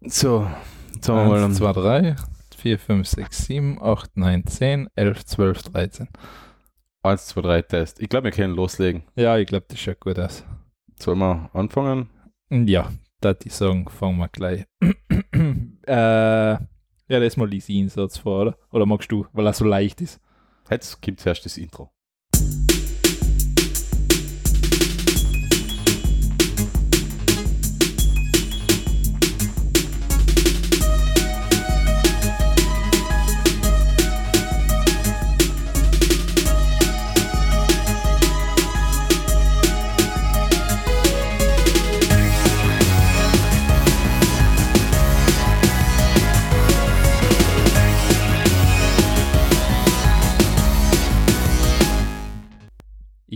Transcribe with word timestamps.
So, 0.00 0.48
jetzt 0.94 1.08
haben 1.08 1.16
wir 1.16 1.24
mal 1.24 1.44
1, 1.44 1.44
einen 1.44 1.54
2, 1.54 1.72
3, 1.72 2.16
4, 2.56 2.78
5, 2.78 3.08
6, 3.08 3.46
7, 3.46 3.82
8, 3.82 4.16
9, 4.16 4.46
10, 4.46 4.88
11, 4.94 5.24
12, 5.26 5.62
13. 5.62 6.08
1, 7.02 7.26
2, 7.26 7.40
3 7.40 7.62
Test. 7.62 8.00
Ich 8.00 8.08
glaube, 8.08 8.24
wir 8.26 8.30
können 8.30 8.54
loslegen. 8.54 9.02
Ja, 9.16 9.36
ich 9.38 9.48
glaube, 9.48 9.66
das 9.68 9.80
schaut 9.80 9.98
gut 10.00 10.18
aus. 10.20 10.44
Sollen 11.00 11.18
wir 11.18 11.50
anfangen? 11.52 12.10
Ja, 12.48 12.92
da 13.20 13.34
die 13.34 13.48
sagen, 13.48 13.88
fangen 13.88 14.18
wir 14.18 14.28
gleich. 14.28 14.66
äh, 14.80 16.52
ja, 16.56 16.58
das 17.08 17.36
mal 17.36 17.48
lese 17.48 17.72
ich 17.72 17.78
ihn 17.78 17.88
Satz 17.88 18.18
vor, 18.18 18.42
oder? 18.42 18.58
Oder 18.70 18.86
magst 18.86 19.10
du, 19.10 19.26
weil 19.32 19.46
er 19.46 19.52
so 19.52 19.64
leicht 19.64 20.00
ist? 20.00 20.20
Jetzt 20.70 21.02
gibt 21.02 21.18
es 21.18 21.26
erst 21.26 21.44
das 21.44 21.56
Intro. 21.56 21.90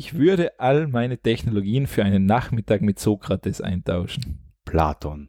Ich 0.05 0.15
würde 0.15 0.59
all 0.59 0.89
meine 0.89 1.17
Technologien 1.17 1.87
für 1.87 2.03
einen 2.05 2.27
Nachmittag 2.27 2.83
mit 2.83 2.99
Sokrates 2.99 3.61
eintauschen. 3.61 4.53
Platon. 4.65 5.29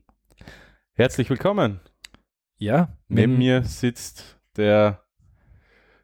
Herzlich 0.93 1.29
willkommen. 1.29 1.79
Ja, 2.57 2.97
Neben 3.07 3.37
mir 3.37 3.61
sitzt 3.65 4.39
der 4.57 5.03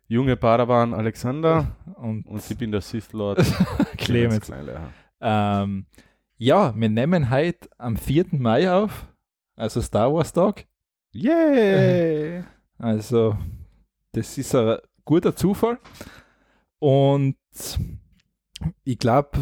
junge 0.08 0.38
Padawan 0.38 0.94
Alexander 0.94 1.76
und, 1.96 2.28
und 2.28 2.48
ich 2.48 2.56
bin 2.60 2.72
der 2.72 2.82
Sith 2.82 3.12
Lord 3.12 3.40
Clemens. 3.98 4.52
Ähm, 5.20 5.88
ja, 6.38 6.72
wir 6.76 6.90
nehmen 6.90 7.32
heute 7.32 7.68
am 7.80 7.98
4. 7.98 8.28
Mai 8.34 8.72
auf, 8.72 9.08
also 9.56 9.82
Star 9.82 10.14
Wars 10.14 10.32
Tag. 10.32 10.68
Yay! 11.12 12.44
Also, 12.78 13.36
das 14.12 14.38
ist 14.38 14.54
ein 14.54 14.78
guter 15.04 15.36
Zufall. 15.36 15.80
Und 16.78 17.36
ich 18.84 18.98
glaube, 19.00 19.40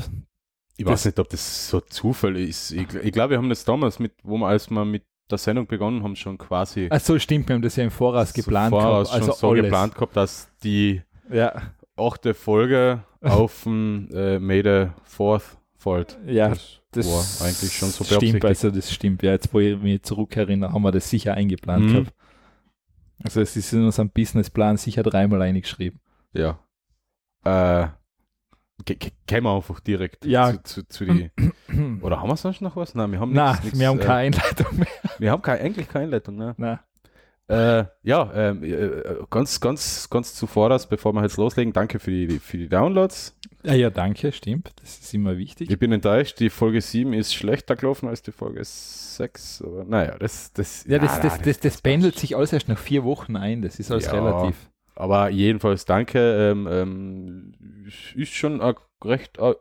Ich 0.77 0.85
weiß 0.85 1.05
nicht, 1.05 1.19
ob 1.19 1.29
das 1.29 1.69
so 1.69 1.79
Zufall 1.81 2.35
ist. 2.37 2.71
Ich, 2.71 2.93
ich 2.93 3.11
glaube, 3.11 3.31
wir 3.31 3.37
haben 3.37 3.49
das 3.49 3.65
damals 3.65 3.99
mit, 3.99 4.13
wo 4.23 4.37
wir 4.37 4.47
als 4.47 4.69
wir 4.69 4.85
mit 4.85 5.03
der 5.29 5.37
Sendung 5.37 5.67
begonnen 5.67 6.03
haben, 6.03 6.15
schon 6.15 6.37
quasi 6.37 6.87
also 6.89 7.19
stimmt, 7.19 7.49
wir 7.49 7.55
haben 7.55 7.61
das 7.61 7.75
ja 7.75 7.83
im 7.83 7.91
Voraus 7.91 8.29
so 8.29 8.41
geplant 8.41 8.69
voraus 8.69 9.09
gehabt. 9.09 9.23
schon 9.23 9.29
Also 9.29 9.39
so 9.41 9.49
alles. 9.51 9.63
geplant 9.63 9.95
gehabt, 9.95 10.15
dass 10.15 10.49
die 10.63 11.01
Ja, 11.29 11.61
achte 11.97 12.33
Folge 12.33 13.03
auf 13.21 13.63
dem 13.63 14.07
äh, 14.13 14.39
May 14.39 14.61
the 14.63 14.91
Fourth 15.03 15.57
folgt. 15.75 16.17
ja, 16.25 16.49
das, 16.49 16.79
das 16.91 17.39
war 17.41 17.47
eigentlich 17.47 17.73
schon 17.75 17.89
so 17.89 18.03
stimmt. 18.05 18.45
Also 18.45 18.71
das 18.71 18.91
stimmt. 18.93 19.21
Ja, 19.23 19.31
jetzt 19.31 19.53
wo 19.53 19.59
ich 19.59 19.77
mich 19.79 20.03
zurückerinnere, 20.03 20.71
haben 20.71 20.81
wir 20.83 20.91
das 20.91 21.09
sicher 21.09 21.33
eingeplant 21.33 21.83
Mhm. 21.85 21.91
gehabt. 21.93 22.13
Also 23.23 23.41
es 23.41 23.57
ist 23.57 23.73
in 23.73 23.83
unserem 23.83 24.09
Businessplan 24.11 24.77
sicher 24.77 25.03
dreimal 25.03 25.41
eingeschrieben. 25.41 25.99
Ja. 26.33 26.59
Äh, 27.43 27.87
Gehen 28.85 29.43
wir 29.43 29.55
einfach 29.55 29.79
direkt 29.79 30.25
Ja. 30.25 30.53
zu, 30.63 30.87
zu, 30.87 30.87
zu 30.87 31.05
die. 31.05 31.31
Oder 32.01 32.21
haben 32.21 32.29
wir 32.29 32.37
sonst 32.37 32.61
noch 32.61 32.75
was? 32.75 32.95
Nein, 32.95 33.11
wir 33.11 33.19
haben 33.19 33.33
nix- 33.33 33.63
nix, 33.63 33.79
wir 33.79 33.87
haben 33.87 33.99
äh, 33.99 34.03
keine 34.03 34.17
Einleitung 34.19 34.77
mehr. 34.77 34.87
Wir 35.19 35.31
haben 35.31 35.41
keine, 35.41 35.61
eigentlich 35.61 35.87
keine 35.89 36.05
Einleitung, 36.05 36.35
ne? 36.37 36.53
Na. 36.57 36.79
Äh, 37.49 37.85
ja, 38.03 38.29
ähm, 38.35 38.63
äh, 38.63 39.15
ganz, 39.29 39.59
ganz, 39.59 40.09
ganz 40.09 40.35
zuvor, 40.35 40.69
das, 40.69 40.87
bevor 40.87 41.13
wir 41.13 41.23
jetzt 41.23 41.37
loslegen, 41.37 41.71
danke 41.73 41.97
für 41.97 42.11
die, 42.11 42.39
für 42.39 42.57
die 42.57 42.67
Downloads. 42.69 43.35
Ja, 43.63 43.73
ja, 43.73 43.89
danke, 43.89 44.31
stimmt. 44.31 44.73
Das 44.81 44.99
ist 44.99 45.13
immer 45.13 45.37
wichtig. 45.37 45.69
Ich 45.71 45.79
bin 45.79 45.91
enttäuscht, 45.91 46.39
die 46.39 46.49
Folge 46.49 46.81
7 46.81 47.13
ist 47.13 47.33
schlechter 47.33 47.75
gelaufen 47.75 48.07
als 48.09 48.21
die 48.21 48.31
Folge 48.33 48.59
6. 48.63 49.63
Aber 49.65 49.85
naja, 49.85 50.17
das, 50.19 50.51
das, 50.53 50.85
Ja, 50.87 50.99
das, 50.99 51.15
na, 51.17 51.21
das, 51.23 51.37
na, 51.39 51.43
das, 51.45 51.59
das 51.61 51.81
pendelt 51.81 52.19
sich 52.19 52.35
alles 52.35 52.53
erst 52.53 52.67
nach 52.67 52.77
vier 52.77 53.03
Wochen 53.05 53.35
ein. 53.37 53.61
Das 53.61 53.79
ist 53.79 53.91
alles 53.91 54.05
Ja. 54.05 54.11
relativ. 54.13 54.55
Aber 54.99 55.29
jedenfalls 55.29 55.85
danke. 55.85 56.19
Ähm, 56.51 56.67
ähm, 56.69 57.53
ist 58.15 58.33
schon 58.33 58.61
eine 58.61 58.75
recht 59.03 59.37
äh, 59.37 59.53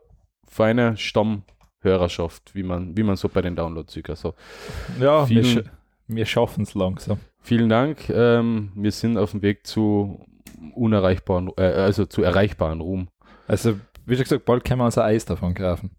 feine 0.47 0.97
Stammhörerschaft, 0.97 2.55
wie 2.55 2.63
man, 2.63 2.97
wie 2.97 3.03
man 3.03 3.15
so 3.17 3.29
bei 3.29 3.41
den 3.41 3.55
Downloads 3.55 3.93
sieht. 3.93 4.09
Also 4.09 4.33
Ja, 4.99 5.29
wir, 5.29 5.43
Vielen- 5.43 5.65
sch 5.65 5.69
wir 6.07 6.25
schaffen 6.25 6.63
es 6.63 6.73
langsam. 6.73 7.19
vielen 7.41 7.69
Dank. 7.69 8.09
Ähm, 8.09 8.71
wir 8.75 8.91
sind 8.91 9.17
auf 9.17 9.31
dem 9.31 9.41
Weg 9.41 9.67
zu 9.67 10.25
unerreichbaren, 10.73 11.51
äh, 11.57 11.61
also 11.63 12.05
zu 12.05 12.23
erreichbaren 12.23 12.79
Ruhm. 12.81 13.09
Also, 13.47 13.77
wie 14.05 14.15
schon 14.15 14.23
gesagt, 14.23 14.45
bald 14.45 14.63
können 14.63 14.79
wir 14.81 14.85
uns 14.85 14.97
ein 14.97 15.05
Eis 15.05 15.25
davon 15.25 15.53
kaufen. 15.53 15.91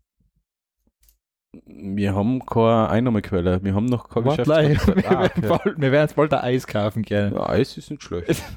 Wir 1.66 2.14
haben 2.14 2.44
keine 2.44 2.88
Einnahmequelle. 2.90 3.62
Wir 3.62 3.74
haben 3.74 3.86
noch 3.86 4.08
kein 4.08 4.24
Warte, 4.24 4.42
Geschäft. 4.44 4.86
wir, 4.96 5.10
Ah, 5.10 5.20
werden 5.22 5.44
okay. 5.44 5.48
bald, 5.48 5.80
wir 5.80 5.92
werden 5.92 6.04
jetzt 6.04 6.16
bald 6.16 6.32
ein 6.34 6.40
Eis 6.40 6.66
kaufen 6.66 7.04
können. 7.04 7.34
ja, 7.34 7.48
Eis 7.48 7.76
ist 7.76 7.90
nicht 7.90 8.02
schlecht. 8.02 8.42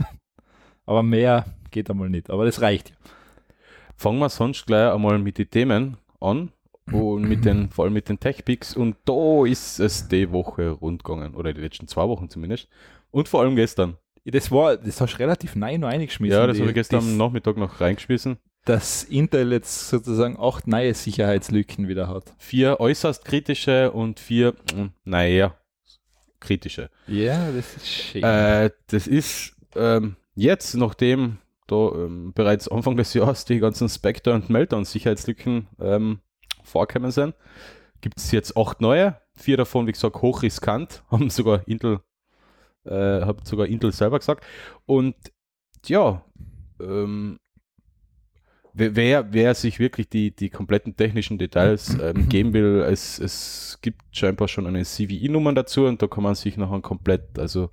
Aber 0.91 1.03
mehr 1.03 1.45
geht 1.71 1.89
einmal 1.89 2.09
nicht. 2.09 2.29
Aber 2.29 2.43
das 2.43 2.59
reicht. 2.61 2.91
Fangen 3.95 4.19
wir 4.19 4.27
sonst 4.27 4.65
gleich 4.65 4.91
einmal 4.91 5.19
mit 5.19 5.37
den 5.37 5.49
Themen 5.49 5.95
an 6.19 6.51
und 6.91 7.21
mit 7.21 7.45
den, 7.45 7.69
vor 7.69 7.85
allem 7.85 7.93
mit 7.93 8.09
den 8.09 8.19
Tech-Picks 8.19 8.75
und 8.75 8.97
da 9.05 9.45
ist 9.45 9.79
es 9.79 10.09
die 10.09 10.29
Woche 10.33 10.67
rund 10.71 11.05
gegangen 11.05 11.33
oder 11.35 11.53
die 11.53 11.61
letzten 11.61 11.87
zwei 11.87 12.05
Wochen 12.09 12.27
zumindest 12.27 12.67
und 13.11 13.29
vor 13.29 13.39
allem 13.39 13.55
gestern. 13.55 13.95
Das 14.25 14.51
war, 14.51 14.75
das 14.75 14.99
hast 14.99 15.13
du 15.13 15.19
relativ 15.19 15.55
neu 15.55 15.77
noch 15.77 15.87
eingeschmissen. 15.87 16.37
ja, 16.37 16.45
das 16.45 16.59
habe 16.59 16.67
ich 16.69 16.73
gestern 16.75 16.99
das- 16.99 17.07
am 17.07 17.15
Nachmittag 17.17 17.55
noch 17.55 17.79
reingeschmissen. 17.79 18.37
dass 18.65 19.05
Intel 19.05 19.53
jetzt 19.53 19.87
sozusagen 19.87 20.37
acht 20.37 20.67
neue 20.67 20.93
Sicherheitslücken 20.93 21.87
wieder 21.87 22.09
hat. 22.09 22.33
Vier 22.37 22.81
äußerst 22.81 23.23
kritische 23.23 23.91
und 23.91 24.19
vier, 24.19 24.55
mm, 24.75 24.87
naja, 25.05 25.55
kritische. 26.41 26.89
Ja, 27.07 27.49
das 27.51 27.77
ist 27.77 27.87
schön. 27.87 28.23
Äh, 28.23 28.71
das 28.87 29.07
ist 29.07 29.55
ähm, 29.75 30.17
jetzt, 30.35 30.75
nachdem 30.75 31.37
da 31.67 31.91
ähm, 31.95 32.33
bereits 32.33 32.67
Anfang 32.67 32.97
des 32.97 33.13
Jahres 33.13 33.45
die 33.45 33.59
ganzen 33.59 33.87
Spectre 33.89 34.33
und 34.33 34.49
Meltdown-Sicherheitslücken 34.49 35.67
ähm, 35.79 36.19
vorkommen 36.63 37.11
sind, 37.11 37.35
gibt 38.01 38.17
es 38.19 38.31
jetzt 38.31 38.57
acht 38.57 38.81
neue. 38.81 39.17
Vier 39.35 39.57
davon, 39.57 39.87
wie 39.87 39.91
gesagt, 39.93 40.21
hochriskant, 40.21 41.03
haben 41.11 41.29
sogar 41.29 41.67
Intel, 41.67 42.01
äh, 42.85 43.21
hat 43.21 43.47
sogar 43.47 43.67
Intel 43.67 43.91
selber 43.91 44.19
gesagt. 44.19 44.43
Und 44.85 45.15
ja, 45.85 46.23
ähm, 46.81 47.37
wer- 48.73 48.95
wer, 48.95 49.33
wer 49.33 49.55
sich 49.55 49.79
wirklich 49.79 50.09
die, 50.09 50.35
die 50.35 50.49
kompletten 50.49 50.95
technischen 50.95 51.37
Details 51.37 51.97
ähm, 52.01 52.27
geben 52.29 52.53
will, 52.53 52.81
es, 52.89 53.19
es 53.19 53.79
gibt 53.81 54.01
scheinbar 54.11 54.47
schon 54.47 54.67
eine 54.67 54.83
CVI-Nummer 54.83 55.53
dazu 55.53 55.85
und 55.85 56.01
da 56.01 56.07
kann 56.07 56.23
man 56.23 56.35
sich 56.35 56.57
nachher 56.57 56.81
komplett, 56.81 57.39
also 57.39 57.69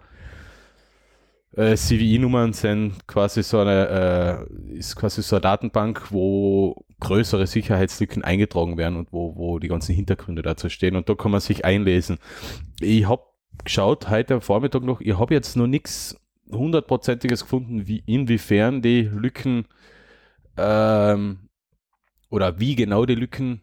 äh, 1.56 1.76
CVI-Nummern 1.76 2.52
sind 2.52 3.06
quasi 3.06 3.42
so 3.42 3.60
eine, 3.60 4.46
äh, 4.70 4.76
ist 4.78 4.96
quasi 4.96 5.22
so 5.22 5.36
eine 5.36 5.40
Datenbank, 5.42 6.12
wo 6.12 6.84
größere 7.00 7.46
Sicherheitslücken 7.46 8.24
eingetragen 8.24 8.76
werden 8.76 8.96
und 8.96 9.12
wo, 9.12 9.36
wo 9.36 9.58
die 9.58 9.68
ganzen 9.68 9.94
Hintergründe 9.94 10.42
dazu 10.42 10.68
stehen 10.68 10.96
und 10.96 11.08
da 11.08 11.14
kann 11.14 11.30
man 11.30 11.40
sich 11.40 11.64
einlesen. 11.64 12.18
Ich 12.80 13.06
habe 13.08 13.22
geschaut 13.64 14.10
heute 14.10 14.34
am 14.34 14.40
Vormittag 14.40 14.82
noch, 14.82 15.00
ich 15.00 15.18
habe 15.18 15.34
jetzt 15.34 15.56
noch 15.56 15.66
nichts 15.66 16.16
hundertprozentiges 16.50 17.42
gefunden, 17.42 17.86
wie 17.86 18.02
inwiefern 18.06 18.82
die 18.82 19.02
Lücken 19.02 19.66
ähm, 20.56 21.48
oder 22.30 22.58
wie 22.58 22.74
genau 22.74 23.06
die 23.06 23.14
Lücken 23.14 23.62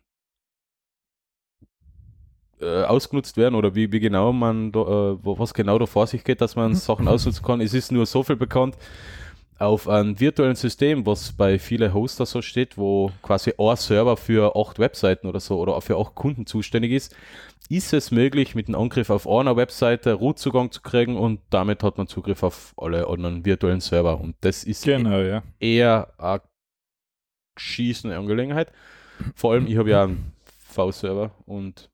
äh, 2.62 2.84
ausgenutzt 2.84 3.38
werden 3.38 3.56
oder 3.56 3.76
wie, 3.76 3.92
wie 3.92 4.00
genau 4.00 4.32
man 4.32 4.72
da, 4.72 4.80
äh, 4.80 5.18
was 5.24 5.54
genau 5.54 5.78
da 5.78 5.86
vor 5.86 6.07
sich 6.07 6.24
geht, 6.24 6.42
dass 6.42 6.56
man 6.56 6.75
Sachen 6.75 7.07
ausnutzen 7.07 7.44
kann. 7.44 7.62
Es 7.62 7.74
ist 7.74 7.92
nur 7.92 8.06
so 8.06 8.24
viel 8.24 8.36
bekannt 8.36 8.78
auf 9.57 9.88
einem 9.88 10.19
virtuellen 10.19 10.56
System, 10.56 11.06
was 11.06 11.31
bei 11.31 11.60
vielen 11.60 11.94
Hoster 11.94 12.25
so 12.25 12.42
steht, 12.42 12.78
wo 12.78 13.12
quasi 13.22 13.54
ein 13.57 13.75
Server 13.78 14.18
für 14.18 14.56
acht 14.56 14.80
Webseiten 14.80 15.28
oder 15.28 15.40
so 15.40 15.60
oder 15.60 15.80
für 15.81 15.98
acht 15.98 16.16
Kunden 16.16 16.46
zuständig 16.46 16.92
ist, 16.92 17.16
ist 17.69 17.94
es 17.94 18.12
möglich, 18.12 18.54
mit 18.54 18.68
einem 18.68 18.80
Angriff 18.80 19.10
auf 19.10 19.28
einer 19.28 19.56
Webseite 19.56 20.13
Root-Zugang 20.13 20.72
zu 20.72 20.81
kriegen 20.81 21.18
und 21.18 21.40
damit 21.50 21.84
hat 21.84 21.98
man 21.98 22.08
Zugriff 22.08 22.44
auf 22.44 22.74
alle 22.78 23.08
anderen 23.08 23.46
virtuellen 23.46 23.81
Server. 23.81 24.19
Und 24.19 24.36
das 24.42 24.63
ist 24.63 24.84
genau, 24.84 25.19
ja. 25.19 25.42
eher 25.60 26.13
eine 26.18 26.42
schießende 27.58 28.18
Angelegenheit. 28.18 28.72
Vor 29.36 29.54
allem, 29.54 29.68
ich 29.68 29.78
habe 29.78 29.90
ja 29.90 30.04
einen 30.04 30.34
V-Server 30.69 31.31
und 31.46 31.90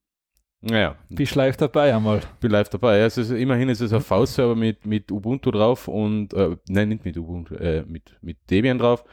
naja, 0.61 0.95
Bist 1.09 1.35
live 1.35 1.57
dabei 1.57 1.93
einmal. 1.95 2.21
bin 2.39 2.51
live 2.51 2.69
dabei. 2.69 2.99
Ja, 2.99 3.05
es 3.05 3.17
ist, 3.17 3.31
immerhin 3.31 3.69
ist 3.69 3.81
es 3.81 3.91
ein 3.93 4.01
V-Server 4.01 4.55
mit, 4.55 4.85
mit 4.85 5.11
Ubuntu 5.11 5.49
drauf 5.49 5.87
und, 5.87 6.33
äh, 6.33 6.55
nein, 6.67 6.89
nicht 6.89 7.03
mit 7.03 7.17
Ubuntu, 7.17 7.55
äh, 7.55 7.83
mit, 7.83 8.15
mit 8.21 8.37
Debian 8.49 8.77
drauf. 8.77 9.03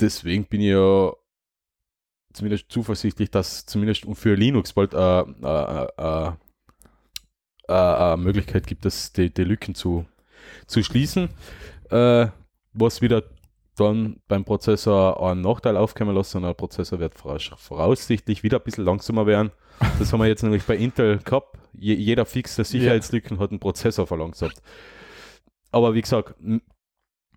Deswegen 0.00 0.44
bin 0.44 0.60
ich 0.60 0.68
ja 0.68 1.12
zumindest 2.32 2.70
zuversichtlich, 2.70 3.30
dass 3.30 3.66
zumindest 3.66 4.06
für 4.14 4.34
Linux 4.34 4.72
bald 4.72 4.94
äh, 4.94 5.20
äh, 5.20 5.86
äh, 5.98 6.32
äh, 7.68 7.72
eine 7.72 8.16
Möglichkeit 8.16 8.66
gibt, 8.66 8.84
das, 8.84 9.12
die, 9.12 9.32
die 9.32 9.44
Lücken 9.44 9.74
zu, 9.74 10.06
zu 10.66 10.82
schließen, 10.82 11.30
äh, 11.90 12.28
was 12.72 13.02
wieder 13.02 13.24
dann 13.76 14.20
beim 14.28 14.44
Prozessor 14.44 15.22
einen 15.22 15.40
Nachteil 15.40 15.76
aufkommen 15.76 16.14
lassen 16.14 16.38
und 16.38 16.42
der 16.44 16.54
Prozessor 16.54 17.00
wird 17.00 17.14
voraussichtlich 17.14 18.42
wieder 18.42 18.58
ein 18.58 18.64
bisschen 18.64 18.84
langsamer 18.84 19.26
werden. 19.26 19.50
Das 19.98 20.12
haben 20.12 20.20
wir 20.20 20.26
jetzt 20.26 20.42
nämlich 20.42 20.64
bei 20.64 20.76
Intel 20.76 21.18
gehabt. 21.18 21.58
Je, 21.72 21.94
jeder 21.94 22.24
Fix 22.24 22.56
der 22.56 22.64
Sicherheitslücken 22.64 23.38
hat 23.38 23.50
einen 23.50 23.60
Prozessor 23.60 24.06
verlangsamt. 24.06 24.62
Aber 25.72 25.94
wie 25.94 26.02
gesagt, 26.02 26.34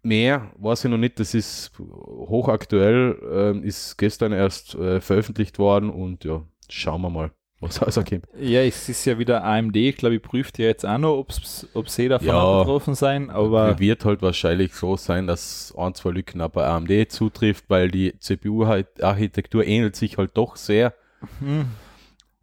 mehr 0.04 0.51
weiß 0.57 0.86
ich 0.86 0.92
noch 0.92 0.98
nicht. 0.98 1.19
Das 1.19 1.34
ist 1.34 1.72
hochaktuell, 1.80 3.18
äh, 3.63 3.68
ist 3.68 3.98
gestern 3.98 4.31
erst 4.31 4.75
äh, 4.75 5.01
veröffentlicht 5.01 5.57
worden 5.57 5.89
und 5.89 6.24
ja, 6.24 6.44
schauen 6.69 7.01
wir 7.01 7.10
mal 7.10 7.31
was 7.59 7.81
rauskommt. 7.81 8.25
Ja, 8.39 8.62
es 8.62 8.88
ist 8.88 9.06
ja 9.06 9.18
wieder 9.18 9.44
AMD, 9.44 9.75
ich 9.75 9.98
glaube 9.98 10.15
ich, 10.15 10.21
prüft 10.21 10.59
ja 10.59 10.65
jetzt 10.68 10.86
auch 10.86 10.98
noch, 10.98 11.25
ob 11.74 11.89
sie 11.89 12.07
davon 12.07 12.27
Ja. 12.27 12.59
betroffen 12.59 12.94
sein, 12.95 13.30
aber 13.30 13.80
wird 13.80 14.06
halt 14.06 14.21
wahrscheinlich 14.21 14.74
so 14.74 14.95
sein, 14.98 15.25
dass 15.27 15.74
ein, 15.77 15.94
zwei 15.95 16.12
Lücken 16.12 16.45
bei 16.51 16.65
AMD 16.65 17.12
zutrifft, 17.12 17.65
weil 17.69 17.89
die 17.89 18.13
CPU-Architektur 18.19 19.65
ähnelt 19.65 19.95
sich 19.95 20.18
halt 20.18 20.31
doch 20.36 20.56
sehr. 20.56 20.94
hm, 21.39 21.68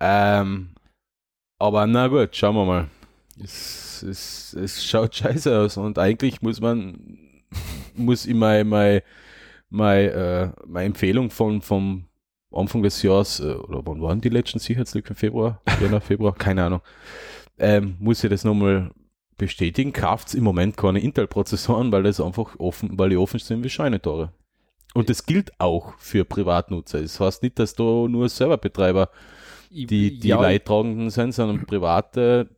Ähm, 0.01 0.71
aber 1.59 1.87
na 1.87 2.09
gut, 2.09 2.35
schauen 2.35 2.57
wir 2.57 2.65
mal. 2.65 2.89
Es, 3.43 4.03
es, 4.03 4.53
es 4.55 4.85
schaut 4.85 5.15
scheiße 5.17 5.57
aus 5.59 5.77
und 5.77 5.99
eigentlich 5.99 6.43
muss 6.43 6.61
man, 6.61 7.19
muss 7.95 8.27
ich 8.27 8.35
meine, 8.35 8.65
meine, 8.65 9.03
meine, 9.71 10.11
äh, 10.11 10.49
meine 10.67 10.87
Empfehlung 10.87 11.31
von, 11.31 11.63
vom 11.63 12.07
Anfang 12.55 12.83
des 12.83 13.03
Jahres, 13.03 13.41
äh, 13.41 13.55
oder 13.55 13.83
wann 13.85 14.01
waren 14.01 14.21
die 14.21 14.29
letzten 14.29 14.59
Sicherheitslücken? 14.59 15.17
Februar? 15.17 15.61
Januar, 15.81 16.01
Februar? 16.01 16.35
Keine 16.39 16.65
Ahnung. 16.65 16.81
Ähm, 17.59 17.97
muss 17.99 18.23
ich 18.25 18.31
das 18.31 18.45
nochmal 18.45 18.91
bestätigen. 19.37 19.93
Kauft 19.93 20.35
im 20.35 20.45
Moment 20.45 20.77
keine 20.77 21.01
Intel-Prozessoren, 21.01 21.91
weil 21.93 22.05
das 22.05 22.21
einfach 22.21 22.59
offen, 22.59 22.99
weil 22.99 23.11
die 23.11 23.17
offen 23.17 23.41
sind 23.41 23.65
wie 23.65 23.69
Scheinetore. 23.69 24.33
Und 24.95 25.11
das 25.11 25.27
gilt 25.27 25.53
auch 25.59 25.95
für 25.99 26.25
Privatnutzer. 26.25 27.01
Das 27.03 27.19
heißt 27.19 27.43
nicht, 27.43 27.59
dass 27.59 27.75
da 27.75 27.83
nur 27.83 28.29
Serverbetreiber 28.29 29.11
die, 29.71 30.19
die 30.19 30.29
ja, 30.29 30.41
Leidtragenden 30.41 31.11
sind, 31.11 31.33
sondern 31.33 31.67
private, 31.67 32.49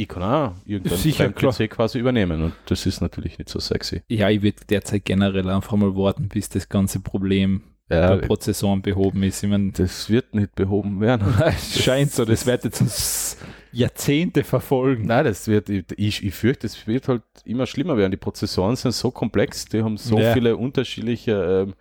ich 0.00 0.06
kann 0.06 0.22
auch 0.22 0.52
irgendwann 0.64 0.96
Sicher, 0.96 1.28
PC 1.28 1.68
quasi 1.68 1.98
übernehmen 1.98 2.40
und 2.40 2.54
das 2.66 2.86
ist 2.86 3.00
natürlich 3.00 3.36
nicht 3.36 3.48
so 3.48 3.58
sexy. 3.58 4.02
Ja, 4.08 4.30
ich 4.30 4.42
würde 4.42 4.64
derzeit 4.68 5.04
generell 5.04 5.48
einfach 5.48 5.76
mal 5.76 5.96
warten, 5.96 6.28
bis 6.28 6.48
das 6.48 6.68
ganze 6.68 7.00
Problem 7.00 7.62
Ja, 7.90 8.16
der 8.16 8.26
Prozessoren 8.26 8.82
behoben 8.82 9.22
ist. 9.22 9.42
Ich 9.42 9.48
meine, 9.48 9.72
das 9.72 10.10
wird 10.10 10.34
nicht 10.34 10.54
behoben 10.54 11.00
werden. 11.00 11.26
es 11.46 11.82
scheint 11.82 12.12
so, 12.12 12.24
das 12.24 12.44
wird 12.44 12.64
jetzt 12.64 12.80
uns 12.82 13.38
Jahrzehnte 13.72 14.44
verfolgen. 14.44 15.06
Nein, 15.06 15.24
das 15.24 15.48
wird, 15.48 15.70
ich, 15.70 16.22
ich 16.22 16.34
fürchte, 16.34 16.66
es 16.66 16.86
wird 16.86 17.08
halt 17.08 17.22
immer 17.44 17.66
schlimmer 17.66 17.96
werden. 17.96 18.10
Die 18.10 18.18
Prozessoren 18.18 18.76
sind 18.76 18.92
so 18.92 19.10
komplex, 19.10 19.64
die 19.64 19.82
haben 19.82 19.96
so 19.96 20.18
Ja. 20.18 20.34
viele 20.34 20.56
unterschiedliche 20.56 21.66
ähm, 21.66 21.74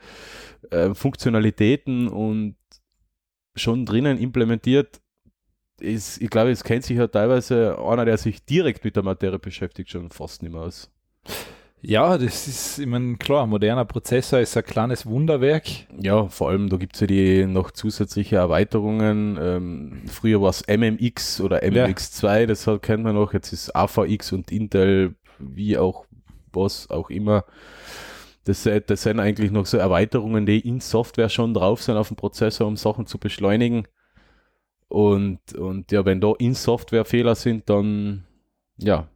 äh, 0.72 0.94
Funktionalitäten 0.96 2.08
und 2.08 2.56
schon 3.56 3.86
drinnen 3.86 4.18
implementiert. 4.18 5.02
Ist, 5.80 6.22
ich 6.22 6.30
glaube, 6.30 6.52
es 6.52 6.64
kennt 6.64 6.86
sich 6.86 6.98
ja 6.98 7.08
teilweise 7.08 7.78
einer, 7.80 8.06
der 8.06 8.18
sich 8.18 8.44
direkt 8.46 8.84
mit 8.84 8.96
der 8.96 9.04
Materie 9.04 9.38
beschäftigt, 9.40 9.90
schon 9.92 10.10
fast 10.10 10.42
nicht 10.42 10.52
mehr 10.52 10.62
aus. 10.62 10.90
Ja, 11.82 12.18
das 12.18 12.48
ist, 12.48 12.80
ich 12.80 12.88
meine, 12.88 13.18
klar, 13.18 13.44
ein 13.44 13.50
moderner 13.50 13.86
Prozessor 13.86 14.40
ist 14.40 14.58
ein 14.58 14.64
kleines 14.64 15.06
Wunderwerk. 15.06 15.68
Ja, 16.02 16.28
vor 16.28 16.50
allem, 16.50 16.70
da 16.70 16.78
gibt 16.78 16.96
es 16.96 17.02
ja 17.02 17.08
die 17.08 17.46
noch 17.46 17.72
zusätzliche 17.72 18.36
Erweiterungen. 18.38 19.38
Ähm, 19.40 20.02
früher 20.08 20.42
war 20.42 20.50
es 20.50 20.62
MMX 20.64 21.40
oder 21.40 21.62
MMX2, 21.64 22.48
das 22.48 22.66
hat- 22.68 22.82
kennt 22.82 23.04
man 23.04 23.16
noch. 23.16 23.34
Jetzt 23.34 23.54
ist 23.54 23.76
AVX 23.76 24.32
und 24.32 24.52
Intel, 24.52 25.16
wie 25.38 25.78
auch 25.78 26.06
was 26.52 26.90
auch 26.90 27.10
immer. 27.12 27.46
Das, 28.44 28.64
se- 28.64 28.82
das 28.82 29.04
sind 29.04 29.20
eigentlich 29.20 29.52
noch 29.52 29.66
so 29.68 29.78
Erweiterungen, 29.78 30.46
die 30.46 30.60
in 30.60 30.80
Software 30.80 31.30
schon 31.30 31.54
drauf 31.54 31.84
sind 31.84 31.96
auf 31.98 32.08
dem 32.08 32.18
Prozessor, 32.18 32.68
um 32.68 32.76
Sachen 32.78 33.06
zu 33.06 33.20
beschleunigen. 33.20 33.88
Und, 34.90 35.54
und 35.54 35.92
ja, 35.92 36.06
wenn 36.06 36.22
da 36.22 36.34
in 36.40 36.54
Software 36.54 37.06
Fehler 37.06 37.36
sind, 37.36 37.70
dann 37.70 38.26
ja, 38.78 39.10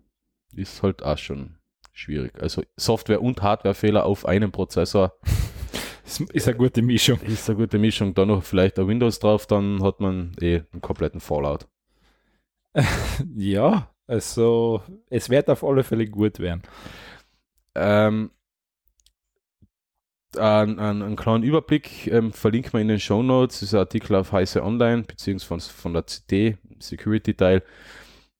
ist 0.55 0.83
halt 0.83 1.03
auch 1.03 1.17
schon 1.17 1.57
schwierig. 1.91 2.41
Also 2.41 2.63
Software- 2.77 3.21
und 3.21 3.41
Hardware-Fehler 3.41 4.05
auf 4.05 4.25
einem 4.25 4.51
Prozessor 4.51 5.13
ist 6.33 6.47
eine 6.47 6.57
gute 6.57 6.81
Mischung. 6.81 7.19
ist 7.21 7.49
eine 7.49 7.59
gute 7.59 7.79
Mischung. 7.79 8.13
Dann 8.13 8.29
noch 8.29 8.43
vielleicht 8.43 8.79
ein 8.79 8.87
Windows 8.87 9.19
drauf, 9.19 9.45
dann 9.47 9.83
hat 9.83 9.99
man 9.99 10.33
eh 10.39 10.61
einen 10.71 10.81
kompletten 10.81 11.19
Fallout. 11.19 11.67
Ja, 13.35 13.93
also 14.07 14.81
es 15.09 15.29
wird 15.29 15.49
auf 15.49 15.63
alle 15.63 15.83
Fälle 15.83 16.07
gut 16.07 16.39
werden. 16.39 16.61
Ähm, 17.75 18.31
ein, 20.37 20.79
ein, 20.79 21.01
einen 21.01 21.15
kleinen 21.15 21.43
Überblick 21.43 22.07
ähm, 22.07 22.31
verlinken 22.31 22.73
wir 22.73 22.79
in 22.79 22.87
den 22.87 22.99
Show 22.99 23.21
Notes. 23.21 23.59
Das 23.59 23.69
ist 23.69 23.73
ein 23.73 23.81
Artikel 23.81 24.15
auf 24.15 24.31
Heise 24.31 24.63
Online, 24.63 25.03
beziehungsweise 25.03 25.71
von 25.71 25.93
der 25.93 26.07
CD, 26.07 26.57
Security-Teil. 26.79 27.63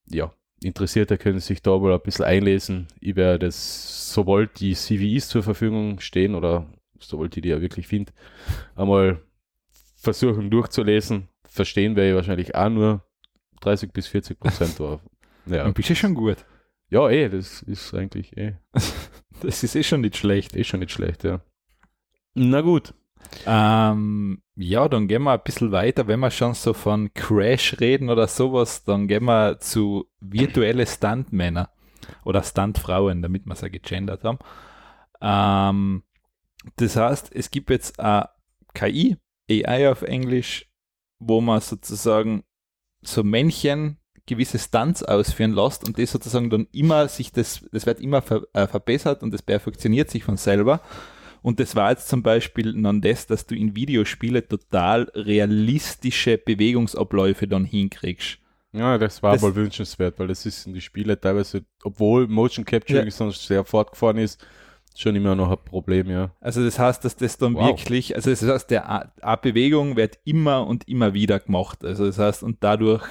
Ja, 0.08 0.34
Interessierte 0.64 1.18
können 1.18 1.40
sich 1.40 1.62
da 1.62 1.82
wohl 1.82 1.94
ein 1.94 2.02
bisschen 2.02 2.26
einlesen. 2.26 2.88
Ich 3.00 3.16
werde 3.16 3.48
das, 3.48 4.14
sobald 4.14 4.60
die 4.60 4.74
CVEs 4.76 5.28
zur 5.28 5.42
Verfügung 5.44 6.00
stehen 6.00 6.36
oder 6.36 6.68
sobald 7.00 7.36
ich 7.36 7.42
die 7.44 7.50
ja 7.50 7.62
wirklich 7.62 7.88
finde, 7.88 8.12
einmal 8.76 9.22
versuchen 9.98 10.50
durchzulesen. 10.50 11.28
Verstehen 11.46 11.96
werde 11.96 12.10
ich 12.10 12.16
wahrscheinlich 12.16 12.56
auch 12.56 12.70
nur 12.70 13.04
30 13.62 13.92
bis 13.92 14.08
40 14.08 14.40
Prozent. 14.40 14.80
ja. 15.48 15.70
Bist 15.72 15.90
du 15.90 15.96
schon 15.96 16.14
gut. 16.14 16.38
ja, 16.90 17.10
eh, 17.10 17.30
das 17.30 17.64
ist 17.64 17.94
eigentlich 17.94 18.38
eh, 18.38 18.54
Das 19.42 19.64
ist 19.64 19.76
eh 19.76 19.84
schon 19.84 20.02
nicht 20.02 20.18
schlecht. 20.18 20.56
eh 20.56 20.64
schon 20.64 20.82
nicht 20.82 20.92
schlecht, 20.92 21.24
ja. 21.24 21.42
Na 22.36 22.62
gut. 22.62 22.94
Ähm, 23.46 24.42
ja, 24.56 24.88
dann 24.88 25.08
gehen 25.08 25.24
wir 25.24 25.34
ein 25.34 25.44
bisschen 25.44 25.72
weiter. 25.72 26.08
Wenn 26.08 26.20
wir 26.20 26.32
schon 26.32 26.54
so 26.54 26.74
von 26.74 27.14
Crash 27.14 27.80
reden 27.80 28.10
oder 28.10 28.28
sowas, 28.28 28.84
dann 28.84 29.08
gehen 29.08 29.26
wir 29.26 29.60
zu 29.60 30.10
virtuelle 30.20 30.86
Stuntmänner 30.86 31.70
oder 32.24 32.44
Stuntfrauen, 32.44 33.22
damit 33.22 33.46
wir 33.46 33.54
es 33.54 33.62
ja 33.62 33.70
gegendert 33.70 34.24
haben. 34.24 34.40
Ähm, 35.22 36.04
das 36.76 36.96
heißt, 36.96 37.34
es 37.34 37.52
gibt 37.52 37.70
jetzt 37.70 38.00
eine 38.00 38.30
KI, 38.74 39.18
AI 39.50 39.90
auf 39.90 40.02
Englisch, 40.04 40.70
wo 41.20 41.42
man 41.42 41.62
sozusagen 41.62 42.44
so 43.02 43.24
Männchen 43.24 43.98
gewisse 44.28 44.60
Stunts 44.60 45.04
ausführen 45.04 45.54
lässt 45.54 45.84
und 45.84 45.98
das 45.98 46.12
sozusagen 46.12 46.50
dann 46.50 46.68
immer 46.72 47.08
sich 47.08 47.32
das, 47.32 47.66
das 47.72 47.86
wird 47.86 48.00
immer 48.00 48.22
ver, 48.22 48.44
äh, 48.54 48.68
verbessert 48.68 49.24
und 49.24 49.34
das 49.34 49.42
perfektioniert 49.42 50.10
sich 50.10 50.24
von 50.24 50.38
selber. 50.38 50.82
Und 51.42 51.60
das 51.60 51.76
war 51.76 51.90
jetzt 51.92 52.08
zum 52.08 52.22
Beispiel 52.22 52.80
dann 52.82 53.02
das, 53.02 53.26
dass 53.28 53.46
du 53.48 53.56
in 53.56 53.76
Videospiele 53.76 54.48
total 54.48 55.12
realistische 55.16 56.38
Bewegungsabläufe 56.38 57.48
dann 57.48 57.66
hinkriegst. 57.66 58.38
Ja, 58.74 58.98
das 58.98 59.22
war 59.22 59.34
Das- 59.34 59.42
wohl 59.42 59.56
wünschenswert, 59.56 60.18
weil 60.20 60.28
das 60.28 60.46
ist 60.46 60.66
in 60.68 60.74
die 60.74 60.82
Spiele 60.82 61.20
teilweise, 61.20 61.66
obwohl 61.84 62.28
Motion 62.28 62.64
Capturing 62.64 63.06
Ja. 63.06 63.12
sonst 63.12 63.46
sehr 63.46 63.66
fortgefahren 63.66 64.18
ist, 64.18 64.46
schon 64.96 65.16
immer 65.16 65.36
noch 65.36 65.50
ein 65.52 65.58
Problem, 65.66 66.10
ja. 66.10 66.32
Also 66.40 66.64
das 66.64 66.78
heißt, 66.80 67.04
dass 67.04 67.16
das 67.16 67.38
dann 67.38 67.56
Wow. 67.56 67.68
wirklich, 67.68 68.16
also 68.16 68.30
das 68.30 68.44
heißt, 68.44 68.70
der 68.70 68.90
A- 68.90 69.12
eine 69.22 69.38
Bewegung 69.38 69.96
wird 69.98 70.20
immer 70.26 70.68
und 70.68 70.88
immer 70.88 71.14
wieder 71.14 71.40
gemacht. 71.40 71.84
Also 71.84 72.06
das 72.06 72.18
heißt, 72.20 72.44
und 72.44 72.58
dadurch 72.62 73.04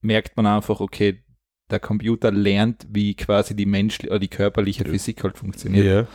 merkt 0.00 0.36
man 0.36 0.46
einfach, 0.46 0.80
okay, 0.80 1.22
der 1.70 1.78
Computer 1.78 2.32
lernt, 2.32 2.86
wie 2.90 3.14
quasi 3.14 3.54
die 3.54 3.66
menschliche 3.66 4.10
oder 4.10 4.18
die 4.18 4.28
körperliche. 4.28 4.84
Physik 4.84 5.22
halt 5.22 5.38
funktioniert. 5.38 5.84
Ja. 5.86 6.06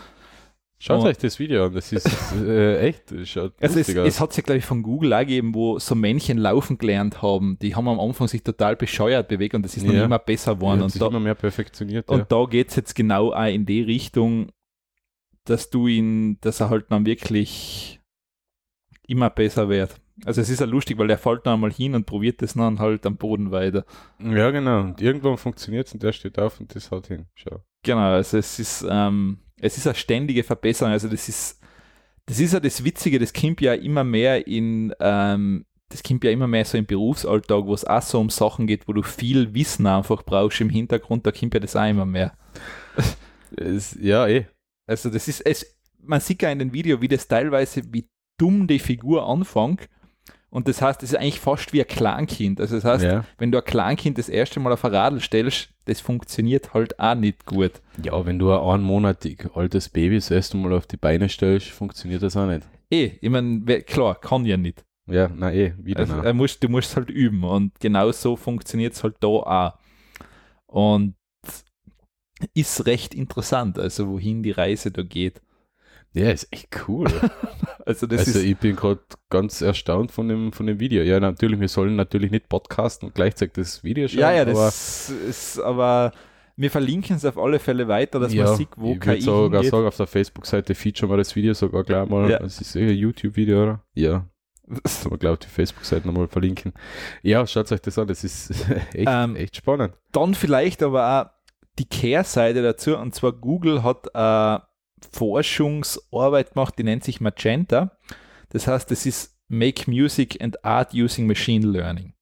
Schaut 0.78 1.00
Und- 1.02 1.08
euch 1.08 1.18
das 1.18 1.40
Video 1.40 1.66
an, 1.66 1.74
das 1.74 1.92
ist 1.94 2.06
äh, 2.34 2.80
echt, 2.80 3.10
das 3.12 3.30
schaut 3.30 3.54
Also 3.62 3.80
es, 3.80 3.90
aus. 3.98 4.08
es 4.08 4.20
hat 4.20 4.34
sich, 4.34 4.44
glaube 4.44 4.58
ich, 4.60 4.66
von 4.66 4.84
Google 4.84 5.14
auch 5.14 5.20
gegeben, 5.20 5.56
wo 5.56 5.80
so 5.80 5.96
Männchen 5.96 6.38
laufen 6.38 6.78
gelernt 6.78 7.22
haben. 7.22 7.58
Die 7.62 7.76
haben 7.76 7.88
am 7.88 8.00
Anfang 8.00 8.28
sich 8.28 8.44
total 8.44 8.76
bescheuert 8.76 9.30
bewegt 9.30 9.56
und 9.56 9.64
das 9.64 9.78
ist 9.78 9.88
dann 9.88 9.96
Ja. 9.96 10.04
immer 10.06 10.20
besser 10.20 10.56
geworden. 10.56 10.82
und 10.82 11.02
da, 11.02 11.08
immer 11.08 11.22
mehr 11.22 11.36
perfektioniert, 11.36 12.10
Und 12.10 12.20
ja. 12.20 12.26
da 12.26 12.46
geht 12.46 12.70
es 12.70 12.76
jetzt 12.76 12.94
genau 12.94 13.32
auch 13.32 13.46
in 13.48 13.66
die 13.66 13.82
Richtung, 13.82 14.50
dass 15.46 15.70
du 15.70 15.88
ihn, 15.88 16.40
dass 16.42 16.60
er 16.60 16.70
halt 16.70 16.88
dann 16.90 17.06
wirklich 17.06 18.02
immer 19.08 19.30
besser 19.30 19.70
wird. 19.70 19.96
Also 20.26 20.42
es 20.42 20.50
ist 20.50 20.60
ja 20.60 20.66
lustig, 20.66 20.98
weil 20.98 21.10
er 21.10 21.18
fällt 21.18 21.46
dann 21.46 21.54
einmal 21.56 21.72
hin 21.72 21.94
und 21.96 22.06
probiert 22.06 22.42
das 22.42 22.54
dann 22.56 22.80
halt 22.80 23.06
am 23.06 23.16
Boden 23.18 23.52
weiter. 23.52 23.86
Ja, 24.20 24.50
genau. 24.52 24.82
Und 24.82 25.02
irgendwann 25.02 25.38
funktioniert 25.38 25.88
es 25.88 25.94
und 25.94 26.04
der 26.04 26.12
steht 26.14 26.38
auf 26.40 26.60
und 26.60 26.74
das 26.76 26.90
haut 26.92 27.08
hin. 27.08 27.28
Schau. 27.36 27.62
Genau, 27.84 28.00
also 28.14 28.38
es 28.38 28.58
ist, 28.60 28.86
ähm, 28.90 29.40
es 29.60 29.78
ist 29.78 29.88
eine 29.88 29.96
ständige 29.96 30.44
Verbesserung. 30.44 30.92
Also 30.92 31.08
das 31.08 31.30
ist, 31.30 31.60
das 32.26 32.40
ist 32.40 32.54
ja 32.54 32.60
das 32.60 32.84
Witzige, 32.84 33.20
das 33.20 33.34
kommt 33.34 33.62
ja 33.62 33.74
immer 33.74 34.04
mehr 34.04 34.48
in, 34.48 34.94
ähm, 35.00 35.66
das 35.90 36.04
kommt 36.04 36.24
ja 36.24 36.32
immer 36.32 36.48
mehr 36.48 36.66
so 36.66 36.78
im 36.78 36.86
Berufsalltag, 36.86 37.66
wo 37.66 37.74
es 37.74 37.86
auch 37.86 38.02
so 38.02 38.20
um 38.20 38.30
Sachen 38.30 38.68
geht, 38.68 38.88
wo 38.88 38.94
du 38.94 39.04
viel 39.04 39.54
Wissen 39.54 39.88
einfach 39.88 40.24
brauchst 40.24 40.62
im 40.62 40.70
Hintergrund, 40.70 41.26
da 41.26 41.32
kommt 41.32 41.54
ja 41.54 41.60
das 41.60 41.76
auch 41.76 41.88
immer 41.88 42.06
mehr. 42.06 42.38
Es, 43.56 43.96
ja, 44.02 44.28
eh. 44.28 44.48
Also 44.88 45.10
das 45.10 45.28
ist 45.28 45.42
es, 45.42 45.78
man 46.02 46.20
sieht 46.20 46.42
ja 46.42 46.52
in 46.52 46.60
dem 46.60 46.74
Video, 46.74 47.02
wie 47.02 47.08
das 47.08 47.28
teilweise, 47.28 47.82
wie 47.92 48.10
dumm 48.38 48.68
die 48.68 48.80
Figur 48.80 49.28
anfängt 49.28 49.88
Und 50.56 50.70
das 50.70 50.82
heißt, 50.82 51.04
es 51.04 51.12
ist 51.12 51.18
eigentlich 51.20 51.42
fast 51.42 51.74
wie 51.74 51.82
ein 51.82 51.88
Kleinkind. 51.88 52.62
Also 52.62 52.76
das 52.76 52.86
heißt, 52.86 53.04
Ja. 53.04 53.26
wenn 53.38 53.52
du 53.52 53.58
ein 53.58 53.66
Kleinkind 53.66 54.18
das 54.18 54.30
erste 54.30 54.62
Mal 54.62 54.72
auf 54.72 54.86
ein 54.86 54.96
Radl 54.96 55.20
stellst, 55.20 55.68
das 55.84 56.00
funktioniert 56.00 56.74
halt 56.74 56.98
auch 56.98 57.14
nicht 57.16 57.46
gut. 57.46 57.74
Ja, 58.02 58.26
wenn 58.26 58.40
du 58.40 58.54
ein 58.54 58.60
einmonatig 58.62 59.50
altes 59.54 59.90
Baby 59.90 60.16
das 60.16 60.32
erste 60.32 60.56
Mal 60.56 60.72
auf 60.72 60.88
die 60.88 60.96
Beine 60.96 61.28
stellst, 61.28 61.68
funktioniert 61.68 62.24
das 62.24 62.38
auch 62.38 62.48
nicht. 62.48 62.62
Eh, 62.90 63.12
ich 63.20 63.30
meine, 63.30 63.82
klar, 63.82 64.16
kann 64.16 64.46
ja 64.46 64.56
nicht. 64.56 64.86
Ja, 65.08 65.30
na 65.36 65.52
eh, 65.54 65.74
wieder 65.78 66.00
Also, 66.00 66.16
nein. 66.16 66.24
er 66.26 66.34
muss, 66.34 66.58
du 66.58 66.70
musst 66.70 66.96
halt 66.96 67.10
üben 67.10 67.44
und 67.44 67.78
genau 67.82 68.12
so 68.14 68.38
funktioniert 68.38 68.94
es 68.94 69.04
halt 69.04 69.18
da 69.20 69.28
auch. 69.28 69.74
Und 70.68 71.16
ist 72.54 72.86
recht 72.86 73.14
interessant, 73.14 73.78
also 73.78 74.08
wohin 74.08 74.42
die 74.42 74.52
Reise 74.52 74.90
da 74.92 75.04
geht. 75.04 75.42
Ja, 76.16 76.32
ist 76.32 76.48
echt 76.52 76.70
cool. 76.88 77.08
Also 77.88 78.08
das 78.08 78.22
also 78.22 78.40
ist, 78.40 78.46
ich 78.46 78.58
bin 78.58 78.76
gerade 78.76 79.02
ganz 79.30 79.62
erstaunt 79.62 80.12
von 80.12 80.28
dem, 80.28 80.52
von 80.52 80.66
dem 80.66 80.80
Video. 80.80 81.04
Ja, 81.04 81.20
natürlich, 81.20 81.60
wir 81.60 81.68
sollen 81.68 81.96
natürlich 81.96 82.32
nicht 82.32 82.50
podcasten 82.50 83.08
und 83.08 83.14
gleichzeitig 83.14 83.54
das 83.54 83.84
Video 83.84 84.08
schauen. 84.08 84.22
ja, 84.22 84.32
ja, 84.32 84.42
aber 84.42 84.54
das 84.54 85.12
ist 85.12 85.60
aber 85.60 86.12
wir 86.58 86.72
verlinken 86.72 87.16
es 87.18 87.26
auf 87.26 87.38
alle 87.38 87.60
Fälle 87.60 87.88
weiter, 87.88 88.20
dass 88.20 88.34
ja, 88.34 88.46
man 88.46 88.56
sieht, 88.56 88.70
wo 88.76 88.94
ich 88.94 89.00
KI 89.00 89.08
würde 89.08 89.22
sogar 89.22 89.62
hingeht. 89.62 89.72
sagen, 89.72 89.88
auf 89.88 89.98
der 89.98 90.08
Facebook-Seite 90.08 90.74
feature 90.74 91.12
wir 91.12 91.18
das 91.18 91.36
Video 91.36 91.54
sogar 91.54 91.84
gleich 91.84 92.10
mal. 92.10 92.28
Ja. 92.30 92.40
Das 92.40 92.60
ist 92.60 92.76
ein 92.76 92.90
YouTube-Video, 92.90 93.62
oder? 93.62 93.84
Ja. 93.94 94.26
Das 94.84 95.04
soll 95.04 95.12
man, 95.12 95.20
glaube 95.20 95.36
ich, 95.36 95.48
die 95.48 95.54
Facebook-Seite 95.54 96.08
nochmal 96.08 96.28
verlinken. 96.28 96.74
Ja, 97.22 97.46
schaut 97.46 97.72
euch 97.72 97.82
das 97.82 98.00
an, 98.00 98.08
das 98.08 98.24
ist 98.24 98.50
echt, 98.94 99.08
Ähm, 99.08 99.36
echt 99.36 99.58
spannend. 99.58 99.94
Dann 100.12 100.34
vielleicht 100.34 100.82
aber 100.82 101.22
auch 101.22 101.30
die 101.78 101.86
Kehrseite 101.86 102.64
dazu, 102.64 102.98
und 102.98 103.14
zwar 103.14 103.34
Google 103.34 103.84
hat 103.84 104.16
eine 104.16 104.64
Forschungsarbeit 105.12 106.54
gemacht, 106.54 106.76
die 106.78 106.84
nennt 106.84 107.04
sich 107.04 107.22
Magenta. 107.22 107.98
Das 108.50 108.68
heißt, 108.68 108.90
das 108.92 109.06
ist 109.06 109.38
Make 109.48 109.90
Music 109.90 110.42
and 110.42 110.64
Art 110.64 110.94
Using 110.94 111.28
Machine 111.28 111.66
Learning. 111.68 112.14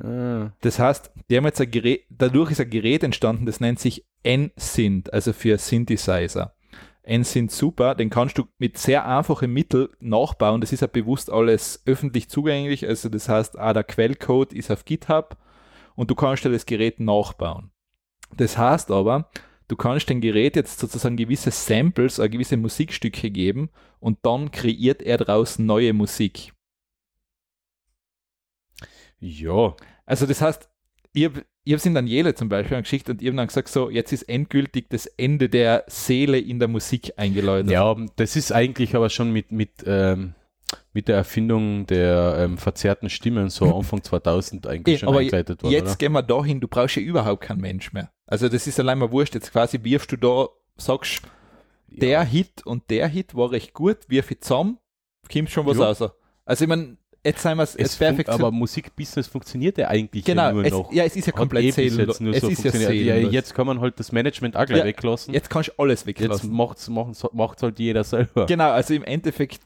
Ah, 0.00 0.52
Das 0.60 0.78
heißt, 0.78 1.10
die 1.28 1.36
haben 1.36 1.44
jetzt 1.44 1.60
ein 1.60 1.70
Gerät, 1.70 2.04
dadurch 2.10 2.50
ist 2.50 2.60
ein 2.60 2.70
Gerät 2.70 3.02
entstanden, 3.02 3.46
das 3.46 3.60
nennt 3.60 3.78
sich 3.78 4.06
NSYNT, 4.26 5.12
also 5.12 5.32
für 5.32 5.58
Synthesizer. 5.58 6.54
NSYNT 7.06 7.50
super, 7.50 7.94
den 7.94 8.10
kannst 8.10 8.38
du 8.38 8.44
mit 8.58 8.78
sehr 8.78 9.06
einfachen 9.06 9.52
Mitteln 9.52 9.88
nachbauen. 10.00 10.60
Das 10.60 10.72
ist 10.72 10.80
ja 10.80 10.86
bewusst 10.86 11.30
alles 11.30 11.82
öffentlich 11.84 12.28
zugänglich. 12.28 12.86
Also 12.86 13.08
das 13.08 13.28
heißt, 13.28 13.58
auch 13.58 13.72
der 13.72 13.82
Quellcode 13.82 14.52
ist 14.52 14.70
auf 14.70 14.84
GitHub 14.84 15.36
und 15.96 16.10
du 16.10 16.14
kannst 16.14 16.44
dir 16.44 16.50
das 16.50 16.64
Gerät 16.64 17.00
nachbauen. 17.00 17.72
Das 18.36 18.56
heißt 18.56 18.90
aber, 18.92 19.30
du 19.72 19.76
kannst 19.76 20.10
dem 20.10 20.20
Gerät 20.20 20.54
jetzt 20.54 20.78
sozusagen 20.78 21.16
gewisse 21.16 21.50
Samples, 21.50 22.18
äh, 22.18 22.28
gewisse 22.28 22.58
Musikstücke 22.58 23.30
geben 23.30 23.70
und 24.00 24.18
dann 24.22 24.50
kreiert 24.50 25.00
er 25.00 25.16
daraus 25.16 25.58
neue 25.58 25.94
Musik. 25.94 26.52
ja, 29.18 29.74
Also 30.04 30.26
das 30.26 30.42
heißt, 30.42 30.68
ich 31.14 31.24
habe 31.24 31.46
hab's 31.66 31.86
in 31.86 31.94
Daniele 31.94 32.34
zum 32.34 32.50
Beispiel 32.50 32.82
geschickt 32.82 33.08
und 33.08 33.22
ich 33.22 33.28
habe 33.28 33.36
dann 33.38 33.46
gesagt, 33.46 33.68
so, 33.68 33.88
jetzt 33.88 34.12
ist 34.12 34.24
endgültig 34.24 34.90
das 34.90 35.06
Ende 35.06 35.48
der 35.48 35.84
Seele 35.86 36.38
in 36.38 36.58
der 36.58 36.68
Musik 36.68 37.14
eingeläutet. 37.16 37.70
ja, 37.70 37.96
das 38.16 38.36
ist 38.36 38.52
eigentlich 38.52 38.94
aber 38.94 39.08
schon 39.08 39.32
mit, 39.32 39.52
mit, 39.52 39.70
ähm, 39.86 40.34
mit 40.92 41.08
der 41.08 41.16
Erfindung 41.16 41.86
der 41.86 42.36
ähm, 42.38 42.58
verzerrten 42.58 43.08
Stimmen 43.10 43.48
so 43.50 43.74
Anfang 43.76 44.02
2000 44.02 44.66
eigentlich 44.66 44.96
Eh, 44.96 44.98
schon 45.00 45.08
aber 45.08 45.18
eingeleitet 45.20 45.62
worden, 45.62 45.72
jetzt 45.72 45.88
oder? 45.90 45.96
gehen 45.96 46.12
wir 46.12 46.22
dahin, 46.22 46.60
du 46.60 46.68
brauchst 46.68 46.96
ja 46.96 47.02
überhaupt 47.02 47.42
keinen 47.42 47.60
Mensch 47.60 47.92
mehr. 47.92 48.10
Also 48.26 48.48
das 48.48 48.66
ist 48.66 48.78
allein 48.80 48.98
mal 48.98 49.10
wurscht. 49.12 49.34
Jetzt 49.34 49.52
quasi 49.52 49.78
wirfst 49.82 50.10
du 50.12 50.16
da, 50.16 50.48
sagst, 50.76 51.22
der 51.88 52.24
Hit 52.24 52.64
und 52.66 52.88
der 52.90 53.08
Hit 53.08 53.34
war 53.34 53.50
recht 53.50 53.74
gut, 53.74 53.98
wirf 54.08 54.30
ich 54.30 54.40
zusammen, 54.40 54.78
kommt 55.30 55.50
schon 55.50 55.66
was 55.66 55.76
Ja. 55.78 55.84
raus. 55.90 56.12
Also 56.44 56.64
ich 56.64 56.68
meine, 56.68 56.96
jetzt 57.24 57.42
sind 57.42 57.56
wir 57.56 57.62
es 57.62 57.76
es 57.76 57.96
perfekt. 57.96 58.30
aber 58.30 58.50
Musikbusiness 58.50 59.26
funktioniert 59.28 59.76
ja 59.78 59.88
eigentlich 59.88 60.24
genau, 60.24 60.44
ja 60.46 60.52
nur 60.52 60.64
es, 60.64 60.72
noch. 60.72 60.92
ja, 60.92 61.04
es 61.04 61.14
ist 61.14 61.26
ja 61.26 61.32
Hat 61.34 61.38
komplett 61.38 61.74
seelenlos. 61.74 62.06
jetzt 62.18 62.20
nur 62.20 62.34
Es 62.34 62.40
so 62.40 62.48
ist 62.48 62.64
ja 62.64 62.90
ja, 62.90 63.16
jetzt 63.16 63.54
kann 63.54 63.66
man 63.66 63.80
halt 63.80 64.00
das 64.00 64.10
Management 64.10 64.56
auch 64.56 64.64
gleich 64.66 64.78
Ja, 64.80 64.84
weglassen. 64.86 65.34
Jetzt 65.34 65.50
kannst 65.50 65.68
du 65.68 65.72
alles 65.82 66.00
Jetzt 66.00 66.06
weglassen. 66.20 66.50
macht's, 66.52 66.88
macht's, 66.88 67.24
macht's 67.32 67.62
halt 67.62 67.78
jeder 67.78 68.02
selber. 68.02 68.46
Genau, 68.46 68.70
also 68.70 68.94
im 68.94 69.04
Endeffekt, 69.04 69.60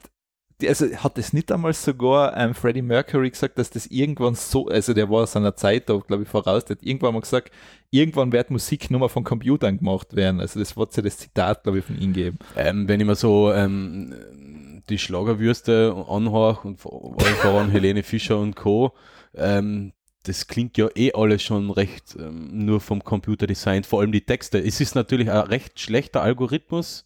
also 0.65 0.87
hat 0.95 1.17
es 1.17 1.33
nicht 1.33 1.51
einmal 1.51 1.73
sogar 1.73 2.35
ähm, 2.35 2.55
Freddie 2.55 2.81
Mercury 2.81 3.29
gesagt, 3.29 3.59
dass 3.59 3.69
das 3.69 3.85
irgendwann 3.87 4.33
so, 4.33 4.67
also 4.67 4.93
der 4.93 5.09
war 5.09 5.27
seiner 5.27 5.55
Zeit 5.55 5.89
da, 5.89 5.97
glaube 5.97 6.23
ich, 6.23 6.29
voraus, 6.29 6.65
der 6.65 6.77
hat 6.77 6.83
irgendwann 6.83 7.13
mal 7.13 7.21
gesagt, 7.21 7.51
irgendwann 7.91 8.31
wird 8.31 8.49
Musik 8.49 8.89
nur 8.89 9.01
mal 9.01 9.09
von 9.09 9.23
Computern 9.23 9.77
gemacht 9.77 10.15
werden. 10.15 10.39
Also 10.39 10.59
das 10.59 10.75
wird 10.75 10.95
ja 10.97 11.03
das 11.03 11.17
Zitat, 11.17 11.63
glaube 11.63 11.79
ich, 11.79 11.85
von 11.85 11.99
ihm 11.99 12.13
geben. 12.13 12.39
Ähm, 12.55 12.87
wenn 12.87 12.99
ich 12.99 13.05
mir 13.05 13.15
so 13.15 13.51
ähm, 13.51 14.81
die 14.89 14.97
Schlagerwürste 14.97 16.05
anhöre 16.07 16.59
und 16.63 16.79
vor 16.79 17.15
voran 17.41 17.69
Helene 17.69 18.03
Fischer 18.03 18.39
und 18.39 18.55
Co., 18.55 18.93
ähm, 19.35 19.93
das 20.23 20.47
klingt 20.47 20.77
ja 20.77 20.89
eh 20.95 21.13
alles 21.13 21.41
schon 21.43 21.69
recht 21.69 22.15
ähm, 22.19 22.65
nur 22.65 22.81
vom 22.81 23.03
Computer 23.03 23.47
designt, 23.47 23.85
vor 23.85 24.01
allem 24.01 24.11
die 24.11 24.25
Texte. 24.25 24.59
Es 24.59 24.81
ist 24.81 24.95
natürlich 24.95 25.31
ein 25.31 25.37
recht 25.37 25.79
schlechter 25.79 26.21
Algorithmus, 26.21 27.05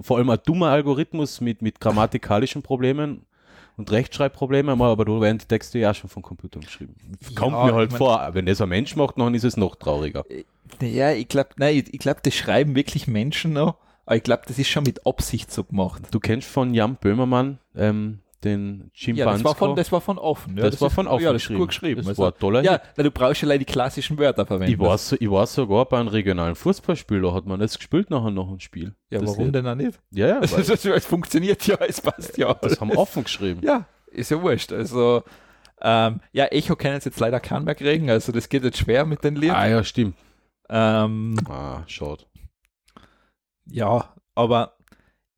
vor 0.00 0.18
allem 0.18 0.30
ein 0.30 0.38
dummer 0.44 0.68
Algorithmus 0.70 1.40
mit, 1.40 1.62
mit 1.62 1.80
grammatikalischen 1.80 2.62
Problemen 2.62 3.26
und 3.76 3.90
Rechtschreibproblemen, 3.92 4.80
aber 4.80 5.04
da 5.04 5.20
werden 5.20 5.38
die 5.38 5.44
Texte 5.46 5.78
ja 5.78 5.90
auch 5.90 5.94
schon 5.94 6.08
vom 6.10 6.22
Computer 6.22 6.60
geschrieben. 6.60 6.94
Kommt 7.34 7.52
Ja, 7.56 7.66
mir 7.66 7.74
halt 7.74 7.86
ich 7.92 7.92
mein- 7.92 7.98
vor, 7.98 8.30
wenn 8.32 8.46
das 8.46 8.60
ein 8.60 8.68
Mensch 8.70 8.96
macht, 8.96 9.18
dann 9.18 9.34
ist 9.34 9.44
es 9.44 9.56
noch 9.56 9.76
trauriger. 9.76 10.24
Ja, 10.80 11.12
ich 11.12 11.28
glaube, 11.28 11.50
nein, 11.58 11.76
ich, 11.76 11.92
ich 11.92 12.00
glaube, 12.00 12.20
das 12.22 12.34
schreiben 12.34 12.74
wirklich 12.74 13.06
Menschen 13.06 13.52
noch, 13.52 13.76
aber 14.06 14.16
ich 14.16 14.22
glaube, 14.22 14.42
das 14.46 14.58
ist 14.58 14.68
schon 14.68 14.84
mit 14.84 15.06
Absicht 15.06 15.52
so 15.52 15.62
gemacht. 15.64 16.02
Du 16.10 16.20
kennst 16.20 16.48
von 16.48 16.72
Jan 16.74 16.96
Böhmermann 16.96 17.58
ähm, 17.76 18.20
den 18.44 18.90
Jim 18.94 19.16
Ja, 19.16 19.26
das 19.32 19.42
war 19.44 19.54
von, 19.54 19.74
das 19.76 19.90
war 19.92 20.00
von 20.00 20.18
offen. 20.18 20.56
Ja, 20.56 20.64
das, 20.68 20.80
war 20.80 20.88
ist- 20.88 20.94
von 20.94 21.06
offen 21.08 21.24
Ja, 21.24 21.32
das 21.32 21.42
ist 21.42 21.44
geschrieben. 21.44 21.60
gut 21.60 21.68
geschrieben. 21.68 22.00
Das 22.00 22.08
Also, 22.08 22.22
war 22.22 22.34
toller 22.36 22.62
ja, 22.62 22.80
na, 22.96 23.02
du 23.02 23.10
brauchst 23.10 23.42
ja 23.42 23.48
leider 23.48 23.60
die 23.60 23.64
klassischen 23.64 24.18
Wörter 24.18 24.44
verwenden. 24.46 24.72
Ich 24.72 24.78
war, 24.78 24.96
so, 24.98 25.16
ich 25.18 25.30
war 25.30 25.46
sogar 25.46 25.86
bei 25.86 25.98
einem 25.98 26.08
regionalen 26.08 26.54
Fußballspiel, 26.54 27.22
da 27.22 27.32
hat 27.32 27.46
man 27.46 27.60
das 27.60 27.76
gespielt 27.78 28.10
nachher 28.10 28.30
noch 28.30 28.50
ein 28.50 28.60
Spiel. 28.60 28.94
ja, 29.10 29.20
das 29.20 29.30
warum 29.30 29.46
Lied. 29.46 29.54
denn 29.54 29.66
auch 29.66 29.74
nicht? 29.74 29.98
Ja, 30.10 30.26
ja, 30.28 30.34
weil 30.52 30.60
Es, 30.60 31.04
funktioniert 31.06 31.66
ja, 31.66 31.76
es 31.88 32.00
passt 32.00 32.36
ja. 32.38 32.54
das 32.54 32.80
haben 32.80 32.90
offen 32.92 33.24
geschrieben. 33.24 33.60
Ja, 33.62 33.86
ist 34.08 34.30
ja 34.30 34.40
wurscht. 34.42 34.72
Also, 34.72 35.22
ähm, 35.80 36.20
ja, 36.32 36.44
Echo 36.46 36.76
können 36.76 37.00
jetzt 37.02 37.18
leider 37.20 37.40
keinen 37.40 37.64
mehr 37.64 37.74
kriegen, 37.74 38.08
also 38.10 38.32
das 38.32 38.48
geht 38.48 38.64
jetzt 38.64 38.78
schwer 38.78 39.04
mit 39.06 39.24
den 39.24 39.36
Liedern. 39.36 39.56
Ah 39.56 39.66
ja, 39.68 39.84
stimmt. 39.84 40.14
Ähm, 40.68 41.36
Ah, 41.48 41.82
schade. 41.86 42.24
ja, 43.66 44.14
aber 44.34 44.75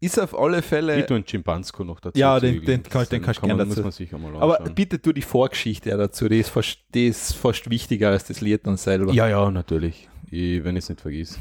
ist 0.00 0.18
auf 0.18 0.38
alle 0.38 0.62
Fälle. 0.62 1.04
Tue 1.06 1.16
einen 1.16 1.24
Chimpansko 1.26 1.84
noch 1.84 2.00
dazu. 2.00 2.18
Ja, 2.18 2.38
den- 2.40 2.64
den 2.64 2.82
kann- 2.82 3.06
den 3.10 3.22
kannst 3.22 3.38
du 3.38 3.40
kann 3.42 3.48
man, 3.56 3.58
gern 3.58 3.68
muss 3.68 3.76
dazu. 3.96 4.04
aber 4.40 4.58
bitte 4.70 5.00
tu 5.02 5.12
die 5.12 5.22
Vorgeschichte 5.22 5.90
dazu, 5.96 6.28
die 6.28 6.38
ist 6.40 6.50
fast, 6.50 6.78
die 6.94 7.08
ist 7.08 7.34
fast 7.34 7.68
wichtiger 7.70 8.10
als 8.10 8.24
das 8.24 8.40
Lied 8.40 8.66
dann 8.66 8.76
selber. 8.76 9.12
Ja, 9.12 9.28
ja, 9.28 9.50
natürlich. 9.50 10.08
Ich, 10.30 10.62
wenn 10.64 10.76
ich 10.76 10.84
es 10.84 10.88
nicht 10.90 11.00
vergiss. 11.00 11.38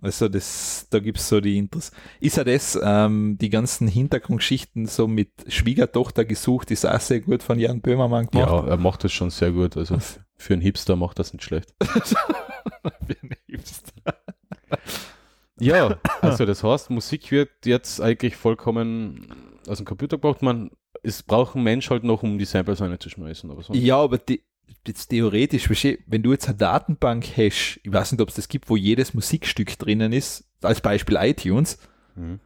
Also 0.00 0.28
das, 0.28 0.88
da 0.90 0.98
gibt 0.98 1.18
es 1.18 1.28
so 1.28 1.40
die 1.40 1.56
Interess. 1.58 1.92
Ist 2.18 2.36
ja 2.36 2.42
das, 2.42 2.76
ähm, 2.82 3.38
die 3.40 3.50
ganzen 3.50 3.86
Hintergrundgeschichten 3.86 4.86
so 4.86 5.06
mit 5.06 5.30
Schwiegertochter 5.46 6.24
gesucht, 6.24 6.72
ist 6.72 6.84
auch 6.84 6.98
sehr 6.98 7.20
gut 7.20 7.44
von 7.44 7.56
Jan 7.60 7.80
Böhmermann 7.80 8.26
gemacht. 8.26 8.50
Ja, 8.50 8.66
er 8.66 8.76
macht 8.78 9.04
das 9.04 9.12
schon 9.12 9.30
sehr 9.30 9.52
gut. 9.52 9.76
Also 9.76 9.98
für 10.36 10.54
einen 10.54 10.62
Hipster 10.62 10.96
macht 10.96 11.20
das 11.20 11.32
nicht 11.32 11.44
schlecht. 11.44 11.72
Ja, 15.62 15.98
also 16.20 16.44
das 16.46 16.62
heißt, 16.62 16.90
Musik 16.90 17.30
wird 17.30 17.50
jetzt 17.64 18.00
eigentlich 18.00 18.36
vollkommen 18.36 19.26
aus 19.68 19.78
dem 19.78 19.86
Computer 19.86 20.16
gebraucht. 20.16 20.42
Man, 20.42 20.70
es 21.02 21.22
braucht 21.22 21.54
ein 21.56 21.62
Mensch 21.62 21.90
halt 21.90 22.04
noch, 22.04 22.22
um 22.22 22.38
die 22.38 22.44
Samples 22.44 22.80
reinzuschmeißen. 22.80 23.50
Aber 23.50 23.62
sonst. 23.62 23.78
Ja, 23.78 23.96
aber 23.98 24.18
die, 24.18 24.42
jetzt 24.86 25.08
theoretisch, 25.08 25.68
wenn 26.06 26.22
du 26.22 26.32
jetzt 26.32 26.48
eine 26.48 26.56
Datenbank 26.56 27.24
hast, 27.36 27.80
ich 27.82 27.92
weiß 27.92 28.12
nicht, 28.12 28.20
ob 28.20 28.28
es 28.28 28.34
das 28.34 28.48
gibt, 28.48 28.68
wo 28.68 28.76
jedes 28.76 29.14
Musikstück 29.14 29.78
drinnen 29.78 30.12
ist, 30.12 30.44
als 30.62 30.80
Beispiel 30.80 31.16
iTunes, 31.20 31.78
Mhm. 32.14 32.40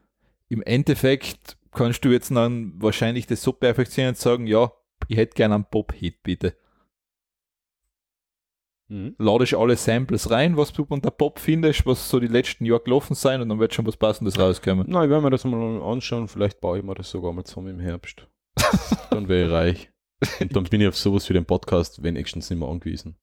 im 0.48 0.62
Endeffekt 0.62 1.56
kannst 1.72 2.04
du 2.04 2.10
jetzt 2.10 2.30
dann 2.30 2.74
wahrscheinlich 2.80 3.26
das 3.26 3.42
so 3.42 3.52
perfektionieren 3.52 4.12
und 4.14 4.18
sagen, 4.18 4.46
ja, 4.46 4.70
ich 5.08 5.16
hätte 5.16 5.34
gerne 5.34 5.56
einen 5.56 5.64
Pop-Hit, 5.64 6.22
bitte. 6.22 6.54
Mhm. 8.88 9.14
Ladest 9.18 9.54
alle 9.54 9.76
Samples 9.76 10.30
rein, 10.30 10.56
was 10.56 10.72
du 10.72 10.84
unter 10.88 11.10
Pop 11.10 11.38
findest, 11.40 11.84
was 11.86 12.08
so 12.08 12.20
die 12.20 12.28
letzten 12.28 12.64
Jahre 12.64 12.82
gelaufen 12.82 13.14
sein 13.14 13.40
und 13.40 13.48
dann 13.48 13.58
wird 13.58 13.74
schon 13.74 13.86
was 13.86 13.96
Passendes 13.96 14.38
rauskommen. 14.38 14.86
Na, 14.88 15.02
ich 15.04 15.10
werde 15.10 15.22
mir 15.24 15.30
das 15.30 15.44
mal 15.44 15.82
anschauen. 15.82 16.28
Vielleicht 16.28 16.60
baue 16.60 16.78
ich 16.78 16.84
mir 16.84 16.94
das 16.94 17.10
sogar 17.10 17.32
mal 17.32 17.44
zusammen 17.44 17.68
im 17.68 17.80
Herbst. 17.80 18.26
dann 19.10 19.28
wäre 19.28 19.46
ich 19.46 19.52
reich. 19.52 19.90
Und 20.40 20.54
dann 20.56 20.64
bin 20.64 20.80
ich 20.80 20.88
auf 20.88 20.96
sowas 20.96 21.28
wie 21.28 21.34
den 21.34 21.44
Podcast 21.44 22.02
wenigstens 22.02 22.48
nicht 22.48 22.58
mehr 22.58 22.68
angewiesen. 22.68 23.16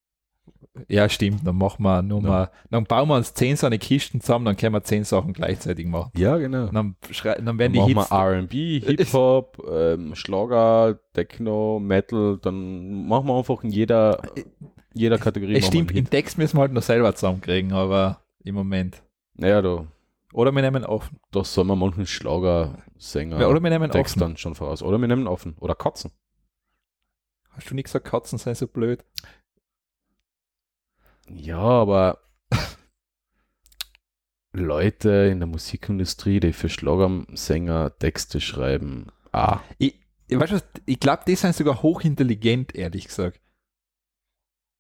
Ja, 0.88 1.08
stimmt, 1.08 1.46
dann 1.46 1.56
machen 1.58 1.84
wir 1.84 2.02
nur 2.02 2.22
Ja. 2.24 2.28
mal, 2.30 2.52
dann 2.72 2.84
bauen 2.86 3.08
wir 3.08 3.16
uns 3.16 3.34
zehn 3.34 3.56
so 3.56 3.68
eine 3.68 3.78
Kisten 3.78 4.22
zusammen, 4.22 4.46
dann 4.46 4.58
können 4.58 4.74
wir 4.74 4.84
zehn 4.84 5.04
Sachen 5.04 5.32
gleichzeitig 5.34 5.86
machen. 5.86 6.12
Ja, 6.18 6.38
genau. 6.38 6.66
Dann, 6.68 6.96
dann 7.24 7.46
Dann 7.46 7.60
werden 7.60 7.74
die 7.74 7.80
machen 7.80 7.98
Hits, 8.00 8.12
wir 8.12 8.18
R&B, 8.18 8.80
Hip-Hop, 8.86 9.64
ähm, 9.72 10.16
Schlager, 10.16 11.00
Techno, 11.14 11.80
Metal. 11.80 12.40
Dann 12.42 13.08
machen 13.08 13.28
wir 13.28 13.38
einfach 13.38 13.64
in 13.64 13.70
jeder, 13.70 14.20
jeder 14.94 15.18
Kategorie. 15.18 15.56
es 15.56 15.68
stimmt, 15.68 15.92
im. 15.92 16.10
Text 16.10 16.38
müssen 16.38 16.58
wir 16.58 16.62
halt 16.62 16.74
noch 16.74 16.82
selber 16.84 17.14
zusammenkriegen, 17.16 17.74
aber 17.74 18.24
im 18.44 18.56
Moment. 18.56 19.02
Naja, 19.36 19.62
da, 19.62 19.88
Oder 20.34 20.52
wir 20.52 20.62
nehmen 20.62 20.86
offen. 20.86 21.20
da 21.32 21.44
soll 21.44 21.66
man 21.66 21.80
manchen 21.80 22.06
Schlagersänger 22.06 23.40
Ja, 23.40 23.48
oder 23.48 23.62
wir 23.62 23.70
nehmen 23.70 23.90
Text 23.92 24.16
offen. 24.16 24.20
dann 24.20 24.38
schon 24.38 24.56
voraus. 24.56 24.84
Oder 24.84 24.98
wir 25.00 25.08
nehmen 25.08 25.28
offen. 25.28 25.56
Oder 25.60 25.76
Katzen. 25.76 26.12
Hast 27.50 27.70
du 27.70 27.76
nicht 27.76 27.86
gesagt, 27.86 28.06
Katzen 28.08 28.38
seien 28.40 28.56
so 28.56 28.68
blöd? 28.68 29.04
Ja, 31.30 31.58
aber 31.58 32.20
Leute 34.54 35.30
in 35.32 35.40
der 35.40 35.48
Musikindustrie, 35.48 36.40
die 36.40 36.54
für 36.54 36.70
Schlagersänger 36.70 37.98
Texte 37.98 38.40
schreiben, 38.42 39.08
ah, 39.32 39.60
Ich, 39.80 39.96
ich, 40.28 40.40
weißt 40.40 40.52
du 40.54 40.60
ich 40.86 41.00
glaube, 41.00 41.24
die 41.26 41.36
sind 41.36 41.56
sogar 41.56 41.82
hochintelligent, 41.82 42.76
ehrlich 42.76 43.08
gesagt. 43.08 43.40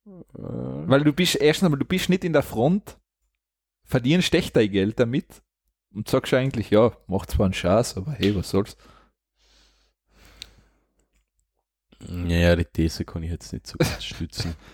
Weil 0.05 1.03
du 1.03 1.13
bist, 1.13 1.35
erstens 1.35 1.65
einmal, 1.67 1.79
du 1.79 1.85
bist 1.85 2.09
nicht 2.09 2.23
in 2.23 2.33
der 2.33 2.43
Front, 2.43 2.97
verdienst 3.85 4.33
echt 4.33 4.55
dein 4.55 4.69
Geld 4.71 4.99
damit 4.99 5.41
und 5.93 6.09
sagst 6.09 6.33
eigentlich, 6.33 6.69
ja, 6.71 6.91
macht 7.07 7.31
zwar 7.31 7.45
einen 7.45 7.53
Schatz, 7.53 7.95
aber 7.95 8.11
hey, 8.11 8.35
was 8.35 8.49
soll's. 8.49 8.75
ja, 12.27 12.55
die 12.55 12.65
These 12.65 13.05
kann 13.05 13.23
ich 13.23 13.31
jetzt 13.31 13.53
nicht 13.53 13.67
so 13.67 13.77
gut 13.77 14.01
stützen. 14.01 14.55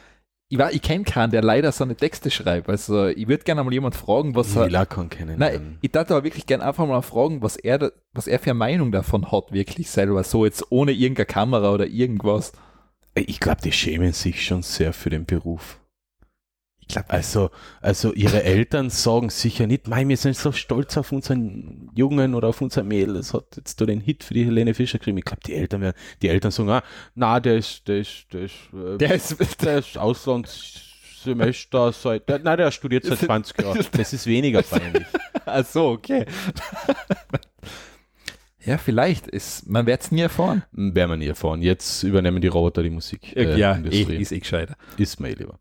Ich, 0.52 0.58
war- 0.58 0.74
ich 0.74 0.82
kenne 0.82 1.04
keinen, 1.04 1.30
der 1.30 1.44
leider 1.44 1.72
so 1.72 1.84
eine 1.84 1.96
Texte 1.96 2.32
schreibt. 2.32 2.70
Also 2.70 3.06
ich 3.06 3.28
würde 3.28 3.44
gerne 3.44 3.64
mal 3.64 3.72
jemand 3.72 3.94
fragen, 3.96 4.34
was 4.34 4.50
Ich 4.50 4.56
er. 4.56 4.66
will 4.66 4.76
auch 4.78 4.90
keinen 4.90 5.12
kennen. 5.12 5.38
Nein, 5.38 5.78
ich 5.82 5.92
dachte 5.92 6.16
aber 6.16 6.24
wirklich 6.24 6.48
gerne 6.48 6.64
einfach 6.66 6.88
mal 6.88 7.04
fragen, 7.04 7.44
was 7.44 7.56
er, 7.56 7.92
was 8.14 8.26
er 8.26 8.40
für 8.40 8.50
eine 8.50 8.56
Meinung 8.58 8.92
davon 8.92 9.32
hat, 9.32 9.52
wirklich 9.52 9.92
selber. 9.92 10.24
So 10.24 10.46
jetzt 10.46 10.72
ohne 10.72 10.92
irgendeine 10.92 11.28
Kamera 11.28 11.72
oder 11.72 11.86
irgendwas. 11.86 12.52
Ich 13.16 13.40
glaube, 13.40 13.62
die 13.62 13.72
schämen 13.72 14.14
sich 14.14 14.46
schon 14.46 14.62
sehr 14.62 14.94
für 14.94 15.10
den 15.10 15.26
Beruf. 15.26 15.80
Ich 16.80 16.88
glaube, 16.88 17.10
Also, 17.12 17.52
also 17.82 18.14
ihre 18.14 18.44
Eltern 18.44 18.90
sagen 18.90 19.30
sicher 19.30 19.68
nicht, 19.68 19.88
Mei, 19.88 20.08
wir 20.08 20.18
sind 20.18 20.36
so 20.36 20.52
stolz 20.52 20.98
auf 20.98 21.12
unseren 21.12 21.92
Jungen 21.96 22.34
oder 22.34 22.48
auf 22.48 22.62
unser 22.62 22.84
Mädel, 22.84 23.16
das 23.16 23.34
hat 23.34 23.58
jetzt 23.58 23.80
da 23.80 23.86
den 23.86 24.02
Hit 24.02 24.24
für 24.24 24.34
die 24.34 24.44
Helene 24.46 24.74
Fischer 24.74 24.98
geschrieben. 24.98 25.20
Ich 25.20 25.26
glaube, 25.26 25.42
die 25.46 25.54
Eltern 25.54 25.82
werden, 25.82 25.96
die 26.22 26.30
Eltern 26.30 26.52
sagen, 26.52 26.70
ah, 26.70 26.84
na, 27.14 27.40
der 27.40 27.58
ist, 27.58 27.88
der 27.88 28.00
ist, 28.00 28.26
der 28.34 28.42
ist, 28.42 28.56
äh, 28.74 28.98
der 29.00 29.14
ist, 29.14 29.62
der 29.62 29.78
ist 29.80 29.98
Auslandssemester 29.98 31.92
seit, 31.92 32.28
der, 32.28 32.40
nein, 32.40 32.58
der 32.58 32.72
studiert 32.72 33.06
seit 33.06 33.20
20 33.20 33.62
Jahren. 33.62 33.86
Das 33.92 34.14
ist 34.14 34.26
weniger 34.26 34.62
peinlich. 34.64 35.06
Ach 35.46 35.66
so, 35.66 35.90
okay. 35.90 36.26
Ja, 38.66 38.78
vielleicht. 38.78 39.28
Ist, 39.28 39.68
man 39.70 39.86
wird 39.86 40.02
es 40.02 40.12
nie 40.12 40.22
erfahren. 40.22 40.64
Werden 40.72 41.12
wir 41.12 41.18
nie 41.18 41.28
erfahren. 41.28 41.62
Jetzt 41.62 42.04
übernehmen 42.04 42.42
die 42.42 42.48
Roboter 42.48 42.84
die 42.84 42.90
Musik. 42.90 43.36
ja, 43.36 43.42
äh, 43.42 43.76
eh, 43.76 43.78
Industrie. 43.78 44.16
ist 44.18 44.32
eh 44.32 44.40
gescheiter. 44.40 44.76
Ist 44.98 45.20
mir 45.20 45.30
eh 45.30 45.34
lieber. 45.34 45.60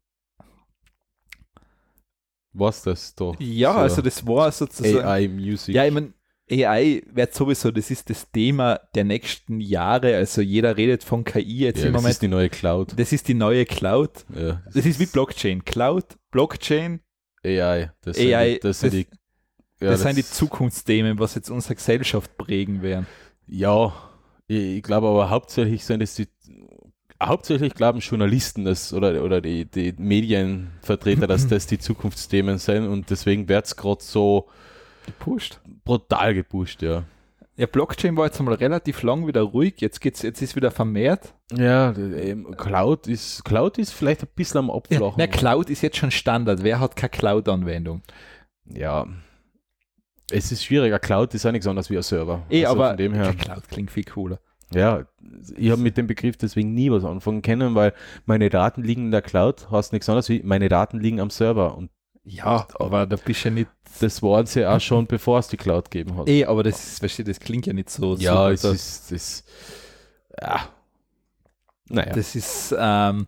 Was 2.52 2.82
das 2.82 3.14
da? 3.14 3.32
Ja, 3.38 3.72
so 3.74 3.78
also 3.78 4.02
das 4.02 4.26
war 4.26 4.50
sozusagen. 4.50 5.06
AI 5.06 5.28
Music. 5.28 5.74
Ja, 5.74 5.84
ich 5.84 5.92
meine, 5.92 6.12
AI 6.50 7.02
wird 7.12 7.34
sowieso, 7.34 7.70
das 7.70 7.90
ist 7.90 8.08
das 8.10 8.30
Thema 8.30 8.80
der 8.94 9.04
nächsten 9.04 9.60
Jahre. 9.60 10.16
Also 10.16 10.40
jeder 10.40 10.76
redet 10.76 11.04
von 11.04 11.24
KI 11.24 11.58
jetzt 11.58 11.80
ja, 11.80 11.86
im 11.86 11.92
das 11.92 12.02
Moment. 12.02 12.12
ist 12.14 12.22
die 12.22 12.28
neue 12.28 12.48
Cloud. 12.48 12.94
das 12.98 13.12
ist 13.12 13.28
die 13.28 13.34
neue 13.34 13.64
Cloud. 13.66 14.24
Ja, 14.34 14.62
Das 14.74 14.86
ist 14.86 14.98
wie 14.98 15.06
Blockchain. 15.06 15.64
Cloud, 15.64 16.16
Blockchain, 16.30 17.00
AI. 17.44 17.90
Das 18.00 18.16
AI, 18.18 18.22
sind 18.22 18.54
die, 18.54 18.60
das 18.60 18.80
sind 18.80 18.94
das- 18.94 19.00
die, 19.00 19.06
ja, 19.80 19.90
das, 19.90 20.02
sind 20.02 20.16
die 20.16 20.24
Zukunftsthemen, 20.24 21.18
was 21.18 21.34
jetzt 21.34 21.50
unsere 21.50 21.74
Gesellschaft 21.74 22.36
prägen 22.36 22.82
werden. 22.82 23.06
Ja, 23.46 23.92
ich, 24.46 24.76
ich 24.78 24.82
glaube 24.82 25.08
aber 25.08 25.30
hauptsächlich 25.30 25.84
sind 25.84 26.02
es 26.02 26.14
die 26.14 26.28
hauptsächlich 27.22 27.74
glauben 27.74 27.98
Journalisten 27.98 28.64
das 28.64 28.92
oder, 28.92 29.24
oder 29.24 29.40
die, 29.40 29.64
die 29.64 29.92
Medienvertreter, 29.98 31.26
dass 31.26 31.46
das 31.48 31.66
die 31.66 31.78
Zukunftsthemen 31.78 32.58
sind 32.58 32.86
und 32.86 33.10
deswegen 33.10 33.48
wird 33.48 33.66
es 33.66 33.76
gerade 33.76 34.02
so 34.02 34.48
Gepusht. 35.06 35.60
brutal 35.84 36.34
gepusht, 36.34 36.82
ja. 36.82 37.04
Ja, 37.56 37.66
Blockchain 37.66 38.16
war 38.16 38.26
jetzt 38.26 38.38
einmal 38.38 38.54
relativ 38.54 39.02
lang 39.02 39.26
wieder 39.26 39.40
ruhig. 39.42 39.80
Jetzt 39.80 40.00
geht's, 40.00 40.22
jetzt 40.22 40.40
ist 40.42 40.54
wieder 40.54 40.70
vermehrt. 40.70 41.34
Ja, 41.52 41.90
ähm, 41.90 42.54
Cloud 42.56 43.08
ist 43.08 43.44
Cloud 43.44 43.78
ist 43.78 43.92
vielleicht 43.92 44.22
ein 44.22 44.28
bisschen 44.36 44.58
am 44.58 44.68
Ja, 44.68 44.74
Abflachen. 44.74 45.14
na, 45.16 45.26
Cloud 45.26 45.68
ist 45.68 45.82
jetzt 45.82 45.96
schon 45.96 46.12
Standard. 46.12 46.62
Wer 46.62 46.78
hat 46.78 46.94
keine 46.94 47.10
Cloud-Anwendung? 47.10 48.02
ja. 48.64 49.06
Es 50.30 50.52
ist 50.52 50.64
schwieriger. 50.64 50.98
Cloud 50.98 51.32
ist 51.34 51.46
auch 51.46 51.52
nichts 51.52 51.66
anderes 51.66 51.88
wie 51.90 51.96
ein 51.96 52.02
Server. 52.02 52.42
Eh, 52.50 52.64
Also 52.64 52.76
aber 52.76 52.88
von 52.88 52.96
dem 52.98 53.14
her. 53.14 53.34
Cloud 53.38 53.68
klingt 53.68 53.90
viel 53.90 54.04
cooler. 54.04 54.38
Ja, 54.74 55.06
ich 55.56 55.70
habe 55.70 55.80
mit 55.80 55.96
dem 55.96 56.06
Begriff 56.06 56.36
deswegen 56.36 56.74
nie 56.74 56.90
was 56.90 57.04
anfangen 57.04 57.40
können, 57.40 57.74
weil 57.74 57.94
meine 58.26 58.50
Daten 58.50 58.82
liegen 58.82 59.06
in 59.06 59.10
der 59.10 59.22
Cloud, 59.22 59.70
heißt 59.70 59.92
nichts 59.94 60.08
anderes 60.10 60.28
wie 60.28 60.42
meine 60.42 60.68
Daten 60.68 61.00
liegen 61.00 61.20
am 61.20 61.30
Server. 61.30 61.74
Und 61.74 61.90
Ja, 62.24 62.66
aber 62.78 63.06
da 63.06 63.16
bist 63.16 63.44
du 63.44 63.48
ja 63.48 63.54
nicht. 63.54 63.70
das 64.00 64.22
waren 64.22 64.44
sie 64.44 64.66
auch 64.66 64.80
schon, 64.80 65.06
bevor 65.06 65.38
es 65.38 65.48
die 65.48 65.56
Cloud 65.56 65.90
gegeben 65.90 66.18
hat. 66.18 66.28
Eh, 66.28 66.44
aber 66.44 66.62
das 66.62 67.00
ist, 67.00 67.18
du, 67.18 67.24
das 67.24 67.40
klingt 67.40 67.64
ja 67.64 67.72
nicht 67.72 67.88
so. 67.88 68.14
ja, 68.16 68.32
super. 68.32 68.50
es 68.52 68.60
das, 68.60 68.74
ist, 68.74 69.12
es 69.12 69.44
ja. 70.38 70.68
Naja. 71.88 72.12
das 72.12 72.36
ist, 72.36 72.74
ähm, 72.78 73.26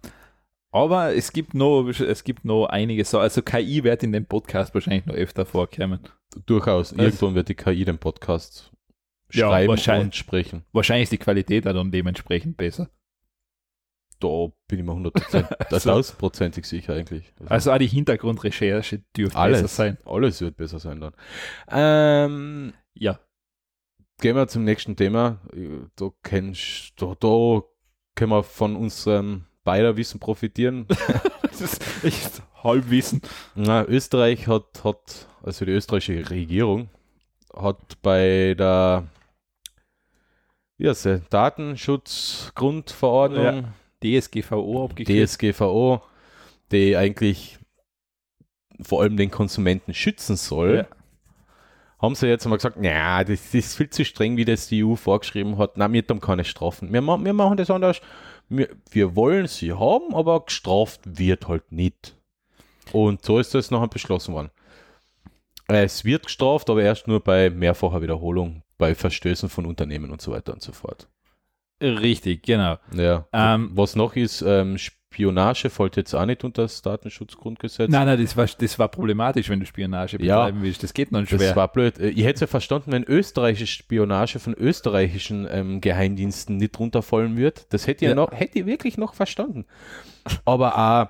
aber 0.71 1.15
es 1.15 1.33
gibt 1.33 1.55
noch, 1.55 1.89
es 1.89 2.23
gibt 2.23 2.45
noch 2.45 2.67
einige 2.67 3.05
so, 3.07 3.19
also 3.19 3.41
KI 3.41 3.83
wird 3.83 4.03
in 4.03 4.13
dem 4.13 4.27
Podcast 4.27 4.75
wahrscheinlich 4.75 5.07
noch 5.07 5.15
öfter 5.15 5.47
vorkommen. 5.47 6.01
Durchaus. 6.47 6.93
Irgendwann 6.93 7.35
wird 7.35 7.49
die 7.49 7.55
KI 7.55 7.85
den 7.85 7.99
Podcast 7.99 8.71
Ja, 9.33 9.49
schreiben 9.49 9.69
wahrscheinlich. 9.71 10.05
und 10.07 10.15
sprechen. 10.17 10.65
Wahrscheinlich 10.73 11.05
ist 11.05 11.13
die 11.13 11.19
Qualität 11.19 11.67
dann 11.67 11.91
dementsprechend 11.91 12.57
besser. 12.57 12.91
Da 14.21 14.49
bin 14.69 14.81
ich 14.81 14.85
mir 14.85 14.93
100%, 14.93 15.71
So. 15.81 15.91
tausendprozentig 15.91 16.67
sicher 16.67 16.93
eigentlich. 16.95 17.33
Also 17.47 17.73
auch 17.73 17.79
die 17.79 17.87
Hintergrundrecherche 17.87 18.99
dürfte 19.17 19.35
besser 19.35 19.39
alles, 19.41 19.77
sein. 19.77 19.97
alles 20.05 20.41
wird 20.43 20.57
besser 20.57 20.79
sein 20.79 21.01
dann. 21.01 21.15
Ähm, 21.71 22.75
Ja. 22.95 23.19
Gehen 24.21 24.37
wir 24.37 24.47
zum 24.49 24.65
nächsten 24.65 24.97
Thema. 24.97 25.41
Da, 25.97 26.11
kennst, 26.23 26.93
da, 27.01 27.15
da 27.19 27.63
können 28.15 28.31
wir 28.33 28.43
von 28.43 28.77
unserem 28.77 29.47
beider 29.65 29.97
Wissen 29.97 30.21
profitieren. 30.21 30.87
Das 31.61 31.73
ist 31.75 32.05
echt 32.05 32.43
Halbwissen. 32.63 33.23
Na, 33.55 33.85
Österreich 33.87 34.47
hat, 34.49 34.83
hat, 34.85 35.29
also 35.43 35.65
die 35.65 35.71
österreichische 35.73 36.29
Regierung 36.31 36.89
hat 37.55 38.01
bei 38.03 38.55
der 38.59 39.05
wie 40.79 40.89
heißt 40.89 41.03
sie, 41.03 41.21
Datenschutzgrundverordnung, 41.29 43.67
DSGVO 44.03 44.85
abgeklärt. 44.87 45.29
DSGVO, 45.31 46.01
die 46.73 46.97
eigentlich 46.97 47.59
vor 48.81 49.03
allem 49.03 49.19
den 49.19 49.31
Konsumenten 49.31 49.93
schützen 49.93 50.37
soll, 50.37 50.87
Ja. 50.89 50.97
haben 52.01 52.15
sie 52.15 52.29
jetzt 52.29 52.47
mal 52.47 52.57
gesagt, 52.57 52.83
ja, 52.83 53.23
das, 53.25 53.43
das 53.47 53.55
ist 53.55 53.77
viel 53.77 53.91
zu 53.91 54.05
streng, 54.07 54.39
wie 54.39 54.47
das 54.47 54.69
die 54.69 54.83
EU 54.85 54.95
vorgeschrieben 54.95 55.59
hat. 55.59 55.77
Na, 55.77 55.93
wir 55.93 56.03
haben 56.09 56.21
keine 56.21 56.45
Strafen. 56.45 56.91
Wir, 56.93 57.03
ma- 57.03 57.23
wir 57.23 57.33
machen 57.35 57.59
das 57.59 57.71
anders. 57.71 58.01
Wir, 58.51 58.69
wir 58.91 59.17
wollen 59.17 59.47
sie 59.47 59.73
haben, 59.73 60.15
aber 60.15 60.45
gestraft 60.45 61.01
wird 61.05 61.49
halt 61.49 61.73
nicht. 61.73 62.17
Und 62.93 63.25
so 63.25 63.39
ist 63.39 63.55
das 63.55 63.71
nachher 63.71 63.89
beschlossen 63.89 64.35
worden. 64.35 64.51
Es 65.69 66.05
wird 66.05 66.25
gestraft, 66.27 66.69
aber 66.69 66.83
erst 66.83 67.07
nur 67.07 67.21
bei 67.21 67.49
mehrfacher 67.49 68.03
Wiederholung, 68.03 68.65
bei 68.77 68.95
Verstößen 68.95 69.49
von 69.49 69.67
Unternehmen 69.67 70.11
und 70.11 70.21
so 70.21 70.33
weiter 70.33 70.53
und 70.53 70.63
so 70.63 70.73
fort. 70.73 71.09
Richtig, 71.81 72.43
genau. 72.43 72.77
Ja. 72.93 73.27
Ähm, 73.33 73.71
Was 73.75 73.95
noch 73.97 74.17
ist, 74.17 74.43
ähm, 74.43 74.77
Spionage 75.13 75.71
fällt 75.71 75.97
jetzt 75.97 76.15
auch 76.15 76.25
nicht 76.25 76.45
unter 76.45 76.63
das 76.63 76.83
Datenschutzgrundgesetz. 76.83 77.91
Nein, 77.91 78.07
nein, 78.07 78.23
das 78.23 78.37
war, 78.37 78.47
das 78.47 78.79
war 78.79 78.87
problematisch, 78.89 79.49
wenn 79.49 79.59
du 79.59 79.67
Spionage 79.67 80.17
Ja. 80.23 80.37
betreiben 80.45 80.63
willst. 80.63 80.85
Das 80.85 80.95
geht 80.95 81.11
noch 81.11 81.21
Das 81.23 81.31
schwer. 81.31 81.57
war 81.57 81.67
blöd. 81.67 81.99
Äh, 81.99 82.11
Ich 82.11 82.23
hätte 82.23 82.35
es 82.35 82.41
ja 82.43 82.47
verstanden, 82.47 82.93
wenn 82.93 83.03
österreichische 83.03 83.67
Spionage 83.67 84.39
von 84.39 84.55
österreichischen 84.55 85.49
ähm, 85.51 85.81
Geheimdiensten 85.81 86.59
nicht 86.59 86.79
runterfallen 86.79 87.37
wird. 87.37 87.67
Das 87.73 87.89
hätte 87.89 88.05
ich 88.05 88.09
ja. 88.09 88.11
Ja. 88.11 88.15
noch, 88.15 88.31
hätte 88.33 88.61
ich 88.61 88.67
wirklich 88.67 88.99
noch 88.99 89.15
verstanden. 89.15 89.67
Aber 90.45 90.79
auch 90.79 91.09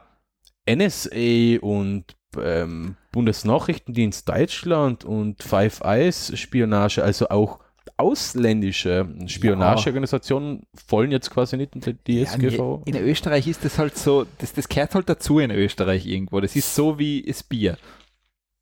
NSA 0.74 1.58
und 1.60 2.04
ähm, 2.42 2.96
Bundesnachrichtendienst 3.12 4.26
Deutschland 4.28 5.04
und 5.04 5.42
Five 5.42 5.80
Eyes 5.82 6.32
Spionage, 6.38 7.02
also 7.02 7.28
auch 7.28 7.58
ausländische 7.96 9.08
Spionageorganisationen 9.26 10.62
fallen 10.74 11.10
jetzt 11.10 11.30
quasi 11.30 11.56
nicht 11.56 11.74
unter 11.74 11.92
die 11.92 12.20
Ja, 12.20 12.24
DSGVO. 12.26 12.82
in 12.86 12.96
Österreich 12.96 13.46
ist 13.46 13.64
das 13.64 13.78
halt 13.78 13.96
so, 13.96 14.26
das, 14.38 14.52
das 14.52 14.68
gehört 14.68 14.94
halt 14.94 15.08
dazu 15.08 15.38
in 15.38 15.50
Österreich 15.50 16.06
irgendwo. 16.06 16.40
Das 16.40 16.56
ist 16.56 16.74
so 16.74 16.98
wie 16.98 17.22
das 17.22 17.42
Bier. 17.42 17.76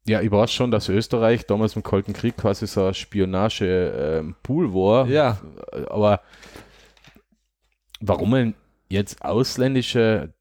Ja, 0.07 0.21
ich 0.23 0.31
weiß 0.31 0.51
schon, 0.53 0.71
dass 0.71 0.89
Österreich 0.89 1.47
damals 1.47 1.77
im 1.77 1.83
Kalten 1.83 2.15
Krieg 2.15 2.37
quasi 2.37 2.67
so 2.67 2.85
ein 2.87 2.95
Spionage-Pool 2.95 4.73
war. 4.73 5.07
Ja. 5.07 5.39
Aber 5.91 6.23
warum 8.01 8.31
denn 8.33 8.55
jetzt 8.89 9.23
ausländische 9.23 10.33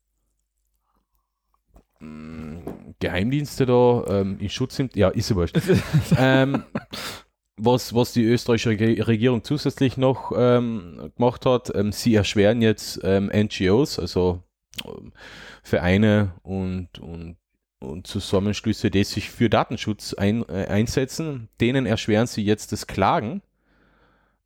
mh, 1.99 2.61
Geheimdienste 2.99 3.65
da 3.65 4.03
ähm, 4.07 4.37
in 4.39 4.49
Schutz 4.49 4.75
sind? 4.77 4.95
Ja, 4.95 5.09
ist 5.09 5.29
ja 5.29 5.35
wurscht. 5.35 5.59
ähm, 6.17 6.63
was, 7.57 7.93
was 7.93 8.13
die 8.13 8.23
österreichische 8.23 8.71
Reg- 8.79 9.07
Regierung 9.07 9.43
zusätzlich 9.43 9.97
noch 9.97 10.31
ähm, 10.35 11.11
gemacht 11.15 11.45
hat, 11.45 11.73
ähm, 11.75 11.91
sie 11.91 12.15
erschweren 12.15 12.61
jetzt 12.61 12.99
ähm, 13.03 13.31
NGOs, 13.33 13.99
also 13.99 14.43
ähm, 14.85 15.11
Vereine 15.63 16.33
und, 16.43 16.99
und, 16.99 17.37
und 17.79 18.07
Zusammenschlüsse, 18.07 18.91
die 18.91 19.03
sich 19.03 19.29
für 19.29 19.49
Datenschutz 19.49 20.13
ein, 20.13 20.47
äh, 20.49 20.67
einsetzen, 20.67 21.49
denen 21.59 21.85
erschweren 21.85 22.27
sie 22.27 22.43
jetzt 22.43 22.71
das 22.71 22.87
Klagen 22.87 23.41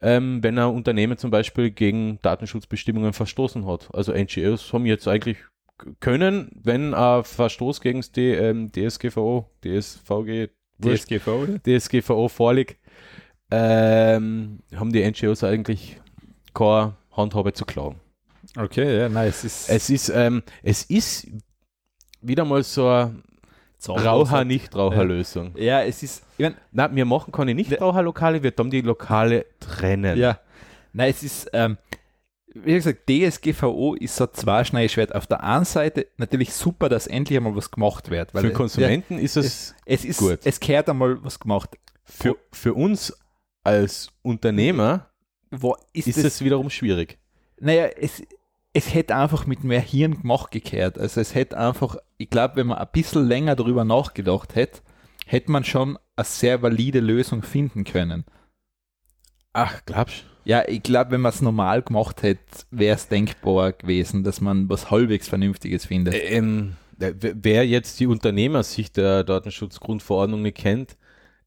ähm, 0.02 0.40
wenn 0.42 0.58
ein 0.58 0.74
Unternehmen 0.74 1.18
zum 1.18 1.32
Beispiel 1.32 1.72
gegen 1.72 2.20
Datenschutzbestimmungen 2.22 3.14
verstoßen 3.14 3.66
hat. 3.68 3.90
Also 3.94 4.14
NGOs 4.14 4.74
haben 4.74 4.86
jetzt 4.86 5.08
eigentlich 5.08 5.38
können, 6.00 6.52
wenn 6.56 6.94
ein 6.94 7.24
Verstoß 7.24 7.82
gegen 7.82 8.00
das 8.00 8.12
D, 8.12 8.34
ähm, 8.34 8.72
DSGVO, 8.72 9.50
DSVG, 9.64 10.50
DSGVO? 10.84 11.60
DSGVO 11.66 12.28
vorliegt, 12.28 12.78
ähm, 13.52 14.60
haben 14.76 14.92
die 14.92 15.04
NGOs 15.10 15.44
eigentlich 15.44 16.00
keine 16.54 16.96
Handhabe 17.12 17.54
zu 17.54 17.66
klagen. 17.66 18.00
Okay, 18.58 18.98
ja, 18.98 19.10
nein, 19.10 19.30
es 19.30 19.44
ist 19.44 19.70
Es 19.70 19.90
ist, 19.90 20.10
ähm, 20.10 20.44
es 20.64 20.84
ist 20.84 21.28
wieder 22.22 22.46
mal 22.46 22.64
so 22.64 22.88
eine 22.88 23.24
Raucher, 23.88 24.44
nicht 24.44 24.76
Raucher-Lösung. 24.76 25.54
Ja, 25.58 25.82
es 25.84 26.04
ist, 26.04 26.24
ich 26.38 26.44
mein, 26.44 26.56
Nein, 26.72 26.96
wir 26.96 27.06
machen 27.06 27.32
keine 27.32 27.54
Nicht-Raucher-Lokale, 27.56 28.44
wir 28.44 28.56
tun 28.56 28.70
die 28.70 28.82
Lokale 28.82 29.46
trennen. 29.60 30.18
ja, 30.18 30.40
nein, 30.94 31.10
es 31.10 31.24
ist, 31.24 31.50
ähm, 31.54 31.78
wie 32.54 32.74
gesagt, 32.74 33.10
DSGVO 33.10 33.96
ist 33.96 34.18
so 34.18 34.26
ein 34.26 34.34
Zweischneideschwert. 34.34 35.16
Auf 35.16 35.26
der 35.26 35.42
einen 35.42 35.64
Seite 35.64 36.08
natürlich 36.18 36.54
super, 36.54 36.90
dass 36.90 37.08
endlich 37.08 37.38
einmal 37.38 37.56
was 37.56 37.72
gemacht 37.72 38.10
wird. 38.10 38.34
Weil 38.34 38.44
Für 38.44 38.52
Konsumenten 38.52 39.18
ist 39.20 39.38
ja, 39.38 39.42
es, 39.42 39.48
es, 39.86 40.04
es 40.04 40.06
ist, 40.06 40.20
gut. 40.20 40.40
es 40.44 40.60
kehrt 40.60 40.90
einmal 40.90 41.24
was 41.24 41.40
gemacht. 41.40 41.70
für, 42.04 42.36
für 42.52 42.74
uns 42.74 43.18
als 43.64 44.12
Unternehmer 44.22 45.10
Wo 45.52 45.76
ist, 45.94 46.08
ist 46.08 46.18
das, 46.18 46.26
es 46.26 46.42
wiederum 46.44 46.70
schwierig. 46.70 47.20
Naja, 47.60 47.86
es, 47.86 48.24
es 48.74 48.94
hätte 48.94 49.16
einfach 49.16 49.46
mit 49.46 49.64
mehr 49.64 49.82
Hirn 49.82 50.22
gemacht 50.22 50.52
gekehrt. 50.52 50.98
Also 50.98 51.22
es 51.22 51.36
hätte 51.36 51.58
einfach, 51.58 51.98
ich 52.18 52.30
glaube, 52.30 52.56
wenn 52.58 52.68
man 52.68 52.78
ein 52.78 52.88
bisschen 52.92 53.28
länger 53.28 53.56
darüber 53.56 53.84
nachgedacht 53.84 54.56
hätte, 54.56 54.82
hätte 55.26 55.52
man 55.52 55.64
schon 55.64 55.98
eine 56.16 56.26
sehr 56.26 56.62
valide 56.62 57.00
Lösung 57.00 57.44
finden 57.44 57.84
können. 57.84 58.26
Ach, 59.54 59.82
glaubst 59.86 60.26
Ja, 60.46 60.68
ich 60.68 60.82
glaube, 60.82 61.12
wenn 61.12 61.22
man 61.22 61.32
es 61.32 61.42
normal 61.42 61.82
gemacht 61.82 62.24
hätte, 62.24 62.66
wäre 62.72 62.96
es 62.96 63.08
denkbar 63.08 63.74
gewesen, 63.74 64.24
dass 64.24 64.42
man 64.42 64.70
was 64.70 64.90
halbwegs 64.90 65.28
Vernünftiges 65.28 65.86
findet. 65.86 66.16
Ähm, 66.16 66.78
wer 66.98 67.68
jetzt 67.68 68.00
die 68.00 68.08
Unternehmersicht 68.08 68.98
der 68.98 69.24
Datenschutzgrundverordnung 69.24 70.42
nicht 70.42 70.58
kennt, 70.58 70.98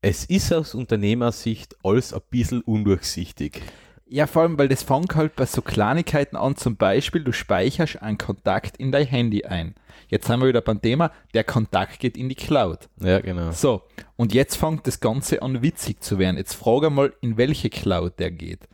es 0.05 0.27
ist 0.27 0.53
aus 0.53 0.75
Unternehmersicht 0.75 1.77
alles 1.83 2.13
ein 2.13 2.21
bisschen 2.29 2.61
undurchsichtig. 2.61 3.63
Ja, 4.07 4.27
vor 4.27 4.43
allem, 4.43 4.59
weil 4.59 4.69
das 4.69 4.83
fängt 4.83 5.15
halt 5.15 5.35
bei 5.35 5.47
so 5.47 5.63
Kleinigkeiten 5.63 6.37
an, 6.37 6.57
zum 6.57 6.77
Beispiel, 6.77 7.25
du 7.25 7.33
speicherst 7.33 8.03
einen 8.03 8.19
Kontakt 8.19 8.77
in 8.77 8.93
dein 8.93 9.07
Handy 9.07 9.45
ein. 9.45 9.75
Jetzt 10.09 10.27
sind 10.27 10.41
wir 10.41 10.49
wieder 10.49 10.61
beim 10.61 10.83
Thema, 10.83 11.11
der 11.33 11.43
Kontakt 11.43 12.01
geht 12.01 12.19
in 12.19 12.29
die 12.29 12.35
Cloud. 12.35 12.91
Ja, 13.01 13.21
genau. 13.21 13.51
So, 13.53 13.83
und 14.17 14.35
jetzt 14.35 14.57
fängt 14.57 14.87
das 14.87 15.01
Ganze 15.01 15.41
an 15.41 15.63
witzig 15.63 16.03
zu 16.03 16.19
werden. 16.19 16.37
Jetzt 16.37 16.53
frage 16.53 16.91
mal, 16.91 17.15
in 17.23 17.39
welche 17.39 17.71
Cloud 17.71 18.19
der 18.19 18.31
geht. 18.31 18.69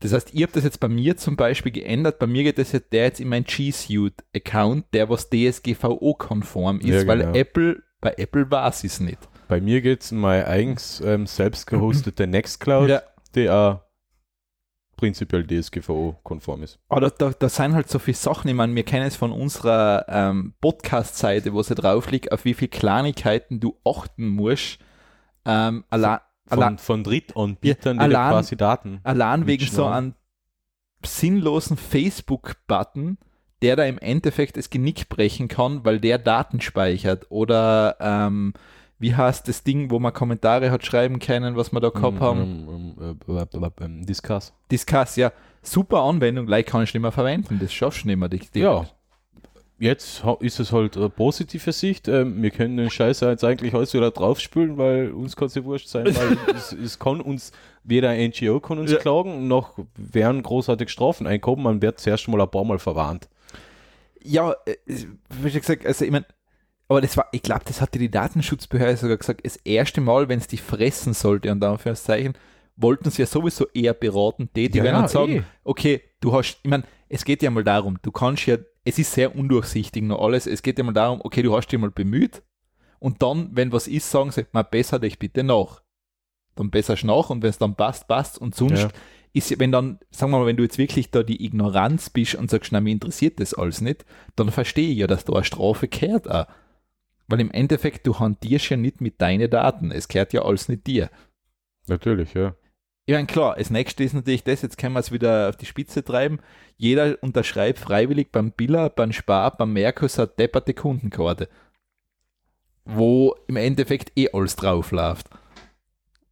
Das 0.00 0.12
heißt, 0.12 0.34
ich 0.34 0.42
habe 0.42 0.52
das 0.52 0.64
jetzt 0.64 0.80
bei 0.80 0.88
mir 0.88 1.16
zum 1.16 1.36
Beispiel 1.36 1.72
geändert. 1.72 2.18
Bei 2.18 2.26
mir 2.26 2.42
geht 2.42 2.58
das 2.58 2.72
jetzt 2.72 2.92
der 2.92 3.04
jetzt 3.04 3.20
in 3.20 3.30
mein 3.30 3.44
G 3.44 3.70
Suite-Account, 3.70 4.84
der 4.92 5.08
was 5.08 5.30
DSGVO-konform 5.30 6.80
ist, 6.80 6.88
Ja, 6.88 7.06
weil 7.06 7.20
genau. 7.20 7.32
Apple, 7.32 7.82
bei 8.02 8.12
Apple 8.18 8.50
war 8.50 8.68
es 8.68 9.00
nicht. 9.00 9.18
Bei 9.48 9.60
mir 9.60 9.80
geht 9.80 10.02
es 10.02 10.12
in 10.12 10.18
meine 10.18 10.46
eigens 10.46 11.00
ähm, 11.00 11.26
selbst 11.26 11.66
gehostete 11.66 12.26
Nextcloud, 12.26 12.88
Ja. 12.88 13.02
die 13.34 13.48
auch 13.50 13.80
prinzipiell 14.96 15.46
DSGVO-konform 15.46 16.62
ist. 16.62 16.78
Aber 16.88 17.10
da, 17.10 17.30
da 17.38 17.48
sind 17.48 17.74
halt 17.74 17.88
so 17.88 17.98
viele 17.98 18.16
Sachen, 18.16 18.48
ich 18.48 18.54
meine, 18.54 18.74
wir 18.74 18.82
kennen 18.82 19.06
es 19.06 19.14
von 19.16 19.30
unserer 19.30 20.06
ähm, 20.08 20.54
Podcast-Seite, 20.60 21.52
wo 21.52 21.62
sie 21.62 21.74
drauf 21.74 22.10
liegt, 22.10 22.32
auf 22.32 22.44
wie 22.46 22.54
viele 22.54 22.70
Kleinigkeiten 22.70 23.60
du 23.60 23.76
achten 23.84 24.26
musst. 24.28 24.78
Ähm, 25.44 25.84
allein, 25.90 26.18
Von, 26.46 26.58
allein, 26.58 26.78
von 26.78 27.04
Drittanbietern, 27.04 27.98
Ja, 27.98 28.08
die 28.08 28.14
allein- 28.16 28.32
quasi 28.32 28.56
Daten. 28.56 29.00
allein 29.04 29.46
wegen 29.46 29.66
so 29.66 29.84
einem 29.84 30.14
sinnlosen 31.04 31.76
Facebook-Button, 31.76 33.18
der 33.62 33.76
da 33.76 33.84
im 33.84 33.98
Endeffekt 33.98 34.56
das 34.56 34.70
Genick 34.70 35.08
brechen 35.08 35.48
kann, 35.48 35.84
weil 35.84 36.00
der 36.00 36.18
Daten 36.18 36.60
speichert. 36.60 37.26
Oder 37.30 37.96
ähm, 38.00 38.54
wie 38.98 39.14
heißt 39.14 39.46
das 39.48 39.62
Ding, 39.62 39.90
wo 39.90 39.98
man 39.98 40.12
Kommentare 40.12 40.70
hat 40.70 40.84
schreiben 40.84 41.18
können, 41.18 41.56
was 41.56 41.72
wir 41.72 41.80
da 41.80 41.90
gehabt 41.90 42.20
haben? 42.20 42.40
Ähm, 42.40 42.94
ähm, 43.00 43.16
äh, 43.28 43.32
äh, 43.40 43.66
äh, 43.66 43.70
ähm, 43.84 44.06
Discuss. 44.06 44.52
Discuss, 44.70 45.16
ja, 45.16 45.32
super 45.62 46.02
Anwendung, 46.02 46.46
gleich 46.46 46.66
kann 46.66 46.82
ich 46.82 46.94
nicht 46.94 47.02
mehr 47.02 47.12
verwenden, 47.12 47.58
das 47.60 47.72
schaffst 47.72 48.04
du 48.04 48.08
nicht 48.08 48.16
mehr. 48.16 48.28
Die, 48.28 48.38
die, 48.38 48.60
Ja. 48.60 48.86
Jetzt 49.78 50.24
ist 50.40 50.58
es 50.58 50.72
halt 50.72 50.96
eine 50.96 51.10
positive 51.10 51.70
Sicht. 51.70 52.08
Ähm, 52.08 52.40
wir 52.42 52.50
können 52.50 52.78
den 52.78 52.88
Scheiß 52.88 53.20
jetzt 53.20 53.44
eigentlich 53.44 53.74
alles 53.74 53.92
wieder 53.92 54.10
draufspülen, 54.10 54.78
weil 54.78 55.10
uns 55.10 55.36
kann 55.36 55.48
es 55.48 55.54
ja 55.54 55.64
wurscht 55.64 55.88
sein, 55.88 56.06
weil 56.06 56.38
es, 56.56 56.72
es 56.72 56.98
kann 56.98 57.20
uns, 57.20 57.52
weder 57.84 58.08
ein 58.08 58.30
NGO 58.30 58.58
kann 58.58 58.78
uns 58.78 58.90
Ja. 58.90 58.96
klagen, 58.96 59.48
noch 59.48 59.78
werden 59.96 60.42
großartig 60.42 60.88
Strafen 60.88 61.26
einkommen. 61.26 61.62
Man 61.62 61.82
wird 61.82 62.00
zuerst 62.00 62.26
mal 62.28 62.40
ein 62.40 62.50
paar 62.50 62.64
Mal 62.64 62.78
verwarnt. 62.78 63.28
Ja, 64.22 64.52
äh, 64.64 64.76
wie 65.42 65.50
gesagt, 65.50 65.84
also 65.84 66.06
ich 66.06 66.10
meine, 66.10 66.24
aber 66.88 67.00
das 67.00 67.16
war, 67.16 67.26
ich 67.32 67.42
glaube, 67.42 67.62
das 67.64 67.80
hatte 67.80 67.98
die 67.98 68.10
Datenschutzbehörde 68.10 68.96
sogar 68.96 69.16
gesagt, 69.16 69.44
das 69.44 69.56
erste 69.56 70.00
Mal, 70.00 70.28
wenn 70.28 70.38
es 70.38 70.46
die 70.46 70.56
fressen 70.56 71.14
sollte, 71.14 71.50
und 71.50 71.62
Anführungszeichen, 71.64 72.34
wollten 72.76 73.10
sie 73.10 73.22
ja 73.22 73.26
sowieso 73.26 73.66
eher 73.74 73.94
beraten, 73.94 74.50
tätig 74.52 74.76
Ja, 74.76 74.84
werden 74.84 74.96
ja, 74.96 75.02
und 75.02 75.10
sagen, 75.10 75.32
eh. 75.32 75.42
okay, 75.64 76.02
du 76.20 76.32
hast, 76.34 76.58
ich 76.62 76.70
meine, 76.70 76.84
es 77.08 77.24
geht 77.24 77.42
ja 77.42 77.50
mal 77.50 77.64
darum, 77.64 77.98
du 78.02 78.10
kannst 78.12 78.46
ja, 78.46 78.56
es 78.84 78.98
ist 78.98 79.12
sehr 79.12 79.34
undurchsichtig 79.34 80.02
noch 80.02 80.20
alles, 80.20 80.46
es 80.46 80.62
geht 80.62 80.78
ja 80.78 80.84
mal 80.84 80.92
darum, 80.92 81.20
okay, 81.24 81.42
du 81.42 81.56
hast 81.56 81.68
dich 81.68 81.78
mal 81.80 81.90
bemüht 81.90 82.42
und 82.98 83.22
dann, 83.22 83.48
wenn 83.52 83.72
was 83.72 83.88
ist, 83.88 84.10
sagen 84.10 84.30
sie, 84.30 84.46
mal 84.52 84.62
besser 84.62 84.98
dich 84.98 85.18
bitte 85.18 85.42
nach. 85.42 85.82
Dann 86.54 86.70
besser 86.70 86.96
nach 87.04 87.30
und 87.30 87.42
wenn 87.42 87.50
es 87.50 87.58
dann 87.58 87.74
passt, 87.74 88.08
passt 88.08 88.38
und 88.38 88.54
sonst 88.54 88.80
Ja. 88.82 88.88
ist, 89.32 89.50
ja- 89.50 89.58
wenn 89.58 89.72
dann, 89.72 89.98
sagen 90.10 90.30
wir 90.32 90.38
mal, 90.38 90.46
wenn 90.46 90.56
du 90.56 90.62
jetzt 90.62 90.78
wirklich 90.78 91.10
da 91.10 91.22
die 91.22 91.44
Ignoranz 91.44 92.10
bist 92.10 92.34
und 92.36 92.50
sagst, 92.50 92.72
na, 92.72 92.80
mir 92.80 92.92
interessiert 92.92 93.40
das 93.40 93.54
alles 93.54 93.80
nicht, 93.80 94.04
dann 94.36 94.50
verstehe 94.50 94.90
ich 94.90 94.98
ja, 94.98 95.06
dass 95.06 95.24
da 95.24 95.32
eine 95.34 95.44
Strafe 95.44 95.88
kehrt 95.88 96.30
auch. 96.30 96.46
Weil 97.28 97.40
im 97.40 97.50
Endeffekt, 97.50 98.06
du 98.06 98.18
hantierst 98.18 98.70
ja 98.70 98.76
nicht 98.76 99.00
mit 99.00 99.20
deinen 99.20 99.50
Daten, 99.50 99.90
es 99.90 100.08
kehrt 100.08 100.32
ja 100.32 100.42
alles 100.42 100.68
nicht 100.68 100.86
dir. 100.86 101.10
Natürlich, 101.88 102.34
ja. 102.34 102.54
Ich 103.08 103.14
meine, 103.14 103.26
klar, 103.26 103.54
das 103.56 103.70
nächste 103.70 104.02
ist 104.02 104.14
natürlich 104.14 104.42
das, 104.42 104.62
jetzt 104.62 104.78
können 104.78 104.94
wir 104.94 105.00
es 105.00 105.12
wieder 105.12 105.48
auf 105.48 105.56
die 105.56 105.66
Spitze 105.66 106.02
treiben. 106.02 106.40
Jeder 106.76 107.16
unterschreibt 107.22 107.78
freiwillig 107.78 108.32
beim 108.32 108.50
Biller, 108.50 108.90
beim 108.90 109.12
Spar, 109.12 109.56
beim 109.56 109.72
Merkus 109.72 110.18
eine 110.18 110.26
depperte 110.26 110.74
Kundenkarte. 110.74 111.48
Wo 112.84 113.36
im 113.46 113.56
Endeffekt 113.56 114.12
eh 114.16 114.28
alles 114.32 114.56
drauf 114.56 114.90
läuft. 114.90 115.28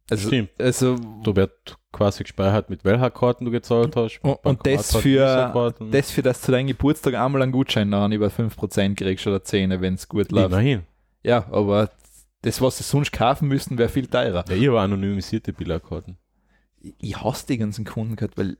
Also, 0.09 0.27
Stimmt. 0.27 0.49
also 0.59 0.97
Da 1.23 1.35
wird 1.35 1.77
quasi 1.95 2.23
gespeichert, 2.23 2.69
mit 2.69 2.83
welcher 2.85 3.09
Karten 3.09 3.45
du 3.45 3.51
gezahlt 3.51 3.95
hast. 3.95 4.19
Und- 4.21 4.37
und 4.45 4.65
das 4.67 4.95
für- 4.95 5.75
das 5.91 6.11
für 6.11 6.21
das 6.21 6.41
zu 6.41 6.51
deinem 6.51 6.67
Geburtstag 6.67 7.15
einmal 7.15 7.41
einen 7.41 7.51
Gutschein 7.51 7.89
nachher 7.89 8.13
über 8.15 8.29
5% 8.29 8.97
kriegst 8.97 9.25
oder 9.25 9.43
10, 9.43 9.81
wenn 9.81 9.95
es 9.95 10.07
gut 10.07 10.31
läuft. 10.31 10.47
Immerhin. 10.51 10.83
Ja, 11.23 11.45
aber 11.51 11.89
das, 12.41 12.61
was 12.61 12.77
sie 12.77 12.83
sonst 12.83 13.11
kaufen 13.11 13.47
müssten, 13.47 13.77
wäre 13.77 13.89
viel 13.89 14.07
teurer. 14.07 14.45
Ja, 14.49 14.55
ich 14.55 14.67
habe 14.67 14.79
anonymisierte 14.81 15.53
Bilderkarten. 15.53 16.17
Ich 16.99 17.19
hasse 17.19 17.47
die 17.47 17.57
ganzen 17.57 17.83
Kunden 17.85 18.15
gehabt, 18.15 18.37
weil 18.37 18.57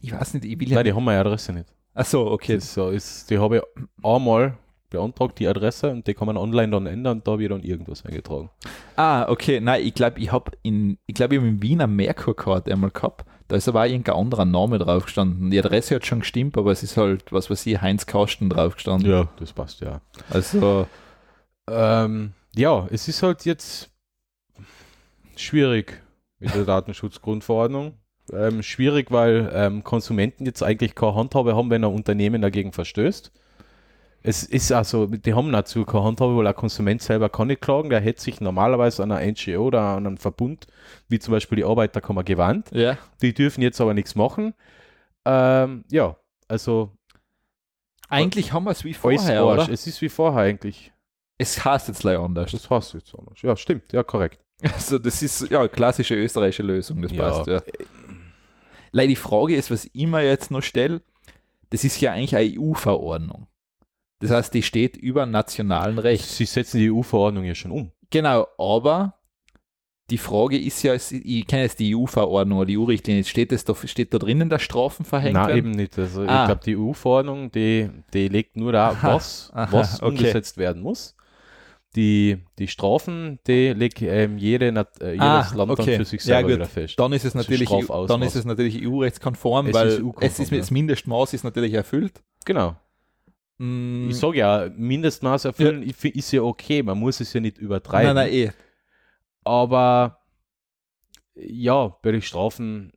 ich 0.00 0.12
weiß 0.12 0.34
nicht, 0.34 0.44
ich 0.44 0.58
will 0.58 0.68
ja. 0.68 0.76
Nein, 0.76 0.84
die 0.86 0.92
haben 0.92 1.04
meine 1.04 1.20
Adresse 1.20 1.52
nicht. 1.52 1.66
Ach 1.94 2.04
so, 2.04 2.30
okay. 2.30 2.54
Das 2.56 2.64
ist 2.64 2.74
so, 2.74 2.90
ist, 2.90 3.30
die 3.30 3.38
habe 3.38 3.58
ich 3.58 3.62
einmal 4.04 4.56
beantragt, 4.90 5.38
die 5.38 5.48
Adresse, 5.48 5.90
und 5.90 6.06
die 6.06 6.14
kann 6.14 6.26
man 6.26 6.36
online 6.36 6.72
dann 6.72 6.86
ändern 6.86 7.18
und 7.18 7.26
da 7.26 7.32
habe 7.32 7.42
ich 7.42 7.48
dann 7.48 7.62
irgendwas 7.62 8.04
eingetragen. 8.04 8.50
Ah, 8.96 9.28
okay. 9.28 9.60
Nein, 9.60 9.86
ich 9.86 9.94
glaube, 9.94 10.20
ich 10.20 10.32
habe 10.32 10.52
in, 10.62 10.98
ich 11.06 11.14
glaube, 11.14 11.34
ich 11.34 11.40
habe 11.40 11.48
in 11.48 11.62
Wien 11.62 11.80
eine 11.80 11.92
Merkur-Karte 11.92 12.72
einmal 12.72 12.90
gehabt. 12.90 13.24
Da 13.48 13.56
ist 13.56 13.68
aber 13.68 13.80
auch 13.80 13.86
irgendein 13.86 14.16
anderer 14.16 14.44
Name 14.44 14.78
drauf 14.78 15.04
gestanden. 15.04 15.50
Die 15.50 15.58
Adresse 15.58 15.94
hat 15.94 16.06
schon 16.06 16.20
gestimmt, 16.20 16.58
aber 16.58 16.70
es 16.70 16.82
ist 16.82 16.96
halt, 16.96 17.32
was 17.32 17.48
weiß 17.48 17.66
ich, 17.66 17.80
Heinz 17.80 18.06
Karsten 18.06 18.50
drauf 18.50 18.74
gestanden. 18.74 19.10
Ja, 19.10 19.28
das 19.38 19.52
passt, 19.52 19.80
ja. 19.80 20.00
Also, 20.30 20.86
Ähm, 21.70 22.32
ja, 22.54 22.86
es 22.90 23.08
ist 23.08 23.22
halt 23.22 23.44
jetzt 23.44 23.90
schwierig 25.36 26.02
mit 26.38 26.54
der 26.54 26.64
Datenschutzgrundverordnung. 26.64 27.94
Ähm, 28.32 28.62
schwierig, 28.62 29.10
weil 29.10 29.50
ähm, 29.54 29.84
Konsumenten 29.84 30.44
jetzt 30.44 30.62
eigentlich 30.62 30.94
keine 30.94 31.14
Handhabe 31.14 31.56
haben, 31.56 31.70
wenn 31.70 31.84
ein 31.84 31.92
Unternehmen 31.92 32.42
dagegen 32.42 32.72
verstößt. 32.72 33.32
Es 34.22 34.42
ist 34.42 34.72
also, 34.72 35.06
die 35.06 35.32
haben 35.32 35.52
dazu 35.52 35.84
keine 35.84 36.04
Handhabe, 36.04 36.36
weil 36.36 36.46
ein 36.46 36.54
Konsument 36.54 37.00
selber 37.00 37.28
kann 37.28 37.46
nicht 37.46 37.60
klagen. 37.60 37.88
Der 37.88 38.00
hätte 38.00 38.20
sich 38.20 38.40
normalerweise 38.40 39.02
an 39.02 39.12
eine 39.12 39.32
NGO 39.32 39.66
oder 39.66 39.80
an 39.80 40.06
einen 40.06 40.18
Verbund, 40.18 40.66
wie 41.08 41.18
zum 41.18 41.32
Beispiel 41.32 41.56
die 41.56 41.64
Arbeiterkammer, 41.64 42.24
gewandt. 42.24 42.70
ja. 42.72 42.98
Die 43.22 43.32
dürfen 43.32 43.62
jetzt 43.62 43.80
aber 43.80 43.94
nichts 43.94 44.14
machen. 44.16 44.54
Ähm, 45.24 45.84
ja, 45.90 46.16
also 46.48 46.92
Eigentlich 48.08 48.52
haben 48.52 48.64
wir 48.64 48.72
es 48.72 48.84
wie 48.84 48.94
vorher, 48.94 49.46
oder? 49.46 49.68
Es 49.68 49.86
ist 49.86 50.00
wie 50.02 50.08
vorher 50.08 50.42
eigentlich. 50.42 50.92
Es 51.36 51.64
heißt 51.64 51.88
jetzt 51.88 52.02
leider 52.02 52.20
anders. 52.20 52.50
Das 52.50 52.62
du 52.62 52.74
jetzt 52.98 53.14
anders. 53.14 53.40
Ja, 53.42 53.56
stimmt, 53.56 53.92
ja, 53.92 54.02
korrekt. 54.02 54.40
Also, 54.60 54.98
das 54.98 55.22
ist 55.22 55.48
ja 55.50 55.68
klassische 55.68 56.16
österreichische 56.16 56.64
Lösung, 56.64 57.00
das 57.00 57.12
Ja. 57.12 57.30
passt, 57.30 57.46
ja. 57.46 57.62
Leider 58.90 59.08
die 59.08 59.16
Frage 59.16 59.54
ist, 59.54 59.70
was 59.70 59.88
ich 59.92 60.06
mir 60.06 60.24
jetzt 60.24 60.50
noch 60.50 60.62
stelle, 60.62 61.02
das 61.70 61.84
ist 61.84 62.00
ja 62.00 62.12
eigentlich 62.12 62.34
eine 62.34 62.58
EU-Verordnung. 62.58 63.46
Das 64.20 64.30
heißt, 64.30 64.52
die 64.54 64.62
steht 64.62 64.96
über 64.96 65.26
nationalen 65.26 65.98
Recht. 65.98 66.24
Sie 66.26 66.44
setzen 66.44 66.78
die 66.78 66.90
EU-Verordnung 66.90 67.44
ja 67.44 67.54
schon 67.54 67.70
um. 67.70 67.92
Genau, 68.10 68.46
aber 68.58 69.14
die 70.10 70.18
Frage 70.18 70.58
ist 70.58 70.82
ja, 70.82 70.94
ich 70.94 71.46
kenne 71.46 71.62
jetzt 71.62 71.78
die 71.78 71.94
EU-Verordnung 71.94 72.58
oder 72.58 72.66
die 72.66 72.78
EU-Richtlinie, 72.78 73.24
steht, 73.24 73.52
das 73.52 73.64
da, 73.64 73.74
steht 73.74 74.14
da 74.14 74.18
drinnen, 74.18 74.48
dass 74.48 74.62
Strafen 74.62 75.04
verhängt 75.04 75.34
Nein, 75.34 75.48
werden? 75.48 75.58
eben 75.58 75.70
nicht. 75.72 75.98
Also 75.98 76.22
Ah. 76.22 76.42
ich 76.42 76.46
glaube, 76.46 76.60
die 76.64 76.76
EU-Verordnung, 76.76 77.52
die, 77.52 77.90
die 78.14 78.28
legt 78.28 78.56
nur 78.56 78.72
da, 78.72 78.96
was, 79.02 79.50
aha, 79.54 79.68
was 79.70 80.02
okay. 80.02 80.08
umgesetzt 80.10 80.56
werden 80.56 80.82
muss. 80.82 81.14
Die, 81.94 82.38
die 82.58 82.68
Strafen, 82.68 83.38
die 83.46 83.68
legt 83.72 84.00
ähm, 84.02 84.38
jede, 84.38 84.66
äh, 84.68 85.10
jedes 85.12 85.20
Ah, 85.20 85.50
Land 85.54 85.70
okay. 85.72 85.84
dann 85.86 85.96
für 85.96 86.04
sich 86.04 86.20
Ja, 86.20 86.36
selber 86.36 86.48
gut. 86.50 86.56
wieder 86.58 86.66
fest. 86.68 86.98
Dann 86.98 87.12
ist 87.12 87.24
es 87.24 87.34
natürlich, 87.34 87.68
Strafausmaß. 87.68 88.08
dann 88.08 88.22
ist 88.22 88.34
es 88.36 88.44
natürlich 88.44 88.86
EU-rechtskonform, 88.86 89.72
weil 89.72 90.02
EU-konform, 90.02 90.14
es 90.20 90.38
ist, 90.38 90.50
ja. 90.50 90.58
das 90.58 90.70
Mindestmaß 90.70 91.34
ist 91.34 91.44
natürlich 91.44 91.72
erfüllt. 91.74 92.22
Genau. 92.44 92.76
Mm, 93.58 94.08
Ich 94.10 94.16
sage 94.16 94.38
ja, 94.38 94.70
Mindestmaß 94.76 95.44
erfüllen 95.46 95.82
find- 95.92 96.16
ist 96.16 96.32
ja 96.32 96.42
okay, 96.42 96.82
man 96.82 96.98
muss 96.98 97.20
es 97.20 97.32
ja 97.32 97.40
nicht 97.40 97.58
übertreiben. 97.58 98.14
nein, 98.14 98.26
nein, 98.30 98.32
eh. 98.32 98.50
Aber 99.44 100.20
ja, 101.34 101.96
bei 102.02 102.12
den 102.12 102.22
Strafen, 102.22 102.92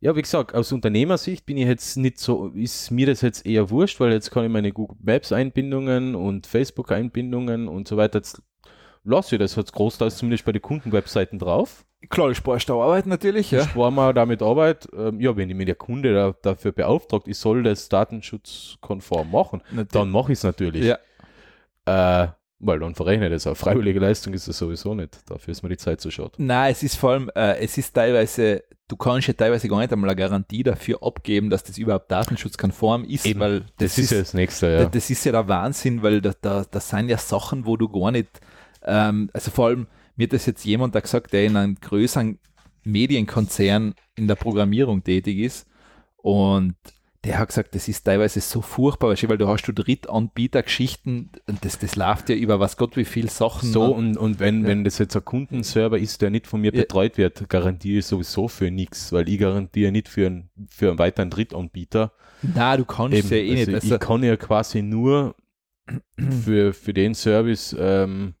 ja, 0.00 0.14
wie 0.16 0.22
gesagt, 0.22 0.54
aus 0.54 0.72
Unternehmersicht 0.72 1.46
bin 1.46 1.56
ich 1.56 1.66
jetzt 1.66 1.96
nicht 1.96 2.18
so, 2.18 2.48
ist 2.48 2.90
mir 2.90 3.06
das 3.06 3.20
jetzt 3.22 3.44
eher 3.46 3.70
wurscht, 3.70 3.98
weil 4.00 4.12
jetzt 4.12 4.30
kann 4.30 4.44
ich 4.44 4.50
meine 4.50 4.72
Google 4.72 4.96
Maps 5.02 5.32
Einbindungen 5.32 6.14
und 6.14 6.46
Facebook 6.46 6.92
Einbindungen 6.92 7.66
und 7.68 7.88
so 7.88 7.96
weiter, 7.96 8.22
lasse 9.06 9.36
ich 9.36 9.38
das 9.40 9.56
jetzt 9.56 9.72
großteils 9.72 10.18
zumindest 10.18 10.44
bei 10.44 10.52
den 10.52 10.60
Kundenwebseiten 10.62 11.38
drauf. 11.38 11.84
Klar, 12.10 12.28
du 12.28 12.34
sparst 12.34 12.68
da 12.68 12.74
Arbeit 12.74 13.06
natürlich, 13.06 13.50
ja. 13.50 13.62
Sparen 13.66 13.94
wir 13.94 14.12
damit 14.12 14.42
Arbeit. 14.42 14.86
Ähm, 14.96 15.20
ja, 15.20 15.34
wenn 15.36 15.48
ich 15.48 15.56
mir 15.56 15.64
der 15.64 15.74
Kunde 15.76 16.12
da, 16.14 16.34
dafür 16.42 16.72
beauftragt, 16.72 17.26
ich 17.26 17.38
soll 17.38 17.62
das 17.62 17.88
datenschutzkonform 17.88 19.30
machen, 19.30 19.62
dann 19.92 20.10
mache 20.10 20.32
ich 20.32 20.38
es 20.38 20.44
natürlich. 20.44 20.84
Ja. 20.84 20.98
Äh, 21.86 22.28
weil 22.58 22.78
dann 22.78 22.94
verrechne 22.94 23.26
ich 23.26 23.32
das 23.32 23.46
auch. 23.46 23.56
Freiwillige 23.56 24.00
Leistung 24.00 24.32
ist 24.32 24.48
es 24.48 24.56
sowieso 24.58 24.94
nicht. 24.94 25.18
Dafür 25.30 25.52
ist 25.52 25.62
mir 25.62 25.68
die 25.68 25.76
Zeit 25.76 26.00
zu 26.00 26.10
schade. 26.10 26.32
Nein, 26.38 26.72
es 26.72 26.82
ist 26.82 26.96
vor 26.96 27.10
allem, 27.10 27.30
äh, 27.34 27.58
es 27.58 27.76
ist 27.76 27.92
teilweise, 27.92 28.64
du 28.88 28.96
kannst 28.96 29.28
ja 29.28 29.34
teilweise 29.34 29.68
gar 29.68 29.78
nicht 29.80 29.92
einmal 29.92 30.08
eine 30.08 30.16
Garantie 30.16 30.62
dafür 30.62 31.02
abgeben, 31.02 31.50
dass 31.50 31.64
das 31.64 31.76
überhaupt 31.76 32.10
datenschutzkonform 32.10 33.04
ist, 33.04 33.26
Eben. 33.26 33.40
weil 33.40 33.64
Das, 33.78 33.98
ist 33.98 34.10
ja 34.10 34.18
das 34.20 34.32
Nächste, 34.32 34.66
ja. 34.68 34.78
Da- 34.84 34.86
Das 34.86 35.10
ist 35.10 35.24
ja 35.24 35.32
der 35.32 35.46
Wahnsinn, 35.48 36.02
weil 36.02 36.20
da, 36.22 36.32
da, 36.40 36.64
das 36.70 36.88
sind 36.88 37.08
ja 37.10 37.18
Sachen, 37.18 37.66
wo 37.66 37.76
du 37.76 37.88
gar 37.90 38.10
nicht, 38.10 38.40
ähm, 38.86 39.30
also 39.32 39.50
vor 39.50 39.66
allem, 39.66 39.86
mir 40.16 40.24
hat 40.24 40.32
das 40.32 40.46
jetzt 40.46 40.64
jemand 40.64 40.94
da 40.94 41.00
gesagt, 41.00 41.32
der 41.32 41.44
in 41.44 41.56
einem 41.56 41.74
größeren 41.76 42.38
Medienkonzern 42.84 43.94
in 44.14 44.28
der 44.28 44.36
Programmierung 44.36 45.02
tätig 45.04 45.38
ist 45.38 45.66
und 46.16 46.74
der 47.24 47.38
hat 47.40 47.48
gesagt, 47.48 47.74
das 47.74 47.88
ist 47.88 48.04
teilweise 48.04 48.40
so 48.40 48.62
furchtbar, 48.62 49.16
weil 49.20 49.38
du 49.38 49.48
hast 49.48 49.64
du 49.64 49.72
Drittanbietergeschichten 49.72 51.30
und 51.48 51.64
das, 51.64 51.78
das 51.78 51.96
läuft 51.96 52.28
ja 52.28 52.36
über 52.36 52.60
was 52.60 52.76
Gott 52.76 52.96
wie 52.96 53.04
viel 53.04 53.28
Sachen. 53.28 53.72
So, 53.72 53.88
ne? 53.88 53.92
und, 53.92 54.16
und 54.16 54.38
wenn, 54.38 54.62
Ja. 54.62 54.68
wenn 54.68 54.84
das 54.84 54.98
jetzt 54.98 55.16
ein 55.16 55.24
Kundenserver 55.24 55.98
ist, 55.98 56.22
der 56.22 56.30
nicht 56.30 56.46
von 56.46 56.60
mir 56.60 56.70
betreut 56.70 57.18
wird, 57.18 57.48
garantiere 57.48 57.98
ich 57.98 58.06
sowieso 58.06 58.46
für 58.46 58.70
nichts, 58.70 59.12
weil 59.12 59.28
ich 59.28 59.40
garantiere 59.40 59.90
nicht 59.90 60.08
für 60.08 60.26
einen, 60.26 60.50
für 60.68 60.90
einen 60.90 61.00
weiteren 61.00 61.30
Drittanbieter. 61.30 62.12
Na, 62.42 62.76
du 62.76 62.84
kannst 62.84 63.30
ja 63.30 63.36
eh 63.38 63.54
nicht. 63.54 63.68
also 63.68 63.74
Also, 63.74 63.94
ich 63.94 64.00
kann 64.00 64.22
ja 64.22 64.36
quasi 64.36 64.82
nur 64.82 65.34
für, 66.44 66.72
für 66.72 66.94
den 66.94 67.14
Service 67.14 67.74
ähm, 67.78 68.34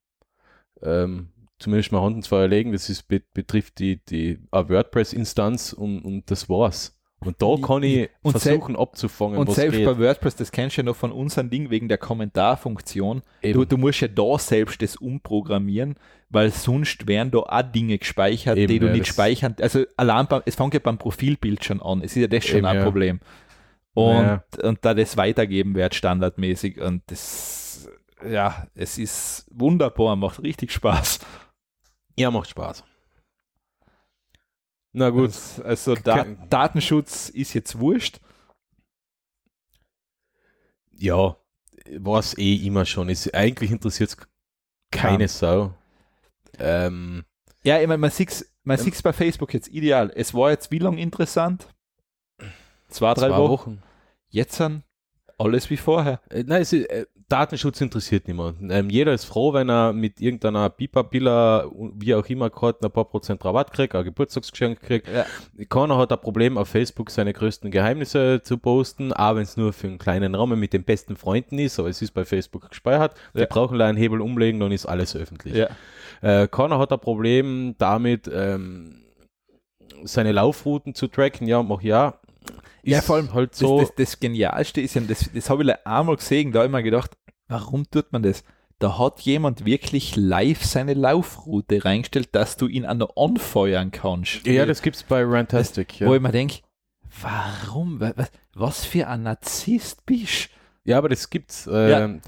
ähm, 0.86 1.28
zumindest 1.58 1.92
mal 1.92 2.02
Hand 2.02 2.16
ins 2.16 2.26
Feuer 2.28 2.48
legen, 2.48 2.72
das 2.72 2.88
ist, 2.88 3.08
bet- 3.08 3.32
betrifft 3.34 3.78
die, 3.78 4.04
die 4.04 4.38
WordPress-Instanz 4.52 5.72
und, 5.72 6.00
und 6.00 6.30
das 6.30 6.48
war's. 6.48 6.92
Und 7.18 7.40
da 7.40 7.56
kann 7.66 7.82
ich 7.82 8.10
Und 8.20 8.38
versuchen 8.38 8.76
abzufangen, 8.76 9.38
und 9.38 9.50
selbst 9.50 9.78
geht. 9.78 9.86
bei 9.86 9.98
WordPress, 9.98 10.36
das 10.36 10.52
kennst 10.52 10.76
du 10.76 10.82
ja 10.82 10.84
noch 10.84 10.96
von 10.96 11.10
unserem 11.12 11.48
Ding 11.48 11.70
wegen 11.70 11.88
der 11.88 11.96
Kommentarfunktion. 11.96 13.22
Du, 13.42 13.64
du 13.64 13.78
musst 13.78 14.00
ja 14.02 14.08
da 14.08 14.38
selbst 14.38 14.82
das 14.82 14.96
umprogrammieren, 14.96 15.94
weil 16.28 16.50
sonst 16.50 17.08
werden 17.08 17.30
da 17.30 17.38
auch 17.38 17.62
Dinge 17.62 17.96
gespeichert, 17.98 18.58
Eben, 18.58 18.68
die 18.70 18.78
du 18.80 18.86
ja, 18.88 18.92
nicht 18.92 19.06
speichern. 19.06 19.56
Also 19.60 19.84
allein 19.96 20.26
beim, 20.26 20.42
es 20.44 20.56
fängt 20.56 20.74
ja 20.74 20.80
beim 20.80 20.98
Profilbild 20.98 21.64
schon 21.64 21.80
an. 21.80 22.02
Es 22.02 22.14
ist 22.14 22.20
ja 22.20 22.28
das 22.28 22.44
schon 22.44 22.58
Eben, 22.58 22.66
ein 22.66 22.76
ja. 22.76 22.84
Problem. 22.84 23.20
Und, 23.94 24.14
Ja. 24.22 24.44
und 24.62 24.84
da 24.84 24.92
das 24.92 25.16
weitergeben 25.16 25.74
wird 25.74 25.94
standardmäßig 25.94 26.82
und 26.82 27.02
das, 27.06 27.88
ja, 28.24 28.66
es 28.74 28.98
ist 28.98 29.46
wunderbar, 29.50 30.16
macht 30.16 30.42
richtig 30.42 30.72
Spaß. 30.72 31.20
ja, 32.16 32.30
macht 32.30 32.50
Spaß. 32.50 32.84
Na 34.92 35.10
gut. 35.10 35.28
Das, 35.28 35.60
also 35.60 35.94
da, 35.94 36.24
Datenschutz 36.24 37.28
ist 37.28 37.52
jetzt 37.54 37.78
wurscht. 37.78 38.20
Ja, 40.92 41.36
was 41.98 42.36
eh 42.38 42.54
immer 42.66 42.86
schon 42.86 43.10
ist. 43.10 43.34
Eigentlich 43.34 43.70
interessiert 43.70 44.10
es 44.10 44.16
keine 44.90 45.24
Ja. 45.24 45.28
Sau. 45.28 45.74
Ähm, 46.58 47.24
Ja, 47.62 47.78
ich 47.80 47.86
meine, 47.86 47.98
man 47.98 48.10
sieht 48.10 48.30
es 48.30 48.50
man 48.64 48.78
Ähm, 48.78 48.84
sieht's 48.84 49.02
bei 49.02 49.12
Facebook 49.12 49.52
jetzt 49.52 49.68
ideal. 49.68 50.10
Es 50.14 50.32
war 50.34 50.50
jetzt 50.50 50.70
wie 50.70 50.78
lange 50.78 51.00
interessant? 51.00 51.68
Zwei, 52.88 53.12
drei 53.14 53.28
zwei 53.28 53.36
Wochen. 53.36 53.50
Wochen. 53.50 53.82
Jetzt 54.30 54.56
sind 54.56 54.82
alles 55.38 55.68
wie 55.70 55.76
vorher. 55.76 56.20
Äh, 56.30 56.44
nein, 56.44 56.62
es 56.62 56.72
ist, 56.72 56.86
äh, 56.88 57.06
Datenschutz 57.28 57.80
interessiert 57.80 58.28
niemanden. 58.28 58.70
Ähm, 58.70 58.88
jeder 58.88 59.12
ist 59.12 59.24
froh, 59.24 59.52
wenn 59.52 59.68
er 59.68 59.92
mit 59.92 60.20
irgendeiner 60.20 60.70
Pipa-Pilla, 60.70 61.66
wie 61.94 62.14
auch 62.14 62.26
immer, 62.26 62.50
gerade 62.50 62.78
ein 62.84 62.90
paar 62.92 63.06
Prozent 63.06 63.44
Rabatt 63.44 63.72
kriegt, 63.72 63.96
ein 63.96 64.04
Geburtstagsgeschenk 64.04 64.80
kriegt. 64.80 65.08
Ja. 65.08 65.26
Keiner 65.68 65.98
hat 65.98 66.12
ein 66.12 66.20
Problem, 66.20 66.56
auf 66.56 66.68
Facebook 66.68 67.10
seine 67.10 67.32
größten 67.32 67.72
Geheimnisse 67.72 68.42
zu 68.42 68.58
posten, 68.58 69.12
auch 69.12 69.34
wenn 69.34 69.42
es 69.42 69.56
nur 69.56 69.72
für 69.72 69.88
einen 69.88 69.98
kleinen 69.98 70.36
Rahmen 70.36 70.60
mit 70.60 70.72
den 70.72 70.84
besten 70.84 71.16
Freunden 71.16 71.58
ist, 71.58 71.80
aber 71.80 71.88
es 71.88 72.00
ist 72.00 72.12
bei 72.12 72.24
Facebook 72.24 72.68
gespeichert. 72.68 73.14
Ja. 73.34 73.40
Die 73.40 73.46
brauchen 73.46 73.80
einen 73.80 73.98
Hebel 73.98 74.20
umlegen, 74.20 74.60
dann 74.60 74.70
ist 74.70 74.86
alles 74.86 75.16
öffentlich. 75.16 75.54
Ja. 75.54 75.68
Äh, 76.22 76.46
keiner 76.46 76.78
hat 76.78 76.92
ein 76.92 77.00
Problem 77.00 77.74
damit, 77.78 78.30
ähm, 78.32 79.02
seine 80.04 80.32
Laufrouten 80.32 80.94
zu 80.94 81.08
tracken. 81.08 81.48
Ja, 81.48 81.62
mach 81.62 81.82
ja. 81.82 82.20
Ja, 82.90 83.00
vor 83.02 83.16
allem 83.16 83.32
halt 83.34 83.52
Das, 83.52 83.58
so. 83.58 83.80
das, 83.80 83.94
das 83.94 84.20
Genialste 84.20 84.80
ist 84.80 84.94
ja, 84.94 85.00
das, 85.02 85.28
das 85.32 85.50
habe 85.50 85.64
ich 85.64 85.86
einmal 85.86 86.16
gesehen, 86.16 86.52
da 86.52 86.60
habe 86.60 86.66
ich 86.68 86.72
mir 86.72 86.82
gedacht, 86.82 87.16
warum 87.48 87.88
tut 87.90 88.12
man 88.12 88.22
das? 88.22 88.44
Da 88.78 88.98
hat 88.98 89.20
jemand 89.22 89.64
wirklich 89.64 90.16
live 90.16 90.62
seine 90.64 90.92
Laufroute 90.94 91.84
reingestellt, 91.84 92.28
dass 92.32 92.56
du 92.58 92.66
ihn 92.66 92.84
an 92.84 92.98
der 92.98 93.08
anfeuern 93.16 93.90
kannst. 93.90 94.46
ja, 94.46 94.66
das 94.66 94.82
gibt's 94.82 95.02
bei 95.02 95.22
Rantastic. 95.24 95.98
Ja. 96.00 96.08
Wo 96.08 96.14
ich 96.14 96.20
mir 96.20 96.30
denke, 96.32 96.56
warum? 97.22 98.00
Wa- 98.00 98.12
Was, 98.16 98.30
was 98.54 98.84
für 98.84 99.06
ein 99.08 99.22
Narzisst 99.22 100.04
bist 100.06 100.50
Ja, 100.84 100.98
aber 100.98 101.08
das 101.08 101.30
gibt's. 101.30 101.68
Ähm, 101.72 102.20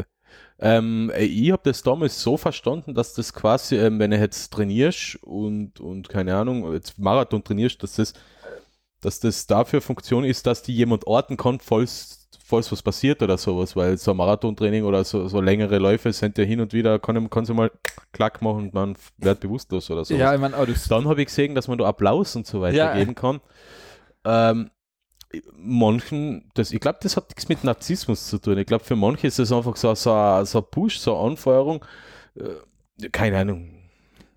ähm, 0.60 1.12
ich 1.18 1.52
habe 1.52 1.62
das 1.64 1.82
damals 1.82 2.20
so 2.20 2.36
verstanden, 2.36 2.94
dass 2.94 3.14
das 3.14 3.32
quasi, 3.32 3.76
ähm, 3.76 3.98
wenn 3.98 4.10
du 4.10 4.16
jetzt 4.18 4.52
trainierst 4.52 5.16
und, 5.22 5.78
und 5.80 6.08
keine 6.08 6.34
Ahnung, 6.34 6.72
jetzt 6.72 6.98
Marathon 6.98 7.44
trainierst, 7.44 7.82
dass 7.82 7.94
das, 7.96 8.14
dass 9.00 9.20
das 9.20 9.46
dafür 9.46 9.80
Funktion 9.80 10.24
ist, 10.24 10.46
dass 10.46 10.62
die 10.62 10.74
jemand 10.74 11.06
orten 11.06 11.36
kann, 11.36 11.60
falls, 11.60 12.28
falls 12.44 12.72
was 12.72 12.82
passiert 12.82 13.22
oder 13.22 13.38
sowas, 13.38 13.76
weil 13.76 13.96
so 13.98 14.10
ein 14.12 14.16
Marathontraining 14.16 14.84
oder 14.84 15.04
so, 15.04 15.28
so 15.28 15.40
längere 15.40 15.78
Läufe 15.78 16.12
sind 16.12 16.36
ja 16.38 16.44
hin 16.44 16.60
und 16.60 16.72
wieder, 16.72 16.98
kann, 16.98 17.28
kann 17.30 17.44
sie 17.44 17.54
mal 17.54 17.70
klack 18.12 18.42
machen 18.42 18.64
und 18.64 18.74
man 18.74 18.96
wird 19.18 19.40
bewusstlos 19.40 19.90
oder 19.90 20.04
so. 20.04 20.14
Ja, 20.14 20.34
ich 20.34 20.42
aber 20.42 20.66
das, 20.66 20.88
Dann 20.88 21.06
habe 21.06 21.20
ich 21.20 21.26
gesehen, 21.26 21.54
dass 21.54 21.68
man 21.68 21.78
da 21.78 21.86
Applaus 21.86 22.34
und 22.36 22.46
so 22.46 22.60
weiter 22.60 22.76
Ja. 22.76 22.94
geben 22.94 23.14
kann. 23.14 23.40
Ähm, 24.24 24.70
manchen, 25.52 26.50
das, 26.54 26.72
ich 26.72 26.80
glaube, 26.80 26.98
das 27.02 27.16
hat 27.16 27.28
nichts 27.28 27.48
mit 27.48 27.62
Narzissmus 27.64 28.26
zu 28.28 28.38
tun. 28.38 28.58
Ich 28.58 28.66
glaube, 28.66 28.84
für 28.84 28.96
manche 28.96 29.26
ist 29.26 29.38
es 29.38 29.52
einfach 29.52 29.76
so, 29.76 29.94
so, 29.94 30.12
ein- 30.12 30.46
so 30.46 30.58
ein 30.58 30.64
Push, 30.70 30.98
so 30.98 31.16
eine 31.18 31.30
Anfeuerung. 31.30 31.84
Äh, 32.34 33.08
keine 33.10 33.38
Ahnung. 33.38 33.74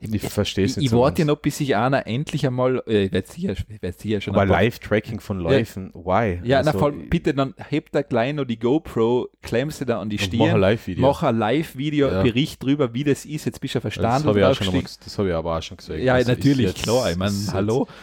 Ich 0.01 0.21
verstehe 0.23 0.65
es 0.65 0.71
ich, 0.71 0.77
nicht. 0.77 0.85
ich 0.85 0.89
so 0.91 0.99
warte 1.01 1.19
ja 1.21 1.25
noch, 1.25 1.37
bis 1.37 1.57
sich 1.57 1.75
einer 1.75 2.07
endlich 2.07 2.45
einmal, 2.47 2.81
äh, 2.87 3.03
ich 3.05 3.11
werde 3.11 3.27
sicher, 3.27 3.51
ich 3.69 3.81
werd 3.81 3.99
sicher 3.99 4.19
schon 4.19 4.33
Aber 4.35 4.45
Live-Tracking 4.47 5.19
von 5.19 5.39
Läufen, 5.39 5.91
why? 5.93 6.39
Ja, 6.43 6.61
na, 6.63 6.67
Also, 6.69 6.79
vor 6.79 6.87
allem, 6.89 7.07
bitte 7.09 7.33
dann 7.35 7.53
hebt 7.69 7.93
da 7.93 8.01
gleich 8.01 8.33
noch 8.33 8.45
die 8.45 8.57
GoPro, 8.57 9.29
klemmst 9.43 9.81
du 9.81 9.85
da 9.85 9.99
an 10.01 10.09
die 10.09 10.17
und 10.17 10.33
mach 10.33 10.45
ein 10.45 10.47
Stirn, 10.49 10.61
Live-Video. 10.61 11.01
mach 11.07 11.23
ein 11.23 11.37
Live-Video, 11.37 12.07
Ja. 12.09 12.23
Bericht 12.23 12.63
drüber, 12.63 12.93
wie 12.93 13.03
das 13.03 13.25
ist, 13.25 13.45
jetzt 13.45 13.61
bist 13.61 13.75
du 13.75 13.77
ja 13.77 13.81
das 13.83 13.93
verstanden. 13.93 14.27
habe 14.27 14.39
ich, 14.39 14.45
auch 14.45 14.55
schon 14.55 14.67
mal 14.67 14.71
draufgestiegen. 14.73 15.01
ges- 15.01 15.03
das 15.05 15.17
hab 15.19 15.25
ich 15.27 15.33
aber 15.33 15.57
auch 15.57 15.61
schon 15.61 15.77
gesehen. 15.77 16.03
Ja, 16.03 16.13
Also 16.15 16.31
natürlich, 16.31 16.73
klar, 16.75 17.11
ich 17.11 17.17
meine, 17.17 17.35
hallo. 17.53 17.87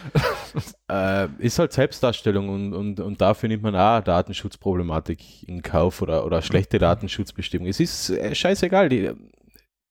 Äh, 0.91 1.27
ist 1.37 1.59
halt 1.59 1.71
Selbstdarstellung 1.71 2.49
und, 2.49 2.73
und, 2.73 2.99
und 2.99 3.21
dafür 3.21 3.47
nimmt 3.47 3.61
man 3.61 3.75
auch 3.75 4.01
Datenschutzproblematik 4.03 5.47
in 5.47 5.61
Kauf 5.61 6.01
oder, 6.01 6.25
oder 6.25 6.41
schlechte 6.41 6.79
Datenschutzbestimmung. 6.79 7.67
Es 7.67 7.79
ist 7.79 8.09
äh, 8.09 8.33
scheißegal, 8.33 8.89
die, 8.89 9.11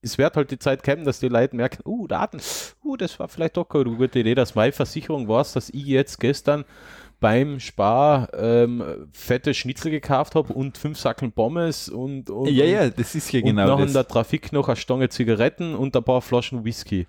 es 0.03 0.19
wird 0.19 0.37
halt 0.37 0.51
die 0.51 0.59
Zeit 0.59 0.83
kommen, 0.83 1.05
dass 1.05 1.21
die 1.21 1.29
Leute 1.29 1.57
merken, 1.57 1.83
uh, 1.85 2.07
Daten, 2.07 2.39
uh, 2.85 2.97
das 2.97 3.19
war 3.19 3.29
vielleicht 3.29 3.57
doch 3.57 3.69
keine 3.69 3.85
gute 3.85 4.21
Idee, 4.21 4.35
dass 4.35 4.55
meine 4.55 4.73
Versicherung 4.73 5.29
war 5.29 5.45
dass 5.45 5.71
ich 5.71 5.87
jetzt 5.87 6.21
gestern 6.21 6.65
beim 7.21 7.59
Spar 7.59 8.29
ähm, 8.35 9.09
fette 9.13 9.53
Schnitzel 9.53 9.91
gekauft 9.91 10.35
habe 10.35 10.53
und 10.53 10.79
fünf 10.79 10.99
Sackeln 10.99 11.33
Pommes 11.33 11.89
und, 11.89 12.31
und, 12.31 12.49
Ja, 12.49 12.65
ja, 12.65 12.91
das 12.91 13.15
ist 13.15 13.33
ja 13.33 13.41
und 13.41 13.47
genau 13.47 13.67
noch 13.67 13.79
in 13.81 13.87
das. 13.87 13.93
der 13.95 14.07
Trafik 14.07 14.53
noch 14.53 14.69
eine 14.69 14.77
Stange 14.77 15.09
Zigaretten 15.09 15.75
und 15.75 15.97
ein 15.97 16.05
paar 16.05 16.23
Flaschen 16.23 16.65
Whisky. 16.65 17.07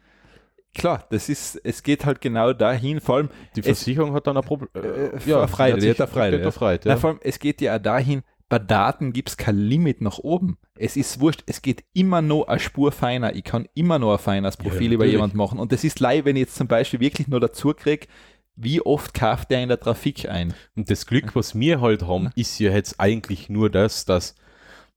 Klar, 0.74 1.06
das 1.10 1.30
ist, 1.30 1.60
es 1.64 1.82
geht 1.84 2.06
halt 2.06 2.22
genau 2.22 2.54
dahin, 2.54 3.02
vor 3.02 3.18
allem, 3.18 3.30
Die 3.56 3.62
Versicherung 3.62 4.14
hat 4.14 4.28
dann 4.28 4.38
ein 4.38 4.44
Problem. 4.44 4.70
Äh, 4.74 5.20
die 5.26 5.34
hat 5.34 5.40
eine 5.40 5.48
Freude, 5.48 5.80
Die 5.80 5.90
hat 5.90 5.98
ja. 5.98 6.06
eine 6.06 6.52
Freude, 6.52 6.82
na, 6.86 6.92
ja. 6.92 6.98
vor 6.98 7.10
allem, 7.12 7.20
es 7.24 7.40
geht 7.40 7.62
ja 7.62 7.76
auch 7.76 7.82
dahin, 7.82 8.24
bei 8.50 8.58
Daten 8.58 9.14
gibt 9.14 9.30
es 9.30 9.38
kein 9.38 9.58
Limit 9.58 10.02
nach 10.02 10.18
oben. 10.18 10.58
Es 10.76 10.98
ist 10.98 11.20
wurscht, 11.20 11.44
es 11.46 11.62
geht 11.62 11.84
immer 11.94 12.24
noch 12.24 12.48
eine 12.48 12.60
Spur 12.60 12.92
feiner. 12.92 13.36
Ich 13.36 13.44
kann 13.44 13.68
immer 13.76 14.00
noch 14.00 14.12
ein 14.14 14.18
feines 14.20 14.58
Profil 14.58 14.88
Ja, 14.88 14.94
über 14.94 15.04
natürlich. 15.04 15.12
jemand 15.14 15.36
machen. 15.36 15.60
Und 15.60 15.72
das 15.72 15.84
ist 15.84 16.00
leid, 16.00 16.26
wenn 16.26 16.36
ich 16.36 16.42
jetzt 16.42 16.56
zum 16.56 16.68
Beispiel 16.68 17.00
wirklich 17.00 17.28
nur 17.28 17.40
dazu 17.40 17.74
kriege, 17.74 18.08
wie 18.56 18.82
oft 18.82 19.14
kauft 19.14 19.52
der 19.52 19.62
in 19.62 19.70
der 19.70 19.80
Trafik 19.80 20.28
ein? 20.28 20.54
Und 20.76 20.90
das 20.90 21.06
Glück, 21.06 21.36
was 21.36 21.58
wir 21.58 21.80
halt 21.80 22.08
haben, 22.08 22.32
ist 22.36 22.60
ja 22.60 22.72
jetzt 22.72 23.00
eigentlich 23.00 23.50
nur 23.50 23.70
das, 23.70 24.06
dass, 24.06 24.36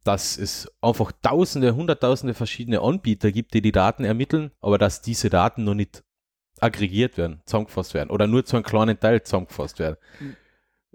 dass 0.03 0.37
es 0.39 0.69
einfach 0.81 1.13
tausende, 1.23 1.75
hunderttausende 1.77 2.35
verschiedene 2.35 2.81
Anbieter 2.81 3.31
gibt, 3.31 3.55
die 3.55 3.63
die 3.63 3.71
Daten 3.71 4.05
ermitteln, 4.05 4.51
aber 4.61 4.79
dass 4.79 5.03
diese 5.03 5.31
Daten 5.31 5.63
noch 5.65 5.75
nicht 5.75 6.03
aggregiert 6.59 7.19
werden, 7.19 7.43
zusammengefasst 7.45 7.93
werden 7.93 8.11
oder 8.11 8.27
nur 8.27 8.45
zu 8.45 8.57
einem 8.57 8.65
kleinen 8.65 8.99
Teil 8.99 9.23
zusammengefasst 9.23 9.79
werden. 9.79 9.97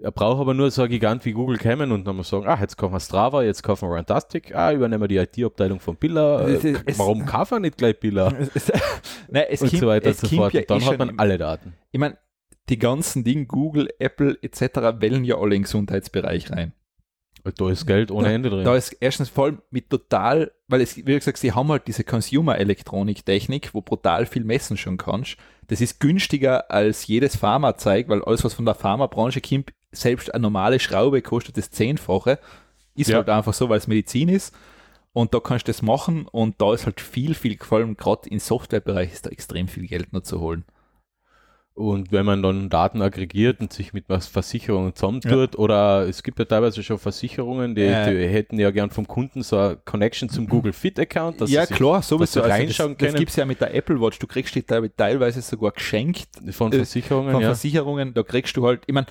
Er 0.00 0.12
braucht 0.12 0.40
aber 0.40 0.54
nur 0.54 0.70
so 0.70 0.82
ein 0.82 0.88
Gigant 0.88 1.24
wie 1.24 1.32
Google 1.32 1.58
kommen 1.58 1.90
und 1.90 2.04
dann 2.06 2.16
mal 2.16 2.22
sagen, 2.22 2.46
ah, 2.46 2.56
jetzt 2.60 2.76
kaufen 2.76 2.92
wir 2.94 3.00
Strava, 3.00 3.42
jetzt 3.42 3.62
kaufen 3.64 3.88
wir 3.88 3.96
Rantastic, 3.96 4.54
ah, 4.54 4.72
übernehmen 4.72 5.02
wir 5.02 5.08
die 5.08 5.16
IT-Abteilung 5.16 5.80
von 5.80 5.96
Billa, 5.96 6.46
äh, 6.46 6.74
warum 6.96 7.26
kaufen 7.26 7.56
wir 7.56 7.60
nicht 7.60 7.78
gleich 7.78 7.98
Billa? 7.98 8.32
Nein, 9.28 9.44
es 9.50 9.60
und 9.60 9.70
kommt- 9.70 9.80
so 9.80 9.86
weiter 9.88 10.10
und 10.10 10.16
so 10.16 10.28
fort. 10.28 10.52
ja 10.54 10.60
und 10.60 10.70
dann 10.70 10.80
eh 10.80 10.84
hat 10.84 10.98
man 10.98 11.08
im- 11.08 11.18
alle 11.20 11.36
Daten. 11.36 11.74
Ich 11.90 11.98
meine, 11.98 12.16
die 12.68 12.78
ganzen 12.78 13.24
Dinge, 13.24 13.46
Google, 13.46 13.88
Apple 13.98 14.38
etc., 14.40 14.60
wählen 15.00 15.24
ja 15.24 15.36
alle 15.36 15.46
in 15.56 15.60
den 15.60 15.62
Gesundheitsbereich 15.64 16.50
rein. 16.52 16.72
Und 17.44 17.60
da 17.60 17.70
ist 17.70 17.86
Geld 17.86 18.10
ohne 18.10 18.32
Ende 18.32 18.50
drin. 18.50 18.64
Da 18.64 18.76
ist 18.76 18.92
erstens 19.00 19.30
vor 19.30 19.46
allem 19.46 19.62
mit 19.70 19.88
total, 19.90 20.52
weil 20.68 20.80
es, 20.80 20.96
wie 20.96 21.02
gesagt, 21.02 21.38
sie 21.38 21.52
haben 21.52 21.68
halt 21.70 21.86
diese 21.88 22.04
Consumer-Elektronik-Technik, 22.04 23.74
wo 23.74 23.80
brutal 23.80 24.26
viel 24.26 24.44
messen 24.44 24.76
schon 24.76 24.96
kannst. 24.96 25.36
Das 25.68 25.80
ist 25.80 26.00
günstiger 26.00 26.70
als 26.70 27.06
jedes 27.06 27.36
Pharma-Zeug, 27.36 28.08
weil 28.08 28.22
alles, 28.22 28.44
was 28.44 28.54
von 28.54 28.64
der 28.64 28.74
Pharmabranche 28.74 29.40
kommt, 29.40 29.72
selbst 29.92 30.32
eine 30.34 30.42
normale 30.42 30.78
Schraube 30.80 31.22
kostet 31.22 31.56
das 31.56 31.70
Zehnfache. 31.70 32.38
Ist 32.94 33.10
Ja. 33.10 33.16
halt 33.18 33.28
einfach 33.28 33.54
so, 33.54 33.68
weil 33.68 33.78
es 33.78 33.86
Medizin 33.86 34.28
ist. 34.28 34.54
Und 35.12 35.32
da 35.34 35.40
kannst 35.40 35.66
du 35.66 35.70
das 35.72 35.82
machen 35.82 36.26
und 36.30 36.60
da 36.60 36.74
ist 36.74 36.86
halt 36.86 37.00
viel, 37.00 37.34
viel, 37.34 37.56
vor 37.58 37.78
allem 37.78 37.96
gerade 37.96 38.28
im 38.28 38.38
Softwarebereich 38.38 39.12
ist 39.12 39.26
da 39.26 39.30
extrem 39.30 39.66
viel 39.66 39.86
Geld 39.86 40.12
noch 40.12 40.22
zu 40.22 40.40
holen. 40.40 40.64
Und 41.74 42.10
wenn 42.10 42.26
man 42.26 42.42
dann 42.42 42.68
Daten 42.70 43.00
aggregiert 43.02 43.60
und 43.60 43.72
sich 43.72 43.92
mit 43.92 44.06
was 44.08 44.26
Versicherungen 44.26 44.94
zusammentut, 44.96 45.56
oder 45.56 46.08
es 46.08 46.24
gibt 46.24 46.40
ja 46.40 46.44
teilweise 46.44 46.82
schon 46.82 46.98
Versicherungen, 46.98 47.76
die, 47.76 47.82
Äh. 47.82 48.10
die 48.26 48.28
hätten 48.32 48.58
ja 48.58 48.72
gern 48.72 48.90
vom 48.90 49.06
Kunden 49.06 49.42
so 49.44 49.56
eine 49.56 49.76
Connection 49.84 50.28
zum 50.28 50.48
Google 50.48 50.72
Fit 50.72 50.98
Account, 50.98 51.40
dass 51.40 51.50
ja, 51.50 51.64
sich 51.66 51.76
klar, 51.76 52.02
sowieso. 52.02 52.18
dass 52.18 52.32
sie 52.32 52.40
Also 52.40 52.50
reinschauen 52.52 52.90
das 52.92 52.98
das 52.98 53.06
können. 53.08 53.18
gibt 53.20 53.30
es 53.30 53.36
ja 53.36 53.44
mit 53.44 53.60
der 53.60 53.74
Apple 53.74 54.00
Watch. 54.00 54.18
Du 54.18 54.26
kriegst 54.26 54.54
die 54.56 54.62
teil- 54.62 54.90
teilweise 54.96 55.40
sogar 55.40 55.70
geschenkt 55.70 56.28
von 56.50 56.72
äh, 56.72 56.76
Versicherungen, 56.76 57.30
von 57.32 57.42
ja. 57.42 57.48
Versicherungen. 57.48 58.12
Da 58.12 58.24
kriegst 58.24 58.56
du 58.56 58.66
halt, 58.66 58.82
ich 58.88 58.94
meine, 58.94 59.06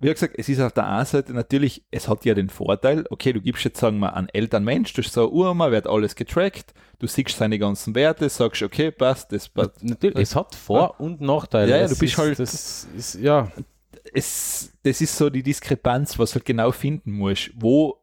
wie 0.00 0.08
gesagt, 0.12 0.34
es 0.38 0.48
ist 0.48 0.60
auf 0.60 0.72
der 0.72 0.86
einen 0.86 1.04
Seite 1.06 1.32
natürlich, 1.32 1.84
es 1.90 2.08
hat 2.08 2.24
ja 2.24 2.34
den 2.34 2.48
Vorteil, 2.50 3.04
okay, 3.10 3.32
du 3.32 3.40
gibst 3.40 3.64
jetzt, 3.64 3.80
sagen 3.80 3.98
wir, 3.98 4.14
einen 4.14 4.28
Elternmensch, 4.28 4.92
du 4.92 5.02
hast 5.02 5.12
so 5.12 5.22
eine 5.22 5.30
Urma, 5.30 5.70
wird 5.70 5.86
alles 5.86 6.14
getrackt, 6.14 6.72
du 7.00 7.06
siehst 7.06 7.36
seine 7.36 7.58
ganzen 7.58 7.94
Werte, 7.94 8.28
sagst, 8.28 8.62
okay, 8.62 8.90
passt, 8.92 9.32
das 9.32 9.48
passt. 9.48 9.82
Natürlich, 9.82 10.18
es 10.18 10.36
hat 10.36 10.54
Vor- 10.54 11.00
und 11.00 11.20
Nachteile. 11.20 11.70
Ja, 11.70 11.76
ja, 11.78 11.82
Es 11.84 11.94
du 11.94 11.98
bist 11.98 12.12
ist, 12.12 12.18
halt- 12.18 12.38
Das 12.38 12.88
ist, 12.96 13.14
ja, 13.20 13.50
Es, 14.14 14.72
das 14.84 15.00
ist 15.00 15.16
so 15.16 15.30
die 15.30 15.42
Diskrepanz, 15.42 16.18
was 16.18 16.30
du 16.30 16.34
halt 16.36 16.44
genau 16.44 16.70
finden 16.72 17.12
musst. 17.12 17.50
Wo 17.56 17.98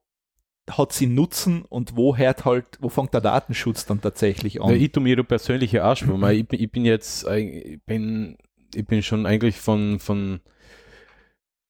hat 0.69 0.91
sie 0.93 1.07
Nutzen 1.07 1.63
und 1.63 1.95
wo 1.95 2.17
hört 2.17 2.43
halt, 2.45 2.65
wo 2.81 2.89
fängt 2.89 3.13
der 3.13 3.21
Datenschutz 3.21 3.85
dann 3.85 4.01
tatsächlich 4.01 4.61
an? 4.61 4.69
Ja, 4.71 4.75
ich 4.75 4.91
tue 4.91 5.01
mir 5.01 5.23
persönliche 5.23 5.83
Arschwurm. 5.83 6.23
ich, 6.29 6.47
bin- 6.47 6.59
ich 6.59 6.71
bin 6.71 6.85
jetzt, 6.85 7.27
ich 7.27 7.79
bin, 7.85 8.37
ich 8.73 8.85
bin 8.85 9.01
schon 9.03 9.25
eigentlich 9.25 9.57
von, 9.59 9.99
von 9.99 10.41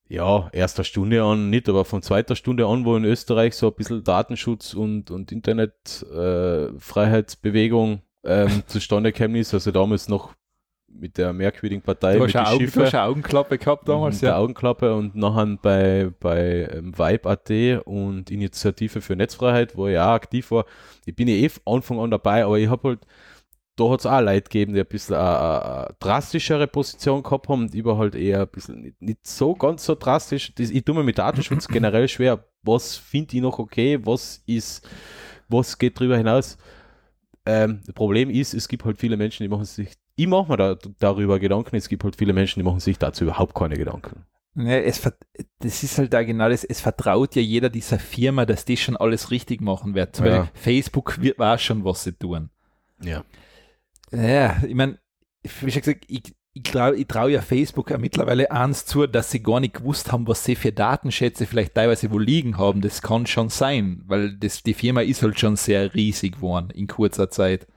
ja, 0.07 0.49
erster 0.51 0.83
Stunde 0.83 1.23
an 1.23 1.49
nicht, 1.49 1.67
aber 1.67 1.83
von 1.85 2.03
zweiter 2.03 2.35
Stunde 2.35 2.67
an, 2.67 2.85
wo 2.85 2.95
in 2.95 3.05
Österreich 3.05 3.55
so 3.55 3.65
ein 3.67 3.73
bisschen 3.73 4.03
Datenschutz 4.03 4.75
und, 4.75 5.09
und 5.09 5.31
Internetfreiheitsbewegung 5.31 8.01
äh, 8.23 8.43
ähm, 8.43 8.61
zustande 8.67 9.11
gekommen 9.11 9.33
ist. 9.35 9.51
Also 9.53 9.71
damals 9.71 10.07
noch 10.07 10.35
mit 10.87 11.17
der 11.17 11.33
merkwürdigen 11.33 11.81
Partei, 11.81 12.13
du, 12.13 12.19
mit 12.23 12.33
hast 12.33 12.35
eine 12.35 12.45
den 12.45 12.53
Augen, 12.53 12.59
du 12.59 12.65
Schiffe. 12.71 12.85
hast 12.85 12.93
eine 12.93 13.03
Augenklappe 13.03 13.57
gehabt 13.57 13.89
damals, 13.89 14.15
mit 14.15 14.23
der 14.23 14.29
ja. 14.29 14.37
Augenklappe 14.37 14.95
und 14.95 15.13
nachher 15.15 15.57
bei, 15.61 16.09
bei 16.19 16.69
ähm, 16.71 16.97
Vibe.at 16.97 17.51
und 17.85 18.31
Initiative 18.31 19.01
für 19.01 19.15
Netzfreiheit, 19.15 19.75
wo 19.75 19.87
ich 19.87 19.97
auch 19.97 20.13
aktiv 20.13 20.51
war. 20.51 20.65
Ich 21.05 21.15
bin 21.15 21.27
ja 21.27 21.35
eh 21.35 21.49
von 21.49 21.61
Anfang 21.65 21.99
an 21.99 22.11
dabei, 22.11 22.45
aber 22.45 22.59
ich 22.59 22.69
habe 22.69 22.89
halt, 22.89 22.99
da 23.77 23.89
hat 23.89 23.99
es 23.99 24.05
auch 24.05 24.21
Leute 24.21 24.43
gegeben, 24.43 24.73
die 24.73 24.79
ein 24.79 24.85
bisschen 24.85 25.15
eine, 25.15 25.93
drastischere 25.99 26.67
Position 26.67 27.23
gehabt 27.23 27.49
haben 27.49 27.63
und 27.63 27.85
war 27.85 27.97
halt 27.97 28.15
eher 28.15 28.41
ein 28.41 28.47
bisschen 28.47 28.81
nicht, 28.81 29.01
nicht 29.01 29.27
so 29.27 29.53
ganz 29.53 29.85
so 29.85 29.95
drastisch. 29.95 30.53
Das, 30.55 30.69
ich 30.69 30.83
tue 30.85 30.95
mir 30.95 31.03
mit 31.03 31.17
Datenschutz 31.17 31.67
generell 31.67 32.07
schwer. 32.07 32.45
Was 32.63 32.95
finde 32.95 33.35
ich 33.35 33.41
noch 33.41 33.59
okay? 33.59 33.99
Was 34.03 34.41
ist, 34.45 34.87
was 35.49 35.77
geht 35.77 35.99
drüber 35.99 36.17
hinaus? 36.17 36.57
Ähm, 37.45 37.81
das 37.85 37.93
Problem 37.93 38.29
ist, 38.29 38.53
es 38.53 38.67
gibt 38.67 38.85
halt 38.85 38.97
viele 38.97 39.17
Menschen, 39.17 39.43
die 39.43 39.49
machen 39.49 39.65
sich, 39.65 39.89
ich 40.15 40.27
mache 40.27 40.49
mir 40.49 40.57
da, 40.57 40.75
darüber 40.99 41.37
Gedanken, 41.37 41.75
es 41.75 41.89
gibt 41.89 42.03
halt 42.03 42.15
viele 42.15 42.33
Menschen, 42.33 42.59
die 42.59 42.63
machen 42.63 42.79
sich 42.79 42.97
dazu 42.97 43.25
überhaupt 43.25 43.53
keine 43.53 43.75
Gedanken. 43.75 44.25
Ja, 44.55 44.77
es, 44.77 44.97
vert- 44.99 45.19
das 45.59 45.83
ist 45.83 45.97
halt 45.97 46.13
da 46.13 46.23
genau 46.23 46.47
das, 46.49 46.63
es 46.63 46.79
vertraut 46.79 47.35
ja 47.35 47.41
jeder 47.41 47.69
dieser 47.69 47.99
Firma, 47.99 48.45
dass 48.45 48.63
die 48.63 48.77
schon 48.77 48.95
alles 48.95 49.29
richtig 49.29 49.59
machen 49.61 49.93
wird. 49.95 50.15
Zum 50.15 50.25
Ja. 50.25 50.39
Beispiel 50.43 50.59
Facebook 50.59 51.21
wird, 51.21 51.37
weiß 51.37 51.61
schon, 51.61 51.83
was 51.83 52.03
sie 52.05 52.13
tun. 52.13 52.49
Ja. 53.03 53.23
Ja, 54.11 54.61
ich 54.65 54.75
meine, 54.75 54.99
wie 55.43 55.71
schon 55.71 55.81
gesagt, 55.81 56.05
ich, 56.07 56.35
ich 56.53 56.63
traue 56.63 56.95
ich 56.95 57.07
trau 57.07 57.27
ja 57.27 57.41
Facebook 57.41 57.91
ja 57.91 57.97
mittlerweile 57.97 58.49
eins 58.49 58.85
zu, 58.85 59.07
dass 59.07 59.31
sie 59.31 59.43
gar 59.43 59.59
nicht 59.59 59.75
gewusst 59.75 60.11
haben, 60.11 60.27
was 60.27 60.43
sie 60.45 60.55
für 60.55 60.71
Datenschätze 60.71 61.45
vielleicht 61.45 61.75
teilweise 61.75 62.11
wo 62.11 62.19
liegen 62.19 62.57
haben. 62.57 62.81
Das 62.81 63.01
kann 63.01 63.27
schon 63.27 63.49
sein, 63.49 64.03
weil 64.07 64.37
das, 64.37 64.63
die 64.63 64.73
Firma 64.73 65.01
ist 65.01 65.21
halt 65.21 65.39
schon 65.39 65.55
sehr 65.55 65.93
riesig 65.93 66.35
geworden 66.35 66.69
in 66.71 66.87
kurzer 66.87 67.29
Zeit. 67.29 67.67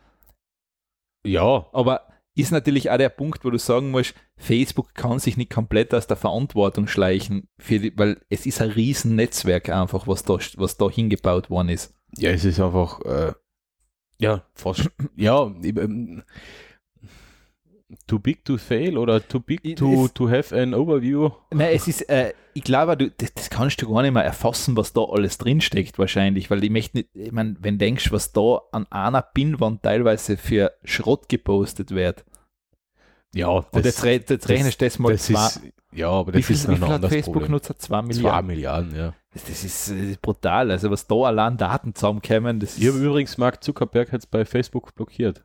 Ja, 1.27 1.67
Aber 1.73 2.09
ist 2.37 2.53
natürlich 2.53 2.91
auch 2.91 2.99
der 2.99 3.09
Punkt, 3.09 3.45
wo 3.45 3.51
du 3.51 3.59
sagen 3.59 3.91
musst, 3.91 4.14
Facebook 4.37 4.95
kann 4.95 5.19
sich 5.19 5.37
nicht 5.37 5.51
komplett 5.51 5.93
aus 5.93 6.07
der 6.07 6.17
Verantwortung 6.17 6.87
schleichen, 6.87 7.49
die, 7.69 7.93
weil 7.99 8.21
es 8.29 8.47
ist 8.47 8.62
ein 8.62 8.71
riesen 8.71 9.17
Netzwerk 9.17 9.71
einfach, 9.71 10.07
was 10.07 10.23
da, 10.23 10.38
was 10.57 10.77
da 10.77 10.88
hingebaut 10.88 11.51
worden 11.51 11.71
ist. 11.71 11.95
ja, 12.17 12.31
es 12.31 12.45
ist 12.45 12.61
einfach, 12.61 13.01
äh, 13.01 13.33
ja, 14.20 14.42
fast, 14.54 14.90
ja, 15.16 15.44
ähm, 15.64 16.22
too 18.07 18.18
big 18.18 18.44
to 18.44 18.59
fail 18.59 18.98
oder 18.98 19.26
too 19.26 19.40
big 19.40 19.76
to, 19.76 20.04
es- 20.04 20.12
to 20.14 20.28
have 20.28 20.54
an 20.54 20.74
overview. 20.74 21.31
Nein, 21.52 21.70
es 21.74 21.88
ist, 21.88 22.02
äh, 22.11 22.35
ich 22.54 22.64
glaube, 22.64 22.96
du, 22.96 23.11
das, 23.11 23.33
das 23.35 23.50
kannst 23.50 23.81
du 23.81 23.92
gar 23.92 24.02
nicht 24.02 24.12
mehr 24.12 24.24
erfassen, 24.24 24.76
was 24.76 24.92
da 24.92 25.02
alles 25.04 25.38
drinsteckt 25.38 25.98
wahrscheinlich, 25.98 26.50
weil 26.50 26.62
ich 26.64 26.70
möchte 26.70 26.98
nicht, 26.98 27.09
ich 27.14 27.33
meine, 27.33 27.57
wenn 27.61 27.74
du 27.74 27.85
denkst, 27.85 28.12
was 28.12 28.33
da 28.33 28.61
an 28.72 28.87
einer 28.90 29.22
Pinwand 29.22 29.83
teilweise 29.83 30.37
für 30.37 30.72
Schrott 30.85 31.28
gepostet 31.28 31.90
wird, 31.92 32.24
Ja, 33.35 33.48
und 33.48 33.85
jetzt, 33.85 34.02
jetzt 34.04 34.48
rechnest 34.48 34.81
du 34.81 34.85
das 34.85 34.98
mal 34.98 35.12
das 35.12 35.26
zwei, 35.26 35.46
ist, 35.46 35.61
ja, 35.92 36.11
aber 36.11 36.33
wie 36.33 36.38
das 36.38 36.46
viel, 36.46 36.57
ist 36.57 36.68
wie 36.68 36.72
noch 36.72 36.79
viel 36.79 36.85
ein 36.87 36.90
hat 36.90 37.05
anderes 37.05 37.24
Problem. 37.24 37.42
Facebook-Nutzer? 37.42 37.79
Zwei 37.79 38.01
Zwei 38.01 38.03
Milliarden. 38.03 38.46
Milliarden, 38.46 38.96
ja. 38.96 39.14
Das, 39.33 39.44
das, 39.44 39.64
ist, 39.64 39.90
das 39.90 39.96
ist 39.96 40.22
brutal, 40.22 40.70
also 40.70 40.90
was 40.90 41.07
da 41.07 41.14
allein 41.14 41.57
Daten 41.57 41.94
zusammenkommen, 41.94 42.61
das 42.61 42.79
Ich 42.79 42.87
habe 42.87 42.98
ist, 42.98 43.05
übrigens 43.05 43.38
Mark 43.38 43.62
Zuckerberg 43.62 44.12
jetzt 44.12 44.31
bei 44.31 44.44
Facebook 44.44 44.94
blockiert. 44.94 45.44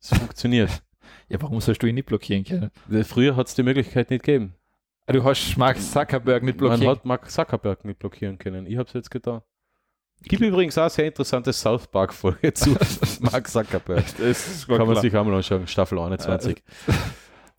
Es 0.00 0.16
funktioniert. 0.16 0.70
ja, 1.28 1.40
warum 1.42 1.60
sollst 1.60 1.82
du 1.82 1.86
ihn 1.86 1.94
nicht 1.96 2.06
blockieren 2.06 2.44
können? 2.44 2.70
Früher 3.04 3.36
hat 3.36 3.48
es 3.48 3.54
die 3.54 3.62
Möglichkeit 3.62 4.10
nicht 4.10 4.24
gegeben. 4.24 4.54
Du 5.06 5.24
hast 5.24 5.56
Mark 5.56 5.80
Zuckerberg 5.80 6.42
nicht 6.42 6.60
Man 6.60 6.68
blockiert. 6.68 6.98
hat 6.98 7.04
Mark 7.04 7.30
Zuckerberg 7.30 7.84
nicht 7.84 7.98
blockieren 7.98 8.38
können. 8.38 8.66
Ich 8.66 8.76
habe 8.76 8.86
es 8.86 8.92
jetzt 8.92 9.10
getan. 9.10 9.40
Gibt 10.22 10.42
übrigens 10.42 10.76
auch 10.76 10.82
eine 10.82 10.90
sehr 10.90 11.06
interessante 11.06 11.52
South 11.52 11.86
Park-Folge 11.86 12.52
zu 12.52 12.70
Mark 13.20 13.48
Zuckerberg. 13.48 14.04
Das 14.18 14.20
ist 14.20 14.68
Kann 14.68 14.86
man 14.86 14.96
sich 14.96 15.16
auch 15.16 15.24
mal 15.24 15.34
anschauen, 15.34 15.66
Staffel 15.66 15.98
21. 15.98 16.62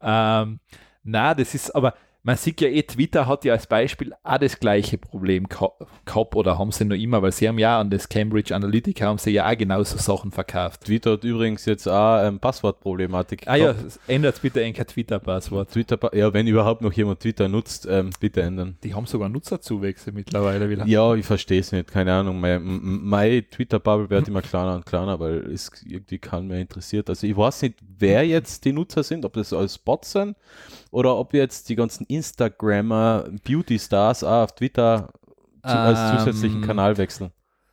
Ähm, 0.02 0.62
na, 1.04 1.34
das 1.34 1.54
ist 1.54 1.76
aber, 1.76 1.94
man 2.22 2.36
sieht 2.36 2.60
ja 2.60 2.68
eh, 2.68 2.84
Twitter 2.84 3.28
hat 3.28 3.46
ja 3.46 3.54
als 3.54 3.66
Beispiel 3.66 4.14
auch 4.24 4.38
das 4.38 4.60
gleiche 4.60 4.98
Problem 4.98 5.48
geha- 5.48 5.72
gehabt 6.06 6.36
oder 6.36 6.60
haben 6.60 6.72
sie 6.72 6.84
noch 6.84 6.96
immer, 6.98 7.22
weil 7.22 7.32
sie 7.32 7.48
haben 7.48 7.58
ja 7.58 7.80
an 7.80 7.90
das 7.90 8.10
Cambridge 8.10 8.54
Analytica 8.54 9.06
haben 9.06 9.18
sie 9.18 9.32
ja 9.32 9.50
auch 9.50 9.58
genauso 9.58 9.98
Sachen 9.98 10.32
verkauft. 10.32 10.82
Twitter 10.86 11.14
hat 11.14 11.24
übrigens 11.24 11.66
jetzt 11.66 11.88
auch 11.88 12.22
ähm, 12.22 12.40
Passwortproblematik. 12.40 13.44
Ah 13.48 13.56
ja, 13.56 13.72
gehabt. 13.72 14.00
ändert 14.08 14.42
bitte 14.42 14.62
ein 14.62 14.74
Twitter-Passwort. 14.74 15.72
Twitter, 15.72 15.98
ja, 16.16 16.34
wenn 16.34 16.46
überhaupt 16.48 16.82
noch 16.82 16.92
jemand 16.94 17.22
Twitter 17.22 17.48
nutzt, 17.48 17.88
ähm, 17.90 18.10
bitte 18.20 18.42
ändern. 18.42 18.78
Die 18.84 18.94
haben 18.94 19.06
sogar 19.06 19.30
Nutzerzuwächse 19.30 20.12
mittlerweile 20.12 20.70
wieder. 20.70 20.86
Ja, 20.86 21.16
ich 21.16 21.26
verstehe 21.26 21.62
es 21.62 21.72
nicht, 21.72 21.90
keine 21.90 22.14
Ahnung. 22.14 22.40
Mein, 22.40 22.58
m- 22.58 23.02
mein 23.10 23.46
Twitter-Bubble 23.50 24.10
wird 24.10 24.28
immer 24.28 24.42
kleiner 24.42 24.76
und 24.76 24.86
kleiner, 24.86 25.20
weil 25.20 25.38
es 25.52 25.72
irgendwie 25.86 26.18
keinen 26.20 26.48
mehr 26.48 26.60
interessiert. 26.60 27.10
Also 27.10 27.26
ich 27.26 27.36
weiß 27.38 27.62
nicht, 27.62 27.76
wer 27.98 28.26
jetzt 28.28 28.66
die 28.66 28.74
Nutzer 28.74 29.04
sind, 29.04 29.24
ob 29.26 29.34
das 29.34 29.54
alles 29.54 29.78
Bots 29.78 30.12
sind 30.12 30.36
oder 30.92 31.18
ob 31.18 31.34
jetzt 31.34 31.70
die 31.70 31.76
ganzen 31.76 32.06
Instagrammer, 32.08 33.26
Beauty-Stars 33.44 34.24
auch 34.24 34.44
auf 34.44 34.56
Twitter 34.56 35.12
zu, 35.64 35.78
als 35.78 36.00
Ähm, 36.00 36.20
zusätzlichen 36.20 36.62
Kanal 36.62 36.98
wechseln. 36.98 37.32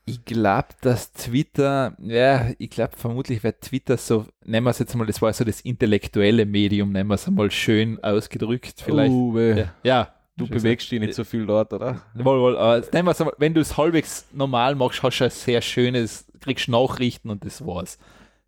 Ich 0.09 0.25
glaube, 0.25 0.69
dass 0.83 1.13
Twitter, 1.13 1.97
ja, 1.99 2.51
ich 2.59 2.71
glaube, 2.71 2.97
vermutlich 2.97 3.43
wird 3.43 3.61
Twitter 3.61 3.97
so, 3.97 4.25
nennen 4.45 4.65
wir 4.65 4.71
es 4.71 4.79
jetzt 4.79 4.95
mal, 4.95 5.07
das 5.07 5.21
war 5.21 5.33
so 5.33 5.43
das 5.43 5.61
intellektuelle 5.63 6.47
Medium, 6.47 6.93
nennen 6.93 7.11
wir 7.11 7.15
es 7.15 7.27
einmal 7.27 7.51
schön 7.51 8.03
ausgedrückt, 8.05 8.83
vielleicht. 8.85 9.13
Weh. 9.13 9.59
Ja, 9.59 9.75
ja, 9.83 10.13
Du 10.37 10.47
bewegst 10.47 10.93
dich 10.93 11.01
nicht 11.01 11.15
so 11.15 11.25
viel 11.25 11.47
dort, 11.47 11.73
oder? 11.73 12.03
Wohl, 12.15 12.39
wohl. 12.41 12.59
Aber 12.59 12.85
nehmen 12.93 13.09
einmal, 13.09 13.33
wenn 13.39 13.55
du 13.55 13.61
es 13.63 13.79
halbwegs 13.79 14.27
normal 14.33 14.75
machst, 14.75 15.03
hast 15.03 15.19
du 15.19 15.25
ein 15.25 15.31
sehr 15.31 15.63
schönes, 15.63 16.27
kriegst 16.41 16.69
Nachrichten 16.69 17.31
und 17.31 17.43
das 17.45 17.65
war's. 17.65 17.99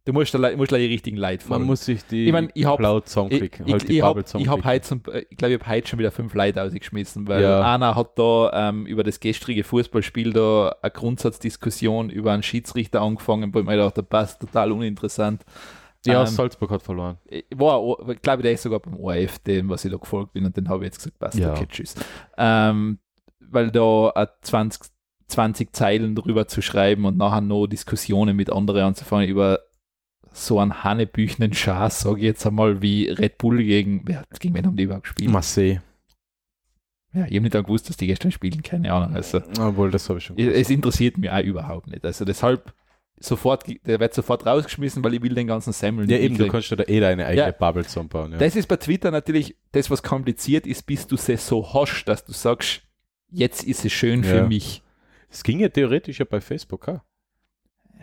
Du 0.09 0.15
musst, 0.15 0.33
da, 0.33 0.57
musst 0.57 0.73
da 0.73 0.79
die 0.79 0.87
richtigen 0.87 1.19
Leute 1.19 1.45
Man 1.45 1.49
folgen. 1.49 1.65
muss 1.67 1.85
sich 1.85 2.03
die 2.07 2.25
Ich 2.29 2.33
mein, 2.33 2.49
ich 2.55 2.65
hab- 2.65 2.79
Cloud 2.79 3.03
ich 3.05 3.09
zusammenklicken, 3.11 3.67
ich, 3.67 3.73
halt 3.75 3.91
ich 3.91 4.01
habe 4.03 4.23
hab 4.47 4.65
heute 4.65 4.81
zum, 4.81 5.03
äh, 5.13 5.27
ich 5.29 5.37
glaube, 5.37 5.53
ich 5.55 5.61
habe 5.61 5.71
heute 5.71 5.87
schon 5.87 5.99
wieder 5.99 6.11
fünf 6.11 6.33
Leute 6.33 6.63
ausgeschmissen, 6.63 7.29
weil 7.29 7.43
Ja. 7.43 7.75
einer 7.75 7.95
hat 7.95 8.19
da 8.19 8.69
ähm, 8.71 8.87
über 8.87 9.03
das 9.05 9.21
gestrige 9.21 9.65
Fußballspiel 9.65 10.33
da 10.33 10.75
eine 10.81 10.91
Grundsatzdiskussion 10.91 12.09
über 12.09 12.33
einen 12.33 12.43
Schiedsrichter 12.43 13.03
angefangen, 13.03 13.53
wo 13.53 13.59
ich 13.59 13.67
mir 13.67 13.73
gedacht 13.73 13.99
habe, 13.99 14.07
passt 14.07 14.41
total 14.41 14.73
uninteressant. 14.73 15.45
Ja, 16.07 16.21
ähm, 16.23 16.27
Salzburg 16.27 16.71
hat 16.71 16.83
verloren. 16.83 17.19
Ich 17.27 17.45
war, 17.57 17.79
ich 18.09 18.23
glaube, 18.23 18.43
der 18.43 18.53
ist 18.53 18.63
sogar 18.63 18.81
beim 18.81 18.97
ORF, 18.99 19.39
dem, 19.41 19.69
was 19.69 19.85
ich 19.85 19.91
da 19.93 19.99
gefolgt 19.99 20.33
bin, 20.33 20.47
und 20.47 20.57
den 20.57 20.71
habe 20.71 20.85
ich 20.85 20.93
jetzt 20.93 20.99
gesagt, 21.01 21.19
passt, 21.19 21.39
Ja. 21.39 21.51
okay, 21.53 21.67
tschüss. 21.69 21.95
Ähm, 22.39 22.99
weil 23.41 23.71
da 23.71 24.11
äh, 24.17 24.27
20, 24.41 24.91
20 25.27 25.77
Zeilen 25.77 26.15
drüber 26.15 26.47
zu 26.49 26.63
schreiben 26.63 27.05
und 27.05 27.19
nachher 27.19 27.43
noch 27.43 27.67
Diskussionen 27.67 28.37
mit 28.37 28.51
anderen 28.51 28.85
anzufangen 28.85 29.29
über 29.29 29.59
so 30.47 30.59
einen 30.61 30.82
hannebüchenen 30.84 31.53
Schaß, 31.53 32.01
sage 32.01 32.18
ich 32.18 32.24
jetzt 32.24 32.47
einmal, 32.47 32.80
wie 32.82 33.09
Red 33.09 33.39
Bull 33.39 33.59
gegen, 33.62 34.03
wer, 34.07 34.24
gegen 34.39 34.55
wen 34.55 34.66
haben 34.66 34.76
die 34.76 34.84
überhaupt 34.84 35.05
gespielt? 35.05 35.30
Marseille. 35.30 35.80
Ja, 37.14 37.24
ich 37.26 37.32
habe 37.36 37.41
nicht 37.41 37.53
gewusst, 37.53 37.89
dass 37.89 37.97
die 37.97 38.07
gestern 38.07 38.30
spielen, 38.30 38.62
keine 38.62 38.93
Ahnung. 38.93 39.14
Also, 39.16 39.41
Obwohl, 39.61 39.91
das 39.91 40.09
habe 40.09 40.18
ich 40.18 40.26
schon 40.26 40.36
es, 40.39 40.45
gewusst. 40.45 40.61
es 40.61 40.70
interessiert 40.70 41.16
mich 41.18 41.30
auch 41.30 41.43
überhaupt 41.43 41.86
nicht. 41.89 42.05
Also 42.05 42.24
deshalb 42.26 42.74
sofort, 43.18 43.64
der 43.86 43.99
wird 43.99 44.14
sofort 44.14 44.45
rausgeschmissen, 44.47 45.03
weil 45.03 45.14
ich 45.14 45.22
will 45.22 45.34
den 45.34 45.47
ganzen 45.47 45.72
Semmeln 45.72 46.09
Ja, 46.09 46.16
eben, 46.18 46.26
du 46.36 46.45
mitkriegen. 46.45 46.53
kannst 46.53 46.70
dir 46.70 46.76
da 46.76 46.84
eh 46.84 47.01
deine 47.01 47.24
eigene 47.26 47.47
Ja. 47.47 47.51
Bubble 47.53 47.84
zusammenbauen. 47.84 48.32
Ja. 48.32 48.39
Das 48.39 48.55
ist 48.57 48.68
bei 48.68 48.76
Twitter 48.76 49.11
natürlich 49.11 49.57
das, 49.72 49.91
was 49.91 50.03
kompliziert 50.03 50.66
ist, 50.66 50.82
bis 50.86 51.07
du 51.07 51.16
es 51.16 51.47
so 51.47 51.72
hast, 51.74 52.05
dass 52.05 52.24
du 52.24 52.32
sagst, 52.32 52.82
jetzt 53.30 53.64
ist 53.64 53.84
es 53.84 53.93
schön 53.93 54.22
für 54.22 54.36
Ja. 54.36 54.47
mich. 54.47 54.82
Das 55.30 55.43
ging 55.43 55.61
ja 55.61 55.68
theoretisch 55.70 56.18
ja 56.20 56.26
bei 56.28 56.41
Facebook 56.41 56.89
auch. 56.89 57.01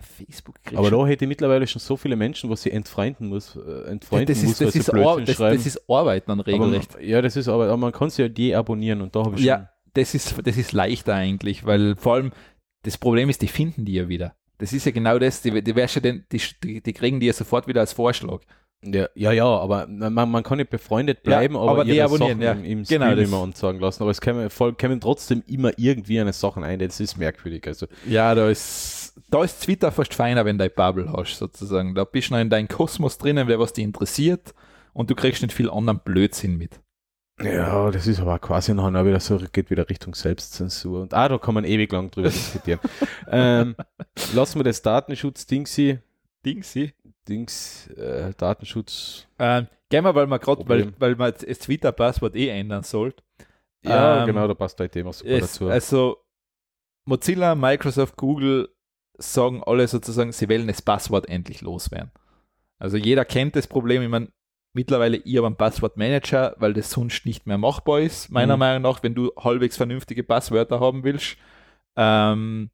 Facebook 0.06 0.56
kriegst 0.64 0.78
Aber 0.78 0.90
da 0.92 1.06
hätte 1.06 1.26
ich 1.26 1.30
mittlerweile 1.30 1.68
schon 1.68 1.80
so 1.80 1.98
viele 1.98 2.16
Menschen, 2.16 2.50
was 2.50 2.62
sie 2.64 2.72
entfreunden 2.72 3.28
muss, 3.28 3.56
äh, 3.56 3.90
entfreunden 3.90 4.28
das, 4.34 4.44
muss, 4.44 4.54
ist, 4.54 4.60
weil 4.62 4.66
das, 4.68 4.74
sie 4.74 4.80
ist 4.80 4.92
Blödsinn 4.92 5.26
das, 5.26 5.36
schreiben. 5.36 5.58
das 5.58 5.66
ist 5.66 5.90
Arbeiten 5.90 6.32
an 6.32 6.40
aber, 6.40 6.52
man- 6.58 6.62
regelrecht. 6.70 6.98
ja, 7.02 7.22
das 7.22 7.36
ist 7.36 7.48
aber, 7.48 7.66
aber 7.66 7.78
man 7.78 7.92
kann 7.92 8.08
es 8.08 8.18
ja 8.18 8.28
deabonnieren 8.28 9.02
und 9.02 9.16
da 9.16 9.20
habe 9.26 9.32
ich 9.36 9.42
schon. 9.42 9.48
Ja, 9.48 9.70
das 9.94 10.14
ist, 10.16 10.36
das 10.46 10.58
ist 10.58 10.72
leichter 10.74 11.14
eigentlich, 11.16 11.66
weil 11.66 11.96
vor 11.96 12.16
allem 12.16 12.32
das 12.84 12.98
Problem 12.98 13.30
ist, 13.30 13.42
die 13.42 13.48
finden 13.48 13.86
die 13.86 13.94
ja 13.94 14.08
wieder. 14.08 14.36
Das 14.58 14.72
ist 14.72 14.86
ja 14.86 14.92
genau 14.92 15.20
das, 15.20 15.42
die, 15.42 15.62
die, 15.64 15.72
ja 15.72 15.88
den, 16.02 16.26
die, 16.32 16.42
die, 16.82 16.94
kriegen 16.94 17.20
die 17.20 17.26
ja 17.26 17.34
sofort 17.34 17.68
wieder 17.68 17.82
als 17.82 17.94
Vorschlag. 17.94 18.42
Ja, 18.84 19.08
ja, 19.16 19.32
ja, 19.32 19.46
aber 19.46 19.88
man, 19.88 20.30
man 20.30 20.44
kann 20.44 20.58
nicht 20.60 20.70
befreundet 20.70 21.20
Ja, 21.24 21.38
bleiben, 21.38 21.58
aber, 21.58 21.72
aber 21.72 21.86
ihre 21.86 22.08
Sachen 22.08 22.42
ja. 22.42 22.52
im, 22.52 22.64
im 22.64 22.84
Genau, 22.84 23.08
Stream 23.08 23.20
immer 23.26 23.42
anzeigen 23.42 23.80
lassen. 23.80 24.04
Aber 24.04 24.12
es 24.12 24.22
kämen, 24.22 24.50
voll, 24.52 24.76
kämen 24.76 25.02
trotzdem 25.02 25.42
immer 25.48 25.72
irgendwie 25.78 26.20
eine 26.20 26.34
Sachen 26.34 26.64
ein, 26.64 26.78
das 26.78 27.00
ist 27.00 27.18
merkwürdig. 27.18 27.66
Also, 27.68 27.88
Ja, 28.08 28.36
da 28.36 28.48
ist, 28.50 28.95
da 29.30 29.44
ist 29.44 29.62
Twitter 29.64 29.92
fast 29.92 30.14
feiner, 30.14 30.46
wenn 30.46 30.58
du 30.58 30.64
eine 30.64 30.70
Bubble 30.70 31.12
hast, 31.12 31.38
sozusagen. 31.38 31.96
Da 31.96 32.04
bist 32.04 32.30
du 32.30 32.34
noch 32.34 32.42
in 32.42 32.50
deinem 32.50 32.68
Kosmos 32.68 33.18
drinnen, 33.18 33.48
wer 33.48 33.60
was 33.60 33.74
dich 33.74 33.84
interessiert 33.84 34.54
und 34.94 35.10
du 35.10 35.16
kriegst 35.16 35.42
nicht 35.42 35.54
viel 35.54 35.70
anderen 35.70 36.00
Blödsinn 36.00 36.58
mit. 36.58 36.80
ja, 37.42 37.92
das 37.92 38.08
ist 38.08 38.20
aber 38.20 38.40
quasi 38.40 38.74
noch 38.74 38.86
auch 38.94 39.06
wieder 39.06 39.20
so, 39.20 39.40
geht 39.52 39.70
wieder 39.70 39.90
Richtung 39.90 40.16
Selbstzensur. 40.16 41.02
Und 41.02 41.14
ah, 41.14 41.28
da 41.28 41.38
kann 41.38 41.54
man 41.54 41.66
ewig 41.66 41.92
lang 41.92 42.12
drüber 42.12 42.30
diskutieren. 42.30 42.80
ähm, 43.30 43.76
lassen 44.34 44.60
wir 44.60 44.64
das 44.64 44.82
Datenschutz-Ding 44.82 45.66
sie, 45.66 46.00
Dingsy. 46.46 46.94
Dings, 47.28 47.88
äh, 47.88 48.34
Datenschutz. 48.38 49.28
Ähm, 49.40 49.68
gehen 49.90 50.04
wir, 50.04 50.14
weil 50.14 50.28
man 50.28 50.40
gerade, 50.40 50.68
weil, 50.68 50.94
weil 51.00 51.16
man 51.16 51.34
das 51.34 51.60
Twitter-Passwort 51.60 52.36
eh 52.36 52.50
ändern 52.50 52.84
sollte. 52.84 53.24
Ja, 53.84 54.22
Ähm, 54.22 54.28
genau, 54.28 54.48
da 54.48 54.54
passt 54.54 54.80
dein 54.80 54.92
Thema 54.92 55.14
super 55.14 55.32
Es, 55.32 55.54
dazu. 55.54 55.70
also 55.70 56.18
Mozilla, 57.06 57.56
Microsoft, 57.56 58.16
Google 58.16 58.70
sagen 59.18 59.64
alle 59.66 59.88
sozusagen, 59.88 60.32
sie 60.32 60.50
wollen 60.50 60.68
das 60.68 60.82
Passwort 60.82 61.28
endlich 61.30 61.62
loswerden. 61.62 62.12
Also 62.80 62.98
jeder 62.98 63.26
kennt 63.26 63.56
das 63.56 63.68
Problem. 63.68 64.02
Ich 64.02 64.10
meine, 64.10 64.30
mittlerweile 64.74 65.18
ich 65.18 65.38
habe 65.38 65.48
einen 65.48 65.56
Passwortmanager, 65.56 66.56
weil 66.58 66.74
das 66.74 66.92
sonst 66.92 67.26
nicht 67.26 67.48
mehr 67.48 67.58
machbar 67.58 68.02
ist, 68.02 68.30
meiner 68.30 68.56
Mhm. 68.56 68.60
Meinung 68.60 68.82
nach, 68.84 69.04
wenn 69.04 69.16
du 69.16 69.32
halbwegs 69.38 69.78
vernünftige 69.78 70.24
Passwörter 70.24 70.80
haben 70.80 71.04
willst. 71.04 71.38
Ähm, 71.96 72.70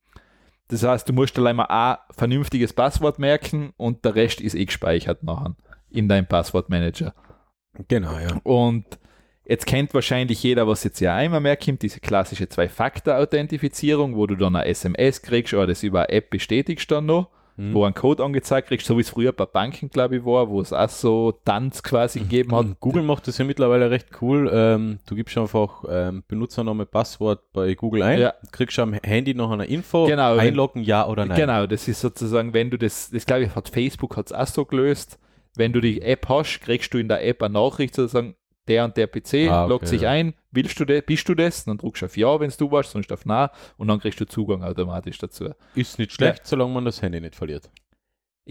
das 0.68 0.84
heißt, 0.84 1.08
du 1.08 1.14
musst 1.14 1.38
allein 1.38 1.58
mal 1.58 1.66
ein 1.66 1.98
vernünftiges 2.16 2.74
Passwort 2.74 3.20
merken 3.20 3.74
und 3.78 4.04
der 4.06 4.16
Rest 4.16 4.42
ist 4.42 4.56
eh 4.56 4.66
gespeichert 4.66 5.22
nachher 5.24 5.56
in 5.90 6.08
deinem 6.08 6.26
Passwortmanager. 6.26 7.14
genau, 7.88 8.18
ja. 8.18 8.40
Und 8.44 8.86
jetzt 9.46 9.66
kennt 9.66 9.94
wahrscheinlich 9.94 10.42
jeder, 10.44 10.68
was 10.68 10.84
jetzt 10.84 11.00
ja 11.00 11.16
einmal 11.16 11.40
mehr 11.42 11.58
kommt, 11.58 11.82
diese 11.82 12.00
klassische 12.00 12.48
Zwei-Faktor-Authentifizierung, 12.50 14.16
wo 14.16 14.28
du 14.28 14.36
dann 14.36 14.56
eine 14.56 14.66
SMS 14.66 15.22
kriegst 15.22 15.54
oder 15.54 15.68
das 15.68 15.84
über 15.84 16.00
eine 16.02 16.10
App 16.10 16.30
bestätigst 16.30 16.90
dann 16.92 17.06
noch, 17.06 17.30
Mhm. 17.58 17.74
wo 17.74 17.84
ein 17.84 17.94
Code 17.94 18.24
angezeigt 18.24 18.70
kriegst, 18.70 18.88
so 18.88 18.96
wie 18.98 19.02
es 19.02 19.10
früher 19.10 19.34
bei 19.34 19.46
Banken, 19.46 19.90
glaube 19.90 20.16
ich, 20.16 20.26
war, 20.26 20.48
wo 20.50 20.62
es 20.62 20.72
auch 20.72 20.88
so 20.88 21.34
Tanz 21.44 21.84
quasi 21.84 22.20
gegeben 22.22 22.56
hat. 22.56 22.80
Google 22.80 23.04
macht 23.04 23.28
das 23.28 23.38
ja 23.40 23.46
mittlerweile 23.46 23.92
recht 23.92 24.08
cool. 24.22 24.50
Ähm, 24.54 25.00
du 25.06 25.16
gibst 25.16 25.38
einfach 25.38 25.84
ähm, 25.90 26.24
Benutzername, 26.30 26.86
Passwort 26.86 27.42
bei 27.52 27.74
Google 27.76 28.04
ein, 28.04 28.20
Ja. 28.22 28.34
kriegst 28.54 28.80
am 28.80 28.94
Handy 28.94 29.34
noch 29.34 29.52
eine 29.52 29.66
Info, 29.66 30.06
Genau, 30.06 30.34
wenn- 30.38 30.40
einloggen, 30.40 30.82
ja 30.82 31.06
oder 31.06 31.26
nein. 31.26 31.38
Genau, 31.38 31.68
das 31.68 31.90
ist 31.90 32.00
sozusagen, 32.00 32.54
wenn 32.54 32.70
du 32.70 32.78
das, 32.78 33.10
das 33.12 33.26
glaube 33.26 33.44
ich, 33.44 33.54
hat 33.56 33.68
Facebook 33.68 34.16
hat 34.16 34.28
es 34.28 34.32
auch 34.34 34.48
so 34.48 34.64
gelöst, 34.66 35.20
wenn 35.58 35.74
du 35.74 35.82
die 35.82 36.02
App 36.02 36.30
hast, 36.30 36.62
kriegst 36.62 36.94
du 36.94 36.98
in 37.00 37.10
der 37.10 37.26
App 37.28 37.44
eine 37.44 37.54
Nachricht 37.56 37.96
sozusagen, 37.96 38.36
der 38.72 38.86
und 38.86 38.96
der 38.98 39.08
PC 39.08 39.50
Ah, 39.50 39.64
okay, 39.64 39.70
loggt 39.70 39.88
sich 39.88 40.02
ja. 40.04 40.10
ein, 40.12 40.34
willst 40.52 40.80
du 40.80 40.86
das, 40.86 41.02
bist 41.06 41.28
du 41.30 41.36
das? 41.36 41.66
Dann 41.66 41.78
drückst 41.78 42.02
du 42.02 42.06
auf 42.06 42.18
Ja, 42.18 42.40
wenn 42.40 42.48
es 42.48 42.58
du 42.58 42.72
warst, 42.72 42.92
sonst 42.92 43.12
auf 43.12 43.26
Nein 43.26 43.50
und 43.78 43.88
dann 43.88 44.00
kriegst 44.00 44.20
du 44.20 44.26
Zugang 44.26 44.64
automatisch 44.64 45.18
dazu. 45.18 45.50
Ist 45.76 46.00
nicht 46.00 46.12
schlecht, 46.12 46.46
solange 46.48 46.74
man 46.74 46.86
das 46.86 47.02
Handy 47.02 47.20
nicht 47.22 47.36
verliert. 47.36 47.70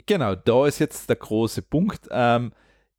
Genau, 0.07 0.35
da 0.35 0.67
ist 0.67 0.79
jetzt 0.79 1.09
der 1.09 1.17
große 1.17 1.63
Punkt. 1.63 2.09
Ähm, 2.11 2.53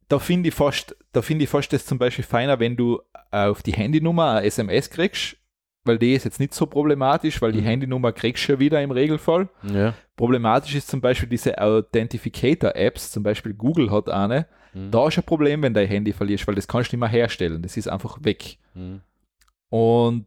da 0.09 0.19
finde 0.19 0.49
ich 0.49 0.55
fast, 0.55 0.95
da 1.13 1.21
finde 1.21 1.43
ich 1.45 1.49
fast 1.49 1.71
das 1.71 1.85
zum 1.85 1.97
Beispiel 1.97 2.25
feiner, 2.25 2.59
wenn 2.59 2.75
du 2.75 3.01
auf 3.31 3.63
die 3.63 3.71
Handynummer 3.73 4.31
eine 4.31 4.45
SMS 4.47 4.89
kriegst, 4.89 5.37
weil 5.85 5.97
die 5.97 6.13
ist 6.13 6.25
jetzt 6.25 6.39
nicht 6.39 6.53
so 6.53 6.65
problematisch, 6.65 7.41
weil 7.41 7.53
die 7.53 7.61
Mhm. 7.61 7.65
Handynummer 7.65 8.11
kriegst 8.11 8.45
du 8.47 8.53
ja 8.53 8.59
wieder 8.59 8.81
im 8.83 8.91
Regelfall. 8.91 9.47
Ja. 9.63 9.93
Problematisch 10.17 10.75
ist 10.75 10.89
zum 10.89 10.99
Beispiel 11.01 11.29
diese 11.29 11.57
Authentificator-Apps, 11.59 13.11
zum 13.11 13.23
Beispiel 13.23 13.53
Google 13.53 13.89
hat 13.91 14.09
eine. 14.09 14.47
Mhm. 14.73 14.91
Da 14.91 15.07
ist 15.07 15.17
ein 15.17 15.23
Problem, 15.23 15.61
wenn 15.61 15.73
dein 15.73 15.87
Handy 15.87 16.13
verlierst, 16.13 16.47
weil 16.47 16.55
das 16.55 16.67
kannst 16.67 16.91
du 16.91 16.95
nicht 16.95 17.01
mehr 17.01 17.09
herstellen. 17.09 17.61
Das 17.61 17.77
ist 17.77 17.87
einfach 17.87 18.19
weg. 18.23 18.57
Mhm. 18.73 19.01
Und 19.69 20.25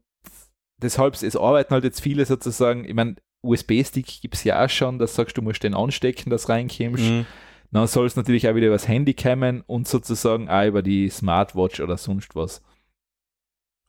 deshalb, 0.81 1.15
es 1.15 1.37
arbeiten 1.37 1.73
halt 1.73 1.85
jetzt 1.85 2.01
viele 2.01 2.25
sozusagen, 2.25 2.85
ich 2.85 2.95
meine, 2.95 3.17
USB-Stick 3.43 4.21
gibt 4.23 4.35
es 4.35 4.45
ja 4.45 4.65
auch 4.65 4.71
schon, 4.71 4.99
dass 4.99 5.15
sagst, 5.15 5.37
du 5.37 5.43
musst 5.43 5.63
den 5.63 5.75
anstecken, 5.75 6.31
dass 6.31 6.49
reinkommst. 6.49 7.05
Mhm. 7.05 7.27
Dann 7.71 7.87
soll 7.89 8.07
es 8.07 8.17
natürlich 8.17 8.49
auch 8.49 8.55
wieder 8.55 8.69
über 8.69 8.77
das 8.77 8.89
Handy 8.89 9.15
kommen 9.15 9.63
und 9.63 9.89
sozusagen 9.89 10.49
auch 10.49 10.65
über 10.65 10.83
die 10.83 11.09
Smartwatch 11.11 11.81
oder 11.81 11.97
sonst 11.97 12.35
was. 12.37 12.63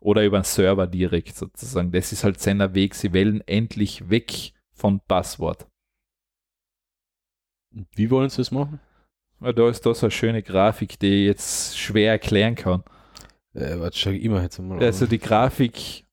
Oder 0.01 0.25
über 0.25 0.37
einen 0.37 0.43
Server 0.43 0.87
direkt 0.87 1.35
sozusagen. 1.35 1.91
Das 1.91 2.11
ist 2.11 2.23
halt 2.23 2.39
seiner 2.39 2.73
Weg. 2.73 2.95
Sie 2.95 3.13
wählen 3.13 3.41
endlich 3.47 4.09
weg 4.09 4.53
von 4.73 5.01
Passwort. 5.01 5.67
Wie 7.95 8.09
wollen 8.09 8.29
sie 8.29 8.41
es 8.41 8.51
machen? 8.51 8.79
Ja, 9.41 9.51
da 9.53 9.69
ist 9.69 9.85
da 9.85 9.93
so 9.93 10.05
eine 10.07 10.11
schöne 10.11 10.41
Grafik, 10.43 10.97
die 10.99 11.21
ich 11.23 11.27
jetzt 11.27 11.77
schwer 11.77 12.11
erklären 12.11 12.55
kann. 12.55 12.83
Äh, 13.53 13.79
warte, 13.79 13.97
schau 13.97 14.09
immer 14.09 14.41
jetzt 14.41 14.59
mal 14.59 14.81
Also 14.83 15.05
die 15.05 15.19
Grafik 15.19 16.03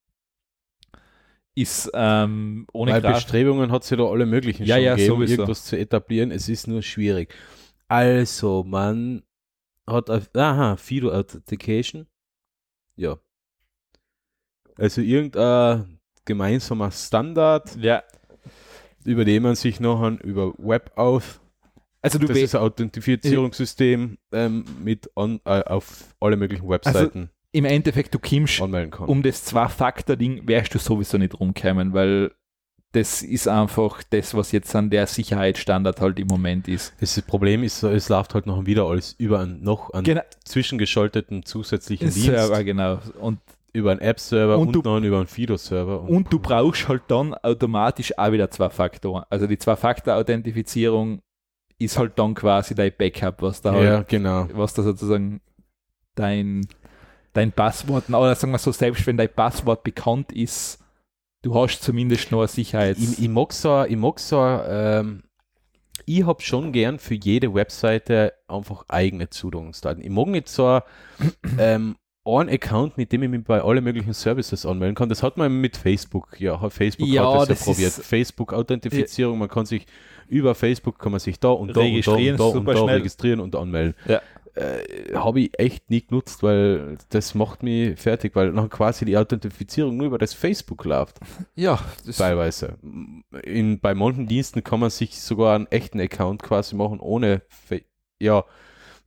ist 1.55 1.91
ähm, 1.95 2.67
ohne 2.73 2.93
Bei 2.93 3.01
Grafik. 3.01 3.17
Bestrebungen 3.17 3.71
hat 3.73 3.83
es 3.85 3.91
ja 3.91 3.97
da 3.99 4.05
alle 4.05 4.25
möglichen 4.27 4.65
Ja, 4.65 4.77
schon 4.77 4.85
ja, 4.85 4.95
gegeben, 4.95 5.15
sowieso. 5.17 5.33
irgendwas 5.35 5.65
zu 5.67 5.79
etablieren. 5.79 6.31
Es 6.31 6.49
ist 6.49 6.67
nur 6.67 6.83
schwierig. 6.83 7.35
Also, 7.89 8.65
man 8.65 9.23
hat, 9.87 10.09
auf- 10.09 10.31
aha, 10.35 10.77
Fido 10.77 11.13
Authentication. 11.13 12.07
Ja. 12.97 13.19
Also 14.77 15.03
irgendein 15.03 15.99
gemeinsamer 16.25 16.91
Standard, 16.91 17.77
Ja, 17.77 18.03
über 19.05 19.25
den 19.27 19.43
man 19.43 19.55
sich 19.55 19.79
nachher 19.81 20.23
über 20.25 20.55
Web 20.57 20.93
auf, 20.97 21.42
also 22.03 22.19
du 22.19 22.27
das 22.27 22.37
ist 22.39 22.55
ein 22.55 22.61
Authentifizierungssystem 22.63 24.19
ähm, 24.33 24.65
mit 24.83 25.11
on, 25.17 25.41
äh, 25.45 25.63
auf 25.65 26.15
alle 26.21 26.37
möglichen 26.37 26.69
Webseiten 26.69 27.31
im 27.55 27.65
Endeffekt, 27.67 28.15
du 28.15 28.19
kann. 28.91 29.09
um 29.09 29.23
das 29.23 29.45
Zwei-Faktor-Ding 29.45 30.49
wärst 30.49 30.75
du 30.75 30.79
sowieso 30.79 31.19
nicht 31.19 31.39
rumkommen, 31.39 31.93
weil 31.93 32.33
das 32.93 33.23
ist 33.23 33.47
einfach 33.49 34.03
das, 34.11 34.35
was 34.35 34.53
jetzt 34.53 34.75
an 34.77 34.91
der 34.91 35.07
Sicherheitsstandard 35.07 36.01
halt 36.01 36.19
im 36.19 36.27
Moment 36.29 36.69
ist. 36.69 36.95
das 37.01 37.21
Problem 37.23 37.63
ist, 37.63 37.83
es 37.83 38.09
läuft 38.09 38.35
halt 38.35 38.47
noch 38.47 38.67
wieder 38.67 38.85
alles 38.87 39.15
über 39.19 39.41
einen, 39.41 39.63
noch 39.63 39.91
einen 39.91 40.05
Genau. 40.05 40.21
zwischengeschalteten 40.45 41.45
zusätzlichen 41.45 42.11
Dienst. 42.11 42.25
Server, 42.27 42.65
genau. 42.65 42.99
Und, 43.21 43.39
über 43.75 43.93
einen 43.93 44.01
App-Server 44.01 44.59
Und 44.59 44.69
und, 44.69 44.73
du- 44.77 44.83
dann 44.83 45.05
über 45.05 45.17
einen 45.19 45.27
Fido-Server. 45.27 46.03
und 46.03 46.31
du 46.31 46.39
brauchst 46.39 46.89
halt 46.89 47.05
dann 47.09 47.33
automatisch 47.35 48.17
auch 48.19 48.31
wieder 48.33 48.51
zwei 48.51 48.69
Faktoren. 48.69 49.25
Also 49.31 49.47
die 49.47 49.57
Zwei-Faktor-Authentifizierung 49.57 51.23
ist 51.85 51.99
halt 51.99 52.19
dann 52.19 52.35
quasi 52.35 52.75
dein 52.75 52.93
Backup, 52.97 53.43
was 53.43 53.61
da 53.63 53.73
halt 53.73 53.85
ja, 53.85 54.03
genau. 54.03 54.49
was 54.53 54.75
da 54.75 54.83
sozusagen 54.83 55.41
dein 56.15 56.67
dein 57.33 57.53
Passwort, 57.53 58.09
oder 58.09 58.35
sagen 58.35 58.53
wir 58.53 58.59
so, 58.59 58.73
selbst 58.73 59.07
wenn 59.07 59.17
dein 59.17 59.33
Passwort 59.33 59.83
bekannt 59.83 60.33
ist, 60.33 60.79
du 61.43 61.55
hast 61.55 61.83
zumindest 61.83 62.31
noch 62.31 62.41
eine 62.41 62.49
Sicherheit. 62.49 62.99
Ich, 62.99 63.19
ich 63.23 63.29
mag 63.29 63.53
so, 63.53 63.85
ich 63.85 63.97
mag 63.97 64.19
so, 64.21 64.39
ähm, 64.39 65.23
ich 66.05 66.25
habe 66.27 66.43
schon 66.43 66.73
gern 66.73 66.99
für 66.99 67.15
jede 67.15 67.55
Webseite 67.55 68.35
einfach 68.49 68.85
eigene 68.89 69.31
Zugangsdaten. 69.31 70.03
Ich 70.03 70.11
mag 70.11 70.29
nicht 70.29 70.49
so 70.49 70.81
ähm, 71.59 71.97
einen 72.25 72.51
Account, 72.51 72.97
mit 72.99 73.13
dem 73.13 73.23
ich 73.25 73.31
mich 73.31 73.45
bei 73.45 73.63
allen 73.63 73.83
möglichen 73.83 74.13
Services 74.13 74.65
anmelden 74.65 74.95
kann. 74.95 75.09
Das 75.09 75.23
hat 75.23 75.37
man 75.37 75.61
mit 75.61 75.77
Facebook. 75.77 76.39
Ja, 76.39 76.59
Facebook 76.71 77.09
Ja, 77.09 77.33
hat 77.33 77.51
das, 77.51 77.65
das 77.65 77.67
ja 77.67 77.73
probiert. 77.73 77.93
Facebook-Authentifizierung, 77.93 79.39
man 79.39 79.49
kann 79.49 79.67
sich 79.67 79.87
über 80.29 80.55
Facebook 80.55 80.99
kann 80.99 81.13
man 81.13 81.21
sich 81.21 81.41
da 81.41 81.49
und 81.49 81.77
da 81.77 81.81
und 81.81 82.07
da 82.07 82.13
und 82.13 82.19
Registrieren, 82.19 82.37
da 82.37 82.45
und 82.45 82.67
da 82.67 82.85
registrieren 82.85 83.41
und 83.41 83.57
anmelden. 83.57 83.95
Ja. 84.07 84.21
Äh, 84.55 85.15
habe 85.15 85.41
ich 85.41 85.59
echt 85.59 85.89
nie 85.89 86.07
genutzt, 86.07 86.43
weil 86.43 86.99
das 87.09 87.35
macht 87.35 87.63
mich 87.63 87.99
fertig, 87.99 88.37
weil 88.37 88.53
dann 88.53 88.69
quasi 88.69 89.07
die 89.07 89.17
Authentifizierung 89.17 89.97
nur 89.97 90.09
über 90.09 90.19
das 90.19 90.35
Facebook 90.35 90.85
läuft 90.85 91.21
ja, 91.55 91.79
teilweise. 92.15 92.77
In, 93.45 93.81
bei 93.81 93.95
manchen 93.95 94.27
Diensten 94.27 94.63
kann 94.63 94.81
man 94.81 94.91
sich 94.91 95.19
sogar 95.19 95.55
einen 95.55 95.69
echten 95.69 95.99
Account 96.01 96.43
quasi 96.43 96.77
machen, 96.77 97.01
ohne, 97.01 97.41
Fa 97.49 97.77
ja, 98.21 98.45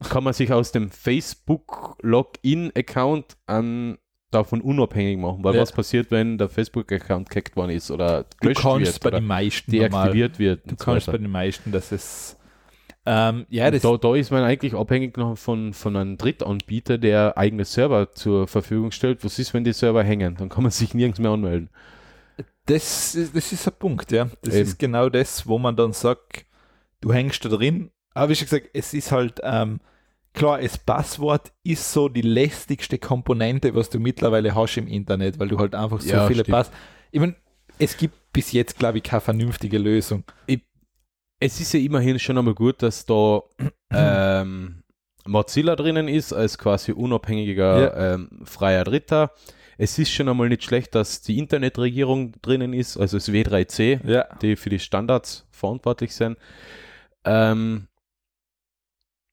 kann 0.10 0.24
man 0.24 0.34
sich 0.34 0.52
aus 0.52 0.72
dem 0.72 0.90
Facebook-Login-Account 0.90 3.38
an 3.46 4.00
davon 4.32 4.62
unabhängig 4.62 5.18
machen, 5.18 5.44
weil 5.44 5.56
Ja. 5.56 5.62
was 5.62 5.72
passiert, 5.72 6.12
wenn 6.12 6.38
der 6.38 6.50
Facebook-Account 6.50 7.30
gehackt 7.30 7.56
worden 7.56 7.72
ist 7.72 7.90
oder 7.92 8.26
du 8.42 8.54
kannst 8.54 8.86
wird 8.86 9.00
bei 9.02 9.12
den 9.12 9.26
meisten 9.26 9.72
deaktiviert 9.72 10.40
wird. 10.40 10.66
du 10.66 10.72
und 10.72 10.80
so 10.80 10.86
kannst 10.86 11.08
bei 11.08 11.18
den 11.18 11.32
meisten, 11.32 11.72
dass 11.72 11.92
es 11.92 12.38
ähm, 13.08 13.46
ja, 13.50 13.70
das, 13.70 13.84
da, 13.84 13.96
da 13.98 14.16
ist 14.16 14.32
man 14.32 14.44
eigentlich 14.44 14.74
abhängig 14.74 15.16
noch 15.16 15.38
von, 15.38 15.74
von 15.74 15.96
einem 15.96 16.18
Drittanbieter, 16.18 16.98
der 16.98 17.38
eigene 17.38 17.64
Server 17.64 18.12
zur 18.14 18.48
Verfügung 18.48 18.90
stellt. 18.92 19.24
Was 19.24 19.38
ist, 19.38 19.54
wenn 19.54 19.64
die 19.64 19.74
Server 19.74 20.02
hängen? 20.04 20.36
Dann 20.38 20.50
kann 20.50 20.64
man 20.64 20.72
sich 20.72 20.96
nirgends 20.96 21.20
mehr 21.20 21.30
anmelden. 21.30 21.70
das, 22.66 23.14
ist- 23.14 23.36
das 23.36 23.52
ist 23.52 23.68
ein 23.68 23.76
Punkt, 23.78 24.12
ja. 24.12 24.28
Das 24.42 24.56
Eben. 24.56 24.64
ist 24.64 24.80
genau 24.80 25.10
das, 25.10 25.46
wo 25.48 25.60
man 25.60 25.76
dann 25.76 25.94
sagt, 25.94 26.46
du 27.02 27.14
hängst 27.14 27.46
da 27.46 27.50
drin. 27.50 27.92
Aber 28.16 28.30
wie 28.30 28.36
schon 28.36 28.46
gesagt, 28.48 28.70
es 28.74 28.92
ist 28.96 29.12
halt, 29.12 29.40
ähm, 29.44 29.80
klar, 30.36 30.62
das 30.62 30.78
Passwort 30.78 31.52
ist 31.64 31.92
so 31.92 32.10
die 32.10 32.22
lästigste 32.22 32.98
Komponente, 33.00 33.74
was 33.74 33.90
du 33.90 34.00
mittlerweile 34.00 34.54
hast 34.54 34.78
im 34.78 34.88
Internet, 34.88 35.40
weil 35.40 35.48
du 35.48 35.58
halt 35.58 35.74
einfach 35.76 36.02
so 36.02 36.10
Ja, 36.10 36.28
viele 36.28 36.44
stimmt. 36.44 36.56
Pass. 36.56 36.72
Ich 37.12 37.20
meine, 37.20 37.36
es 37.80 37.98
gibt 37.98 38.14
bis 38.34 38.52
jetzt, 38.52 38.78
glaube 38.78 38.98
ich, 39.00 39.04
keine 39.04 39.22
vernünftige 39.22 39.78
Lösung. 39.78 40.24
es 41.40 41.60
ist 41.60 41.74
ja 41.74 41.80
immerhin 41.80 42.20
schon 42.20 42.38
einmal 42.38 42.54
gut, 42.54 42.82
dass 42.84 43.06
da 43.06 43.42
ähm, 43.92 44.84
Mozilla 45.26 45.76
drinnen 45.76 46.08
ist, 46.08 46.34
als 46.34 46.58
quasi 46.58 46.92
unabhängiger 46.92 48.14
ähm, 48.16 48.42
freier 48.44 48.84
Dritter. 48.84 49.32
Es 49.78 50.00
ist 50.00 50.12
schon 50.12 50.30
einmal 50.30 50.48
nicht 50.50 50.64
schlecht, 50.64 50.96
dass 50.96 51.22
die 51.22 51.38
Internetregierung 51.38 52.34
drinnen 52.42 52.72
ist, 52.74 52.96
also 52.98 53.18
das 53.18 53.28
W3C, 53.30 54.08
Ja. 54.10 54.26
die 54.42 54.56
für 54.56 54.70
die 54.70 54.80
Standards 54.80 55.46
verantwortlich 55.52 56.16
sind. 56.16 56.38
Ähm, 57.26 57.88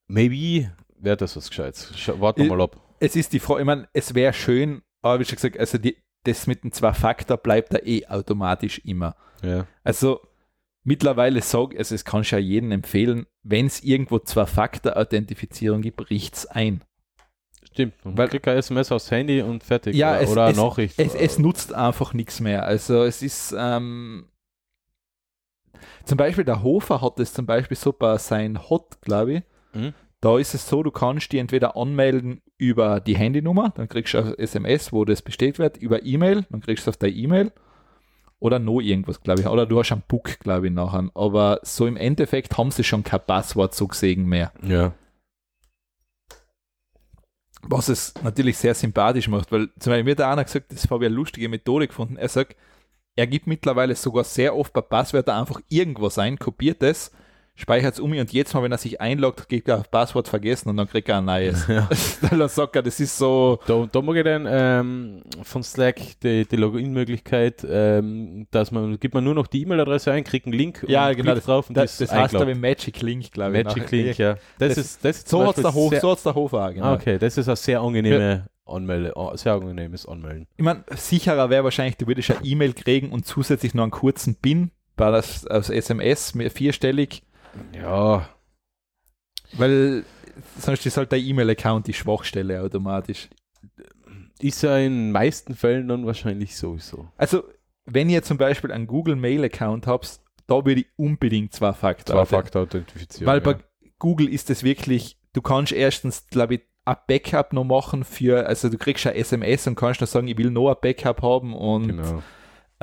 maybe 0.09 0.73
wäre 1.03 1.17
das 1.17 1.37
was 1.37 1.49
Gescheites. 1.49 1.93
Ich- 1.95 2.49
mal 2.49 2.61
ab. 2.61 2.81
Es 3.01 3.17
ist 3.17 3.33
die 3.33 3.41
Frage, 3.41 3.61
ich 3.61 3.67
meine, 3.67 3.89
es 3.93 4.15
wäre 4.15 4.33
schön, 4.33 4.83
aber 5.03 5.19
wie 5.21 5.25
schon 5.25 5.35
gesagt, 5.37 5.59
also 5.59 5.77
die, 5.79 5.97
das 6.25 6.47
mit 6.47 6.63
dem 6.63 6.71
Zwei-Faktor 6.73 7.37
bleibt 7.37 7.75
da 7.75 7.79
eh 7.79 8.07
automatisch 8.07 8.79
immer. 8.85 9.17
Ja. 9.43 9.67
Also 9.83 10.21
mittlerweile 10.85 11.43
sage 11.43 11.77
also 11.79 11.95
es 11.97 12.05
kann 12.05 12.23
ich 12.23 12.31
ja 12.31 12.39
jedem 12.39 12.71
empfehlen, 12.71 13.27
wenn 13.43 13.67
es 13.67 13.83
irgendwo 13.83 14.21
Zwei-Faktor-Authentifizierung 14.21 15.81
gibt, 15.83 16.11
richt's 16.11 16.47
ein. 16.47 16.83
Stimmt. 17.73 17.95
Und 18.05 18.13
Weil- 18.17 18.25
Weil 18.25 18.29
krieg 18.41 18.47
ein 18.49 18.59
SMS 18.59 18.93
aufs 18.93 19.11
Handy 19.11 19.41
und 19.43 19.65
fertig. 19.65 19.97
Ja, 19.97 20.13
oder, 20.13 20.21
es- 20.23 20.31
oder 20.31 20.49
es- 20.51 20.57
Nachricht. 20.57 20.99
Es, 20.99 21.15
es 21.15 21.39
nutzt 21.39 21.73
einfach 21.73 22.13
nichts 22.15 22.39
mehr. 22.39 22.65
Also 22.65 23.03
es 23.03 23.23
ist 23.23 23.53
ähm, 23.59 24.29
zum 26.05 26.19
Beispiel 26.19 26.45
der 26.45 26.63
Hofer 26.63 27.01
hat 27.01 27.19
es 27.19 27.33
zum 27.33 27.47
Beispiel 27.47 27.77
so 27.77 27.93
bei 27.93 28.19
sein 28.19 28.69
Hot, 28.69 29.01
glaube 29.01 29.33
ich. 29.35 29.43
Mhm. 29.75 29.95
Da 30.23 30.39
ist 30.39 30.55
es 30.55 30.69
so, 30.69 30.85
du 30.85 30.93
kannst 30.93 31.33
die 31.33 31.39
entweder 31.39 31.77
anmelden 31.77 32.43
über 32.57 33.01
die 33.01 33.17
Handynummer, 33.17 33.73
dann 33.75 33.89
kriegst 33.89 34.15
du 34.15 34.19
ein 34.19 34.39
SMS, 34.39 34.93
wo 34.93 35.05
das 35.05 35.21
bestätigt 35.21 35.59
wird, 35.59 35.77
über 35.79 36.05
E-Mail, 36.05 36.47
dann 36.49 36.61
kriegst 36.61 36.87
du 36.87 36.91
es 36.91 36.95
auf 36.95 36.99
deine 36.99 37.13
E-Mail 37.13 37.53
oder 38.39 38.61
noch 38.61 38.81
irgendwas, 38.81 39.21
glaube 39.21 39.41
ich. 39.41 39.49
Oder 39.49 39.67
du 39.67 39.81
hast 39.81 39.91
einen 39.91 40.05
Book, 40.07 40.39
glaube 40.39 40.69
ich, 40.69 40.73
nachher. 40.73 41.11
Aber 41.15 41.59
so 41.65 41.89
im 41.89 41.97
Endeffekt 41.97 42.57
haben 42.57 42.71
sie 42.71 42.85
schon 42.85 43.03
kein 43.03 43.21
Passwort 43.27 43.75
so 43.75 43.89
gesehen 43.89 44.25
mehr. 44.27 44.53
ja. 44.63 44.95
Was 47.65 47.89
es 47.89 48.13
natürlich 48.25 48.59
sehr 48.59 48.75
sympathisch 48.75 49.29
macht, 49.29 49.53
weil 49.53 49.69
zum 49.79 49.93
Beispiel 49.93 50.03
mir 50.03 50.11
hat 50.13 50.19
der 50.19 50.29
einer 50.31 50.43
gesagt, 50.43 50.73
das 50.73 50.91
habe 50.91 51.05
ich 51.05 51.07
eine 51.07 51.15
lustige 51.15 51.49
Methode 51.49 51.87
gefunden. 51.87 52.17
Er 52.17 52.29
sagt, 52.29 52.57
er 53.15 53.29
gibt 53.29 53.47
mittlerweile 53.47 53.95
sogar 53.95 54.25
sehr 54.25 54.57
oft 54.57 54.73
bei 54.73 54.81
Passwörtern 54.81 55.39
einfach 55.39 55.61
irgendwas 55.69 56.19
ein, 56.19 56.41
kopiert 56.41 56.83
es, 56.83 57.13
speichert 57.55 57.95
es 57.95 58.01
um 58.01 58.13
und 58.13 58.33
jetzt 58.33 58.55
mal, 58.55 58.63
wenn 58.63 58.73
er 58.73 58.79
sich 58.79 59.01
einloggt, 59.01 59.49
kriegt 59.49 59.69
er 59.69 59.83
Passwort 59.83 60.29
vergessen 60.29 60.69
und 60.71 60.77
dann 60.77 60.89
kriegt 60.89 61.09
er 61.09 61.19
ein 61.19 61.25
neues. 61.25 61.67
Ja. 61.73 61.89
das 62.83 63.01
ist 63.01 63.19
so, 63.19 63.59
Da, 63.67 63.89
da 63.91 64.03
mag 64.03 64.17
ich 64.17 64.25
dann 64.25 64.47
ähm, 64.49 65.23
von 65.43 65.63
Slack 65.63 66.01
die, 66.23 66.47
die 66.47 66.57
Login-Möglichkeit, 66.57 67.65
ähm, 67.69 68.47
dass 68.51 68.71
man, 68.71 68.99
gibt 68.99 69.15
man 69.15 69.25
nur 69.25 69.35
noch 69.35 69.47
die 69.47 69.63
E-Mail-Adresse 69.63 70.13
ein, 70.13 70.25
kriegt 70.25 70.47
einen 70.47 70.55
Link 70.55 70.85
ja 70.89 71.09
und 71.09 71.17
genau, 71.17 71.33
klickt 71.33 71.47
drauf 71.47 71.69
und 71.69 71.77
das, 71.77 71.93
ist 71.93 72.01
das 72.01 72.13
heißt 72.13 72.35
aber 72.35 72.55
Magic 72.55 73.01
Link, 73.03 73.31
glaube 73.33 73.59
ich. 73.59 73.65
Magic 73.65 73.83
nachher. 73.85 74.03
Link, 74.05 74.19
ja. 74.19 74.35
Das, 74.59 74.75
Das- 74.75 74.79
ist, 74.79 75.05
das 75.05 75.19
ist 75.19 75.29
So 75.29 75.47
hat 75.47 75.57
es 75.57 75.63
der, 75.63 75.75
Hof, 75.75 75.95
so 76.01 76.11
hat's 76.11 76.23
der 76.23 76.35
Hofer 76.35 76.67
auch, 76.67 76.73
genau. 76.73 76.87
Ah, 76.87 76.95
okay, 76.95 77.19
das 77.19 77.39
ist 77.39 77.49
ein 77.49 77.57
sehr 77.57 77.81
angenehme 77.81 78.47
Anmelde, 78.67 79.17
ah, 79.17 79.37
sehr 79.37 79.55
angenehmes 79.55 80.07
Anmelden. 80.07 80.47
Ich 80.57 80.65
meine, 80.65 80.85
sicherer 80.91 81.51
wäre 81.51 81.65
wahrscheinlich, 81.65 81.97
du 81.97 82.07
würdest 82.07 82.31
eine 82.31 82.45
E-Mail 82.45 82.73
kriegen 82.73 83.11
und 83.11 83.27
zusätzlich 83.27 83.75
noch 83.75 83.83
einen 83.83 83.91
kurzen 83.93 84.37
PIN 84.37 84.71
bei 84.97 85.11
das, 85.11 85.47
aus 85.47 85.69
SMS, 85.71 86.35
mit 86.35 86.53
vierstellig, 86.53 87.23
Ja, 87.75 88.29
weil 89.55 90.05
sonst 90.59 90.87
ist 90.87 90.97
halt 90.97 91.13
der 91.13 91.19
E-Mail-Account 91.19 91.87
die 91.87 91.93
Schwachstelle 91.93 92.63
automatisch. 92.63 93.29
ist 94.41 94.63
ja 94.63 94.77
in 94.79 94.93
den 94.93 95.13
meisten 95.13 95.55
Fällen 95.55 95.89
dann 95.89 96.07
wahrscheinlich 96.07 96.57
sowieso. 96.57 97.09
Also, 97.17 97.45
wenn 97.85 98.09
ihr 98.09 98.23
zum 98.23 98.39
Beispiel 98.39 98.73
einen 98.73 98.87
Google 98.87 99.17
Mail-Account 99.17 99.87
habt, 99.87 100.21
da 100.47 100.65
würde 100.65 100.81
ich 100.83 100.87
unbedingt 100.97 101.53
zwei 101.53 101.73
Faktor. 101.73 102.17
Zwei-Faktor-Authentifizierung. 102.17 103.27
Weil 103.27 103.39
ja. 103.39 103.45
bei 103.45 103.59
Google 103.99 104.29
ist 104.29 104.51
es 104.51 104.63
wirklich, 104.63 105.19
du 105.33 105.43
kannst 105.43 105.73
erstens, 105.73 106.27
glaube 106.29 106.55
ich, 106.57 106.61
ein 106.85 106.97
Backup 107.07 107.53
noch 107.53 107.65
machen 107.65 108.03
für, 108.03 108.47
also 108.47 108.69
du 108.69 108.77
kriegst 108.77 109.07
ein 109.07 109.15
SMS 109.15 109.67
und 109.69 109.77
kannst 109.77 110.01
noch 110.01 110.09
sagen, 110.09 110.27
ich 110.27 110.37
will 110.37 110.51
noch 110.51 110.71
ein 110.71 110.77
Backup 110.81 111.23
haben 111.23 111.55
und 111.55 111.89
Genau. 111.89 112.23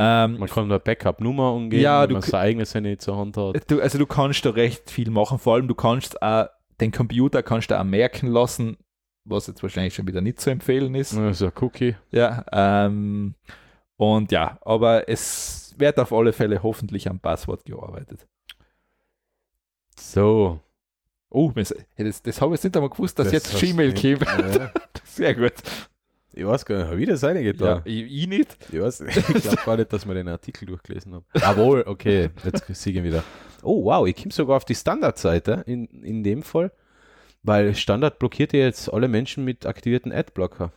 Ähm, 0.02 0.38
Man 0.39 0.47
kann 0.47 0.64
eine 0.64 0.80
Backup-Nummer 0.80 1.54
umgehen, 1.54 1.82
Ja, 1.82 2.04
wenn 2.04 2.10
du 2.10 2.14
man 2.14 2.22
sein 2.22 2.39
eigenes 2.39 2.74
Handy 2.74 2.97
zur 2.97 3.18
Hand 3.18 3.36
hat. 3.36 3.70
du, 3.70 3.82
also 3.82 3.97
du 3.97 4.06
kannst 4.06 4.45
da 4.45 4.52
recht 4.52 4.89
viel 4.89 5.10
machen, 5.12 5.39
vor 5.39 5.56
allem 5.56 5.68
du 5.68 5.76
kannst 5.76 6.22
auch, 6.22 6.47
den 6.80 6.93
Computer 6.93 7.43
kannst 7.43 7.70
du 7.70 7.78
auch 7.78 7.84
merken 7.84 8.28
lassen, 8.28 8.78
was 9.26 9.47
jetzt 9.47 9.62
wahrscheinlich 9.62 9.93
schon 9.93 10.08
wieder 10.08 10.22
nicht 10.22 10.39
zu 10.39 10.52
empfehlen 10.52 10.95
ist. 10.95 11.18
Also 11.18 11.47
ein 11.47 11.52
Cookie. 11.60 11.97
Ja, 12.12 12.45
ähm, 12.54 13.36
und 13.97 14.32
ja, 14.32 14.58
aber 14.62 15.10
es 15.10 15.76
wird 15.78 16.00
auf 16.00 16.14
alle 16.14 16.32
Fälle 16.32 16.64
hoffentlich 16.64 17.10
am 17.10 17.20
Passwort 17.20 17.66
gearbeitet. 17.66 18.26
So. 19.97 20.62
Oh, 21.30 21.52
das, 21.54 21.74
das, 22.24 22.41
habe 22.41 22.56
ich 22.56 22.58
jetzt 22.58 22.64
nicht 22.64 22.78
einmal 22.78 22.89
gewusst, 22.89 23.20
dass 23.20 23.26
Das 23.26 23.34
jetzt 23.34 23.60
Gmail 23.60 23.93
käme. 23.93 24.26
Ja. 24.26 24.72
Sehr 25.04 25.36
gut. 25.36 25.54
Ich 26.40 26.46
weiß 26.46 26.66
gar 26.66 26.78
nicht, 26.78 26.88
habe 26.88 27.02
ich 27.02 27.08
das 27.10 27.24
eine 27.24 27.42
Ja, 27.42 27.52
getan? 27.52 27.82
ich, 27.84 28.04
ich 28.24 28.28
nicht. 28.28 28.58
Ich 28.72 28.80
weiß, 28.80 29.02
ich 29.02 29.42
glaube 29.42 29.58
gar 29.66 29.76
nicht, 29.78 29.92
dass 29.92 30.08
wir 30.08 30.14
den 30.14 30.30
Artikel 30.30 30.66
durchgelesen 30.66 31.14
haben. 31.14 31.26
Jawohl, 31.36 31.84
okay, 31.86 32.30
jetzt 32.44 32.66
siegen 32.76 33.04
wieder. 33.04 33.24
Oh, 33.62 33.84
wow, 33.84 34.08
ich 34.08 34.16
komme 34.16 34.32
sogar 34.32 34.56
auf 34.56 34.64
die 34.64 34.76
Standardseite 34.76 35.64
in, 35.68 35.86
in 36.04 36.24
dem 36.24 36.44
Fall, 36.44 36.72
weil 37.44 37.76
Standard 37.76 38.20
blockiert 38.20 38.54
ja 38.54 38.60
jetzt 38.62 38.92
alle 38.92 39.10
Menschen 39.10 39.44
mit 39.44 39.66
aktivierten 39.66 40.14
Adblocker. 40.14 40.72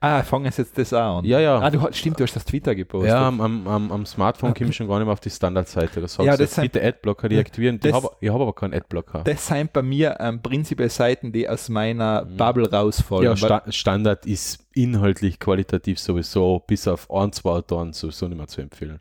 Ah, 0.00 0.22
fangen 0.22 0.50
Sie 0.52 0.62
jetzt 0.62 0.78
das 0.78 0.92
auch 0.92 1.18
an. 1.18 1.24
Ja, 1.24 1.40
ja. 1.40 1.58
Ah, 1.58 1.70
du 1.70 1.82
hast, 1.82 1.96
stimmt, 1.96 2.20
du 2.20 2.22
hast 2.22 2.36
das 2.36 2.44
Twitter 2.44 2.72
gepostet. 2.76 3.10
Ja, 3.10 3.26
am, 3.26 3.40
am, 3.40 3.90
am, 3.90 4.06
Smartphone 4.06 4.54
komme 4.54 4.70
ich 4.70 4.76
schon 4.76 4.86
gar 4.86 4.98
nicht 4.98 5.06
mehr 5.06 5.12
auf 5.12 5.18
die 5.18 5.30
Standardseite. 5.30 6.00
Das 6.00 6.16
Ja, 6.18 6.26
heißt, 6.26 6.40
das 6.40 6.54
sind- 6.54 6.62
bitte 6.72 6.84
Adblocker 6.86 7.28
deaktivieren. 7.28 7.76
Ich 7.76 7.82
das- 7.82 7.94
habe 7.94 8.10
ich 8.20 8.28
hab 8.30 8.40
aber 8.40 8.52
keinen 8.52 8.74
Adblocker. 8.74 9.24
Das 9.24 9.44
sind 9.48 9.72
bei 9.72 9.82
mir 9.82 10.16
ähm, 10.20 10.40
prinzipiell 10.40 10.88
Seiten, 10.88 11.32
die 11.32 11.48
aus 11.48 11.68
meiner 11.68 12.24
Mhm. 12.26 12.36
Bubble 12.36 12.70
rausfallen. 12.70 13.24
Ja, 13.24 13.36
Sta 13.36 13.64
Standard 13.70 14.24
ist 14.24 14.64
inhaltlich 14.74 15.40
qualitativ 15.40 15.98
sowieso 15.98 16.60
bis 16.64 16.86
auf 16.86 17.10
ein, 17.10 17.32
zwei 17.32 17.50
Autoren 17.50 17.92
sowieso 17.92 18.28
nicht 18.28 18.38
mehr 18.38 18.46
zu 18.46 18.60
empfehlen. 18.60 19.00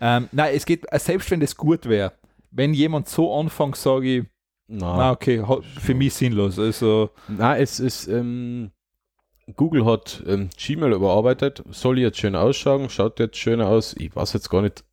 ähm, 0.00 0.28
nein, 0.32 0.52
es 0.54 0.64
geht, 0.64 0.86
äh, 0.90 0.98
selbst 0.98 1.30
wenn 1.30 1.40
das 1.40 1.54
gut 1.56 1.86
wäre, 1.86 2.12
wenn 2.52 2.72
jemand 2.72 3.06
so 3.08 3.34
anfängt, 3.38 3.76
sage 3.76 4.18
ich, 4.20 4.24
Na, 4.68 5.10
okay, 5.12 5.42
für 5.80 5.94
mich 5.94 6.14
sinnlos. 6.14 6.58
Also, 6.58 7.10
Na, 7.26 7.56
es 7.58 7.80
ist, 7.80 8.06
ähm, 8.06 8.70
Google 9.56 9.84
hat 9.86 10.22
ähm, 10.26 10.50
Gmail 10.56 10.92
überarbeitet, 10.92 11.62
soll 11.70 11.98
jetzt 11.98 12.18
schön 12.18 12.36
ausschauen, 12.36 12.90
schaut 12.90 13.18
jetzt 13.18 13.36
schön 13.36 13.60
aus. 13.60 13.94
Ich 13.98 14.14
weiß 14.14 14.32
jetzt 14.34 14.50
gar 14.50 14.62
nicht, 14.62 14.84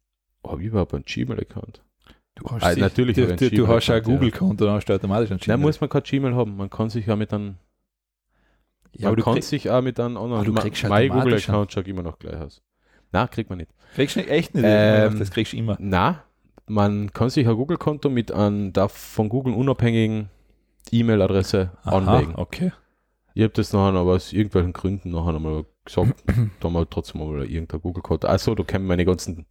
habe 0.46 0.62
ich 0.62 0.68
überhaupt 0.68 0.94
einen 0.94 1.04
Gmail-Account? 1.06 1.82
du 2.36 2.46
hast, 2.52 2.64
Ah, 2.64 2.72
sich- 2.74 2.82
natürlich 2.82 3.16
du, 3.16 3.26
du, 3.28 3.34
einen 3.34 3.56
du 3.56 3.68
hast 3.68 3.88
ja 3.88 3.96
ein. 3.96 4.04
Google-Konto, 4.04 4.66
dann 4.66 4.76
hast 4.76 4.86
du 4.86 4.94
automatisch 4.94 5.32
ein 5.32 5.38
Da 5.40 5.44
Gmail. 5.46 5.58
muss 5.58 5.80
man 5.82 5.90
kein 5.90 6.04
Gmail 6.04 6.36
haben, 6.36 6.56
man 6.58 6.70
kann 6.70 6.90
sich 6.90 7.06
ja 7.06 7.16
mit 7.16 7.34
einem, 7.34 7.56
Ja, 8.94 9.10
man 9.10 9.18
du 9.18 9.24
kann 9.24 9.34
krieg- 9.36 9.44
sich 9.44 9.70
auch 9.70 9.82
mit 9.82 10.00
einem 10.00 10.18
anderen 10.18 10.46
du 10.46 10.54
kriegst 10.54 10.84
mein 10.88 11.10
Google-Account 11.10 11.72
schaut 11.74 11.88
immer 11.88 12.04
noch 12.04 12.20
gleich 12.20 12.36
aus. 12.40 12.62
Na, 13.12 13.28
kriegt 13.28 13.50
man 13.50 13.58
nicht. 13.60 13.72
Kriegst 13.96 14.16
du 14.16 14.20
nicht, 14.20 14.30
echt 14.30 14.54
nicht. 14.56 14.66
Ähm, 14.68 15.20
das 15.20 15.32
kriegst 15.32 15.54
du 15.54 15.58
immer. 15.58 15.78
Na, 15.80 16.24
man 16.68 17.12
kann 17.14 17.30
sich 17.30 17.48
ein 17.48 17.56
Google-Konto 17.56 18.10
mit 18.10 18.32
einem 18.32 18.74
da 18.74 18.88
von 18.90 19.30
Google 19.30 19.54
unabhängigen 19.54 20.30
E-Mail-Adresse 20.92 21.72
anlegen. 21.84 22.34
okay. 22.36 22.72
Ich 23.36 23.44
habe 23.44 23.54
das 23.54 23.74
nachher 23.74 23.94
aber 24.00 24.14
aus 24.14 24.34
irgendwelchen 24.34 24.74
Gründen 24.74 25.12
nachher 25.12 25.36
einmal 25.36 25.66
gesagt, 25.84 26.24
da 26.62 26.70
mal 26.70 26.88
trotzdem 26.90 27.22
mal 27.22 27.46
irgendein 27.46 27.82
Google-Konto. 27.82 28.28
Achso, 28.28 28.56
da 28.56 28.64
kommen 28.64 28.88
meine 28.88 29.06
ganzen 29.06 29.46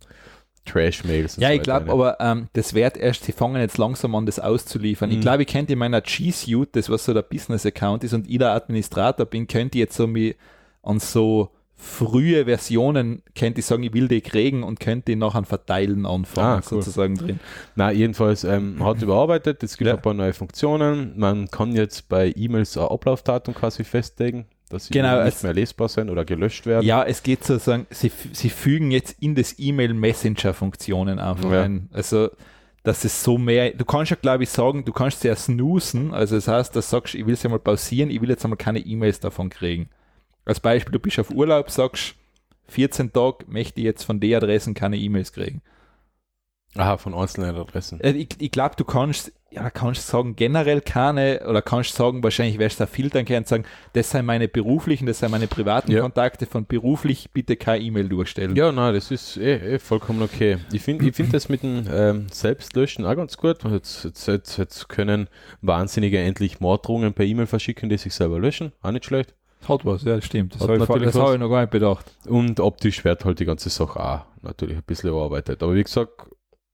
Trash-Mails. 0.64 1.36
Ja, 1.36 1.48
so 1.48 1.54
ich 1.54 1.62
glaube, 1.62 1.92
aber 1.92 2.18
ähm, 2.20 2.48
das 2.54 2.72
wird 2.72 2.96
erst, 2.96 3.24
sie 3.24 3.32
fangen 3.32 3.60
jetzt 3.60 3.76
langsam 3.76 4.14
an, 4.14 4.24
das 4.24 4.40
auszuliefern. 4.40 5.10
Ich 5.10 5.18
Mhm. 5.18 5.20
glaube, 5.20 5.42
ich 5.42 5.48
könnte 5.48 5.74
in 5.74 5.78
meiner 5.78 6.00
G 6.00 6.30
Suite, 6.30 6.74
das 6.74 6.88
was 6.88 7.04
so 7.04 7.12
der 7.12 7.22
Business-Account 7.22 8.04
ist 8.04 8.14
und 8.14 8.26
ich 8.28 8.38
der 8.38 8.52
Administrator 8.52 9.26
bin, 9.26 9.46
könnte 9.46 9.76
ich 9.78 9.80
jetzt 9.80 9.96
so 9.96 10.06
mi 10.06 10.34
an 10.82 10.98
so 10.98 11.50
frühe 11.84 12.46
Versionen, 12.46 13.22
könnte 13.34 13.60
ich 13.60 13.66
sagen, 13.66 13.82
ich 13.82 13.92
will 13.92 14.08
die 14.08 14.20
kriegen 14.22 14.62
und 14.62 14.80
könnte 14.80 15.12
die 15.12 15.16
nachher 15.16 15.44
verteilen 15.44 16.06
anfangen, 16.06 16.46
Ah, 16.46 16.56
cool. 16.56 16.82
sozusagen 16.82 17.14
drin. 17.16 17.38
Na, 17.76 17.92
jedenfalls 17.92 18.42
ähm, 18.44 18.82
hat 18.84 19.02
überarbeitet, 19.02 19.62
es 19.62 19.76
gibt 19.76 19.88
Ja. 19.88 19.94
ein 19.96 20.02
paar 20.02 20.14
neue 20.14 20.32
Funktionen. 20.32 21.12
Man 21.18 21.50
kann 21.50 21.72
jetzt 21.76 22.08
bei 22.08 22.32
E-Mails 22.34 22.76
ein 22.78 22.84
Ablaufdatum 22.84 23.54
quasi 23.54 23.84
festlegen, 23.84 24.46
dass 24.70 24.86
sie 24.86 24.92
Genau, 24.94 25.22
nicht 25.24 25.36
es- 25.36 25.42
mehr 25.42 25.52
lesbar 25.52 25.88
sind 25.88 26.10
oder 26.10 26.24
gelöscht 26.24 26.66
werden. 26.66 26.84
Ja, 26.86 27.04
es 27.04 27.22
geht 27.22 27.44
sozusagen, 27.44 27.86
sie, 27.90 28.10
sie 28.32 28.50
fügen 28.50 28.90
jetzt 28.90 29.16
in 29.22 29.34
das 29.34 29.56
E-Mail 29.58 29.94
Messenger-Funktionen 29.94 31.18
einfach 31.18 31.50
Ja. 31.50 31.62
ein. 31.62 31.88
Also, 31.92 32.30
dass 32.82 33.04
es 33.04 33.22
so 33.22 33.38
mehr, 33.38 33.70
du 33.70 33.84
kannst 33.84 34.10
ja, 34.10 34.16
glaube 34.20 34.42
ich, 34.42 34.50
sagen, 34.50 34.84
du 34.84 34.92
kannst 34.92 35.24
ja 35.24 35.34
snoosen, 35.36 36.12
also 36.12 36.34
das 36.34 36.48
heißt, 36.48 36.76
dass 36.76 36.90
du 36.90 36.96
sagst, 36.96 37.14
ich 37.14 37.26
will 37.26 37.34
es 37.34 37.42
ja 37.42 37.48
mal 37.50 37.58
pausieren, 37.58 38.10
ich 38.10 38.20
will 38.20 38.28
jetzt 38.28 38.44
einmal 38.44 38.58
keine 38.58 38.80
E-Mails 38.80 39.20
davon 39.20 39.48
kriegen. 39.48 39.88
Als 40.44 40.60
Beispiel, 40.60 40.92
du 40.92 40.98
bist 40.98 41.18
auf 41.18 41.30
Urlaub, 41.30 41.70
sagst, 41.70 42.14
14 42.68 43.12
Tage 43.12 43.44
möchte 43.46 43.80
ich 43.80 43.84
jetzt 43.84 44.04
von 44.04 44.20
der 44.20 44.38
Adressen 44.38 44.74
keine 44.74 44.96
E-Mails 44.96 45.32
kriegen. 45.32 45.62
Aha, 46.76 46.96
von 46.96 47.14
einzelnen 47.14 47.54
Adressen. 47.54 48.00
Äh, 48.00 48.12
Ich, 48.12 48.30
ich 48.40 48.50
glaube, 48.50 48.74
du 48.76 48.84
kannst, 48.84 49.32
ja, 49.52 49.70
kannst 49.70 50.08
sagen, 50.08 50.34
generell 50.34 50.80
keine, 50.80 51.46
oder 51.48 51.62
kannst 51.62 51.94
sagen, 51.94 52.24
wahrscheinlich 52.24 52.58
wirst 52.58 52.80
du 52.80 52.82
da 52.82 52.86
filtern 52.88 53.24
können 53.24 53.38
und 53.40 53.46
sagen, 53.48 53.64
das 53.92 54.10
sind 54.10 54.26
meine 54.26 54.48
beruflichen, 54.48 55.06
das 55.06 55.20
sind 55.20 55.30
meine 55.30 55.46
privaten 55.46 55.92
Ja. 55.92 56.00
Kontakte, 56.00 56.46
von 56.46 56.66
beruflich 56.66 57.30
bitte 57.32 57.54
keine 57.56 57.84
E-Mail 57.84 58.08
durchstellen. 58.08 58.56
Ja, 58.56 58.72
nein, 58.72 58.92
das 58.92 59.12
ist 59.12 59.36
eh, 59.36 59.74
eh 59.74 59.78
vollkommen 59.78 60.20
okay. 60.22 60.58
Ich 60.72 60.82
finde 60.82 61.06
ich 61.08 61.14
find 61.14 61.32
das 61.32 61.48
mit 61.48 61.62
dem 61.62 61.84
ähm, 61.88 62.26
Selbstlöschen 62.32 63.04
auch 63.04 63.14
ganz 63.14 63.36
gut. 63.36 63.62
Jetzt, 63.70 64.02
jetzt, 64.04 64.26
jetzt, 64.26 64.56
jetzt 64.58 64.88
können 64.88 65.28
Wahnsinnige 65.62 66.18
endlich 66.18 66.58
Morddrohungen 66.58 67.12
per 67.14 67.24
E-Mail 67.24 67.46
verschicken, 67.46 67.88
die 67.88 67.98
sich 67.98 68.14
selber 68.14 68.40
löschen. 68.40 68.72
Auch 68.82 68.90
nicht 68.90 69.04
schlecht. 69.04 69.36
Hat 69.68 69.84
was, 69.84 70.02
ja, 70.04 70.16
das 70.16 70.24
stimmt. 70.24 70.54
Das 70.54 70.62
habe 70.62 70.74
ich, 70.76 70.84
das 70.84 71.14
hab 71.16 71.32
ich 71.32 71.38
noch 71.40 71.48
gar 71.48 71.60
nicht 71.62 71.70
bedacht. 71.70 72.04
Und 72.26 72.60
optisch 72.60 73.04
wird 73.04 73.24
halt 73.24 73.38
die 73.40 73.44
ganze 73.44 73.70
Sache 73.70 73.98
auch 73.98 74.20
natürlich 74.42 74.76
ein 74.76 74.82
bisschen 74.82 75.10
überarbeitet. 75.10 75.62
Aber 75.62 75.74
wie 75.74 75.82
gesagt, 75.82 76.10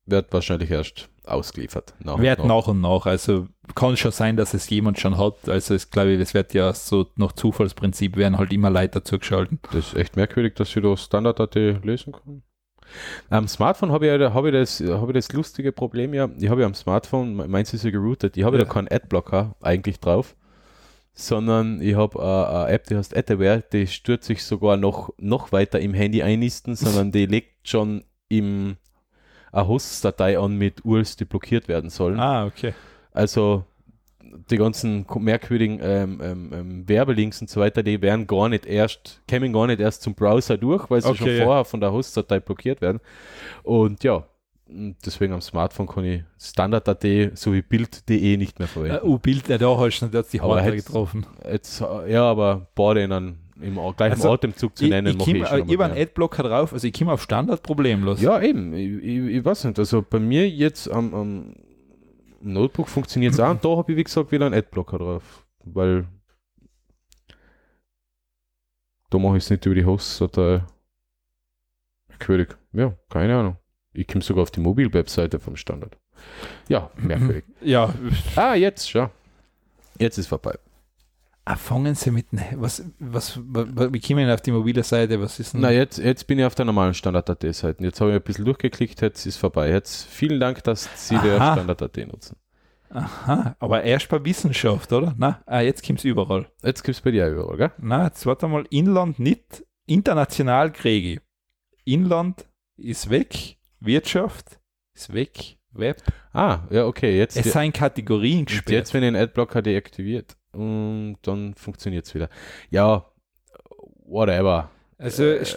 wird 0.07 0.32
wahrscheinlich 0.32 0.70
erst 0.70 1.09
ausgeliefert. 1.24 1.95
Nach 2.03 2.14
und 2.14 2.22
Wird 2.22 2.41
nach. 2.41 2.47
nach 2.47 2.66
und 2.68 2.80
nach. 2.80 3.07
Also 3.07 3.47
kann 3.76 3.97
schon 3.97 4.11
sein, 4.11 4.36
dass 4.36 4.55
es 4.55 4.68
jemand 4.70 4.99
schon 4.99 5.16
hat. 5.18 5.49
Also 5.49 5.74
ich 5.74 5.88
glaube, 5.91 6.18
das 6.18 6.34
wird 6.34 6.53
ja 6.55 6.72
so 6.72 7.07
nach 7.16 7.32
Zufallsprinzip 7.32 8.16
werden 8.16 8.38
halt 8.38 8.53
immer 8.53 8.70
Leute 8.70 9.01
dazugeschalten. 9.01 9.61
Das 9.72 9.88
ist 9.88 9.95
echt 9.97 10.16
merkwürdig, 10.16 10.55
dass 10.55 10.74
ich 10.74 10.82
da 10.82 10.97
Standard.at 10.97 11.55
lesen 11.55 12.12
kann. 12.12 12.43
Am 13.28 13.47
Smartphone 13.47 13.93
habe 13.93 14.07
ich, 14.09 14.20
ja, 14.20 14.34
habe 14.34 14.49
ich, 14.49 14.55
das, 14.55 14.80
habe 14.80 15.12
ich 15.12 15.14
das 15.24 15.32
lustige 15.32 15.70
Problem 15.70 16.12
ja. 16.12 16.28
Ich 16.38 16.49
habe 16.49 16.62
ja 16.62 16.66
am 16.66 16.74
Smartphone, 16.74 17.36
me- 17.36 17.47
meins 17.47 17.72
ist 17.72 17.84
ja 17.84 17.91
geroutet, 17.93 18.36
ich 18.36 18.43
habe 18.43 18.59
Ja. 18.59 18.64
da 18.64 18.68
keinen 18.72 18.88
Adblocker 18.91 19.55
eigentlich 19.61 20.01
drauf, 20.01 20.34
sondern 21.12 21.80
ich 21.80 21.94
habe 21.96 22.20
eine 22.20 22.72
App, 22.72 22.84
die 22.84 22.96
heißt 22.96 23.16
Adaware, 23.16 23.62
die 23.72 23.86
stört 23.86 24.24
sich 24.24 24.44
sogar 24.44 24.76
noch, 24.76 25.11
noch 25.18 25.52
weiter 25.52 25.80
im 25.80 25.94
Handy 25.94 26.22
einnisten, 26.22 26.76
sondern 26.76 27.12
die 27.12 27.26
legt 27.26 27.68
schon 27.68 28.04
im 28.28 28.76
eine 29.52 29.66
Host-Datei 29.66 30.38
an 30.38 30.56
mit 30.56 30.84
URLs, 30.84 31.16
die 31.16 31.24
blockiert 31.24 31.68
werden 31.68 31.90
sollen. 31.90 32.20
Ah, 32.20 32.46
okay. 32.46 32.72
Also 33.12 33.64
die 34.50 34.56
ganzen 34.56 35.06
merkwürdigen 35.18 35.80
ähm, 35.82 36.20
ähm, 36.22 36.50
ähm, 36.52 36.88
Werbelinks 36.88 37.40
und 37.40 37.50
so 37.50 37.61
weiter, 37.61 37.82
die 37.82 38.00
werden 38.00 38.26
gar 38.26 38.48
nicht 38.48 38.64
erst, 38.64 39.20
kämen 39.26 39.52
gar 39.52 39.66
nicht 39.66 39.80
erst 39.80 40.02
zum 40.02 40.14
Browser 40.14 40.56
durch, 40.56 40.88
weil 40.88 41.02
sie 41.02 41.08
Okay, 41.08 41.18
schon 41.18 41.36
ja. 41.36 41.44
vorher 41.44 41.64
von 41.64 41.80
der 41.80 41.92
Host-Datei 41.92 42.38
blockiert 42.38 42.80
werden. 42.80 43.00
Und 43.64 44.04
ja, 44.04 44.24
deswegen 45.05 45.33
am 45.33 45.41
Smartphone 45.41 45.87
kann 45.87 46.05
ich 46.05 46.23
Standard.at 46.39 47.03
sowie 47.37 47.62
Bild.de 47.62 48.37
nicht 48.37 48.59
mehr 48.59 48.68
verwenden. 48.68 49.01
oh, 49.03 49.18
Bild, 49.18 49.49
ja, 49.49 49.59
da 49.59 49.77
hast 49.77 50.01
du 50.01 50.07
hat's 50.16 50.31
die 50.31 50.41
hätt's- 50.41 50.87
getroffen. 50.87 51.27
Jetzt, 51.45 51.81
äh, 51.81 52.12
ja, 52.12 52.25
aber 52.25 52.68
beide 52.75 53.03
in 53.03 53.12
einem, 53.12 53.39
im 53.61 53.75
gleichen 53.75 54.12
Also, 54.14 54.33
Atemzug 54.33 54.77
zu 54.77 54.85
Ich, 54.85 54.91
nennen, 54.91 55.09
ich, 55.09 55.16
ich 55.16 55.25
schon 55.49 55.59
ich 55.59 55.62
habe 55.64 55.73
einmal 55.73 55.91
einen 55.93 56.01
Adblocker 56.03 56.43
drauf, 56.45 56.73
also 56.73 56.87
ich 56.87 56.93
komme 56.93 57.12
auf 57.12 57.23
Standard 57.23 57.62
problemlos. 57.62 58.21
Ja, 58.23 58.41
eben. 58.41 58.73
Ich, 58.75 59.03
ich, 59.03 59.37
ich 59.37 59.45
weiß 59.45 59.64
nicht. 59.64 59.79
Also 59.79 60.03
bei 60.09 60.18
mir 60.18 60.49
jetzt 60.49 60.91
am, 60.91 61.12
am 61.14 61.55
Notebook 62.41 62.89
funktioniert 62.89 63.35
es 63.35 63.41
auch 63.41 63.51
und 63.51 63.64
da 63.64 63.68
habe 63.77 63.93
ich, 63.93 63.99
wie 63.99 64.05
gesagt, 64.05 64.33
wieder 64.33 64.47
einen 64.47 64.55
Adblocker 64.55 64.99
drauf. 64.99 65.45
Weil 65.64 66.07
da 69.11 69.18
mache 69.18 69.37
ich 69.37 69.45
es 69.45 69.51
nicht 69.51 69.66
über 69.66 69.75
die 69.75 69.85
Host-Datei. 69.85 70.64
Merkwürdig. 72.09 72.49
Ja, 72.73 72.95
keine 73.09 73.37
Ahnung. 73.37 73.57
Ich 73.93 74.07
komme 74.07 74.22
sogar 74.22 74.43
auf 74.43 74.51
die 74.51 74.61
Mobil-Webseite 74.61 75.38
vom 75.41 75.57
Standard. 75.57 75.97
Ja, 76.68 76.91
merkwürdig. 76.97 77.45
Ja, 77.62 77.93
ah, 78.36 78.55
jetzt, 78.55 78.88
schau. 78.88 79.11
Jetzt 79.99 80.16
ist 80.18 80.28
vorbei. 80.28 80.57
ah, 81.45 81.57
fangen 81.57 81.95
Sie 81.95 82.11
mit, 82.11 82.32
ne, 82.32 82.45
was, 82.55 82.84
was, 82.99 83.38
wa- 83.43 83.88
wie 83.93 84.01
kommen 84.01 84.26
wir 84.26 84.32
auf 84.34 84.41
die 84.43 84.53
mobile 84.53 84.82
Seite, 84.84 85.20
was 85.20 85.41
ist 85.41 85.55
denn? 85.55 85.61
Na, 85.62 85.70
jetzt, 85.70 85.99
jetzt 85.99 86.26
bin 86.26 86.38
ich 86.38 86.45
auf 86.45 86.55
der 86.55 86.64
normalen 86.66 86.95
Standard.at-Seite. 86.95 87.82
Jetzt 87.82 88.01
habe 88.01 88.11
ich 88.11 88.16
ein 88.16 88.22
bisschen 88.22 88.45
durchgeklickt, 88.45 89.01
jetzt 89.03 89.26
ist 89.26 89.36
vorbei. 89.36 89.70
Jetzt 89.70 90.05
vielen 90.07 90.38
Dank, 90.41 90.62
dass 90.64 90.88
Sie 91.09 91.18
der 91.18 91.41
Aha. 91.41 91.53
Standard.at 91.55 91.97
nutzen. 92.07 92.36
Aha, 92.91 93.57
aber 93.59 93.82
erst 93.84 94.09
bei 94.09 94.24
Wissenschaft, 94.24 94.93
oder? 94.93 95.14
Na, 95.18 95.43
ah, 95.47 95.61
jetzt 95.61 95.84
kommt 95.86 95.99
es 96.01 96.05
überall. 96.05 96.47
Jetzt 96.62 96.82
gibt 96.82 96.97
es 96.97 97.03
bei 97.03 97.11
dir 97.11 97.28
überall, 97.28 97.57
gell? 97.57 97.72
Na, 97.78 98.05
jetzt 98.07 98.24
warte 98.26 98.47
mal, 98.49 98.64
Inland 98.70 99.18
nicht, 99.18 99.64
international 99.86 100.72
kriege 100.72 101.12
ich. 101.14 101.20
Inland 101.84 102.47
ist 102.76 103.11
weg, 103.11 103.57
Wirtschaft 103.81 104.59
ist 104.95 105.12
weg, 105.12 105.59
Web. 105.72 106.03
Ah, 106.33 106.61
ja, 106.70 106.87
okay. 106.87 107.16
Jetzt, 107.16 107.37
Es 107.37 107.53
sind 107.53 107.72
Kategorien 107.74 108.45
gesperrt. 108.45 108.70
jetzt 108.70 108.95
wenn 108.95 109.03
ich 109.03 109.09
den 109.09 109.16
Adblocker 109.16 109.62
deaktiviert 109.62 110.37
und 110.53 111.16
dann 111.22 111.55
funktioniert 111.55 112.07
es 112.07 112.14
wieder. 112.14 112.28
Ja, 112.70 113.07
whatever. 114.05 114.70
also, 114.99 115.24
kannst- 115.37 115.57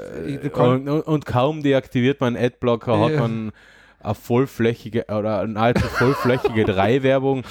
und, 0.58 0.88
und, 0.90 1.02
und 1.02 1.26
kaum 1.26 1.64
deaktiviert 1.64 2.22
man 2.22 2.38
Adblocker, 2.38 3.00
hat 3.00 3.12
Ja. 3.14 3.20
man 3.22 3.52
eine 4.00 4.16
vollflächige 4.16 5.06
oder 5.06 5.40
eine 5.40 5.54
nahezu 5.54 5.88
vollflächige 5.88 6.66
Drei-Werbung 6.66 7.44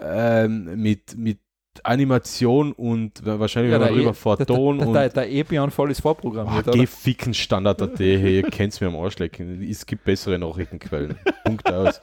ähm, 0.00 0.80
mit, 0.80 1.16
mit 1.16 1.38
Animation 1.84 2.72
und 2.72 3.24
wahrscheinlich, 3.24 3.72
Ja, 3.72 3.80
wenn 3.80 3.86
man 3.86 3.94
der 3.94 3.96
drüber 3.98 4.10
E- 4.10 4.14
fährt, 4.14 4.38
der, 4.40 4.46
Ton 4.46 4.78
der, 4.78 4.86
und 4.88 4.94
der, 4.94 5.08
der 5.08 5.32
Epion-Fall 5.32 5.90
ist 5.90 6.00
vorprogrammiert, 6.00 6.66
Ah, 6.68 6.70
oder? 6.70 6.78
geh 6.78 6.86
ficken 6.86 7.32
Standard.at, 7.34 7.98
hey, 7.98 8.36
ihr 8.36 8.42
kennt 8.42 8.78
mir 8.80 8.88
am 8.88 8.96
Arsch 8.96 9.18
lecken. 9.18 9.62
Es 9.62 9.84
gibt 9.86 10.04
bessere 10.04 10.38
Nachrichtenquellen. 10.38 11.16
Punkt 11.44 11.70
aus. 11.72 12.00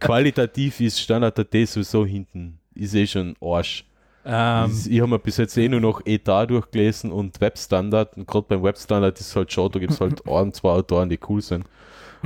Qualitativ 0.00 0.80
ist 0.80 1.00
Standard.at 1.00 1.52
sowieso 1.68 2.04
hinten. 2.04 2.58
Ist 2.74 2.94
eh 2.94 3.06
schon 3.06 3.34
Arsch. 3.40 3.84
Ähm, 4.24 4.70
Ist- 4.70 4.86
ich 4.86 5.00
habe 5.00 5.10
mir 5.10 5.18
bis 5.18 5.36
jetzt 5.38 5.56
eh 5.56 5.68
nur 5.68 5.80
noch 5.80 6.02
Etat 6.04 6.46
durchgelesen 6.46 7.12
und 7.12 7.40
Webstandard. 7.40 8.16
Und 8.16 8.26
gerade 8.26 8.46
beim 8.48 8.62
Webstandard 8.62 9.18
ist 9.18 9.28
es 9.28 9.36
halt 9.36 9.52
schon, 9.52 9.70
da 9.72 9.78
gibt 9.78 9.92
es 9.92 10.00
halt 10.00 10.26
ein, 10.28 10.52
zwei 10.52 10.70
Autoren, 10.70 11.08
die 11.08 11.18
cool 11.28 11.40
sind. 11.40 11.64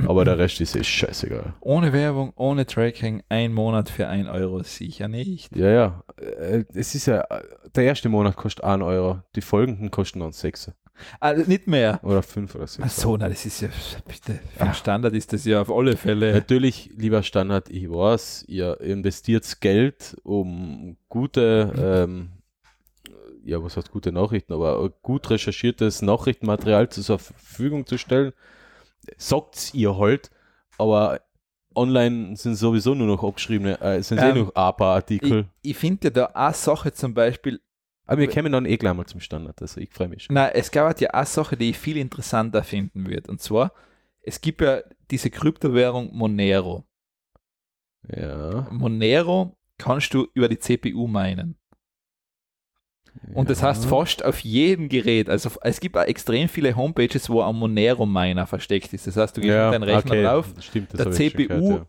Aber 0.07 0.25
der 0.25 0.37
Rest 0.37 0.59
ist 0.61 0.75
eh 0.75 0.83
scheißegal. 0.83 1.53
ohne 1.61 1.93
Werbung, 1.93 2.33
ohne 2.35 2.65
Tracking, 2.65 3.23
ein 3.29 3.53
Monat 3.53 3.89
für 3.89 4.07
ein 4.07 4.27
Euro, 4.27 4.63
sicher 4.63 5.07
nicht. 5.07 5.55
Ja, 5.55 5.69
ja. 5.69 6.03
Äh, 6.17 6.63
Es 6.73 6.95
ist 6.95 7.05
ja, 7.05 7.25
der 7.75 7.83
erste 7.83 8.09
Monat 8.09 8.35
kostet 8.35 8.63
1 8.65 8.81
Euro. 8.83 9.21
Die 9.35 9.41
folgenden 9.41 9.91
kosten 9.91 10.19
dann 10.21 10.31
6 10.31 10.71
Also 11.19 11.43
nicht 11.49 11.67
mehr. 11.67 11.99
oder 12.03 12.23
5 12.23 12.55
oder 12.55 12.67
6. 12.67 12.79
Ach 12.85 12.89
so, 12.89 13.17
na, 13.17 13.29
das 13.29 13.45
ist 13.45 13.61
ja, 13.61 13.69
bitte, 14.07 14.39
für 14.57 14.65
den 14.65 14.73
Standard 14.73 15.13
ist 15.13 15.33
das 15.33 15.45
ja 15.45 15.61
auf 15.61 15.71
alle 15.71 15.95
Fälle. 15.97 16.33
Natürlich, 16.33 16.89
lieber 16.95 17.21
Standard, 17.23 17.69
ich 17.69 17.89
weiß, 17.89 18.45
ihr 18.47 18.79
investiert 18.81 19.61
Geld, 19.61 20.15
um 20.23 20.97
gute, 21.09 21.71
ähm, 21.77 22.29
ja, 23.45 23.61
was 23.61 23.75
heißt 23.77 23.91
gute 23.91 24.11
Nachrichten, 24.11 24.53
aber 24.53 24.89
gut 25.01 25.29
recherchiertes 25.29 26.01
Nachrichtenmaterial 26.01 26.89
zur 26.89 27.19
Verfügung 27.19 27.85
zu 27.85 27.97
stellen. 27.97 28.31
Sagt's 29.17 29.73
ihr 29.73 29.97
halt, 29.97 30.31
aber 30.77 31.21
online 31.75 32.35
sind 32.35 32.55
sowieso 32.55 32.93
nur 32.93 33.07
noch 33.07 33.23
abgeschriebene, 33.23 33.79
äh, 33.81 34.01
sind 34.01 34.19
eh 34.19 34.29
Ähm, 34.29 34.37
noch 34.39 34.55
ein 34.55 34.75
paar 34.75 34.95
Artikel. 34.95 35.49
Ich, 35.61 35.71
ich 35.71 35.77
finde 35.77 36.07
ja 36.07 36.09
da 36.11 36.25
eine 36.27 36.53
Sache 36.53 36.91
zum 36.93 37.13
Beispiel, 37.13 37.61
aber 38.05 38.19
wir 38.21 38.27
kämen 38.27 38.51
dann 38.51 38.65
eh 38.65 38.77
gleich 38.77 38.93
mal 38.93 39.05
zum 39.05 39.21
Standard, 39.21 39.61
also 39.61 39.79
ich 39.79 39.91
freue 39.91 40.09
mich 40.09 40.23
schon. 40.23 40.33
na, 40.33 40.49
es 40.49 40.71
gab 40.71 40.99
ja 40.99 41.09
eine 41.11 41.25
Sache, 41.25 41.57
die 41.57 41.71
ich 41.71 41.77
viel 41.77 41.97
interessanter 41.97 42.63
finden 42.63 43.07
würde. 43.07 43.31
Und 43.31 43.41
zwar, 43.41 43.73
es 44.21 44.41
gibt 44.41 44.61
ja 44.61 44.81
diese 45.09 45.29
Kryptowährung 45.29 46.13
Monero. 46.13 46.83
Ja. 48.07 48.67
Monero 48.71 49.57
kannst 49.77 50.13
du 50.13 50.27
über 50.33 50.49
die 50.49 50.59
CPU 50.59 51.07
meinen. 51.07 51.57
Und 53.33 53.49
das 53.49 53.63
heißt 53.63 53.85
fast 53.85 54.23
auf 54.23 54.39
jedem 54.39 54.89
Gerät. 54.89 55.29
Also 55.29 55.49
es 55.61 55.79
gibt 55.79 55.97
auch 55.97 56.03
extrem 56.03 56.49
viele 56.49 56.75
Homepages, 56.75 57.29
wo 57.29 57.41
ein 57.41 57.55
Monero 57.55 58.05
Miner 58.05 58.47
versteckt 58.47 58.93
ist. 58.93 59.07
Das 59.07 59.17
heißt, 59.17 59.37
du 59.37 59.41
gehst 59.41 59.53
Ja, 59.53 59.71
mit 59.71 59.81
deinem 59.81 59.83
Rechner 59.89 60.11
okay, 60.11 60.23
drauf, 60.23 60.53
Stimmt, 60.59 60.93
das 60.93 61.03
der 61.03 61.11
CPU 61.11 61.47
gehört, 61.47 61.87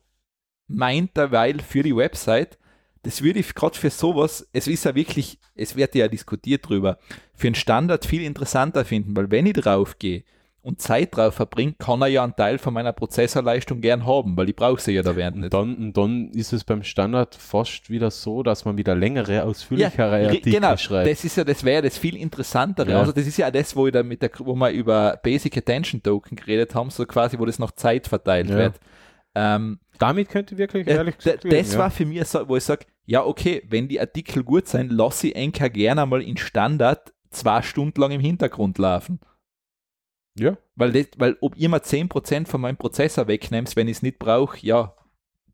meint 0.68 1.16
derweil 1.16 1.60
für 1.60 1.82
die 1.82 1.94
Website, 1.94 2.58
das 3.02 3.22
würde 3.22 3.40
ich 3.40 3.54
gerade 3.54 3.76
für 3.76 3.90
sowas, 3.90 4.48
es 4.52 4.66
ist 4.66 4.84
ja 4.84 4.94
wirklich, 4.94 5.38
es 5.54 5.76
wird 5.76 5.94
ja 5.94 6.08
diskutiert 6.08 6.68
drüber, 6.68 6.98
für 7.34 7.48
einen 7.48 7.54
Standard 7.54 8.06
viel 8.06 8.22
interessanter 8.22 8.84
finden, 8.84 9.14
weil 9.14 9.30
wenn 9.30 9.46
ich 9.46 9.52
drauf 9.54 9.98
gehe 9.98 10.24
und 10.64 10.80
Zeit 10.80 11.16
drauf 11.16 11.34
verbringe, 11.34 11.74
kann 11.78 12.00
er 12.02 12.08
ja 12.08 12.24
einen 12.24 12.34
Teil 12.34 12.58
von 12.58 12.74
meiner 12.74 12.92
Prozessorleistung 12.92 13.80
gern 13.80 14.06
haben, 14.06 14.36
weil 14.36 14.48
ich 14.48 14.56
brauche 14.56 14.80
sie 14.80 14.92
ja 14.92 15.02
da 15.02 15.14
während 15.14 15.36
nicht. 15.36 15.52
dann, 15.54 15.74
und 15.76 15.96
dann 15.96 16.30
ist 16.30 16.52
es 16.52 16.64
beim 16.64 16.82
Standard 16.82 17.34
fast 17.34 17.90
wieder 17.90 18.10
so, 18.10 18.42
dass 18.42 18.64
man 18.64 18.76
wieder 18.78 18.94
längere, 18.94 19.44
ausführlichere 19.44 20.16
ri- 20.16 20.26
Artikel 20.26 20.52
genau, 20.54 20.76
schreibt. 20.76 21.10
das 21.10 21.22
ist 21.24 21.36
ja, 21.36 21.44
das 21.44 21.62
wäre 21.64 21.82
das 21.82 21.98
viel 21.98 22.16
interessantere. 22.16 22.90
Ja. 22.92 22.98
Also 23.00 23.12
das 23.12 23.26
ist 23.26 23.36
ja 23.36 23.46
auch 23.48 23.52
das, 23.52 23.76
wo, 23.76 23.86
ich 23.86 23.92
da 23.92 24.02
mit 24.02 24.22
der, 24.22 24.30
wo 24.38 24.54
wir 24.54 24.70
über 24.70 25.20
Basic 25.22 25.56
Attention 25.56 26.02
Token 26.02 26.34
geredet 26.36 26.74
haben, 26.74 26.90
so 26.90 27.04
quasi, 27.06 27.38
wo 27.38 27.44
das 27.44 27.58
nach 27.58 27.72
Zeit 27.72 28.08
verteilt 28.08 28.48
Ja. 28.48 28.56
wird. 28.56 28.74
Ähm, 29.34 29.78
Damit 29.98 30.28
könnte 30.28 30.56
wirklich, 30.58 30.86
Äh, 30.86 30.94
ehrlich 30.94 31.16
d- 31.16 31.36
gesagt, 31.36 31.44
das 31.52 31.72
ja. 31.74 31.78
war 31.78 31.90
für 31.90 32.06
mich 32.06 32.24
so, 32.24 32.48
wo 32.48 32.56
ich 32.56 32.64
sage, 32.64 32.86
ja, 33.04 33.22
okay, 33.24 33.62
wenn 33.68 33.88
die 33.88 34.00
Artikel 34.00 34.42
gut 34.44 34.66
sind, 34.68 34.90
lasse 34.92 35.28
ich 35.28 35.36
Enker 35.36 35.68
gerne 35.68 36.06
mal 36.06 36.22
in 36.22 36.36
Standard 36.36 37.12
zwei 37.30 37.60
Stunden 37.62 38.00
lang 38.00 38.12
im 38.12 38.20
Hintergrund 38.20 38.78
laufen. 38.78 39.20
Ja, 40.36 40.56
Weil, 40.74 40.90
das, 40.92 41.06
weil 41.16 41.36
ob 41.40 41.56
ihr 41.56 41.68
mal 41.68 41.78
10% 41.80 42.48
von 42.48 42.60
meinem 42.60 42.76
Prozessor 42.76 43.28
wegnehmt, 43.28 43.76
wenn 43.76 43.86
ich 43.86 43.98
es 43.98 44.02
nicht 44.02 44.18
brauche, 44.18 44.58
ja, 44.66 44.96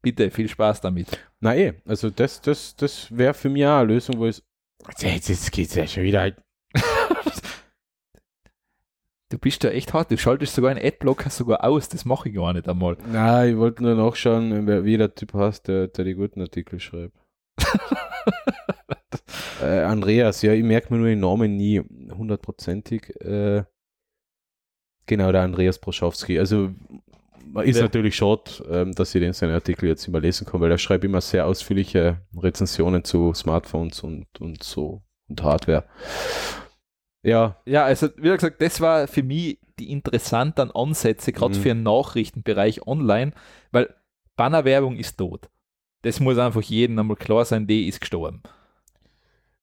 bitte, 0.00 0.30
viel 0.30 0.48
Spaß 0.48 0.80
damit. 0.80 1.06
na 1.40 1.54
eh, 1.54 1.74
also 1.84 2.08
das, 2.08 2.40
das, 2.40 2.76
das 2.76 3.14
wäre 3.14 3.34
für 3.34 3.50
mich 3.50 3.66
auch 3.66 3.80
eine 3.80 3.92
Lösung, 3.92 4.16
wo 4.18 4.24
es. 4.26 4.42
Jetzt, 4.98 5.28
jetzt 5.28 5.52
geht's 5.52 5.74
ja 5.74 5.86
schon 5.86 6.04
wieder. 6.04 6.32
Du 9.28 9.38
bist 9.38 9.62
ja 9.62 9.70
echt 9.70 9.94
hart, 9.94 10.10
du 10.10 10.18
schaltest 10.18 10.56
sogar 10.56 10.72
einen 10.72 10.84
Adblocker 10.84 11.30
sogar 11.30 11.62
aus, 11.62 11.88
das 11.88 12.04
mache 12.04 12.28
ich 12.28 12.34
gar 12.34 12.52
nicht 12.52 12.68
einmal. 12.68 12.96
Na, 13.12 13.46
ich 13.46 13.56
wollte 13.56 13.84
nur 13.84 13.94
nachschauen, 13.94 14.66
wie 14.84 14.96
der 14.96 15.14
Typ 15.14 15.34
heißt, 15.34 15.68
der, 15.68 15.86
der 15.86 16.04
die 16.04 16.14
guten 16.14 16.40
Artikel 16.40 16.80
schreibt. 16.80 17.14
äh, 19.62 19.82
Andreas, 19.82 20.42
ja, 20.42 20.52
ich 20.52 20.64
merke 20.64 20.92
mir 20.92 20.98
nur 20.98 21.08
den 21.08 21.20
Namen 21.20 21.56
nie 21.56 21.80
hundertprozentig. 21.80 23.14
Äh, 23.20 23.62
genau, 25.10 25.30
der 25.32 25.42
Andreas 25.42 25.78
Broschowski. 25.78 26.38
Also 26.38 26.70
ist 27.64 27.76
Wer? 27.76 27.82
natürlich 27.82 28.16
schade, 28.16 28.42
ähm, 28.70 28.92
dass 28.94 29.14
ich 29.14 29.20
den 29.20 29.32
seinen 29.32 29.52
Artikel 29.54 29.88
jetzt 29.88 30.06
immer 30.08 30.20
lesen 30.20 30.46
kann, 30.46 30.60
weil 30.60 30.70
er 30.70 30.78
schreibt 30.78 31.04
immer 31.04 31.20
sehr 31.20 31.46
ausführliche 31.46 32.18
Rezensionen 32.36 33.02
zu 33.04 33.34
Smartphones 33.34 34.00
und, 34.04 34.26
und 34.40 34.62
so 34.62 35.02
und 35.28 35.42
Hardware. 35.42 35.84
Ja, 37.22 37.60
Ja, 37.66 37.84
also 37.84 38.08
wie 38.16 38.30
gesagt, 38.30 38.60
das 38.62 38.80
war 38.80 39.06
für 39.08 39.22
mich 39.22 39.58
die 39.78 39.90
interessanten 39.90 40.70
Ansätze, 40.70 41.32
gerade 41.32 41.54
Mhm. 41.56 41.60
für 41.62 41.68
den 41.70 41.82
Nachrichtenbereich 41.82 42.86
online, 42.86 43.32
weil 43.72 43.94
Bannerwerbung 44.36 44.96
ist 44.96 45.16
tot. 45.18 45.50
Das 46.02 46.20
muss 46.20 46.38
einfach 46.38 46.62
jedem 46.62 46.98
einmal 46.98 47.16
klar 47.16 47.44
sein, 47.44 47.66
die 47.66 47.88
ist 47.88 48.00
gestorben. 48.00 48.42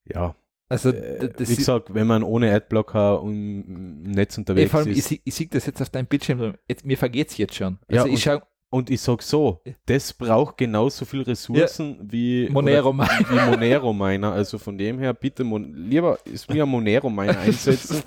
ja. 0.06 0.36
Also 0.70 0.90
Äh, 0.90 1.30
wie 1.38 1.56
gesagt, 1.56 1.94
wenn 1.94 2.08
man 2.08 2.24
ohne 2.24 2.54
Adblocker 2.54 3.22
im 3.24 4.04
Netz 4.04 4.38
unterwegs 4.38 4.72
vor 4.72 4.82
allem, 4.82 4.92
ich, 4.92 4.98
ist. 5.00 5.08
sie- 5.08 5.22
ich 5.24 5.34
sehe 5.36 5.48
das 5.48 5.66
jetzt 5.66 5.82
auf 5.82 5.90
deinem 5.90 6.08
Bildschirm, 6.08 6.56
jetzt, 6.68 6.86
mir 6.86 6.98
vergeht 6.98 7.30
es 7.30 7.38
jetzt 7.38 7.56
schon. 7.56 7.78
Ja, 7.90 8.02
Also 8.02 8.08
ich 8.08 8.14
und- 8.16 8.22
schaue 8.22 8.42
Und 8.70 8.90
ich 8.90 9.00
sag 9.00 9.24
so, 9.24 9.62
das 9.86 10.12
braucht 10.12 10.58
genauso 10.58 11.06
viel 11.06 11.22
Ressourcen 11.22 12.00
wie 12.12 12.50
Monero 12.50 12.90
oder, 12.90 13.08
wie 13.30 13.50
Monero 13.50 13.94
Miner. 13.94 14.34
Also 14.34 14.58
von 14.58 14.78
dem 14.78 15.00
her 15.00 15.14
bitte 15.14 15.46
Mon 15.46 15.74
lieber 15.74 16.20
ist 16.26 16.50
mir 16.50 16.64
ein 16.64 16.70
Monero 16.70 17.10
Miner 17.10 17.38
einsetzen, 17.40 18.02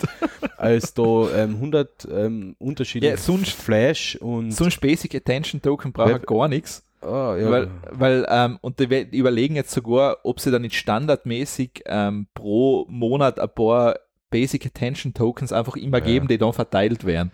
als 0.58 0.92
da 0.92 1.02
ähm, 1.34 1.54
100 1.54 2.06
ähm, 2.12 2.56
unterschiedliche 2.58 3.14
Ja, 3.14 3.16
sonst- 3.18 3.52
Flash 3.52 4.16
und 4.16 4.50
so 4.52 4.64
ein 4.64 4.72
Basic 4.82 5.14
Attention 5.14 5.62
Token 5.62 5.92
braucht 5.94 6.26
gar 6.26 6.46
nichts. 6.46 6.84
Ah, 7.02 7.34
ja. 7.36 7.50
Weil, 7.50 7.70
weil 7.90 8.26
ähm, 8.28 8.58
und 8.60 8.78
die 8.78 9.16
überlegen 9.18 9.56
jetzt 9.56 9.70
sogar, 9.70 10.18
ob 10.22 10.38
sie 10.40 10.50
dann 10.50 10.62
nicht 10.62 10.76
standardmäßig 10.76 11.82
ähm, 11.86 12.26
pro 12.34 12.86
Monat 12.88 13.40
ein 13.40 13.48
paar 13.54 13.96
Basic 14.30 14.66
Attention 14.66 15.14
Tokens 15.14 15.52
einfach 15.52 15.76
immer 15.76 15.98
Ja. 15.98 16.04
geben, 16.04 16.28
die 16.28 16.38
dann 16.38 16.52
verteilt 16.52 17.04
werden. 17.04 17.32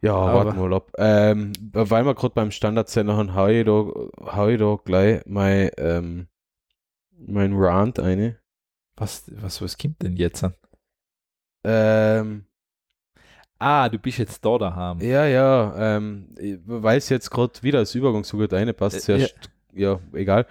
ja, 0.00 0.14
aber- 0.14 0.46
warten 0.46 0.58
wir 0.60 0.68
mal 0.68 0.76
ab. 0.76 0.90
Ähm, 0.98 1.52
weil 1.72 2.04
wir 2.04 2.14
gerade 2.14 2.34
beim 2.34 2.50
Standardsender 2.50 3.16
haben, 3.16 3.34
hau 3.34 3.46
ich 3.48 3.64
da, 3.64 3.72
hau 4.34 4.48
ich 4.48 4.58
da 4.58 4.76
gleich 4.84 5.22
mein, 5.26 5.70
ähm, 5.78 6.28
mein 7.16 7.52
Rant 7.54 8.00
eine. 8.00 8.38
Was, 8.96 9.24
was, 9.40 9.60
was 9.60 9.76
kommt 9.78 10.02
denn 10.02 10.16
jetzt 10.16 10.42
an? 10.44 10.54
Ähm, 11.64 12.46
Ah, 13.64 13.88
du 13.88 13.98
bist 13.98 14.18
jetzt 14.18 14.44
da 14.44 14.58
daheim. 14.58 15.00
Ja, 15.00 15.24
ja, 15.26 15.96
ähm, 15.96 16.28
ich 16.38 16.58
weiß 16.66 17.08
jetzt 17.08 17.30
gerade 17.30 17.62
wieder 17.62 17.78
als 17.78 17.94
Übergang 17.94 18.22
so 18.22 18.36
gut 18.36 18.52
eine, 18.52 18.74
passt 18.74 19.08
Äh, 19.08 19.18
ja. 19.18 19.26
ja, 19.72 20.00
egal. 20.12 20.46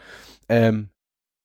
Ähm, 0.50 0.90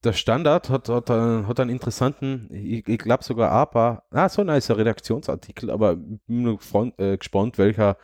der 0.03 0.15
Standard 0.15 0.71
hat, 0.71 0.89
hat, 0.89 1.11
einen- 1.11 1.47
hat 1.47 1.61
einen 1.61 1.71
interessanten, 1.71 2.49
ich, 2.53 2.89
ich 2.89 2.99
glaube 2.99 3.23
sogar 3.23 3.67
paar, 3.71 4.05
ah, 4.13 4.29
so 4.31 4.41
ein 4.43 4.47
nicer 4.47 4.79
Redaktionsartikel, 4.79 5.71
aber 5.71 5.93
ich 5.93 6.21
bin 6.27 6.43
nur 6.43 6.57
gefront, 6.57 6.99
äh, 6.99 7.19
gespannt, 7.19 7.59
welcher 7.59 7.99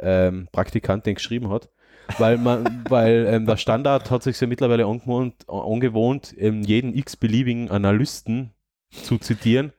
ähm, 0.00 0.48
Praktikant 0.50 1.06
den 1.06 1.14
geschrieben 1.14 1.50
hat. 1.50 1.68
Weil 2.18 2.38
man, 2.38 2.84
weil 2.88 3.26
ähm, 3.28 3.46
der 3.46 3.58
Standard 3.58 4.10
hat 4.10 4.22
sich 4.24 4.40
ja 4.40 4.46
mittlerweile 4.48 4.86
angewohnt, 4.86 5.48
angewohnt 5.48 6.34
ähm, 6.36 6.62
jeden 6.62 6.94
x-beliebigen 6.96 7.70
Analysten 7.70 8.50
zu 8.90 9.18
zitieren. 9.18 9.72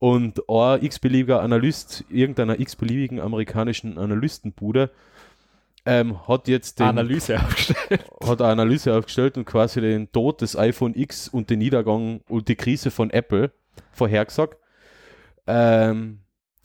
Und 0.00 0.48
ein 0.48 0.82
x-beliebiger 0.82 1.42
Analyst 1.42 2.04
irgendeiner 2.10 2.58
x-beliebigen 2.58 3.20
amerikanischen 3.20 3.98
Analystenbude 3.98 4.90
ähm, 5.86 6.26
hat 6.26 6.48
jetzt 6.48 6.78
den, 6.78 6.86
Analyse 6.86 7.38
aufgestellt. 7.38 8.04
hat 8.24 8.40
eine 8.40 8.52
Analyse 8.52 8.96
aufgestellt 8.96 9.36
und 9.36 9.44
quasi 9.44 9.80
den 9.80 10.10
Tod 10.10 10.40
des 10.40 10.56
iPhone 10.56 10.94
X 10.94 11.28
und 11.28 11.50
den 11.50 11.58
Niedergang 11.58 12.20
und 12.28 12.48
die 12.48 12.56
Krise 12.56 12.90
von 12.90 13.10
Apple 13.10 13.52
vorhergesagt. 13.92 14.56
Ähm, 15.46 16.20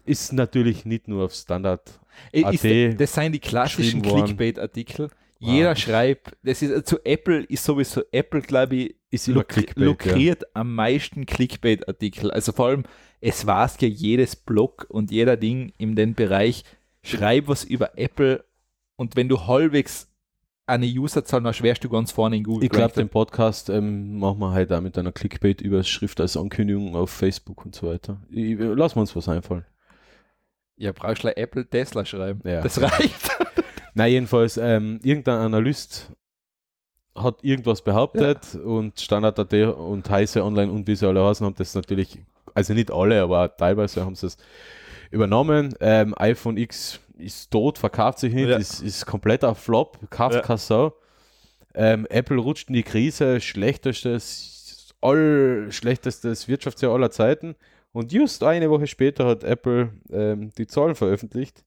ist 0.05 0.33
natürlich 0.33 0.85
nicht 0.85 1.07
nur 1.07 1.25
auf 1.25 1.33
Standard. 1.33 1.99
Ist, 2.31 2.63
das 2.99 3.13
sind 3.13 3.33
die 3.33 3.39
klassischen. 3.39 4.01
Clickbait-Artikel. 4.01 5.09
Jeder 5.39 5.71
Ah. 5.71 5.75
schreibt, 5.75 6.37
das 6.43 6.61
ist 6.61 6.87
zu 6.87 7.03
Apple 7.03 7.43
ist 7.43 7.63
sowieso 7.65 8.03
Apple, 8.11 8.41
glaube 8.41 8.75
ich, 8.75 8.95
Ist 9.15 9.25
Clickbait, 9.25 9.77
ja. 9.77 9.85
lukriert 9.85 10.43
am 10.55 10.75
meisten 10.75 11.25
Clickbait-Artikel. 11.25 12.31
Also 12.31 12.51
vor 12.51 12.67
allem, 12.67 12.83
es 13.21 13.45
weiß 13.45 13.77
ja 13.81 13.87
jedes 13.87 14.35
Blog 14.35 14.85
und 14.89 15.11
jeder 15.11 15.37
Ding 15.37 15.73
in 15.77 15.95
den 15.95 16.13
Bereich, 16.13 16.63
schreib 17.03 17.47
was 17.47 17.63
über 17.63 17.97
Apple 17.97 18.43
und 18.95 19.15
wenn 19.15 19.29
du 19.29 19.47
halbwegs 19.47 20.09
eine 20.67 20.87
Userzahl 20.87 21.43
hast, 21.43 21.61
wärst 21.61 21.83
du 21.83 21.89
ganz 21.89 22.11
vorne 22.11 22.37
in 22.37 22.43
Google. 22.43 22.63
Ich 22.63 22.69
glaube, 22.71 22.93
den 22.93 23.09
Podcast 23.09 23.69
ähm, 23.69 24.17
machen 24.17 24.39
wir 24.39 24.51
heute 24.53 24.77
auch 24.77 24.81
mit 24.81 24.97
einer 24.97 25.11
Clickbait-Überschrift 25.11 26.19
als 26.19 26.37
Ankündigung 26.37 26.95
auf 26.95 27.11
Facebook 27.11 27.65
und 27.65 27.75
so 27.75 27.87
weiter. 27.87 28.21
Ich, 28.29 28.57
lassen 28.57 28.95
wir 28.95 29.01
uns 29.01 29.15
was 29.15 29.29
einfallen. 29.29 29.65
ja, 30.77 30.91
brauchst 30.91 31.23
du 31.23 31.35
Apple 31.35 31.67
Tesla 31.69 32.03
schreiben. 32.03 32.41
Ja. 32.43 32.61
Das 32.61 32.81
reicht. 32.81 33.29
Na, 33.93 34.07
jedenfalls, 34.07 34.57
ähm, 34.57 34.99
irgendein 35.03 35.39
Analyst 35.39 36.11
hat 37.15 37.43
irgendwas 37.43 37.81
behauptet 37.81 38.55
und 38.55 38.99
Standard.at 38.99 39.53
und 39.53 40.09
Heise 40.09 40.43
Online 40.43 40.71
und 40.71 40.85
wie 40.87 40.95
sie 40.95 41.07
alle 41.07 41.23
heißen, 41.25 41.45
haben 41.45 41.55
das 41.55 41.73
natürlich, 41.75 42.19
also 42.53 42.73
nicht 42.73 42.91
alle, 42.91 43.21
aber 43.21 43.55
teilweise 43.55 44.03
haben 44.05 44.15
sie 44.15 44.27
es 44.27 44.37
übernommen. 45.11 45.73
Ähm, 45.79 46.13
iPhone 46.17 46.57
X 46.57 46.99
ist 47.17 47.51
tot, 47.51 47.77
verkauft 47.77 48.19
sich 48.19 48.33
nicht, 48.33 48.49
Ja. 48.49 48.57
ist, 48.57 48.81
ist 48.81 49.05
kompletter 49.05 49.55
Flop, 49.55 49.97
kauft 50.09 50.35
Ja. 50.35 50.41
keine 50.41 50.57
Sau. 50.57 50.93
Ähm, 51.73 52.05
Apple 52.09 52.37
rutscht 52.37 52.67
in 52.69 52.73
die 52.75 52.83
Krise, 52.83 53.39
schlechtestes, 53.41 54.93
all, 55.01 55.67
schlechtestes 55.71 56.47
Wirtschaftsjahr 56.47 56.93
aller 56.93 57.11
Zeiten. 57.11 57.55
Und 57.93 58.11
just 58.11 58.43
eine 58.43 58.69
Woche 58.69 58.87
später 58.87 59.25
hat 59.25 59.43
Apple 59.45 59.91
ähm, 60.11 60.49
die 60.57 60.67
Zahlen 60.67 60.95
veröffentlicht. 60.95 61.63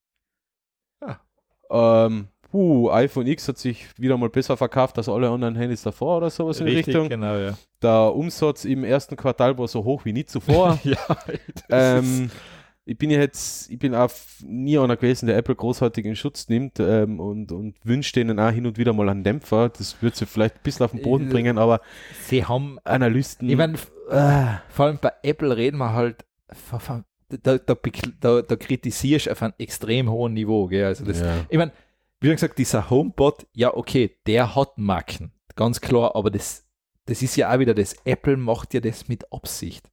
Ähm, 1.70 2.28
puh, 2.50 2.90
iPhone 2.90 3.26
X 3.26 3.48
hat 3.48 3.58
sich 3.58 3.86
wieder 3.98 4.16
mal 4.16 4.28
besser 4.30 4.56
verkauft 4.56 4.96
als 4.98 5.08
alle 5.08 5.28
anderen 5.28 5.54
Handys 5.56 5.82
davor 5.82 6.18
oder 6.18 6.30
sowas 6.30 6.60
in 6.60 6.66
die 6.66 6.72
Richtig, 6.76 6.94
Richtung. 6.94 7.08
genau, 7.08 7.36
ja. 7.36 7.54
Der 7.82 8.14
Umsatz 8.14 8.64
im 8.64 8.84
ersten 8.84 9.16
Quartal 9.16 9.56
war 9.58 9.68
so 9.68 9.84
hoch 9.84 10.04
wie 10.04 10.12
nie 10.12 10.24
zuvor. 10.24 10.78
ja, 10.84 10.96
ähm, 11.70 12.30
ich 12.84 12.96
bin 12.96 13.10
ja 13.10 13.18
jetzt, 13.20 13.70
ich 13.70 13.78
bin 13.78 13.94
auch 13.94 14.10
nie 14.42 14.78
einer 14.78 14.96
gewesen, 14.96 15.26
der 15.26 15.36
Apple 15.36 15.54
großartig 15.54 16.06
in 16.06 16.16
Schutz 16.16 16.48
nimmt 16.48 16.80
ähm, 16.80 17.20
und, 17.20 17.52
und 17.52 17.76
wünscht 17.84 18.16
denen 18.16 18.40
auch 18.40 18.50
hin 18.50 18.66
und 18.66 18.78
wieder 18.78 18.94
mal 18.94 19.08
einen 19.10 19.24
Dämpfer. 19.24 19.68
Das 19.68 20.00
wird 20.02 20.16
sie 20.16 20.24
vielleicht 20.24 20.56
ein 20.56 20.60
bisschen 20.62 20.84
auf 20.86 20.92
den 20.92 21.02
Boden 21.02 21.28
Äh, 21.28 21.32
bringen, 21.32 21.58
aber 21.58 21.80
sie 22.22 22.44
haben 22.46 22.78
Analysten. 22.84 23.48
Ich 23.50 23.56
meine, 23.56 23.74
äh, 24.10 24.46
vor 24.70 24.86
allem 24.86 24.98
bei 25.00 25.12
Apple 25.22 25.54
reden 25.54 25.76
wir 25.76 25.92
halt, 25.92 26.24
von- 26.78 27.04
da, 27.42 27.58
da, 27.58 27.76
da, 28.20 28.40
da 28.40 28.56
kritisierst 28.56 29.26
du 29.26 29.32
auf 29.32 29.42
einem 29.42 29.52
extrem 29.58 30.08
hohen 30.10 30.32
Niveau. 30.32 30.66
Gell? 30.66 30.86
Also 30.86 31.04
das, 31.04 31.20
ja. 31.20 31.34
Ich 31.50 31.58
meine, 31.58 31.72
wie 32.20 32.30
gesagt, 32.30 32.58
dieser 32.58 32.90
HomePod, 32.90 33.46
ja 33.54 33.74
okay, 33.74 34.16
der 34.26 34.54
hat 34.54 34.76
Macken, 34.78 35.32
ganz 35.56 35.80
klar, 35.80 36.14
aber 36.16 36.30
das, 36.30 36.66
das 37.06 37.22
ist 37.22 37.36
ja 37.36 37.52
auch 37.54 37.58
wieder 37.58 37.74
das, 37.74 37.94
Apple 38.04 38.36
macht 38.36 38.74
ja 38.74 38.80
das 38.80 39.08
mit 39.08 39.32
Absicht. 39.32 39.88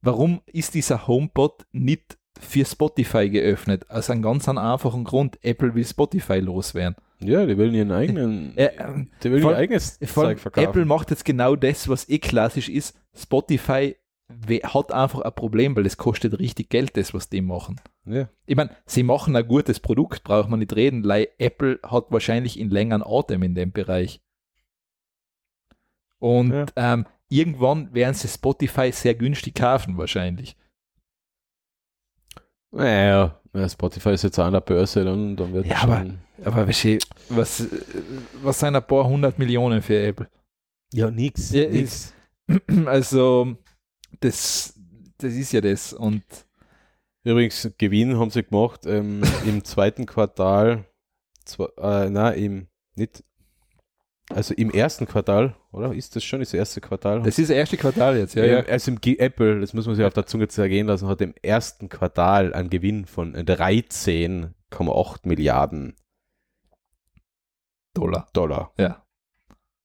warum 0.00 0.42
ist 0.46 0.74
dieser 0.74 1.06
HomePod 1.06 1.66
nicht 1.72 2.18
für 2.40 2.64
Spotify 2.64 3.28
geöffnet? 3.30 3.88
Aus 3.90 4.10
einem 4.10 4.22
ganz 4.22 4.48
einfachen 4.48 5.04
Grund, 5.04 5.38
Apple 5.42 5.74
will 5.74 5.84
Spotify 5.84 6.38
loswerden. 6.40 6.96
Ja, 7.20 7.46
die 7.46 7.56
wollen 7.56 7.74
ihren 7.74 7.92
eigenen, 7.92 8.56
Äh, 8.56 8.70
ähm, 8.78 9.10
die 9.22 9.30
wollen 9.30 9.42
vor- 9.42 9.52
ihr 9.52 9.58
eigenes 9.58 9.98
Zeug 10.00 10.40
verkaufen. 10.40 10.68
Apple 10.68 10.84
macht 10.84 11.10
jetzt 11.10 11.24
genau 11.24 11.54
das, 11.54 11.88
was 11.88 12.08
eh 12.08 12.18
klassisch 12.18 12.68
ist. 12.68 12.98
Spotify 13.14 13.94
hat 14.64 14.92
einfach 14.92 15.20
ein 15.20 15.34
Problem, 15.34 15.74
weil 15.76 15.84
das 15.84 15.96
kostet 15.96 16.38
richtig 16.38 16.68
Geld, 16.70 16.96
das, 16.96 17.14
was 17.14 17.28
die 17.28 17.40
machen. 17.40 17.80
ja. 18.04 18.28
Ich 18.46 18.56
meine, 18.56 18.70
sie 18.86 19.02
machen 19.02 19.34
ein 19.36 19.46
gutes 19.46 19.80
Produkt, 19.80 20.24
braucht 20.24 20.48
man 20.48 20.58
nicht 20.60 20.74
reden, 20.76 21.04
weil 21.06 21.28
Apple 21.38 21.78
hat 21.82 22.06
wahrscheinlich 22.10 22.58
in 22.58 22.70
längeren 22.70 23.02
Atem 23.04 23.42
in 23.42 23.54
dem 23.54 23.72
Bereich. 23.72 24.20
Und 26.18 26.52
Ja. 26.52 26.66
ähm, 26.76 27.06
irgendwann 27.28 27.92
werden 27.94 28.14
sie 28.14 28.28
Spotify 28.28 28.92
sehr 28.92 29.14
günstig 29.14 29.54
kaufen, 29.54 29.96
wahrscheinlich. 29.98 30.56
Naja, 32.70 33.38
ja, 33.54 33.68
Spotify 33.68 34.10
ist 34.10 34.22
jetzt 34.22 34.38
an 34.38 34.52
der 34.52 34.60
Börse, 34.60 35.04
dann, 35.04 35.36
dann 35.36 35.52
wird 35.52 35.66
Ja, 35.66 35.76
schon, 35.78 35.90
aber- 35.90 36.06
Aber 36.44 36.66
was, 36.66 37.66
was 38.42 38.58
sind 38.58 38.74
ein 38.74 38.86
paar 38.86 39.04
hundert 39.04 39.38
Millionen 39.38 39.82
für 39.82 40.02
Apple? 40.06 40.28
ja, 40.92 41.10
nix, 41.10 41.50
Ja, 41.52 41.68
nix. 41.68 42.12
Also, 42.86 43.56
das, 44.20 44.78
das 45.18 45.34
ist 45.34 45.52
ja 45.52 45.60
das. 45.60 45.92
Und 45.92 46.24
Übrigens, 47.24 47.70
Gewinn 47.78 48.18
haben 48.18 48.30
sie 48.30 48.42
gemacht 48.42 48.80
ähm, 48.84 49.22
im 49.46 49.64
zweiten 49.64 50.06
Quartal, 50.06 50.84
zwei, 51.44 51.66
äh, 51.78 52.10
nein, 52.10 52.34
im, 52.38 52.66
nicht, 52.96 53.22
also 54.28 54.54
im 54.54 54.70
ersten 54.70 55.06
Quartal, 55.06 55.54
oder? 55.70 55.92
Ist 55.94 56.16
das 56.16 56.24
schon 56.24 56.40
das 56.40 56.52
erste 56.52 56.80
Quartal? 56.80 57.22
das 57.22 57.38
ist 57.38 57.48
das 57.48 57.56
erste 57.56 57.76
Quartal 57.76 58.16
jetzt, 58.16 58.34
ja, 58.34 58.44
ja. 58.44 58.60
Also 58.64 58.90
im 58.90 59.00
G 59.00 59.16
Apple, 59.18 59.60
das 59.60 59.72
muss 59.72 59.86
man 59.86 59.94
sich 59.94 60.04
auf 60.04 60.14
der 60.14 60.26
Zunge 60.26 60.48
zergehen 60.48 60.88
lassen, 60.88 61.06
hat 61.06 61.20
im 61.20 61.34
ersten 61.42 61.88
Quartal 61.88 62.54
einen 62.54 62.70
Gewinn 62.70 63.04
von 63.06 63.36
13,8 63.36 65.18
Milliarden 65.22 65.94
Dollar. 67.94 68.26
Dollar 68.32 68.72
Ja. 68.78 69.04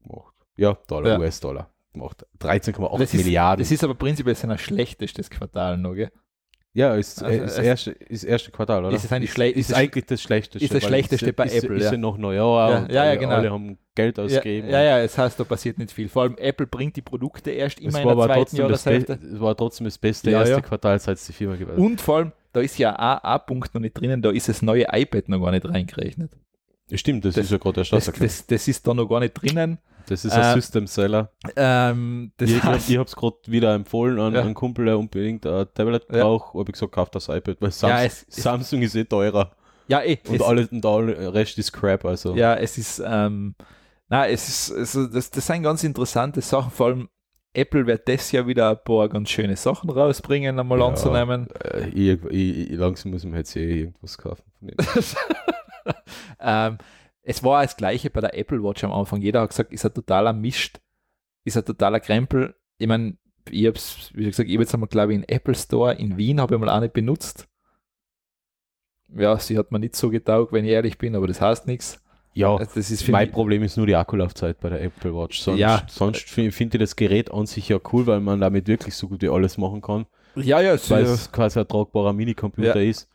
gemacht. 0.02 0.34
Ja, 0.56 0.74
Dollar, 0.88 1.12
Ja. 1.14 1.20
US-Dollar 1.20 1.72
gemacht. 1.98 2.26
13,8 2.40 3.00
Das 3.00 3.14
ist, 3.14 3.24
Milliarden. 3.26 3.64
das 3.64 3.72
ist 3.72 3.84
aber 3.84 3.96
prinzipiell 3.96 4.36
sein 4.36 4.58
schlechtestes 4.58 5.30
Quartal 5.30 5.78
noch, 5.78 5.94
gell? 5.96 6.12
ja, 6.74 6.94
ist, 6.96 7.24
Also, 7.24 7.40
äh, 7.42 7.46
ist, 7.46 7.58
es- 7.58 7.66
erste, 7.66 7.92
ist 7.92 8.24
erste 8.24 8.52
Quartal, 8.52 8.86
oder? 8.86 8.96
Ist 8.96 9.04
es 9.04 9.12
eigentlich 9.12 9.32
ist, 9.36 9.70
ist, 9.70 9.74
eigentlich 9.74 10.06
das 10.06 10.22
Schlechteste. 10.22 10.64
ist 10.64 10.74
das 10.74 10.84
Schlechteste 10.84 11.30
es- 11.32 11.36
bei 11.36 11.46
ist, 11.46 11.64
Apple, 11.64 11.78
Ist 11.78 11.86
ja. 11.86 11.92
ja 11.94 11.98
noch 11.98 12.18
Neujahr 12.20 12.70
Ja, 12.72 12.88
ja, 12.88 13.06
ja, 13.06 13.16
genau. 13.16 13.36
alle 13.36 13.50
haben 13.52 13.78
Geld 13.96 14.20
ausgegeben. 14.20 14.70
ja, 14.70 14.84
ja, 14.84 15.00
es 15.00 15.18
heißt, 15.18 15.40
da 15.40 15.44
passiert 15.44 15.80
nicht 15.80 15.92
viel. 15.92 16.08
Vor 16.08 16.22
allem 16.22 16.36
Apple 16.38 16.68
bringt 16.68 16.96
die 16.96 17.02
Produkte 17.02 17.50
erst 17.50 17.80
immer 17.80 18.00
in 18.00 18.08
der 18.08 18.16
zweiten 18.16 18.34
trotzdem 18.34 18.68
das 18.68 18.84
Be- 18.84 18.90
Jahreshälfte. 18.92 19.28
es 19.28 19.40
war 19.40 19.58
trotzdem 19.58 19.86
das 19.86 19.98
beste 19.98 20.30
Ja, 20.30 20.40
erste. 20.42 20.62
Quartal, 20.62 21.00
seit 21.00 21.18
es 21.18 21.26
die 21.26 21.34
Firma 21.34 21.56
gibt. 21.56 21.76
Und 21.76 22.00
vor 22.00 22.18
allem, 22.18 22.32
da 22.54 22.62
ist 22.62 22.78
ja 22.78 22.94
auch 22.96 23.24
ein 23.24 23.40
Punkt 23.48 23.74
noch 23.74 23.82
nicht 23.82 24.00
drinnen, 24.00 24.22
da 24.22 24.30
ist 24.30 24.48
das 24.48 24.62
neue 24.62 24.86
iPad 24.92 25.30
noch 25.30 25.42
gar 25.44 25.52
nicht 25.52 25.66
reingerechnet. 25.68 26.32
Stimmt, 26.94 27.26
das, 27.26 27.36
das- 27.36 27.46
ist 27.46 27.52
ja 27.52 27.58
gerade 27.58 27.84
der 27.84 27.84
Das, 27.84 28.04
Starter. 28.04 28.24
das, 28.24 28.46
das 28.48 28.68
ist 28.68 28.88
da 28.88 28.94
noch 28.94 29.08
gar 29.08 29.20
nicht 29.20 29.34
drinnen. 29.34 29.78
Das 30.08 30.24
ist 30.24 30.32
äh, 30.34 30.40
ein 30.40 30.56
System-Seller. 30.56 31.32
Ähm, 31.58 32.32
das 32.38 32.50
Ich, 32.50 32.56
ich, 32.58 32.64
habe 32.98 33.04
es 33.06 33.16
gerade 33.16 33.36
wieder 33.48 33.74
empfohlen 33.76 34.20
an 34.20 34.34
Ja. 34.34 34.42
einen 34.42 34.54
Kumpel, 34.54 34.86
der 34.86 34.98
unbedingt 34.98 35.46
ein 35.46 35.66
Tablet 35.74 36.06
Ja. 36.10 36.24
braucht. 36.24 36.54
Habe 36.54 36.64
ich 36.68 36.74
gesagt, 36.74 36.94
kauf 36.94 37.10
das 37.10 37.28
iPad, 37.28 37.58
weil 37.60 37.72
Samsung, 37.72 37.90
Ja, 37.98 38.06
es- 38.06 38.26
Samsung 38.30 38.82
ist 38.84 38.96
eh 38.96 39.04
teurer 39.04 39.52
ja, 39.90 40.02
eh, 40.04 40.18
und 40.28 40.36
es, 40.36 40.42
alles 40.42 40.68
und 40.70 40.82
der 40.84 41.34
Rest 41.34 41.58
ist 41.58 41.72
Crap. 41.74 42.06
Also 42.06 42.36
ja, 42.36 42.56
es 42.56 42.78
ist, 42.78 43.02
ähm, 43.06 43.56
na, 44.10 44.28
es 44.28 44.48
ist, 44.48 44.72
also 44.78 45.08
das, 45.08 45.30
das 45.32 45.46
sind 45.48 45.64
ganz 45.64 45.84
interessante 45.84 46.40
Sachen, 46.42 46.72
vor 46.72 46.88
allem 46.88 47.10
Apple 47.54 47.86
wird 47.88 48.08
das 48.08 48.32
Jahr 48.32 48.46
wieder 48.48 48.70
ein 48.70 48.78
paar 48.86 49.10
ganz 49.10 49.30
schöne 49.30 49.56
Sachen 49.58 49.90
rausbringen, 49.90 50.58
einmal 50.60 50.80
Ja. 50.80 50.88
anzunehmen. 50.88 51.48
äh, 51.64 51.88
ich, 51.90 52.24
ich, 52.30 52.70
langsam 52.78 53.12
muss 53.12 53.24
ich 53.26 53.30
mir 53.30 53.38
jetzt 53.40 53.56
eh 53.58 53.80
irgendwas 53.82 54.18
kaufen. 54.18 54.44
Ähm, 56.40 56.78
es 57.24 57.44
war 57.44 57.64
das 57.64 57.76
gleiche 57.76 58.10
bei 58.10 58.22
der 58.22 58.38
Apple 58.38 58.64
Watch 58.64 58.84
am 58.84 58.92
Anfang. 58.94 59.22
Jeder 59.22 59.42
hat 59.42 59.50
gesagt, 59.50 59.72
ist 59.74 59.86
ein 59.86 59.94
totaler 59.94 60.34
Mist, 60.34 60.80
ist 61.44 61.58
ein 61.58 61.66
totaler 61.66 62.00
Krempel. 62.00 62.56
Ich 62.78 62.88
meine, 62.88 63.18
ich 63.50 63.66
habe 63.66 63.76
es, 63.78 64.12
wie 64.14 64.26
gesagt, 64.26 64.48
ich 64.48 64.56
habe 64.56 64.64
jetzt 64.64 64.74
einmal, 64.74 64.88
glaube 64.90 65.14
ich, 65.14 65.20
in 65.20 65.28
Apple 65.28 65.56
Store 65.56 65.94
in 65.94 66.16
Wien 66.18 66.40
habe 66.40 66.56
ich 66.56 66.62
mal 66.62 66.70
eine 66.70 66.90
benutzt. 66.90 67.48
Ja, 69.16 69.38
sie 69.40 69.58
hat 69.58 69.72
mir 69.72 69.80
nicht 69.80 69.96
so 69.96 70.10
getaugt, 70.10 70.52
wenn 70.54 70.66
ich 70.66 70.72
ehrlich 70.72 70.98
bin, 70.98 71.16
aber 71.16 71.28
das 71.28 71.40
heißt 71.42 71.66
nichts. 71.68 72.02
ja, 72.34 72.58
Das 72.58 72.76
ist 72.76 73.08
mein 73.08 73.32
Problem 73.32 73.64
ist 73.64 73.78
nur 73.78 73.88
die 73.88 73.96
Akkulaufzeit 73.96 74.60
bei 74.60 74.70
der 74.70 74.82
Apple 74.84 75.16
Watch. 75.16 75.40
Sonst, 75.40 75.60
Ja. 75.60 75.84
sonst 75.88 76.30
finde 76.30 76.52
find 76.52 76.76
ich 76.76 76.80
das 76.80 76.96
Gerät 76.96 77.32
an 77.32 77.46
sich 77.46 77.70
ja 77.70 77.80
cool, 77.94 78.06
weil 78.06 78.20
man 78.20 78.40
damit 78.42 78.68
wirklich 78.68 78.96
so 78.96 79.08
gut 79.08 79.22
wie 79.22 79.30
alles 79.30 79.58
machen 79.58 79.82
kann. 79.82 80.06
ja, 80.36 80.62
ja, 80.62 80.74
es 80.74 80.90
weil 80.92 81.04
es 81.06 81.32
quasi 81.32 81.60
ein 81.60 81.68
tragbarer 81.68 82.14
Minicomputer 82.14 82.82
ist. 82.84 83.10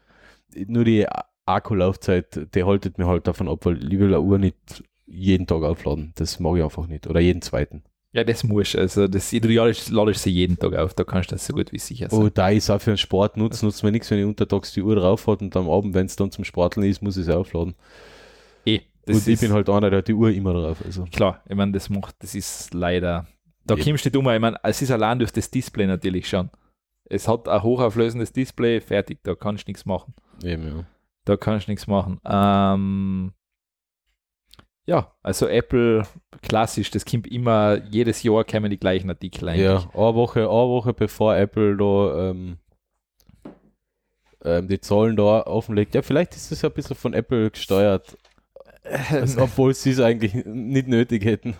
Nur 0.66 0.84
die 0.84 1.06
Akkulaufzeit, 1.54 2.54
die 2.54 2.64
haltet 2.64 2.98
mir 2.98 3.06
halt 3.06 3.26
davon 3.26 3.48
ab, 3.48 3.64
weil 3.64 3.82
ich 3.92 3.98
will 3.98 4.08
eine 4.08 4.20
Uhr 4.20 4.38
nicht 4.38 4.82
jeden 5.06 5.46
Tag 5.46 5.62
aufladen. 5.62 6.12
Das 6.16 6.40
mag 6.40 6.56
ich 6.56 6.64
einfach 6.64 6.86
nicht. 6.86 7.06
Oder 7.06 7.20
jeden 7.20 7.42
zweiten. 7.42 7.82
ja, 8.12 8.24
das 8.24 8.44
muss. 8.44 8.74
Also, 8.76 9.08
das 9.08 9.32
Ideal 9.32 9.70
ist, 9.70 9.90
ladest 9.90 10.22
sie 10.22 10.30
jeden 10.30 10.58
Tag 10.58 10.74
auf, 10.74 10.94
da 10.94 11.04
kannst 11.04 11.30
du 11.30 11.34
das 11.34 11.46
so 11.46 11.54
gut 11.54 11.72
wie 11.72 11.78
sicher 11.78 12.08
sein. 12.10 12.18
Oh, 12.20 12.28
da 12.28 12.50
ich 12.50 12.58
es 12.58 12.70
auch 12.70 12.80
für 12.80 12.90
den 12.92 12.98
Sport 12.98 13.36
nutze, 13.36 13.64
nutzt 13.64 13.82
mir 13.82 13.90
nichts, 13.92 14.10
wenn 14.10 14.18
ich 14.18 14.24
untertags 14.26 14.72
die 14.72 14.82
Uhr 14.82 14.96
drauf 14.96 15.26
hat 15.26 15.40
und 15.42 15.54
am 15.56 15.68
Abend, 15.70 15.94
wenn 15.94 16.06
es 16.06 16.16
dann 16.16 16.30
zum 16.30 16.44
Sporteln 16.44 16.86
ist, 16.86 17.02
muss 17.02 17.16
ich 17.16 17.26
es 17.28 17.34
aufladen. 17.34 17.74
eh, 18.66 18.80
das 19.06 19.16
und 19.16 19.26
ich 19.28 19.34
ist 19.34 19.40
bin 19.40 19.52
halt 19.52 19.68
einer, 19.68 19.90
der 19.90 19.98
hat 19.98 20.08
die 20.08 20.14
Uhr 20.14 20.30
immer 20.30 20.52
drauf. 20.52 20.82
Also. 20.84 21.04
klar, 21.04 21.42
ich 21.48 21.56
meine, 21.56 21.72
das 21.72 21.88
macht, 21.90 22.16
das 22.20 22.34
ist 22.34 22.72
leider, 22.74 23.26
da 23.64 23.74
Eben. 23.74 23.84
kommst 23.84 24.04
du 24.04 24.08
nicht 24.10 24.16
um. 24.16 24.28
Ich 24.28 24.40
meine, 24.40 24.58
es 24.62 24.80
ist 24.82 24.90
allein 24.90 25.18
durch 25.18 25.32
das 25.32 25.50
Display 25.50 25.86
natürlich 25.86 26.28
schon. 26.28 26.50
Es 27.04 27.26
hat 27.28 27.48
ein 27.48 27.62
hochauflösendes 27.62 28.32
Display, 28.32 28.80
fertig, 28.80 29.18
da 29.22 29.34
kannst 29.34 29.66
du 29.66 29.70
nichts 29.70 29.84
machen. 29.86 30.14
Eben, 30.44 30.66
ja. 30.66 30.84
Da 31.24 31.36
kannst 31.36 31.66
du 31.68 31.70
nichts 31.70 31.86
machen. 31.86 32.20
Ähm, 32.24 33.32
ja, 34.84 35.14
also 35.22 35.46
Apple, 35.46 36.02
klassisch, 36.42 36.90
das 36.90 37.04
kommt 37.04 37.28
immer, 37.28 37.80
jedes 37.90 38.22
Jahr 38.24 38.44
kommen 38.44 38.70
die 38.70 38.78
gleichen 38.78 39.08
Artikel 39.10 39.48
eigentlich. 39.48 39.64
Ja, 39.64 39.88
eine 39.94 40.14
Woche, 40.14 40.40
eine 40.40 40.48
Woche 40.48 40.92
bevor 40.92 41.36
Apple 41.36 41.76
da 41.76 42.30
ähm, 42.30 42.58
ähm, 44.44 44.66
die 44.66 44.80
Zahlen 44.80 45.14
da 45.14 45.42
offenlegt. 45.42 45.94
Ja, 45.94 46.02
vielleicht 46.02 46.34
ist 46.34 46.50
das 46.50 46.62
ja 46.62 46.68
ein 46.68 46.74
bisschen 46.74 46.96
von 46.96 47.14
Apple 47.14 47.50
gesteuert, 47.50 48.18
also, 48.82 49.40
obwohl 49.42 49.72
sie 49.74 49.90
es 49.90 50.00
eigentlich 50.00 50.34
nicht 50.44 50.88
nötig 50.88 51.24
hätten. 51.24 51.56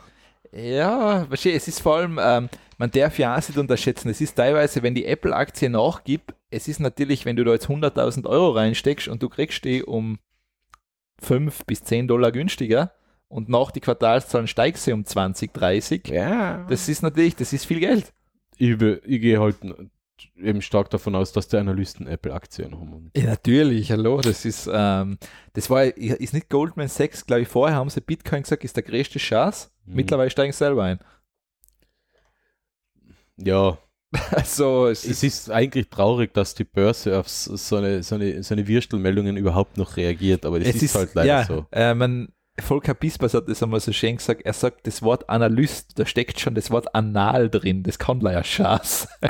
Ja, 0.51 1.27
es 1.31 1.47
ist 1.47 1.81
vor 1.81 1.97
allem, 1.97 2.19
ähm, 2.21 2.49
man 2.83 2.91
darf 2.91 3.17
ja 3.17 3.37
auch 3.37 3.49
nicht 3.49 3.57
unterschätzen, 3.57 4.09
es 4.09 4.21
ist 4.21 4.35
teilweise, 4.35 4.83
wenn 4.83 4.97
die 4.97 5.05
Apple-Aktie 5.07 5.71
nachgibt, 5.71 6.35
es 6.51 6.67
ist 6.67 6.81
natürlich, 6.81 7.25
wenn 7.25 7.37
du 7.37 7.45
da 7.45 7.53
jetzt 7.53 7.69
100.000 7.69 8.27
Euro 8.27 8.51
reinsteckst 8.51 9.07
und 9.07 9.23
du 9.23 9.29
kriegst 9.29 9.65
die 9.65 9.85
um 9.85 10.19
5 11.21 11.65
bis 11.65 11.85
10 11.85 12.09
Dollar 12.09 12.33
günstiger 12.33 12.91
und 13.29 13.49
nach 13.49 13.71
die 13.71 13.79
Quartalszahlen 13.79 14.49
steigst 14.49 14.83
sie 14.83 14.93
um 14.93 15.05
20, 15.05 15.53
30, 15.55 16.09
Ja. 16.09 16.67
das 16.69 16.89
ist 16.89 17.03
natürlich, 17.03 17.37
das 17.37 17.53
ist 17.53 17.67
viel 17.67 17.79
Geld. 17.79 18.13
Ich, 18.59 18.71
ich 18.81 19.21
gehe 19.21 19.39
halt 19.41 19.59
eben 20.37 20.61
stark 20.61 20.91
davon 20.91 21.15
aus, 21.15 21.31
dass 21.33 21.47
die 21.47 21.59
Analysten 21.59 22.09
Apple-Aktien 22.09 22.73
haben. 22.73 23.13
Ja, 23.17 23.25
natürlich, 23.27 23.93
hallo, 23.93 24.21
das 24.21 24.45
ist, 24.45 24.69
ähm, 24.73 25.19
das 25.53 25.71
war, 25.71 25.85
ist 25.85 26.35
nicht 26.35 26.49
Goldman 26.51 26.89
Sachs, 26.89 27.25
glaube 27.27 27.43
ich, 27.43 27.49
vorher 27.49 27.77
haben 27.77 27.91
sie 27.91 28.01
Bitcoin 28.01 28.43
gesagt, 28.43 28.65
ist 28.65 28.75
der 28.77 28.83
größte 28.83 29.21
Chance, 29.21 29.69
Mhm. 29.87 29.95
mittlerweile 29.95 30.31
steigen 30.31 30.53
sie 30.53 30.59
selber 30.59 30.83
ein. 30.85 30.99
Ja, 33.37 33.79
Also, 34.31 34.89
es 34.89 35.05
es 35.05 35.23
ist 35.23 35.51
eigentlich 35.51 35.89
traurig, 35.89 36.35
dass 36.35 36.55
die 36.55 36.65
Börse 36.65 37.19
auf 37.19 37.29
so 37.29 37.77
eine, 37.77 38.03
so 38.03 38.17
eine, 38.17 38.43
so 38.43 38.55
eine 38.55 38.67
Würstelmeldungen 38.69 39.37
überhaupt 39.37 39.79
noch 39.79 39.97
reagiert, 39.97 40.45
aber 40.45 40.59
das 40.59 40.69
es 40.69 40.83
ist, 40.83 40.95
halt 40.95 41.15
leider 41.15 41.29
ja, 41.29 41.45
so. 41.45 41.67
Äh, 41.73 41.95
man, 41.95 42.29
Volker 42.59 42.93
Pispers 42.95 43.33
hat 43.33 43.49
das 43.49 43.63
einmal 43.63 43.81
so 43.81 43.93
schön 43.93 44.17
gesagt, 44.17 44.43
er 44.43 44.53
sagt, 44.53 44.87
das 44.87 45.01
Wort 45.03 45.31
Analyst, 45.31 45.99
da 45.99 46.05
steckt 46.05 46.39
schon 46.39 46.55
das 46.55 46.71
Wort 46.71 46.95
anal 46.95 47.49
drin, 47.49 47.83
das 47.83 47.99
kann 47.99 48.21
leider 48.21 48.45
Schaß. 48.45 49.09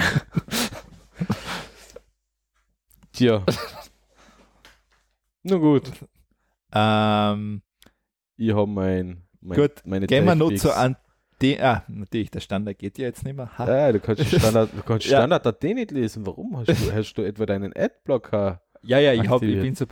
Tja. 3.12 3.44
Na 5.44 5.56
gut, 5.56 5.92
ähm, 6.72 7.62
ich 8.36 8.52
habe 8.52 8.66
mein, 8.66 9.22
mein, 9.40 9.58
Gut, 9.58 9.82
meine 9.84 10.06
gehen 10.06 10.24
wir 10.24 10.34
noch 10.34 10.52
zu 10.54 10.74
an 10.74 10.96
den, 11.42 11.60
ah, 11.60 11.82
natürlich, 11.88 12.30
der 12.30 12.40
Standard 12.40 12.78
geht 12.78 12.98
ja 12.98 13.06
jetzt 13.06 13.24
nicht 13.24 13.36
mehr. 13.36 13.56
Ha. 13.58 13.68
Ja, 13.68 13.92
du 13.92 14.00
kannst 14.00 14.24
Standard, 14.38 14.70
du 14.74 14.82
kannst 14.82 15.06
Ja. 15.06 15.18
Standard.at 15.18 15.62
nicht 15.62 15.90
lesen. 15.90 16.24
Warum 16.26 16.56
hast 16.56 16.68
du, 16.68 16.92
hast 16.92 17.14
du 17.14 17.22
etwa 17.22 17.46
deinen 17.46 17.74
Adblocker? 17.76 18.62
Ja, 18.82 18.98
ja, 18.98 19.12
ich, 19.12 19.28
hab, 19.28 19.42
ich 19.42 19.60
bin 19.60 19.74
so. 19.74 19.86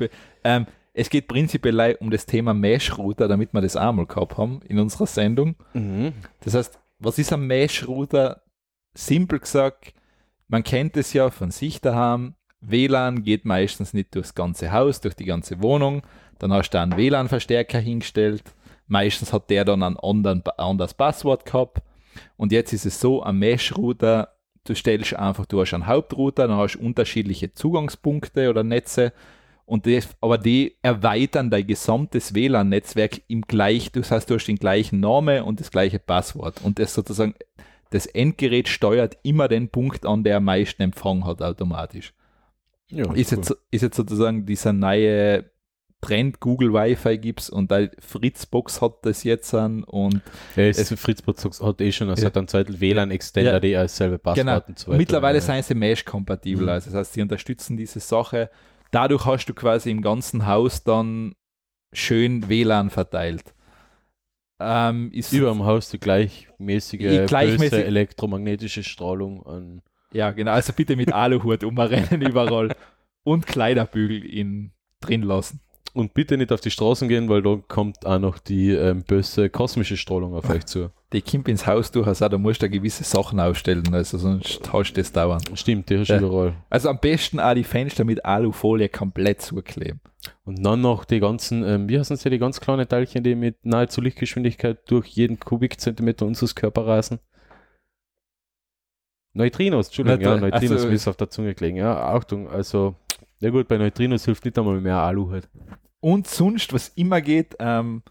Ähm, 0.44 0.66
es 0.92 1.10
geht 1.10 1.28
prinzipiell 1.28 1.96
um 2.00 2.10
das 2.10 2.26
Thema 2.26 2.54
Mesh-Router, 2.54 3.28
damit 3.28 3.52
wir 3.52 3.60
das 3.60 3.76
einmal 3.76 4.06
gehabt 4.06 4.36
haben 4.36 4.60
in 4.68 4.78
unserer 4.78 5.06
Sendung. 5.06 5.54
Mhm. 5.72 6.12
Das 6.40 6.54
heißt, 6.54 6.78
was 6.98 7.18
ist 7.18 7.32
ein 7.32 7.46
Mesh-Router? 7.46 8.42
Simpel 8.94 9.38
gesagt, 9.38 9.94
man 10.48 10.64
kennt 10.64 10.96
es 10.96 11.12
ja 11.12 11.30
von 11.30 11.52
sich 11.52 11.80
daheim. 11.80 12.34
WLAN 12.60 13.22
geht 13.22 13.44
meistens 13.44 13.94
nicht 13.94 14.14
durchs 14.14 14.34
ganze 14.34 14.72
Haus, 14.72 15.00
durch 15.00 15.14
die 15.14 15.24
ganze 15.24 15.62
Wohnung. 15.62 16.02
Dann 16.38 16.52
hast 16.52 16.70
du 16.70 16.80
einen 16.80 16.96
WLAN-Verstärker 16.96 17.78
hingestellt. 17.78 18.42
Meistens 18.90 19.32
hat 19.32 19.48
der 19.50 19.64
dann 19.64 19.82
ein 19.82 19.96
anderen, 19.96 20.42
anderes 20.58 20.94
Passwort 20.94 21.46
gehabt. 21.46 21.78
Und 22.36 22.50
jetzt 22.50 22.72
ist 22.72 22.86
es 22.86 23.00
so, 23.00 23.22
ein 23.22 23.38
Mesh-Router, 23.38 24.34
du 24.64 24.74
stellst 24.74 25.14
einfach, 25.14 25.46
du 25.46 25.60
hast 25.60 25.72
einen 25.74 25.86
Hauptrouter, 25.86 26.48
dann 26.48 26.56
hast 26.56 26.74
du 26.74 26.80
unterschiedliche 26.80 27.52
Zugangspunkte 27.54 28.50
oder 28.50 28.64
Netze 28.64 29.12
und 29.64 29.86
das, 29.86 30.08
aber 30.20 30.36
die 30.36 30.74
erweitern 30.82 31.50
dein 31.50 31.64
gesamtes 31.64 32.34
WLAN-Netzwerk 32.34 33.20
im 33.28 33.42
gleich, 33.42 33.92
das 33.92 34.10
heißt, 34.10 34.28
du 34.28 34.34
hast 34.34 34.46
den 34.46 34.56
gleichen 34.56 34.98
Namen 34.98 35.44
und 35.44 35.60
das 35.60 35.70
gleiche 35.70 36.00
Passwort 36.00 36.60
und 36.64 36.80
das 36.80 36.92
sozusagen, 36.92 37.36
das 37.90 38.06
Endgerät 38.06 38.66
steuert 38.66 39.18
immer 39.22 39.46
den 39.46 39.68
Punkt 39.68 40.04
an, 40.04 40.24
der 40.24 40.38
am 40.38 40.44
meisten 40.44 40.82
Empfang 40.82 41.24
hat 41.24 41.40
automatisch. 41.40 42.12
Ja, 42.88 43.04
ist, 43.14 43.30
cool. 43.32 43.38
jetzt, 43.38 43.56
ist 43.70 43.82
jetzt 43.82 43.96
sozusagen 43.96 44.44
dieser 44.44 44.72
neue 44.72 45.49
Trend, 46.00 46.40
Google 46.40 46.72
Wi-Fi 46.72 47.18
gibt's 47.18 47.50
und 47.50 47.70
die 47.70 47.90
Fritzbox 47.98 48.80
hat 48.80 48.94
das 49.02 49.22
jetzt 49.24 49.52
an 49.54 49.84
und 49.84 50.22
Ja, 50.56 50.62
es, 50.64 50.92
Fritzbox 50.98 51.60
hat 51.62 51.80
eh 51.80 51.92
schon 51.92 52.14
seit 52.16 52.36
einem 52.36 52.48
Zeitl 52.48 52.80
WLAN-Extender, 52.80 53.52
Ja. 53.54 53.60
die 53.60 53.76
als 53.76 53.96
selbe 53.96 54.18
Passwort 54.18 54.46
Genau. 54.46 54.60
und 54.66 54.78
so 54.78 54.88
weiter. 54.88 54.98
Mittlerweile 54.98 55.38
ja. 55.38 55.42
sind 55.42 55.64
sie 55.64 55.74
Mesh-kompatibel, 55.74 56.62
Mhm. 56.64 56.68
also 56.70 56.90
das 56.90 56.98
heißt, 57.00 57.12
sie 57.12 57.22
unterstützen 57.22 57.76
diese 57.76 58.00
Sache. 58.00 58.48
Dadurch 58.90 59.26
hast 59.26 59.46
du 59.46 59.54
quasi 59.54 59.90
im 59.90 60.00
ganzen 60.02 60.46
Haus 60.46 60.82
dann 60.84 61.34
schön 61.92 62.48
WLAN 62.48 62.88
verteilt. 62.90 63.52
Ähm, 64.62 65.10
ist, 65.12 65.32
über 65.32 65.50
dem 65.50 65.64
Haus 65.64 65.88
die 65.90 65.98
gleichmäßige, 65.98 67.00
gleichmäßig- 67.26 67.58
böse 67.70 67.84
elektromagnetische 67.84 68.82
Strahlung 68.82 69.44
an. 69.46 69.82
ja, 70.12 70.30
genau, 70.32 70.52
also 70.52 70.72
bitte 70.74 70.96
mit 70.96 71.12
Aluhut 71.12 71.64
umrennen 71.64 72.20
überall 72.22 72.74
und 73.22 73.46
Kleiderbügel 73.46 74.24
in, 74.24 74.72
drin 75.00 75.22
lassen. 75.22 75.60
Und 75.92 76.14
bitte 76.14 76.36
nicht 76.36 76.52
auf 76.52 76.60
die 76.60 76.70
Straßen 76.70 77.08
gehen, 77.08 77.28
weil 77.28 77.42
da 77.42 77.58
kommt 77.66 78.06
auch 78.06 78.18
noch 78.20 78.38
die 78.38 78.70
ähm, 78.70 79.02
böse 79.02 79.50
kosmische 79.50 79.96
Strahlung 79.96 80.34
auf 80.34 80.48
euch 80.48 80.64
zu. 80.66 80.90
Die 81.12 81.20
kommt 81.20 81.48
ins 81.48 81.66
Haus 81.66 81.90
durchaus 81.90 82.22
auch, 82.22 82.28
da 82.28 82.38
musst 82.38 82.62
du 82.62 82.70
gewisse 82.70 83.02
Sachen 83.02 83.40
aufstellen, 83.40 83.92
also 83.92 84.16
sonst 84.16 84.72
hast 84.72 84.92
du 84.92 85.00
das 85.00 85.10
dauernd. 85.10 85.50
Stimmt, 85.58 85.90
die 85.90 85.98
hast 85.98 86.08
du 86.08 86.14
Ja. 86.14 86.20
überall. 86.20 86.54
Also 86.70 86.88
am 86.90 86.98
besten 87.00 87.40
auch 87.40 87.54
die 87.54 87.64
Fenster 87.64 88.04
mit 88.04 88.24
Alufolie 88.24 88.88
komplett 88.88 89.42
zukleben. 89.42 90.00
Und 90.44 90.62
dann 90.64 90.80
noch 90.80 91.04
die 91.04 91.18
ganzen, 91.18 91.64
ähm, 91.64 91.88
wie 91.88 91.98
heißen 91.98 92.16
sie, 92.16 92.30
die 92.30 92.38
ganz 92.38 92.60
kleinen 92.60 92.86
Teilchen, 92.86 93.24
die 93.24 93.34
mit 93.34 93.64
nahezu 93.64 94.00
Lichtgeschwindigkeit 94.00 94.78
durch 94.88 95.08
jeden 95.08 95.40
Kubikzentimeter 95.40 96.24
unseres 96.26 96.54
Körpers 96.54 96.86
reisen. 96.86 97.18
Neutrinos, 99.32 99.86
Entschuldigung, 99.88 100.20
ja, 100.22 100.34
Neutri- 100.36 100.40
Neutrinos 100.50 100.72
also- 100.82 100.88
ist 100.88 101.08
auf 101.08 101.16
der 101.16 101.30
Zunge 101.30 101.54
gelegen. 101.54 101.76
Ja, 101.78 101.96
Achtung, 102.14 102.48
also, 102.48 102.94
ja 103.40 103.50
gut, 103.50 103.68
bei 103.68 103.78
Neutrinos 103.78 104.24
hilft 104.24 104.44
nicht 104.44 104.58
einmal 104.58 104.80
mehr 104.80 104.96
Alu 104.98 105.30
halt. 105.30 105.48
Und 106.00 106.26
sonst, 106.26 106.72
was 106.72 106.88
immer 106.88 107.20
geht, 107.20 107.56
ähm, 107.60 108.02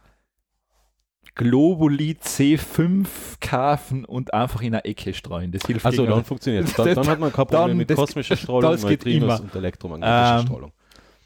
Globuli 1.35 2.17
C5 2.21 3.07
kaufen 3.39 4.03
und 4.05 4.33
einfach 4.33 4.61
in 4.61 4.73
eine 4.73 4.83
Ecke 4.85 5.13
streuen. 5.13 5.51
Das 5.51 5.63
hilft 5.65 5.85
Also 5.85 6.05
dann 6.05 6.25
funktioniert 6.25 6.65
es. 6.67 6.73
Dann, 6.75 6.93
dann 6.95 7.07
hat 7.07 7.19
man 7.19 7.31
kein 7.31 7.47
Problem 7.47 7.77
mit 7.77 7.93
kosmischer 7.95 8.35
Strahlung, 8.37 8.71
das 8.71 8.85
geht 8.85 9.05
immer. 9.05 9.39
und 9.39 9.55
elektromagnetischer 9.55 10.39
Ähm, 10.41 10.45
Strahlung. 10.47 10.71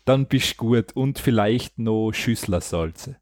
dann 0.05 0.25
bist 0.27 0.53
du 0.53 0.57
gut. 0.57 0.91
Und 0.93 1.19
vielleicht 1.19 1.79
noch 1.79 2.11
Schüsslersalze. 2.11 3.17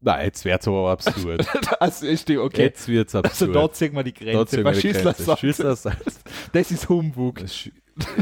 Nein, 0.00 0.24
jetzt 0.24 0.44
wird's 0.44 0.66
aber 0.66 0.90
absurd. 0.90 1.46
Das 1.78 2.02
ist 2.02 2.28
die, 2.28 2.36
okay. 2.38 2.62
Jetzt 2.62 2.88
wird's 2.88 3.14
Also 3.14 3.28
absurd. 3.46 3.54
wir 3.94 4.02
die 4.02 4.12
Grenze. 4.14 4.46
ziehen 4.56 4.64
Bei 4.64 4.74
wir 4.74 4.80
die 4.80 4.88
Grenze. 4.88 4.98
Schüsslersalze. 5.14 5.40
Schüsslersalz. 5.40 6.20
Das 6.52 6.70
ist 6.72 6.88
Humbug. 6.88 7.38
Das 7.38 7.70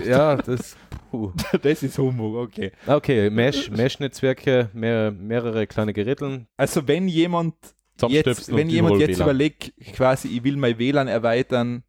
Ja, 0.06 0.36
das. 0.36 0.76
Puh. 1.10 1.32
Das 1.62 1.82
ist 1.82 1.98
Humbug, 1.98 2.36
okay. 2.36 2.72
Okay, 2.86 3.30
Mesh, 3.30 3.70
Mesh-Netzwerke, 3.70 4.70
mehr, 4.72 5.10
mehrere 5.10 5.66
kleine 5.66 5.92
Geräteln. 5.92 6.46
Also 6.56 6.86
wenn 6.86 7.08
jemand 7.08 7.54
jetzt, 7.54 7.74
zusammenstöpseln 7.96 8.56
wenn 8.56 8.70
jemand 8.70 9.00
jetzt 9.00 9.18
WLAN. 9.18 9.26
überlegt, 9.26 9.72
quasi, 9.94 10.28
ich 10.28 10.44
will 10.44 10.56
mein 10.56 10.78
WLAN 10.78 11.08
erweitern, 11.08 11.82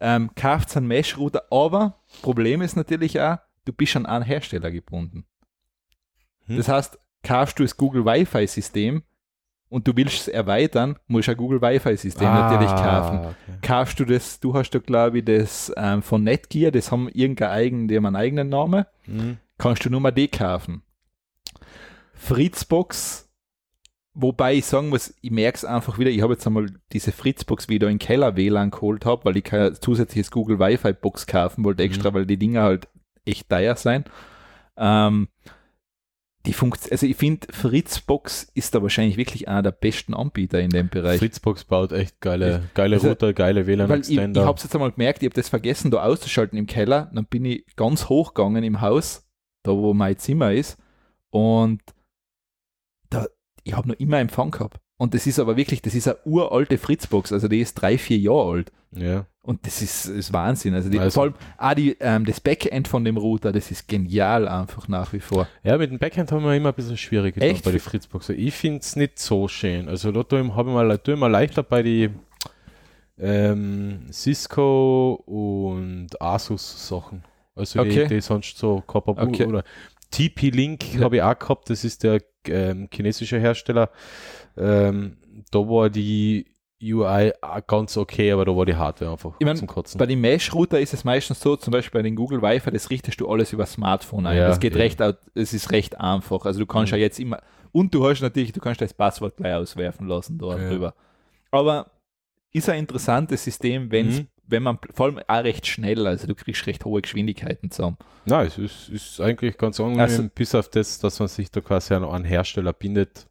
ähm, 0.00 0.30
kauft 0.34 0.76
einen 0.76 0.88
Mesh-Router, 0.88 1.44
aber 1.50 2.00
Problem 2.22 2.62
ist 2.62 2.76
natürlich 2.76 3.20
auch, 3.20 3.36
du 3.64 3.72
bist 3.72 3.94
an 3.96 4.06
einen 4.06 4.24
Hersteller 4.24 4.70
gebunden. 4.70 5.24
Hm. 6.46 6.56
Das 6.56 6.68
heißt, 6.68 6.98
kaufst 7.22 7.58
du 7.58 7.62
das 7.62 7.76
Google 7.76 8.04
Wi-Fi-System 8.04 9.02
und 9.72 9.88
du 9.88 9.96
willst 9.96 10.20
es 10.20 10.28
erweitern, 10.28 10.96
musst 11.06 11.28
du 11.28 11.32
ein 11.32 11.36
Google 11.36 11.60
Wi-Fi-System 11.62 12.28
natürlich 12.28 12.70
kaufen. 12.70 13.18
Ah, 13.18 13.28
okay. 13.28 13.58
Kaufst 13.62 13.98
du 13.98 14.04
das, 14.04 14.38
du 14.40 14.54
hast 14.54 14.70
da 14.70 14.78
glaube 14.78 15.18
ich 15.18 15.24
das 15.24 15.72
ähm, 15.76 16.02
von 16.02 16.22
Netgear, 16.22 16.70
das 16.70 16.92
haben 16.92 17.08
irgendein 17.08 17.50
eigen, 17.50 17.88
die 17.88 17.96
haben 17.96 18.06
einen 18.06 18.16
eigenen 18.16 18.48
Namen, 18.48 18.84
Hm. 19.04 19.38
kannst 19.58 19.84
du 19.84 19.90
nur 19.90 20.00
mal 20.00 20.10
die 20.12 20.28
kaufen. 20.28 20.82
Fritzbox, 22.14 23.28
wobei 24.14 24.54
ich 24.54 24.66
sagen 24.66 24.90
muss, 24.90 25.14
ich 25.22 25.30
merke 25.30 25.56
es 25.56 25.64
einfach 25.64 25.98
wieder, 25.98 26.10
ich 26.10 26.22
habe 26.22 26.34
jetzt 26.34 26.46
einmal 26.46 26.66
diese 26.92 27.12
Fritzbox 27.12 27.68
wieder 27.68 27.88
in 27.88 27.98
Keller 27.98 28.36
WLAN 28.36 28.70
geholt 28.70 29.04
habe, 29.04 29.24
weil 29.24 29.36
ich 29.36 29.44
kein 29.44 29.74
zusätzliches 29.74 30.30
Google 30.30 30.58
Wi-Fi 30.58 30.92
Box 30.92 31.26
kaufen 31.26 31.64
wollte 31.64 31.82
extra, 31.82 32.10
Mhm. 32.10 32.14
weil 32.14 32.26
die 32.26 32.36
Dinger 32.36 32.62
halt 32.62 32.88
echt 33.24 33.48
teuer 33.48 33.74
sein. 33.76 34.04
Ähm, 34.76 35.28
die 36.46 36.52
Funkt 36.52 36.90
also 36.90 37.06
ich 37.06 37.16
finde, 37.16 37.46
Fritzbox 37.52 38.50
ist 38.54 38.74
da 38.74 38.82
wahrscheinlich 38.82 39.16
wirklich 39.16 39.48
einer 39.48 39.62
der 39.62 39.70
besten 39.70 40.12
Anbieter 40.12 40.60
in 40.60 40.70
dem 40.70 40.88
Bereich. 40.88 41.18
Fritzbox 41.18 41.64
baut 41.64 41.92
echt 41.92 42.20
geile, 42.20 42.64
geile 42.74 42.96
Also, 42.96 43.10
Router, 43.10 43.32
geile 43.32 43.66
Weil 43.66 43.70
ich, 43.70 43.78
ich 43.78 44.16
WLAN-Extender. 44.16 44.44
habe 44.44 44.56
es 44.56 44.64
jetzt 44.64 44.74
einmal 44.74 44.90
gemerkt, 44.90 45.22
ich 45.22 45.26
habe 45.26 45.36
das 45.36 45.48
vergessen, 45.48 45.90
da 45.90 46.02
auszuschalten 46.02 46.58
im 46.58 46.66
Keller. 46.66 47.10
Dann 47.14 47.26
bin 47.26 47.44
ich 47.44 47.64
ganz 47.76 48.08
hoch 48.08 48.34
gegangen 48.34 48.64
im 48.64 48.80
Haus, 48.80 49.28
da 49.62 49.72
wo 49.72 49.94
mein 49.94 50.18
Zimmer 50.18 50.52
ist. 50.52 50.78
Und 51.30 51.80
da, 53.08 53.26
ich 53.62 53.74
habe 53.74 53.88
noch 53.88 53.98
immer 54.00 54.18
Empfang 54.18 54.50
gehabt. 54.50 54.80
Und 54.96 55.14
das 55.14 55.26
ist 55.26 55.38
aber 55.38 55.56
wirklich, 55.56 55.80
das 55.82 55.94
ist 55.94 56.08
eine 56.08 56.18
uralte 56.24 56.78
Fritzbox, 56.78 57.32
also 57.32 57.48
die 57.48 57.60
ist 57.60 57.74
drei, 57.74 57.98
vier 57.98 58.18
Jahre 58.18 58.50
alt. 58.50 58.72
Ja. 58.94 59.26
Und 59.42 59.66
das 59.66 59.82
ist, 59.82 60.04
ist 60.06 60.32
Wahnsinn. 60.32 60.74
Also, 60.74 60.88
die, 60.88 60.98
Also- 61.00 61.14
vor 61.14 61.22
allem 61.24 61.34
auch 61.58 61.74
die, 61.74 61.96
ähm, 61.98 62.24
das 62.24 62.40
Backend 62.40 62.86
von 62.88 63.04
dem 63.04 63.16
Router, 63.16 63.50
das 63.52 63.70
ist 63.70 63.88
genial 63.88 64.46
einfach 64.46 64.86
nach 64.86 65.12
wie 65.12 65.20
vor. 65.20 65.48
ja, 65.64 65.76
mit 65.78 65.90
dem 65.90 65.98
Backhand 65.98 66.30
haben 66.30 66.44
wir 66.44 66.54
immer 66.54 66.68
ein 66.68 66.74
bisschen 66.74 66.96
schwierig 66.96 67.36
Echt? 67.38 67.64
bei 67.64 67.70
den 67.72 67.80
Fritzboxen. 67.80 68.38
Ich 68.38 68.54
finde 68.54 68.80
es 68.80 68.94
nicht 68.94 69.18
so 69.18 69.48
schön. 69.48 69.88
Also 69.88 70.12
da 70.12 70.22
tue 70.22 70.42
ich 70.42 70.46
mal, 70.46 70.98
tue 70.98 71.14
ich 71.14 71.20
mal 71.20 71.26
leichter 71.30 71.62
bei 71.64 71.82
die 71.82 72.10
ähm, 73.18 74.06
Cisco 74.12 75.14
und 75.26 76.20
Asus 76.20 76.88
Sachen. 76.88 77.24
Also 77.54 77.80
Okay. 77.80 78.04
die, 78.08 78.14
die 78.14 78.20
sonst 78.20 78.56
so 78.58 78.82
Copper 78.86 79.20
Okay. 79.22 79.46
oder 79.46 79.64
TP-Link 80.10 80.94
Ja. 80.94 81.00
habe 81.02 81.16
ich 81.16 81.22
auch 81.22 81.38
gehabt. 81.38 81.68
Das 81.70 81.84
ist 81.84 82.02
der 82.02 82.20
ähm, 82.46 82.88
chinesische 82.92 83.38
Hersteller. 83.38 83.90
Ähm, 84.56 85.16
da 85.50 85.58
war 85.60 85.90
die 85.90 86.46
UI 86.82 87.32
auch 87.40 87.66
ganz 87.66 87.96
okay, 87.96 88.32
aber 88.32 88.44
da 88.44 88.56
war 88.56 88.66
die 88.66 88.74
Hardware 88.74 89.12
einfach 89.12 89.34
Ich 89.38 89.46
mein, 89.46 89.56
zum 89.56 89.68
Kotzen. 89.68 89.98
Bei 89.98 90.06
den 90.06 90.20
Mesh-Router 90.20 90.80
ist 90.80 90.92
es 90.94 91.04
meistens 91.04 91.40
so, 91.40 91.54
zum 91.56 91.70
Beispiel 91.70 92.00
bei 92.00 92.02
den 92.02 92.16
Google 92.16 92.42
Wi-Fi, 92.42 92.70
das 92.72 92.90
richtest 92.90 93.20
du 93.20 93.28
alles 93.28 93.52
über 93.52 93.66
Smartphone 93.66 94.26
ein. 94.26 94.36
Ja, 94.36 94.48
das 94.48 94.58
geht 94.60 94.72
eben. 94.72 94.80
recht, 94.82 95.00
es 95.34 95.52
ist 95.54 95.70
recht 95.70 95.98
einfach. 96.00 96.44
Also 96.44 96.58
du 96.60 96.66
kannst 96.66 96.92
Mhm. 96.92 96.98
ja 96.98 97.02
jetzt 97.04 97.20
immer, 97.20 97.38
und 97.70 97.94
du 97.94 98.08
hast 98.08 98.20
natürlich, 98.20 98.52
du 98.52 98.60
kannst 98.60 98.80
das 98.80 98.92
Passwort 98.94 99.36
gleich 99.36 99.54
auswerfen 99.54 100.06
lassen 100.08 100.38
dort 100.38 100.60
Ja. 100.60 100.68
drüber. 100.70 100.94
Aber 101.50 101.90
ist 102.52 102.68
ein 102.68 102.80
interessantes 102.80 103.44
System, 103.44 103.90
wenn's, 103.90 104.18
Mhm. 104.20 104.28
wenn 104.46 104.62
man, 104.62 104.78
vor 104.92 105.06
allem 105.06 105.20
auch 105.26 105.44
recht 105.44 105.66
schnell, 105.66 106.06
also 106.06 106.26
du 106.26 106.34
kriegst 106.34 106.66
recht 106.66 106.84
hohe 106.84 107.00
Geschwindigkeiten 107.00 107.70
zusammen. 107.70 107.96
Nein, 108.26 108.46
es 108.48 108.58
ist, 108.58 108.88
ist 108.90 109.20
eigentlich 109.20 109.56
ganz 109.56 109.78
angenehm, 109.80 110.00
Also- 110.00 110.28
bis 110.34 110.54
auf 110.54 110.68
das, 110.68 110.98
dass 110.98 111.18
man 111.20 111.28
sich 111.28 111.50
da 111.50 111.60
quasi 111.60 111.94
an 111.94 112.04
einen 112.04 112.24
Hersteller 112.24 112.72
bindet, 112.72 113.26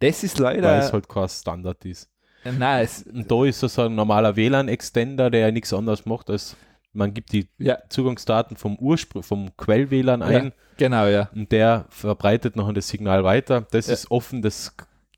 Das 0.00 0.24
ist 0.24 0.40
weil 0.40 0.56
leider, 0.56 0.78
es 0.78 0.92
halt 0.92 1.08
kein 1.08 1.28
Standard 1.28 1.84
ist. 1.84 2.10
Nein, 2.52 2.84
es, 2.84 3.02
Und 3.02 3.30
da 3.30 3.44
ist 3.44 3.62
das 3.62 3.78
ein 3.78 3.94
normaler 3.94 4.36
WLAN-Extender, 4.36 5.30
der 5.30 5.40
ja 5.40 5.50
nichts 5.50 5.72
anderes 5.72 6.06
macht, 6.06 6.30
als 6.30 6.56
man 6.92 7.12
gibt 7.12 7.32
die 7.32 7.48
ja, 7.58 7.78
Zugangsdaten 7.88 8.56
vom 8.56 8.76
Ursprung, 8.78 9.22
vom 9.22 9.56
Quell-WLAN 9.56 10.20
Ja. 10.20 10.26
ein 10.26 10.52
genau, 10.78 11.06
ja, 11.06 11.28
und 11.34 11.52
der 11.52 11.86
verbreitet 11.90 12.56
noch 12.56 12.72
das 12.72 12.88
Signal 12.88 13.22
weiter. 13.24 13.66
Das 13.70 13.86
Ja. 13.88 13.92
ist 13.94 14.10
offen, 14.10 14.40
das, 14.42 14.74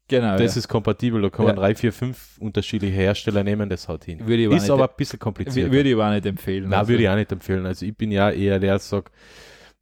genau, 0.09 0.37
das 0.37 0.55
ja. 0.55 0.59
ist 0.59 0.68
kompatibel, 0.68 1.22
da 1.22 1.31
kann 1.31 1.45
man 1.47 1.55
Ja. 1.55 1.61
drei, 1.61 1.74
vier, 1.74 1.93
fünf 1.93 2.37
unterschiedliche 2.41 2.95
Hersteller 2.97 3.45
nehmen, 3.45 3.68
das 3.68 3.87
haut 3.89 4.05
hin. 4.05 4.20
Würde 4.26 4.43
ich 4.45 4.51
Ist 4.51 4.70
aber 4.70 4.89
ein 4.89 4.95
bisschen 4.97 5.18
kompliziert. 5.20 5.70
Würde 5.70 5.89
ich 5.89 5.95
aber 5.95 6.09
auch 6.09 6.12
nicht 6.12 6.26
empfehlen. 6.26 6.68
Nein, 6.68 6.81
also. 6.81 6.89
würde 6.91 7.03
ich 7.05 7.09
auch 7.09 7.16
nicht 7.16 7.31
empfehlen. 7.33 7.64
Also 7.66 7.87
ich 7.87 7.97
bin 7.97 8.11
ja 8.11 8.31
eher 8.31 8.59
der, 8.59 8.70
der 8.70 8.79
sagt, 8.81 9.12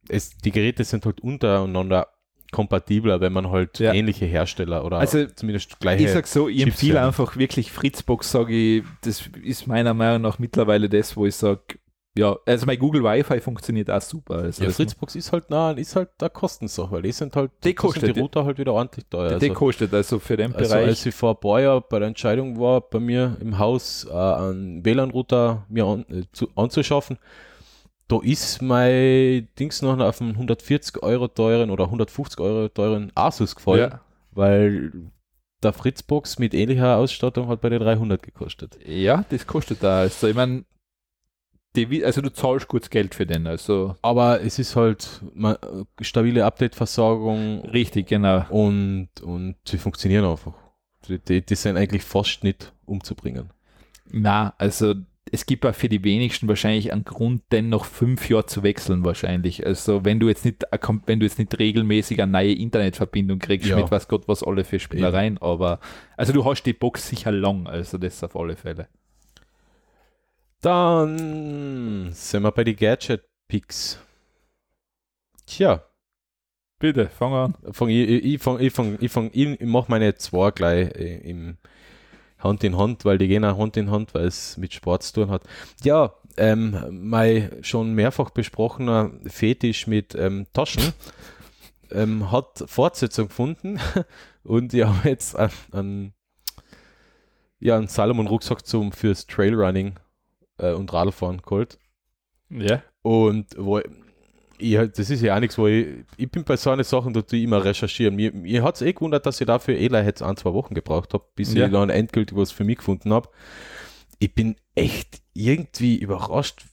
es, 0.09 0.37
die 0.37 0.51
Geräte 0.51 0.83
sind 0.83 1.05
halt 1.05 1.19
untereinander 1.21 2.07
kompatibler, 2.51 3.19
wenn 3.21 3.33
man 3.33 3.49
halt 3.51 3.79
Ja. 3.79 3.93
ähnliche 3.93 4.25
Hersteller 4.25 4.85
oder 4.85 4.97
Also, 4.99 5.25
zumindest 5.27 5.79
gleiche. 5.79 6.03
Ich 6.05 6.11
sag 6.11 6.27
so, 6.27 6.47
ich 6.47 6.57
Chips 6.59 6.67
empfehle 6.71 6.99
haben. 7.01 7.07
einfach 7.07 7.35
wirklich 7.37 7.71
Fritzbox, 7.71 8.31
sage 8.31 8.53
ich, 8.53 8.83
das 9.01 9.29
ist 9.43 9.67
meiner 9.67 9.93
Meinung 9.93 10.21
nach 10.21 10.39
mittlerweile 10.39 10.89
das, 10.89 11.15
wo 11.17 11.25
ich 11.25 11.35
sage, 11.35 11.61
ja, 12.17 12.35
also 12.47 12.65
mein 12.65 12.79
Google 12.79 13.03
Wi-Fi 13.03 13.39
funktioniert 13.41 13.91
auch 13.91 14.01
super. 14.01 14.37
Also 14.39 14.63
ja, 14.63 14.71
Fritzbox 14.71 15.13
ist 15.15 15.31
halt 15.31 15.51
nah, 15.51 15.69
ist 15.71 15.95
halt 15.95 16.09
eine 16.19 16.31
Kostensache, 16.31 16.91
weil 16.91 17.03
die 17.03 17.11
sind 17.11 17.35
halt, 17.35 17.51
Die 17.51 17.59
da 17.61 17.67
sind 17.67 17.75
kostet- 17.75 18.15
die 18.15 18.19
Router 18.19 18.43
halt 18.43 18.57
wieder 18.57 18.73
ordentlich 18.73 19.05
teuer. 19.07 19.37
die 19.37 19.49
Also, 19.49 19.53
kostet 19.53 19.93
also 19.93 20.17
für 20.17 20.35
den 20.35 20.55
also 20.55 20.67
Bereich. 20.73 20.87
als 20.87 21.05
ich 21.05 21.13
vor 21.13 21.35
ein 21.35 21.39
paar 21.39 21.61
Jahren 21.61 21.83
bei 21.87 21.99
der 21.99 22.07
Entscheidung 22.07 22.59
war, 22.59 22.81
bei 22.81 22.99
mir 22.99 23.37
im 23.39 23.59
Haus 23.59 24.07
äh, 24.09 24.15
einen 24.15 24.83
WLAN-Router 24.83 25.65
mir 25.69 25.85
an, 25.85 26.05
äh, 26.09 26.23
zu, 26.31 26.47
anzuschaffen, 26.55 27.19
da 28.07 28.19
ist 28.21 28.61
mein 28.61 29.47
Dings 29.59 29.81
noch 29.81 29.99
auf 29.99 30.21
einen 30.21 30.31
140 30.31 31.03
Euro 31.03 31.27
teuren 31.27 31.69
oder 31.69 31.85
150 31.85 32.39
Euro 32.39 32.69
teuren 32.69 33.11
Asus 33.15 33.55
gefallen. 33.55 33.91
ja. 33.91 34.01
weil 34.31 34.91
der 35.63 35.73
Fritzbox 35.73 36.39
mit 36.39 36.53
ähnlicher 36.53 36.97
Ausstattung 36.97 37.47
hat 37.47 37.61
bei 37.61 37.69
den 37.69 37.81
300 37.81 38.21
gekostet. 38.21 38.77
ja, 38.85 39.25
das 39.29 39.47
kostet 39.47 39.81
da. 39.81 39.99
Also 40.01 40.27
ich 40.27 40.35
meine, 40.35 40.65
die, 41.75 42.03
also 42.03 42.21
du 42.21 42.31
zahlst 42.31 42.67
gutes 42.67 42.89
Geld 42.89 43.13
für 43.13 43.25
den. 43.25 43.47
Also 43.47 43.95
Aber 44.01 44.41
es 44.41 44.59
ist 44.59 44.75
halt 44.75 45.21
stabile 46.01 46.45
Update-Versorgung 46.45 47.61
richtig, 47.65 48.07
genau. 48.07 48.45
und, 48.49 49.09
und 49.21 49.55
sie 49.67 49.77
funktionieren 49.77 50.25
einfach. 50.25 50.53
Die, 51.07 51.19
die, 51.19 51.45
die 51.45 51.55
sind 51.55 51.77
eigentlich 51.77 52.03
fast 52.03 52.43
nicht 52.43 52.73
umzubringen. 52.85 53.51
Na, 54.09 54.53
also 54.57 54.95
es 55.31 55.45
gibt 55.45 55.65
auch 55.65 55.75
für 55.75 55.89
die 55.89 56.03
wenigsten 56.03 56.47
wahrscheinlich 56.47 56.91
einen 56.93 57.03
Grund, 57.05 57.43
den 57.51 57.69
noch 57.69 57.85
fünf 57.85 58.29
Jahre 58.29 58.45
zu 58.45 58.63
wechseln 58.63 59.03
wahrscheinlich. 59.05 59.65
Also 59.65 60.03
wenn 60.05 60.19
du 60.19 60.27
jetzt 60.27 60.45
nicht, 60.45 60.63
kom- 60.73 61.01
wenn 61.05 61.19
du 61.19 61.25
jetzt 61.25 61.39
nicht 61.39 61.57
regelmäßig 61.57 62.21
eine 62.21 62.31
neue 62.31 62.53
Internetverbindung 62.53 63.39
kriegst 63.39 63.67
Ja. 63.69 63.75
mit 63.77 63.91
was 63.91 64.07
Gott 64.07 64.27
was 64.27 64.43
alle 64.43 64.63
für 64.63 64.79
Spielereien, 64.79 65.37
aber 65.39 65.79
also 66.15 66.33
du 66.33 66.45
hast 66.45 66.63
die 66.63 66.73
Box 66.73 67.07
sicher 67.07 67.31
lang, 67.31 67.67
also 67.67 67.97
das 67.97 68.23
auf 68.23 68.35
alle 68.35 68.55
Fälle. 68.55 68.87
Dann 70.61 72.11
sind 72.13 72.43
wir 72.43 72.51
bei 72.51 72.63
den 72.63 72.75
Gadget-Picks. 72.75 73.99
Tja, 75.45 75.83
Bitte, 76.79 77.07
fang 77.09 77.33
an. 77.33 77.55
fang 77.71 77.89
ich, 77.89 78.07
ich, 78.07 78.25
ich, 78.35 78.41
fang, 78.41 78.59
ich, 78.59 78.71
fang, 78.71 78.97
ich, 79.01 79.11
fang, 79.11 79.31
ich, 79.33 79.59
ich 79.59 79.67
mache 79.67 79.89
meine 79.89 80.13
zwei 80.15 80.51
gleich 80.51 80.89
äh, 80.95 81.17
im 81.27 81.57
Hand 82.39 82.63
in 82.63 82.77
Hand, 82.77 83.05
weil 83.05 83.17
die 83.17 83.27
gehen 83.27 83.45
auch 83.45 83.57
Hand 83.57 83.77
in 83.77 83.91
Hand, 83.91 84.13
weil 84.13 84.25
es 84.25 84.57
mit 84.57 84.73
Sport 84.73 85.03
zu 85.03 85.13
tun 85.13 85.29
hat. 85.29 85.43
Ja, 85.83 86.13
ähm, 86.37 86.77
mein 86.91 87.51
schon 87.61 87.93
mehrfach 87.93 88.29
besprochener 88.29 89.11
Fetisch 89.25 89.87
mit 89.87 90.13
ähm, 90.15 90.45
Taschen 90.53 90.93
ähm, 91.91 92.31
hat 92.31 92.63
Fortsetzung 92.67 93.29
gefunden 93.29 93.79
und 94.43 94.73
ich 94.73 94.85
habe 94.85 95.09
jetzt 95.09 95.35
einen, 95.35 95.51
einen, 95.71 96.13
ja, 97.59 97.77
einen 97.77 97.87
Salomon-Rucksack 97.87 98.65
zum 98.65 98.91
fürs 98.91 99.25
Trailrunning 99.25 99.95
äh, 100.57 100.73
und 100.73 100.93
Radlfahren 100.93 101.41
geholt. 101.41 101.79
Ja. 102.49 102.83
Und 103.01 103.55
wo 103.57 103.81
ich, 104.57 104.77
das 104.91 105.09
ist 105.09 105.21
ja 105.21 105.35
auch 105.35 105.39
nichts, 105.39 105.57
wo 105.57 105.67
ich, 105.67 105.87
ich 106.17 106.29
bin 106.29 106.43
bei 106.43 106.57
so 106.57 106.69
einer 106.71 106.83
Sachen, 106.83 107.13
da 107.13 107.21
ich 107.31 107.43
immer 107.43 107.63
recherchieren. 107.63 108.15
Mir, 108.15 108.31
mir 108.33 108.63
hat 108.63 108.75
es 108.75 108.81
eh 108.81 108.93
gewundert, 108.93 109.25
dass 109.25 109.39
ich 109.41 109.47
dafür 109.47 109.75
eh 109.75 109.87
jetzt 110.05 110.21
ein, 110.21 110.37
zwei 110.37 110.53
Wochen 110.53 110.73
gebraucht 110.73 111.13
habe, 111.13 111.23
bis 111.35 111.53
Ja. 111.53 111.65
ich 111.65 111.71
dann 111.71 111.89
endgültig 111.89 112.37
was 112.37 112.51
für 112.51 112.63
mich 112.63 112.77
gefunden 112.77 113.13
habe. 113.13 113.29
Ich 114.19 114.33
bin 114.33 114.55
echt 114.75 115.21
irgendwie 115.33 115.97
überrascht, 115.97 116.65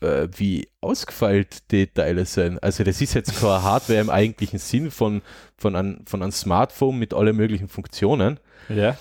äh, 0.00 0.28
wie 0.36 0.68
ausgefeilt 0.80 1.70
die 1.70 1.86
Teile 1.86 2.26
sind. 2.26 2.62
Also 2.62 2.84
das 2.84 3.00
ist 3.00 3.14
jetzt 3.14 3.40
keine 3.40 3.62
Hardware 3.62 4.00
im 4.00 4.10
eigentlichen 4.10 4.58
Sinn 4.58 4.90
von, 4.90 5.22
von, 5.56 5.76
einem, 5.76 6.04
von 6.06 6.22
einem 6.22 6.32
Smartphone 6.32 6.98
mit 6.98 7.14
allen 7.14 7.36
möglichen 7.36 7.68
Funktionen. 7.68 8.38
Ja. 8.68 8.96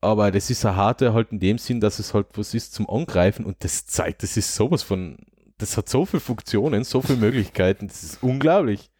Aber 0.00 0.30
das 0.30 0.50
ist 0.50 0.64
eine 0.64 0.76
Hardware 0.76 1.14
halt 1.14 1.32
in 1.32 1.40
dem 1.40 1.58
Sinn, 1.58 1.80
dass 1.80 1.98
es 1.98 2.14
halt 2.14 2.26
was 2.34 2.54
ist 2.54 2.74
zum 2.74 2.88
Angreifen 2.88 3.44
und 3.44 3.56
das 3.64 3.86
zeigt, 3.86 4.22
das 4.22 4.36
ist 4.36 4.54
sowas 4.54 4.82
von, 4.82 5.16
das 5.58 5.76
hat 5.76 5.88
so 5.88 6.04
viele 6.04 6.20
Funktionen, 6.20 6.84
so 6.84 7.00
viele 7.02 7.18
Möglichkeiten, 7.18 7.88
das 7.88 8.02
ist 8.02 8.22
unglaublich. 8.22 8.90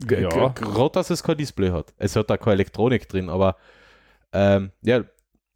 G- 0.00 0.22
Ja. 0.22 0.48
Gerade, 0.48 0.92
dass 0.92 1.10
es 1.10 1.22
kein 1.22 1.36
Display 1.36 1.70
hat. 1.70 1.92
Es 1.98 2.16
hat 2.16 2.30
da 2.30 2.36
keine 2.36 2.54
Elektronik 2.54 3.08
drin, 3.08 3.28
aber 3.28 3.56
ähm, 4.32 4.70
ja, 4.82 5.02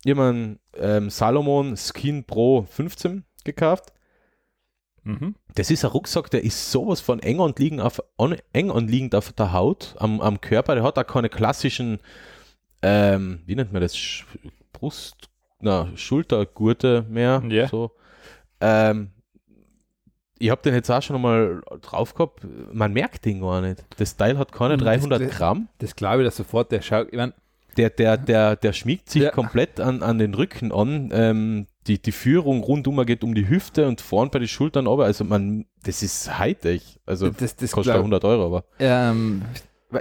einen 0.06 0.58
ähm, 0.76 1.08
Salomon 1.10 1.76
Skin 1.76 2.24
Pro 2.24 2.66
15 2.70 3.24
gekauft. 3.44 3.92
Mhm. 5.02 5.34
Das 5.54 5.70
ist 5.70 5.84
ein 5.84 5.90
Rucksack, 5.90 6.30
der 6.30 6.44
ist 6.44 6.70
sowas 6.72 7.00
von 7.00 7.20
eng 7.20 7.40
anliegend 7.40 7.80
auf, 7.80 8.02
an, 8.18 8.36
eng 8.52 8.70
anliegend 8.70 9.14
auf 9.14 9.32
der 9.32 9.52
Haut, 9.52 9.94
am, 9.98 10.20
am 10.20 10.40
Körper. 10.40 10.74
Der 10.74 10.84
hat 10.84 10.98
auch 10.98 11.06
keine 11.06 11.28
klassischen, 11.28 12.00
ähm, 12.82 13.42
wie 13.46 13.54
nennt 13.54 13.72
man 13.72 13.82
das, 13.82 13.96
Brust, 14.72 15.28
na, 15.60 15.90
Schultergurte 15.94 17.04
mehr. 17.08 17.42
Ja. 17.48 17.68
So. 17.68 17.92
Ähm, 18.60 19.10
ich 20.38 20.50
habe 20.50 20.62
den 20.62 20.74
jetzt 20.74 20.90
auch 20.90 21.02
schon 21.02 21.20
mal 21.20 21.62
drauf 21.82 22.14
gehabt. 22.14 22.46
Man 22.72 22.92
merkt 22.92 23.24
den 23.24 23.40
gar 23.40 23.60
nicht. 23.60 23.84
Das 23.98 24.16
Teil 24.16 24.36
hat 24.38 24.52
keine 24.52 24.76
Das- 24.76 24.84
300 24.84 25.22
das- 25.22 25.30
Gramm. 25.36 25.68
Das 25.78 25.94
glaube 25.96 26.22
ich, 26.22 26.26
dass 26.26 26.36
sofort 26.36 26.72
der 26.72 26.82
schaut. 26.82 27.08
Ich 27.10 27.16
meine, 27.16 27.32
Der, 27.76 27.90
der, 27.90 28.16
der, 28.16 28.54
der 28.54 28.72
schmiegt 28.72 29.10
sich 29.10 29.22
Ja. 29.22 29.30
komplett 29.30 29.80
an, 29.80 30.02
an 30.02 30.18
den 30.18 30.34
Rücken 30.34 30.70
an. 30.70 31.10
Ähm, 31.12 31.66
die, 31.88 32.00
die 32.00 32.12
Führung 32.12 32.62
rundum 32.62 33.04
geht 33.04 33.24
um 33.24 33.34
die 33.34 33.48
Hüfte 33.48 33.88
und 33.88 34.00
vorn 34.00 34.30
bei 34.30 34.38
den 34.38 34.46
Schultern 34.48 34.86
aber. 34.86 35.04
Also 35.06 35.24
man, 35.24 35.66
das 35.82 36.02
ist 36.04 36.38
Hightech. 36.38 37.00
Also 37.04 37.30
das, 37.30 37.56
das 37.56 37.72
kostet 37.72 37.92
glaub- 37.94 38.04
100 38.04 38.24
Euro, 38.24 38.46
aber 38.46 38.64
Ähm, 38.78 39.42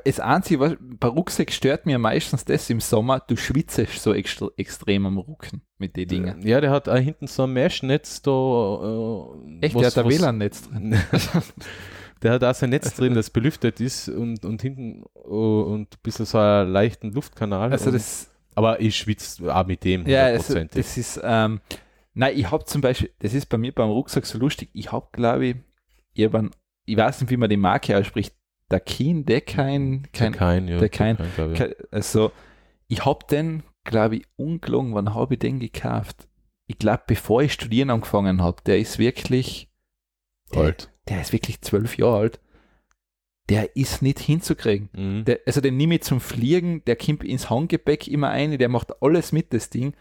das 0.03 0.19
Einzige, 0.19 0.59
was 0.59 0.75
bei 0.79 1.07
Rucksack 1.07 1.51
stört 1.51 1.85
mir 1.85 1.99
meistens 1.99 2.45
das 2.45 2.69
im 2.69 2.79
Sommer, 2.79 3.19
du 3.19 3.35
schwitzt 3.35 3.79
so 3.99 4.13
extra, 4.13 4.47
extrem 4.57 5.05
am 5.05 5.17
Rücken 5.17 5.61
mit 5.77 5.95
den 5.95 6.07
Dingen. 6.07 6.45
ja, 6.45 6.61
der 6.61 6.71
hat 6.71 6.87
auch 6.89 6.97
hinten 6.97 7.27
so 7.27 7.43
ein 7.43 7.53
Mesh-Netz 7.53 8.21
da. 8.21 8.31
Äh, 8.31 9.65
Echt, 9.65 9.75
was- 9.75 9.93
der 9.93 10.03
hat 10.03 10.05
ein 10.05 10.11
WLAN-Netz 10.11 10.69
drin. 10.69 10.97
der 12.23 12.31
hat 12.31 12.43
auch 12.43 12.55
sein 12.55 12.69
Netz 12.69 12.93
drin, 12.95 13.13
das 13.13 13.29
belüftet 13.29 13.79
ist 13.79 14.09
und, 14.09 14.45
und 14.45 14.61
hinten 14.61 15.03
oh, 15.13 15.61
und 15.61 15.93
ein 15.93 15.99
bisschen 16.03 16.25
so 16.25 16.37
einen 16.37 16.71
leichten 16.71 17.11
Luftkanal. 17.11 17.71
Also 17.71 17.91
das, 17.91 18.31
aber 18.55 18.79
ich 18.79 18.95
schwitze 18.95 19.53
auch 19.53 19.65
mit 19.65 19.83
dem 19.83 20.07
ja, 20.07 20.25
also 20.25 20.63
das 20.63 20.97
ist, 20.97 21.19
ähm, 21.23 21.59
nein, 22.13 22.37
ich 22.37 22.49
habe 22.49 22.65
zum 22.65 22.81
Beispiel, 22.81 23.11
das 23.19 23.33
ist 23.33 23.47
bei 23.47 23.57
mir 23.57 23.73
beim 23.73 23.89
Rucksack 23.89 24.25
so 24.25 24.37
lustig, 24.37 24.69
ich 24.73 24.91
habe, 24.91 25.07
glaube 25.11 25.45
ich, 25.47 25.55
ich, 26.13 26.25
hab 26.25 26.35
einen, 26.35 26.51
ich 26.85 26.95
weiß 26.95 27.21
nicht, 27.21 27.29
wie 27.29 27.37
man 27.37 27.49
die 27.49 27.57
Marke 27.57 27.97
ausspricht, 27.97 28.33
der 28.73 28.79
Keen, 28.81 29.25
der 29.25 29.41
kein, 29.41 30.07
kein, 30.11 30.33
kein, 30.33 30.67
ja, 30.67 30.79
der 30.79 30.89
kein- 30.89 31.17
glaub 31.35 31.51
ich. 31.51 31.57
Ke- 31.57 31.77
Also, 31.91 32.31
ich 32.87 33.05
habe 33.05 33.25
den, 33.29 33.63
glaube 33.83 34.17
ich, 34.17 34.25
ungelogen, 34.35 34.93
wann 34.93 35.13
habe 35.13 35.35
ich 35.35 35.39
den 35.39 35.59
gekauft? 35.59 36.27
Ich 36.67 36.77
glaube, 36.79 37.03
bevor 37.07 37.41
ich 37.43 37.53
studieren 37.53 37.89
angefangen 37.89 38.41
habe, 38.41 38.61
der 38.65 38.79
ist 38.79 38.97
wirklich, 38.99 39.69
der, 40.53 40.61
alt. 40.61 40.91
der 41.09 41.21
ist 41.21 41.31
wirklich 41.33 41.61
zwölf 41.61 41.97
Jahre 41.97 42.17
alt. 42.17 42.39
Der 43.49 43.75
ist 43.75 44.01
nicht 44.01 44.19
hinzukriegen. 44.19 44.89
Mhm. 44.93 45.25
Der, 45.25 45.39
also 45.45 45.59
den 45.59 45.75
nehme 45.75 45.95
ich 45.95 46.03
zum 46.03 46.21
Fliegen, 46.21 46.83
der 46.85 46.95
kommt 46.95 47.23
ins 47.25 47.49
Handgepäck 47.49 48.07
immer 48.07 48.29
ein, 48.29 48.57
der 48.57 48.69
macht 48.69 49.01
alles 49.01 49.31
mit, 49.33 49.53
das 49.53 49.69
Ding. 49.69 49.93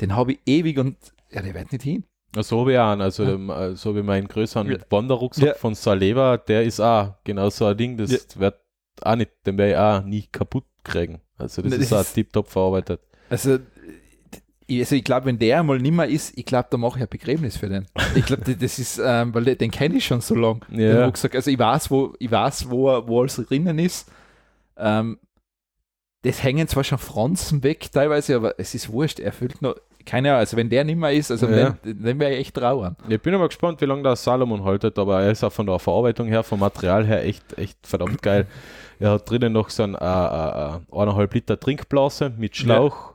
Den 0.00 0.16
habe 0.16 0.32
ich 0.32 0.40
ewig 0.46 0.78
und 0.78 0.96
ja, 1.30 1.42
der 1.42 1.54
wird 1.54 1.72
nicht 1.72 1.82
hin. 1.84 2.04
So 2.40 2.60
auch 2.60 2.66
einen, 2.66 3.00
also 3.00 3.24
Ja. 3.24 3.30
ähm, 3.32 3.50
äh, 3.50 3.74
so 3.74 3.96
wie 3.96 4.02
mein 4.02 4.28
größeren 4.28 4.70
Ja. 4.70 4.76
Wanderrucksack 4.90 5.44
Ja. 5.46 5.54
von 5.54 5.74
Saleva, 5.74 6.36
der 6.36 6.62
ist 6.64 6.78
auch 6.80 7.14
genau 7.24 7.48
so 7.50 7.64
ein 7.66 7.76
Ding, 7.76 7.96
das 7.96 8.10
Ja. 8.12 8.18
wird 8.40 8.56
auch 9.02 9.16
nicht, 9.16 9.30
den 9.46 9.56
werde 9.58 9.72
ich 9.72 9.78
auch 9.78 10.04
nie 10.06 10.28
kaputt 10.30 10.64
kriegen. 10.84 11.20
Also 11.38 11.62
das 11.62 11.70
Na, 11.72 11.76
ist 11.78 11.92
das 11.92 12.06
auch 12.08 12.12
tiptop 12.14 12.48
verarbeitet. 12.48 13.00
Also, 13.30 13.58
ich- 14.66 14.80
also 14.80 14.94
ich 14.96 15.04
glaube, 15.04 15.26
wenn 15.26 15.38
der 15.38 15.60
einmal 15.60 15.78
nimmer 15.78 16.06
ist, 16.06 16.36
ich 16.36 16.44
glaube, 16.44 16.68
da 16.70 16.76
mache 16.76 16.98
ich 16.98 17.02
ein 17.04 17.08
Begräbnis 17.08 17.56
für 17.56 17.68
den. 17.68 17.86
Ich 18.14 18.26
glaube, 18.26 18.54
das 18.56 18.78
ist, 18.78 19.00
ähm, 19.02 19.32
weil 19.34 19.44
den 19.56 19.70
kenne 19.70 19.96
ich 19.96 20.04
schon 20.04 20.20
so 20.20 20.34
lange. 20.34 20.60
Ja. 20.70 21.06
Rucksack. 21.06 21.34
Also 21.34 21.50
ich 21.50 21.58
weiß, 21.58 21.90
wo, 21.90 22.14
ich 22.18 22.30
weiß, 22.30 22.68
wo, 22.70 22.88
er- 22.90 23.08
wo 23.08 23.20
alles 23.20 23.36
drinnen 23.36 23.78
ist. 23.78 24.10
Ähm, 24.76 25.18
das 26.22 26.42
hängen 26.42 26.66
zwar 26.68 26.84
schon 26.84 26.98
Franzen 26.98 27.62
weg 27.62 27.90
teilweise, 27.92 28.36
aber 28.36 28.58
es 28.58 28.74
ist 28.74 28.90
wurscht. 28.90 29.20
Er 29.20 29.32
füllt 29.32 29.62
noch, 29.62 29.76
keine 30.08 30.30
Ahnung, 30.30 30.40
also 30.40 30.56
wenn 30.56 30.70
der 30.70 30.84
nimmer 30.84 31.12
ist, 31.12 31.30
also 31.30 31.46
Ja. 31.48 31.76
den, 31.84 32.02
den 32.02 32.18
wäre 32.18 32.32
ich 32.32 32.40
echt 32.40 32.56
trauern. 32.56 32.96
Ich 33.08 33.20
bin 33.20 33.34
aber 33.34 33.48
gespannt, 33.48 33.80
wie 33.80 33.84
lange 33.84 34.02
der 34.02 34.16
Salomon 34.16 34.64
haltet, 34.64 34.98
aber 34.98 35.22
er 35.22 35.30
ist 35.30 35.44
auch 35.44 35.52
von 35.52 35.66
der 35.66 35.78
Verarbeitung 35.78 36.28
her, 36.28 36.42
vom 36.42 36.60
Material 36.60 37.04
her 37.06 37.24
echt, 37.24 37.58
echt 37.58 37.86
verdammt 37.86 38.22
geil. 38.22 38.46
Er 38.98 39.10
hat 39.12 39.30
drinnen 39.30 39.52
noch 39.52 39.68
so 39.70 39.82
ein 39.82 39.94
äh, 39.94 39.98
äh, 39.98 40.78
eineinhalb 40.90 41.34
Liter 41.34 41.60
Trinkblase 41.60 42.32
mit 42.36 42.56
Schlauch. 42.56 43.14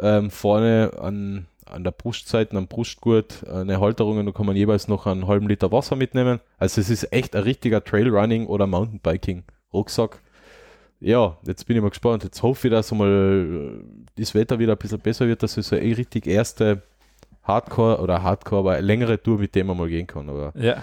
Ähm, 0.00 0.30
vorne 0.30 0.92
an, 1.00 1.46
an 1.66 1.84
der 1.84 1.90
Brustseite, 1.90 2.56
am 2.56 2.68
Brustgurt, 2.68 3.44
eine 3.48 3.78
Halterung, 3.80 4.18
und 4.18 4.26
da 4.26 4.32
kann 4.32 4.46
man 4.46 4.56
jeweils 4.56 4.88
noch 4.88 5.06
einen 5.06 5.26
halben 5.26 5.48
Liter 5.48 5.70
Wasser 5.72 5.94
mitnehmen. 5.96 6.40
Also 6.58 6.80
es 6.80 6.88
ist 6.88 7.12
echt 7.12 7.36
ein 7.36 7.42
richtiger 7.42 7.84
Trailrunning 7.84 8.46
oder 8.46 8.66
Mountainbiking 8.66 9.44
Rucksack. 9.72 10.20
Ja, 11.00 11.38
jetzt 11.46 11.66
bin 11.66 11.76
ich 11.76 11.82
mal 11.82 11.90
gespannt. 11.90 12.24
Jetzt 12.24 12.42
hoffe 12.42 12.68
ich, 12.68 12.72
dass 12.72 12.90
mal 12.92 13.82
das 14.16 14.34
Wetter 14.34 14.58
wieder 14.58 14.72
ein 14.72 14.78
bisschen 14.78 14.98
besser 14.98 15.28
wird, 15.28 15.42
dass 15.42 15.56
es 15.56 15.68
so 15.68 15.76
eh 15.76 15.92
richtig 15.92 16.26
erste 16.26 16.82
Hardcore 17.42 18.00
oder 18.00 18.22
Hardcore, 18.22 18.60
aber 18.60 18.72
eine 18.72 18.86
längere 18.86 19.22
Tour 19.22 19.38
mit 19.38 19.54
dem 19.54 19.68
man 19.68 19.76
mal 19.76 19.88
gehen 19.88 20.06
kann. 20.06 20.28
Aber 20.28 20.52
Ja. 20.56 20.82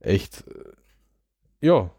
echt, 0.00 0.44
äh, 0.48 1.66
ja. 1.66 1.90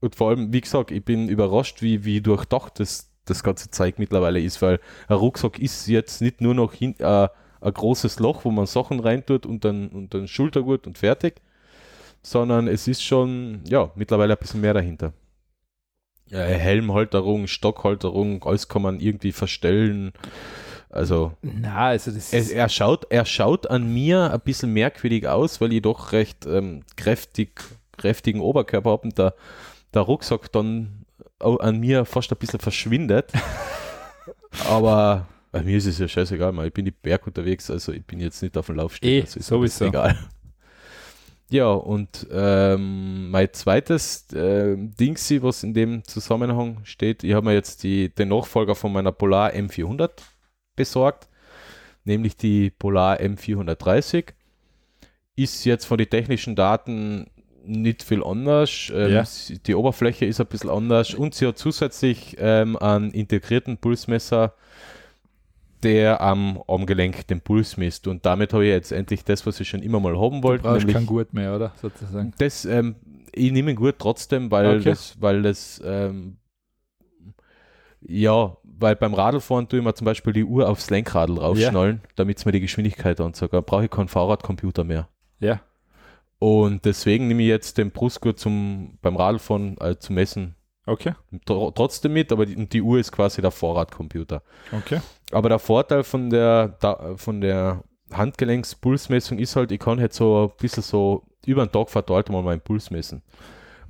Und 0.00 0.14
vor 0.14 0.30
allem, 0.30 0.52
wie 0.52 0.60
gesagt, 0.60 0.90
ich 0.90 1.04
bin 1.04 1.28
überrascht, 1.28 1.80
wie, 1.80 2.04
wie 2.04 2.20
durchdacht 2.20 2.80
das, 2.80 3.10
das 3.24 3.42
ganze 3.42 3.70
Zeug 3.70 3.98
mittlerweile 3.98 4.40
ist, 4.40 4.60
weil 4.60 4.78
ein 5.08 5.16
Rucksack 5.16 5.58
ist 5.58 5.86
jetzt 5.86 6.20
nicht 6.20 6.40
nur 6.40 6.54
noch 6.54 6.72
hin, 6.74 6.94
äh, 6.98 7.28
ein 7.60 7.72
großes 7.72 8.18
Loch, 8.18 8.44
wo 8.44 8.50
man 8.50 8.66
Sachen 8.66 9.00
reintut 9.00 9.46
und 9.46 9.64
dann, 9.64 9.88
und 9.88 10.12
dann 10.12 10.28
Schultergurt 10.28 10.86
und 10.86 10.98
fertig, 10.98 11.40
sondern 12.22 12.68
es 12.68 12.86
ist 12.88 13.02
schon, 13.02 13.62
ja, 13.64 13.90
mittlerweile 13.94 14.34
ein 14.34 14.38
bisschen 14.38 14.60
mehr 14.60 14.74
dahinter. 14.74 15.12
Ja, 16.30 16.40
Helmhalterung, 16.40 17.46
Stockhalterung, 17.46 18.42
alles 18.44 18.68
kann 18.68 18.82
man 18.82 19.00
irgendwie 19.00 19.32
verstellen. 19.32 20.12
Also, 20.90 21.32
Na, 21.42 21.88
also 21.88 22.10
das 22.10 22.32
es, 22.32 22.50
er, 22.50 22.68
schaut, 22.68 23.06
er 23.10 23.24
schaut 23.26 23.68
an 23.68 23.92
mir 23.92 24.32
ein 24.32 24.40
bisschen 24.40 24.72
merkwürdig 24.72 25.28
aus, 25.28 25.60
weil 25.60 25.72
ich 25.72 25.82
doch 25.82 26.12
recht 26.12 26.46
ähm, 26.46 26.84
kräftig, 26.96 27.60
kräftigen 27.96 28.40
Oberkörper 28.40 28.90
habe 28.90 29.02
und 29.02 29.18
der, 29.18 29.34
der 29.94 30.02
Rucksack 30.02 30.50
dann 30.52 31.04
an 31.38 31.80
mir 31.80 32.04
fast 32.06 32.32
ein 32.32 32.38
bisschen 32.38 32.60
verschwindet. 32.60 33.30
Aber 34.68 35.26
bei 35.52 35.62
mir 35.62 35.76
ist 35.76 35.86
es 35.86 35.98
ja 35.98 36.08
scheißegal, 36.08 36.52
man. 36.52 36.66
ich 36.66 36.72
bin 36.72 36.84
die 36.84 36.90
Berg 36.90 37.26
unterwegs, 37.26 37.70
also 37.70 37.92
ich 37.92 38.04
bin 38.04 38.20
jetzt 38.20 38.42
nicht 38.42 38.56
auf 38.56 38.66
dem 38.66 38.76
Laufsteg. 38.76 39.10
Eh, 39.10 39.20
also 39.20 39.38
ist 39.38 39.46
sowieso. 39.46 39.86
Egal. 39.86 40.18
Ja, 41.48 41.70
und 41.70 42.26
ähm, 42.32 43.30
mein 43.30 43.52
zweites 43.52 44.32
äh, 44.32 44.76
Ding, 44.76 45.16
was 45.42 45.62
in 45.62 45.74
dem 45.74 46.02
Zusammenhang 46.04 46.80
steht, 46.82 47.22
ich 47.22 47.34
habe 47.34 47.46
mir 47.46 47.54
jetzt 47.54 47.84
die, 47.84 48.12
den 48.12 48.28
Nachfolger 48.28 48.74
von 48.74 48.92
meiner 48.92 49.12
Polar 49.12 49.52
M400 49.52 50.10
besorgt, 50.74 51.28
nämlich 52.04 52.36
die 52.36 52.70
Polar 52.70 53.20
M430. 53.20 54.32
Ist 55.36 55.64
jetzt 55.64 55.84
von 55.84 55.98
den 55.98 56.10
technischen 56.10 56.56
Daten 56.56 57.30
nicht 57.64 58.02
viel 58.02 58.24
anders. 58.24 58.90
Ähm, 58.94 59.12
Ja. 59.12 59.24
Die 59.66 59.74
Oberfläche 59.74 60.24
ist 60.24 60.40
ein 60.40 60.46
bisschen 60.46 60.70
anders 60.70 61.14
und 61.14 61.34
sie 61.34 61.46
hat 61.46 61.58
zusätzlich 61.58 62.36
ähm, 62.38 62.76
einen 62.76 63.10
integrierten 63.12 63.76
Pulsmesser, 63.78 64.54
der 65.86 66.20
am 66.20 66.62
Armgelenk 66.66 67.26
den 67.28 67.40
Puls 67.40 67.76
misst. 67.76 68.06
Und 68.08 68.26
damit 68.26 68.52
habe 68.52 68.64
ich 68.64 68.70
jetzt 68.70 68.92
endlich 68.92 69.24
das, 69.24 69.46
was 69.46 69.60
ich 69.60 69.68
schon 69.68 69.82
immer 69.82 70.00
mal 70.00 70.18
haben 70.18 70.40
Du 70.42 70.48
wollte. 70.48 70.64
brauchst 70.64 70.78
nämlich- 70.80 70.96
kein 70.96 71.06
Gut 71.06 71.32
mehr, 71.32 71.54
oder? 71.54 71.72
Sozusagen. 71.80 72.32
das, 72.38 72.64
ähm, 72.64 72.96
ich 73.32 73.52
nehme 73.52 73.70
ihn 73.70 73.76
gut 73.76 73.96
trotzdem, 73.98 74.50
weil 74.50 74.76
Okay. 74.78 74.84
das, 74.90 75.20
weil 75.20 75.42
das, 75.42 75.80
ähm, 75.84 76.38
ja, 78.08 78.56
weil 78.64 78.96
beim 78.96 79.14
Radlfahren 79.14 79.68
tue 79.68 79.78
ich 79.80 79.84
mir 79.84 79.94
zum 79.94 80.04
Beispiel 80.04 80.32
die 80.32 80.44
Uhr 80.44 80.68
aufs 80.68 80.90
Lenkradl 80.90 81.38
raufschnallen, 81.38 82.00
damit 82.14 82.38
es 82.38 82.44
mir 82.44 82.52
die 82.52 82.60
Geschwindigkeit 82.60 83.20
anzeigt. 83.20 83.52
Da 83.54 83.60
brauche 83.60 83.84
ich 83.84 83.90
keinen 83.90 84.08
Fahrradcomputer 84.08 84.84
mehr. 84.84 85.08
Ja. 85.40 85.60
Und 86.38 86.84
deswegen 86.84 87.28
nehme 87.28 87.42
ich 87.42 87.48
jetzt 87.48 87.78
den 87.78 87.90
Brustgurt 87.90 88.38
zum, 88.38 88.98
beim 89.02 89.16
Radlfahren 89.16 89.76
äh, 89.80 89.98
zu 89.98 90.12
messen 90.12 90.54
Okay. 90.86 91.14
tr 91.44 91.72
trotzdem 91.74 92.12
mit, 92.12 92.30
aber 92.30 92.46
die, 92.46 92.68
die 92.68 92.80
Uhr 92.80 92.98
ist 92.98 93.10
quasi 93.10 93.42
der 93.42 93.50
Fahrradcomputer. 93.50 94.42
Okay. 94.72 95.00
Aber 95.32 95.48
der 95.48 95.58
Vorteil 95.58 96.04
von 96.04 96.30
der, 96.30 96.76
da, 96.80 97.16
von 97.16 97.40
der 97.40 97.82
Handgelenkspulsmessung 98.12 99.38
ist 99.38 99.56
halt, 99.56 99.72
ich 99.72 99.80
kann 99.80 100.00
halt 100.00 100.12
so 100.12 100.44
ein 100.44 100.56
bisschen 100.60 100.84
so 100.84 101.24
über 101.44 101.66
den 101.66 101.72
Tag 101.72 101.90
verteilt 101.90 102.30
mal 102.30 102.42
meinen 102.42 102.60
Puls 102.60 102.90
messen. 102.90 103.22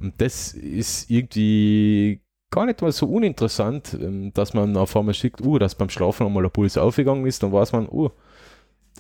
Und 0.01 0.21
das 0.21 0.53
ist 0.53 1.11
irgendwie 1.11 2.23
gar 2.51 2.67
nicht 2.67 2.81
mal 2.81 2.93
so 2.93 3.07
uninteressant, 3.07 3.95
ähm, 3.95 4.33
dass 4.33 4.55
man 4.55 4.77
auf 4.77 4.97
einmal 4.97 5.15
sieht, 5.15 5.41
uh, 5.43 5.59
dass 5.59 5.75
beim 5.75 5.91
Schlafen 5.91 6.27
einmal 6.27 6.43
der 6.43 6.51
Puls 6.51 6.79
aufgegangen 6.79 7.27
ist, 7.27 7.43
dann 7.43 7.53
weiß 7.53 7.73
man, 7.73 7.89
uh, 7.89 8.11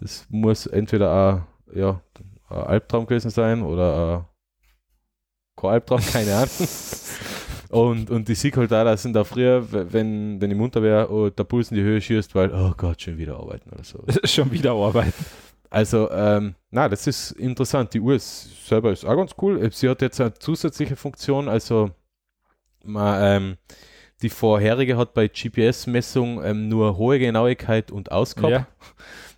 das 0.01 0.27
muss 0.29 0.67
entweder 0.67 1.47
ein, 1.73 1.79
ja, 1.79 2.03
ein 2.49 2.57
Albtraum 2.57 3.07
gewesen 3.07 3.31
sein 3.31 3.63
oder 3.63 4.19
ein, 4.19 4.25
kein 5.57 5.71
Albtraum, 5.71 6.01
keine 6.01 6.35
Ahnung. 6.35 6.51
Und, 7.71 8.11
und 8.11 8.29
ich 8.29 8.39
sehe 8.39 8.53
halt 8.53 8.73
auch, 8.73 8.85
dass 8.85 9.05
in 9.05 9.13
der 9.13 9.25
Früh, 9.25 9.61
wenn, 9.71 10.41
wenn 10.41 10.51
ich 10.51 10.57
munter 10.57 10.83
wäre, 10.83 11.11
oh, 11.11 11.31
der 11.31 11.45
Puls 11.45 11.71
in 11.71 11.77
die 11.77 11.83
Höhe 11.83 12.01
schießt, 12.01 12.35
weil, 12.35 12.53
oh 12.53 12.73
Gott, 12.77 13.03
schon 13.03 13.19
wieder 13.19 13.37
arbeiten 13.37 13.71
oder 13.71 13.85
so. 13.85 14.03
Schon 14.25 14.51
wieder 14.53 14.73
arbeiten. 14.73 15.25
Also, 15.69 16.11
ähm, 16.11 16.55
na, 16.71 16.89
das 16.89 17.07
ist 17.07 17.33
interessant. 17.33 17.93
Die 17.93 18.01
Uhr 18.01 18.15
ist, 18.15 18.67
selber 18.67 18.93
ist 18.93 19.05
auch 19.05 19.17
ganz 19.17 19.33
cool. 19.43 19.69
Sie 19.73 19.89
hat 19.89 20.01
jetzt 20.01 20.21
eine 20.21 20.35
zusätzliche 20.35 20.97
Funktion, 20.97 21.49
also 21.49 21.91
man, 22.85 23.19
ähm, 23.23 23.57
die 24.23 24.29
vorherige 24.31 24.97
hat 24.97 25.13
bei 25.13 25.29
GPS-Messung 25.29 26.43
ähm, 26.43 26.69
nur 26.69 26.97
hohe 26.97 27.19
Genauigkeit 27.19 27.91
und 27.91 28.13
Auskopf. 28.13 28.51
Ja. 28.51 28.67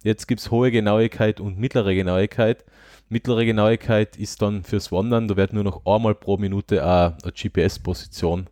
Jetzt 0.04 0.28
gibt 0.28 0.40
es 0.40 0.50
hohe 0.50 0.70
Genauigkeit 0.70 1.40
und 1.40 1.58
mittlere 1.58 1.94
Genauigkeit. 1.94 2.64
Mittlere 3.08 3.44
Genauigkeit 3.44 4.16
ist 4.16 4.42
dann 4.42 4.64
fürs 4.64 4.92
Wandern, 4.92 5.28
da 5.28 5.36
wird 5.36 5.52
nur 5.52 5.64
noch 5.64 5.86
einmal 5.86 6.14
pro 6.14 6.36
Minute 6.36 6.84
eine, 6.84 7.16
eine 7.22 7.32
GPS-Position 7.32 8.50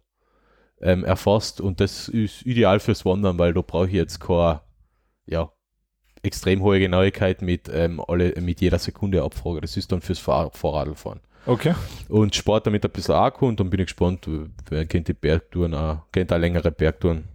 ähm, 0.80 1.04
erfasst 1.04 1.60
und 1.60 1.80
das 1.80 2.08
ist 2.08 2.44
ideal 2.46 2.80
fürs 2.80 3.04
Wandern, 3.04 3.38
weil 3.38 3.52
da 3.52 3.60
brauche 3.60 3.86
ich 3.86 3.92
jetzt 3.92 4.20
keine 4.20 4.60
ja, 5.26 5.50
extrem 6.22 6.62
hohe 6.62 6.78
Genauigkeit 6.78 7.42
mit, 7.42 7.70
ähm, 7.72 8.00
alle, 8.06 8.34
mit 8.40 8.60
jeder 8.60 8.78
Sekunde 8.78 9.22
Abfrage. 9.22 9.60
Das 9.60 9.76
ist 9.76 9.92
dann 9.92 10.00
fürs 10.00 10.18
Fahr 10.18 10.50
Fahrradfahren. 10.52 11.20
Okay. 11.46 11.74
Und 12.08 12.34
Sport 12.34 12.66
damit 12.66 12.84
ein 12.84 12.90
bisschen 12.90 13.14
Akku 13.14 13.46
und 13.46 13.60
dann 13.60 13.70
bin 13.70 13.80
ich 13.80 13.86
gespannt, 13.86 14.28
wer 14.68 14.86
kennt 14.86 15.08
die 15.08 15.14
Bergtouren 15.14 15.74
auch, 15.74 16.02
kennt 16.10 16.32
auch 16.32 16.38
längere 16.38 16.72
Bergtouren 16.72 17.28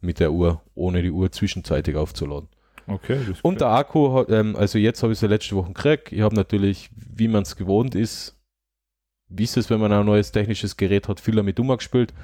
mit 0.00 0.20
der 0.20 0.32
Uhr, 0.32 0.60
ohne 0.74 1.02
die 1.02 1.10
Uhr 1.10 1.32
zwischenzeitig 1.32 1.96
aufzuladen. 1.96 2.48
Okay. 2.86 3.18
Das 3.28 3.40
Und 3.40 3.60
der 3.60 3.68
Akku, 3.68 4.24
ähm, 4.28 4.54
also 4.56 4.78
jetzt 4.78 5.02
habe 5.02 5.12
ich 5.12 5.22
es 5.22 5.28
letzte 5.28 5.56
Woche 5.56 5.68
gekriegt. 5.72 6.12
Ich 6.12 6.20
habe 6.20 6.34
natürlich, 6.34 6.90
wie 6.96 7.28
man 7.28 7.42
es 7.42 7.56
gewohnt 7.56 7.94
ist, 7.94 8.36
wie 9.28 9.42
ist 9.44 9.56
es, 9.56 9.70
wenn 9.70 9.80
man 9.80 9.92
ein 9.92 10.06
neues 10.06 10.30
technisches 10.30 10.76
Gerät 10.76 11.08
hat, 11.08 11.18
viel 11.20 11.34
damit 11.34 11.58
umgespielt. 11.58 12.14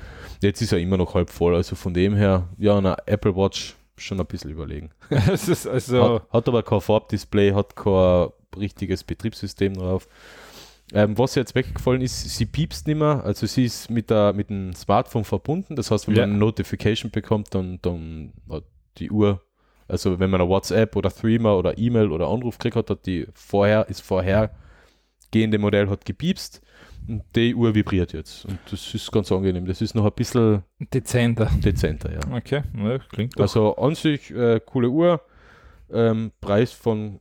Jetzt 0.41 0.63
ist 0.63 0.73
er 0.73 0.79
immer 0.79 0.97
noch 0.97 1.15
halb 1.15 1.31
voll. 1.31 1.57
Also 1.57 1.75
von 1.75 1.93
dem 1.93 2.15
her, 2.15 2.49
ja, 2.59 2.79
eine 2.79 2.97
Apple 3.07 3.35
Watch 3.35 3.75
schon 3.97 4.21
ein 4.21 4.27
bisschen 4.27 4.51
überlegen. 4.51 4.91
also. 5.11 6.15
Hat, 6.15 6.31
hat 6.31 6.49
aber 6.49 6.63
kein 6.63 6.81
Farbdisplay, 6.81 7.53
hat 7.53 7.75
kein 7.75 8.29
richtiges 8.57 9.03
Betriebssystem 9.05 9.75
drauf. 9.75 10.09
Ähm, 10.95 11.17
was 11.17 11.35
jetzt 11.37 11.55
weggefallen 11.55 12.03
ist, 12.03 12.29
sie 12.37 12.45
piepst 12.45 12.87
nicht 12.87 12.99
mehr, 12.99 13.25
also 13.25 13.47
sie 13.47 13.65
ist 13.65 13.89
mit, 13.91 14.11
der, 14.11 14.35
mit 14.35 14.51
dem 14.51 14.75
Smartphone 14.75 15.25
verbunden. 15.25 15.75
Das 15.75 15.91
heißt, 15.91 16.07
wenn 16.07 16.15
Ja. 16.17 16.23
man 16.23 16.31
eine 16.31 16.39
Notification 16.39 17.11
bekommt, 17.11 17.55
dann, 17.55 17.79
dann 17.81 18.33
hat 18.51 18.65
die 18.99 19.11
Uhr, 19.11 19.41
also 19.93 20.19
wenn 20.19 20.31
man 20.31 20.40
eine 20.40 20.48
WhatsApp 20.48 20.97
oder 20.97 21.10
Threema 21.10 21.55
oder 21.55 21.77
E-Mail 21.77 22.10
oder 22.10 22.28
Anruf 22.28 22.59
gekriegt 22.59 22.77
hat, 22.77 22.90
hat 22.90 23.06
die 23.06 23.27
vorher, 23.35 23.89
ist 23.89 24.01
vorhergehende 24.01 25.59
Modell 25.59 25.89
hat 25.90 26.05
gepiepst 26.05 26.62
und 27.06 27.23
die 27.36 27.55
Uhr 27.55 27.74
vibriert 27.74 28.12
jetzt. 28.12 28.47
Und 28.47 28.59
das 28.70 28.94
ist 28.94 29.12
ganz 29.12 29.31
angenehm. 29.31 29.66
Das 29.66 29.82
ist 29.82 29.94
noch 29.94 30.06
ein 30.06 30.12
bisschen 30.12 30.62
Dezenter. 30.78 31.51
dezenter, 31.64 32.12
ja. 32.12 32.20
Okay. 32.36 32.62
Ja, 32.77 32.98
klingt 32.98 33.39
doch. 33.39 33.43
Also 33.43 33.77
an 33.77 33.94
sich 33.94 34.31
äh, 34.31 34.60
coole 34.64 34.89
Uhr. 34.89 35.20
Ähm, 35.93 36.32
Preis 36.40 36.73
von, 36.73 37.20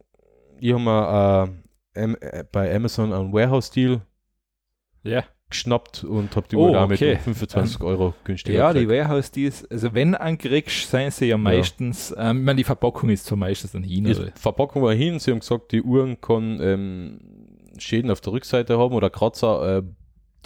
ich 0.59 0.71
habe 0.71 0.81
mir 0.81 1.53
äh, 1.93 2.03
äh, 2.03 2.43
bei 2.51 2.73
Amazon 2.73 3.11
einen 3.11 3.33
Warehouse-Deal 3.33 4.01
ja. 5.03 5.23
Geschnappt 5.51 6.03
und 6.03 6.35
habe 6.35 6.47
die 6.49 6.55
Oh, 6.55 6.67
Uhr 6.67 6.71
damit 6.73 6.97
okay. 6.97 7.13
um 7.25 7.35
25 7.35 7.81
Euro 7.81 8.13
günstiger 8.23 8.57
Ja, 8.57 8.73
die 8.73 8.81
gekriegt. 8.85 9.01
Warehouse 9.07 9.31
Deals, 9.31 9.69
also 9.69 9.93
wenn 9.93 10.15
einen 10.15 10.37
kriegst, 10.37 10.89
seien 10.89 11.11
sie 11.11 11.25
ja 11.27 11.37
meistens, 11.37 12.13
ähm, 12.17 12.39
ich 12.39 12.43
meine, 12.45 12.57
die 12.57 12.63
Verpackung 12.63 13.09
ist 13.09 13.25
zwar 13.25 13.37
meistens 13.37 13.71
dann 13.73 13.83
hin, 13.83 14.05
Die 14.05 14.15
oder? 14.15 14.31
Verpackung 14.35 14.81
war 14.81 14.93
hin, 14.93 15.19
sie 15.19 15.31
haben 15.31 15.39
gesagt, 15.39 15.71
die 15.71 15.81
Uhren 15.83 16.19
kann 16.19 16.59
ähm, 16.61 17.19
Schäden 17.77 18.09
auf 18.11 18.21
der 18.21 18.33
Rückseite 18.33 18.77
haben 18.77 18.93
oder 18.95 19.09
Kratzer. 19.09 19.77
Äh, 19.77 19.83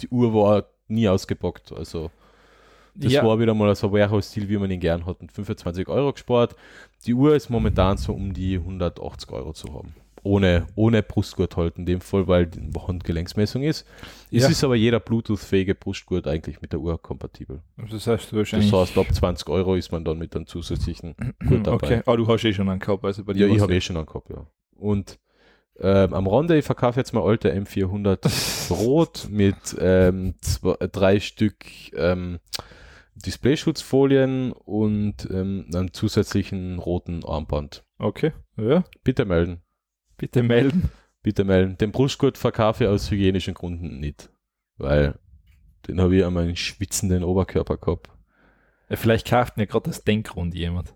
die 0.02 0.08
Uhr 0.08 0.34
war 0.34 0.66
nie 0.88 1.08
ausgepackt, 1.08 1.72
also 1.72 2.10
das 2.94 3.12
ja, 3.12 3.24
war 3.24 3.38
wieder 3.38 3.52
mal 3.52 3.74
so 3.74 3.88
ein 3.88 3.92
Warehouse-Deal, 3.92 4.48
wie 4.48 4.56
man 4.56 4.70
ihn 4.70 4.80
gern 4.80 5.04
hat. 5.04 5.20
Und 5.20 5.30
25 5.30 5.86
Euro 5.88 6.12
gespart. 6.12 6.56
Die 7.06 7.12
Uhr 7.12 7.34
ist 7.36 7.50
momentan 7.50 7.98
so 7.98 8.14
um 8.14 8.32
die 8.32 8.56
180 8.56 9.30
Euro 9.32 9.52
zu 9.52 9.74
haben. 9.74 9.94
Ohne, 10.26 10.66
ohne 10.74 11.02
Brustgurt 11.04 11.56
halt 11.56 11.78
in 11.78 11.86
dem 11.86 12.00
Fall, 12.00 12.26
weil 12.26 12.46
die 12.46 12.60
Handgelenksmessung 12.76 13.62
ist. 13.62 13.86
Es 14.32 14.42
Ja. 14.42 14.48
ist 14.48 14.64
aber 14.64 14.74
jeder 14.74 14.98
Bluetooth-fähige 14.98 15.74
Brustgurt 15.76 16.26
eigentlich 16.26 16.60
mit 16.60 16.72
der 16.72 16.80
Uhr 16.80 17.00
kompatibel. 17.00 17.62
das 17.76 18.06
heißt 18.08 18.24
Das 18.26 18.32
wahrscheinlich. 18.32 18.72
heißt, 18.72 18.98
ab 18.98 19.06
20 19.14 19.48
Euro 19.48 19.76
ist 19.76 19.92
man 19.92 20.04
dann 20.04 20.18
mit 20.18 20.34
einem 20.34 20.46
zusätzlichen 20.46 21.14
Gurt 21.48 21.66
dabei. 21.66 21.74
okay, 21.74 22.02
ah, 22.06 22.16
du 22.16 22.26
hast 22.26 22.44
eh 22.44 22.52
schon 22.52 22.68
einen 22.68 22.80
gehabt, 22.80 23.04
also 23.04 23.24
bei 23.24 23.34
dir. 23.34 23.46
Ja, 23.46 23.54
ich 23.54 23.60
habe 23.60 23.74
eh 23.74 23.80
schon 23.80 23.96
einen 23.96 24.06
gehabt, 24.06 24.28
ja. 24.30 24.46
Und 24.74 25.18
ähm, 25.78 26.12
am 26.14 26.26
Rande, 26.26 26.58
ich 26.58 26.64
verkaufe 26.64 26.98
jetzt 26.98 27.12
mal 27.12 27.22
alte 27.22 27.52
M400 27.54 28.70
Rot 28.72 29.28
mit 29.30 29.54
ähm, 29.78 30.34
zwei, 30.40 30.74
drei 30.90 31.20
Stück 31.20 31.56
ähm, 31.94 32.40
Displayschutzfolien 33.14 34.52
und 34.52 35.28
ähm, 35.30 35.66
einem 35.74 35.92
zusätzlichen 35.92 36.78
roten 36.78 37.24
Armband. 37.24 37.84
Okay, 37.98 38.32
ja, 38.56 38.84
Bitte 39.04 39.24
melden. 39.24 39.62
Bitte 40.16 40.42
melden. 40.42 40.90
Bitte 41.22 41.44
melden. 41.44 41.76
Den 41.78 41.92
Brustgurt 41.92 42.38
verkaufe 42.38 42.84
ich 42.84 42.90
aus 42.90 43.10
hygienischen 43.10 43.54
Gründen 43.54 43.98
nicht. 44.00 44.30
Weil 44.76 45.18
den 45.88 46.00
habe 46.00 46.16
ich 46.16 46.24
an 46.24 46.34
meinen 46.34 46.56
schwitzenden 46.56 47.24
Oberkörper 47.24 47.76
gehabt. 47.76 48.10
Ja, 48.88 48.96
vielleicht 48.96 49.28
kauft 49.28 49.56
mir 49.56 49.66
gerade 49.66 49.90
das 49.90 50.04
Denkrund 50.04 50.54
jemand. 50.54 50.94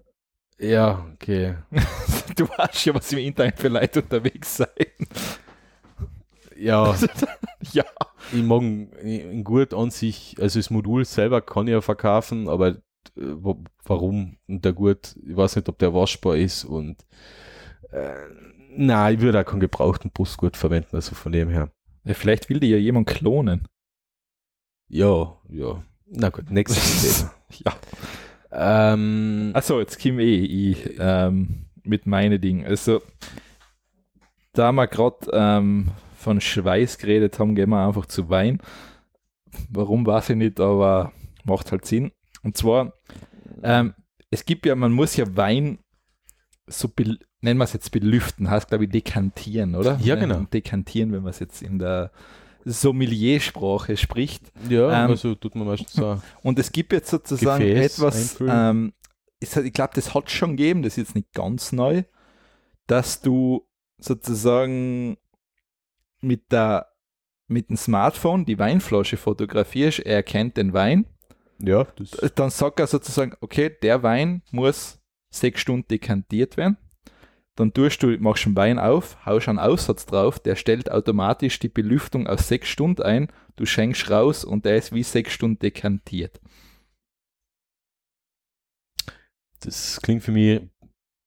Ja, 0.59 1.07
okay. 1.15 1.57
Du 2.37 2.49
weißt 2.49 2.87
ja, 2.87 2.95
was 2.95 3.13
im 3.13 3.19
Internet 3.19 3.59
für 3.59 3.69
Leute 3.69 4.03
unterwegs 4.03 4.57
sein. 4.59 4.69
Ja, 6.57 6.95
Ja. 7.73 7.85
ich 8.33 8.43
mag 8.43 8.63
ihn 9.03 9.45
gut 9.45 9.75
an 9.75 9.91
sich, 9.91 10.37
also 10.41 10.59
das 10.59 10.71
Modul 10.71 11.05
selber 11.05 11.41
kann 11.43 11.67
ich 11.67 11.73
ja 11.73 11.81
verkaufen, 11.81 12.49
aber 12.49 12.69
äh, 12.69 12.77
wa- 13.17 13.59
warum? 13.85 14.39
Und 14.47 14.65
der 14.65 14.73
Gurt, 14.73 15.17
ich 15.27 15.37
weiß 15.37 15.57
nicht, 15.57 15.69
ob 15.69 15.79
der 15.79 15.93
waschbar 15.93 16.37
ist 16.37 16.65
und 16.65 17.05
äh, 17.91 18.15
nein, 18.77 19.15
ich 19.15 19.21
würde 19.21 19.41
auch 19.41 19.45
keinen 19.45 19.61
gebrauchten 19.61 20.11
Brustgurt 20.11 20.57
verwenden, 20.57 20.97
also 20.97 21.15
von 21.15 21.33
dem 21.33 21.49
her. 21.49 21.71
ja. 22.05 22.15
Vielleicht 22.15 22.49
will 22.49 22.61
dir 22.61 22.71
ja 22.71 22.77
jemand 22.77 23.09
klonen. 23.09 23.67
Ja, 24.89 25.37
ja. 25.49 25.83
Na 26.07 26.29
gut, 26.31 26.51
nächstes 26.51 27.03
Thema. 27.19 27.33
Ja. 27.65 28.93
Ähm, 28.93 29.53
Achso, 29.55 29.79
jetzt 29.79 30.03
komme 30.03 30.23
eh 30.23 30.45
ich 30.45 30.97
ähm, 30.99 31.67
mit 31.85 32.07
meinen 32.07 32.41
Dingen. 32.41 32.67
Also, 32.67 33.01
da 34.53 34.73
wir 34.73 34.89
gerade 34.89 35.31
ähm, 35.33 35.93
von 36.17 36.41
Schweiß 36.41 36.99
geredet 36.99 37.39
haben, 37.39 37.55
gehen 37.55 37.71
wir 37.71 37.87
einfach 37.87 38.07
zu 38.07 38.29
Wein. 38.29 38.61
Warum 39.69 40.05
weiß 40.07 40.31
ich 40.31 40.37
nicht, 40.37 40.61
aber 40.61 41.13
macht 41.45 41.71
halt 41.71 41.85
Sinn. 41.87 42.13
Und 42.43 42.57
zwar, 42.57 42.93
ähm, 43.63 43.95
es 44.31 44.45
gibt 44.45 44.67
ja, 44.67 44.75
man 44.75 44.93
muss 44.93 45.17
ja 45.17 45.37
Wein 45.37 45.79
so, 46.71 46.91
nennen 47.41 47.59
wir 47.59 47.65
es 47.65 47.73
jetzt 47.73 47.91
belüften, 47.91 48.49
heißt 48.51 48.69
glaube 48.69 48.85
ich 48.85 48.91
dekantieren, 48.91 49.75
oder? 49.75 49.99
Ja, 50.03 50.15
genau. 50.15 50.41
Dekantieren, 50.53 51.13
wenn 51.13 51.23
man 51.23 51.31
es 51.31 51.39
jetzt 51.41 51.63
in 51.63 51.79
der 51.79 52.11
Sommelier-Sprache 52.65 53.97
spricht. 53.97 54.53
Ja, 54.69 55.05
Ähm, 55.05 55.11
also 55.11 55.35
tut 55.35 55.55
man 55.55 55.67
meistens 55.67 55.93
so. 55.95 56.21
Und 56.43 56.59
es 56.59 56.73
gibt 56.73 56.93
jetzt 56.93 57.11
sozusagen 57.11 57.65
Gefäß 57.65 57.99
etwas, 57.99 58.41
ähm, 58.41 58.93
halt- 59.55 59.67
ich 59.67 59.73
glaube, 59.73 59.93
das 59.95 60.15
hat 60.15 60.31
schon 60.31 60.57
gegeben, 60.57 60.83
das 60.83 60.93
ist 60.95 61.09
jetzt 61.09 61.15
nicht 61.15 61.33
ganz 61.33 61.73
neu, 61.73 62.03
dass 62.87 63.21
du 63.23 63.67
sozusagen 63.99 65.17
mit, 66.21 66.53
der, 66.53 66.87
mit 67.49 67.71
dem 67.71 67.77
Smartphone 67.77 68.45
die 68.45 68.59
Weinflasche 68.59 69.17
fotografierst, 69.17 70.01
er 70.01 70.17
erkennt 70.17 70.57
den 70.57 70.73
Wein, 70.73 71.07
Ja, 71.59 71.87
das, 71.97 72.11
dann 72.35 72.51
sagt 72.51 72.81
er 72.81 72.87
sozusagen, 72.87 73.35
okay, 73.41 73.71
der 73.83 74.03
Wein 74.03 74.43
muss 74.51 74.99
sechs 75.31 75.61
Stunden 75.61 75.89
dekantiert 75.89 76.57
werden. 76.57 76.77
Dann 77.57 77.73
tust 77.73 78.03
du, 78.03 78.17
machst 78.19 78.47
den 78.47 78.57
Wein 78.57 78.79
auf, 78.79 79.25
haust 79.27 79.49
einen 79.49 79.59
Aussatz 79.59 80.07
drauf, 80.07 80.39
der 80.39 80.57
stellt 80.57 80.91
automatisch 80.91 81.59
die 81.59 81.69
Belüftung 81.69 82.27
auf 82.27 82.41
sechs 82.41 82.69
Stunden 82.69 83.03
ein, 83.03 83.29
du 83.57 83.67
schenkst 83.67 84.11
raus 84.11 84.45
und 84.45 84.65
der 84.65 84.77
ist 84.77 84.93
wie 84.93 85.03
sechs 85.03 85.33
Stunden 85.33 85.59
dekantiert. 85.59 86.41
das 89.61 90.01
klingt 90.03 90.23
für 90.23 90.33
mich 90.33 90.63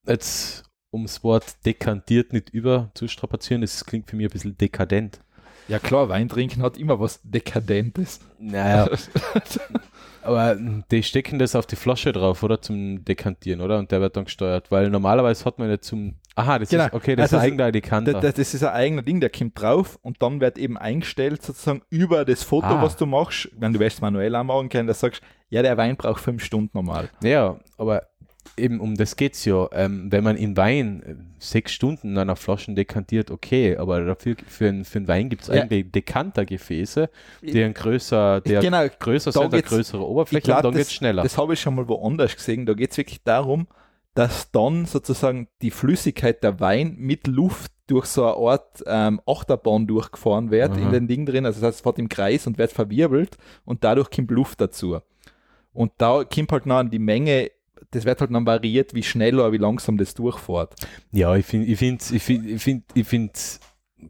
jetzt, 0.07 0.63
um 0.91 1.03
das 1.03 1.23
Wort 1.23 1.65
dekantiert 1.65 2.34
nicht 2.34 2.49
überzustrapazieren, 2.49 3.61
das 3.61 3.85
klingt 3.85 4.09
für 4.09 4.15
mich 4.15 4.27
ein 4.27 4.31
bisschen 4.31 4.57
dekadent. 4.57 5.19
Ja 5.69 5.80
klar, 5.80 6.09
Wein 6.09 6.27
trinken 6.27 6.61
hat 6.61 6.77
immer 6.77 6.99
was 6.99 7.21
Dekadentes. 7.23 8.19
Naja, 8.38 8.89
aber 10.24 10.56
mm, 10.56 10.84
die 10.91 11.04
stecken 11.04 11.40
das 11.40 11.56
auf 11.56 11.66
die 11.66 11.76
Flasche 11.76 12.12
drauf, 12.12 12.44
oder? 12.44 12.62
Zum 12.62 13.04
Dekantieren, 13.06 13.62
oder? 13.62 13.78
Und 13.80 13.91
der 13.91 14.02
wird 14.02 14.16
dann 14.18 14.26
gesteuert, 14.26 14.72
weil 14.72 14.90
normalerweise 14.90 15.45
hat 15.45 15.60
man 15.60 15.70
ja 15.70 15.80
zum. 15.80 16.16
Aha, 16.36 16.58
das 16.60 16.70
Genau. 16.70 16.86
ist 16.86 16.94
okay, 16.94 17.16
das 17.16 17.26
Also 17.26 17.38
ist 17.38 17.41
ein 17.44 17.48
eigener 17.48 17.72
Dekanter. 17.72 18.14
Das, 18.14 18.34
das, 18.34 18.54
ist 18.54 18.64
ein 18.64 18.74
eigener 18.74 19.02
Ding, 19.04 19.20
der 19.20 19.30
kommt 19.30 19.60
drauf 19.62 20.00
und 20.02 20.22
dann 20.22 20.41
wird 20.41 20.58
eben 20.58 20.78
eingestellt 20.78 21.44
sozusagen 21.44 21.82
über 21.90 22.26
das 22.26 22.41
Foto, 22.44 22.66
Ah. 22.68 22.82
was 22.82 22.95
du 22.98 23.06
machst, 23.06 23.50
wenn 23.58 23.74
du 23.74 23.80
es 23.86 24.02
manuell 24.02 24.34
anmachen 24.36 24.70
kannst, 24.70 24.90
da 24.90 24.94
sagst 24.94 25.22
ja, 25.50 25.62
der 25.62 25.78
Wein 25.78 25.95
braucht 25.98 26.20
fünf 26.24 26.44
Stunden 26.44 26.72
normal. 26.74 27.10
Ja, 27.22 27.60
aber 27.78 28.08
eben 28.57 28.80
um 28.80 28.95
das 28.95 29.15
geht's 29.15 29.45
ja. 29.45 29.67
Ähm, 29.71 30.11
wenn 30.11 30.23
man 30.23 30.35
in 30.38 30.55
Wein 30.57 31.03
äh, 31.03 31.15
sechs 31.39 31.71
Stunden 31.71 32.11
in 32.11 32.17
einer 32.17 32.35
Flasche 32.35 32.73
dekantiert, 32.73 33.31
okay, 33.31 33.77
aber 33.77 34.03
dafür 34.05 34.35
für, 34.47 34.67
einen- 34.69 34.85
für 34.85 35.07
Wein 35.07 35.30
gibt 35.30 35.43
es 35.43 35.47
Ja. 35.49 35.61
eigentlich 35.63 35.91
Dekantergefäße, 35.91 37.09
die 37.41 37.63
ein 37.63 37.73
größer, 37.73 38.41
der 38.41 38.61
genau, 38.61 38.85
größer 38.99 39.31
sind, 39.31 39.53
eine 39.53 39.61
größere 39.63 40.05
Oberfläche 40.07 40.45
glaub, 40.45 40.57
und 40.57 40.63
dann 40.65 40.71
das- 40.73 40.80
geht's 40.81 40.93
schneller. 40.93 41.23
das 41.23 41.38
habe 41.38 41.53
ich 41.53 41.61
schon 41.61 41.75
mal 41.75 41.88
woanders 41.88 42.35
gesehen. 42.35 42.65
Da 42.65 42.73
geht 42.73 42.91
es 42.91 42.97
wirklich 42.97 43.23
darum, 43.23 43.67
dass 44.13 44.51
dann 44.51 44.85
sozusagen 44.85 45.47
die 45.61 45.71
Flüssigkeit 45.71 46.43
der 46.43 46.59
Wein 46.59 46.95
mit 46.97 47.27
Luft 47.27 47.71
durch 47.88 48.05
so 48.05 48.23
eine 48.25 48.35
Art 48.51 48.84
ähm, 48.85 49.19
Achterbahn 49.25 49.88
durchgefahren 49.88 50.51
wird 50.51 50.71
Aha. 50.71 50.80
in 50.80 50.91
den 50.91 51.07
Ding 51.07 51.25
drin. 51.25 51.45
Also 51.45 51.59
das 51.59 51.67
heißt, 51.69 51.77
es 51.77 51.81
fährt 51.81 51.99
im 51.99 52.07
Kreis 52.09 52.47
und 52.47 52.57
wird 52.57 52.71
verwirbelt 52.71 53.38
und 53.65 53.84
dadurch 53.84 54.09
kommt 54.09 54.31
Luft 54.31 54.61
dazu. 54.61 54.99
Und 55.73 55.91
da 55.97 56.23
kommt 56.23 56.51
halt 56.51 56.65
noch 56.67 56.77
an 56.77 56.91
die 56.91 56.99
Menge, 56.99 57.49
das 57.94 58.06
wird 58.06 58.20
halt 58.20 58.34
dann 58.34 58.45
variiert, 58.45 58.94
wie 58.94 59.03
schnell 59.03 59.40
oder 59.40 59.52
wie 59.52 59.57
langsam 59.57 59.98
das 59.98 60.14
durchfährt. 60.14 60.76
Ja, 61.11 61.36
ich 61.36 61.45
finde 61.45 61.68
ich 61.68 61.78
find's, 61.78 62.11
ich 62.11 62.24
find, 62.24 62.45
ich 62.48 62.61
find, 62.61 62.84
ich 62.94 63.07
find's 63.07 63.60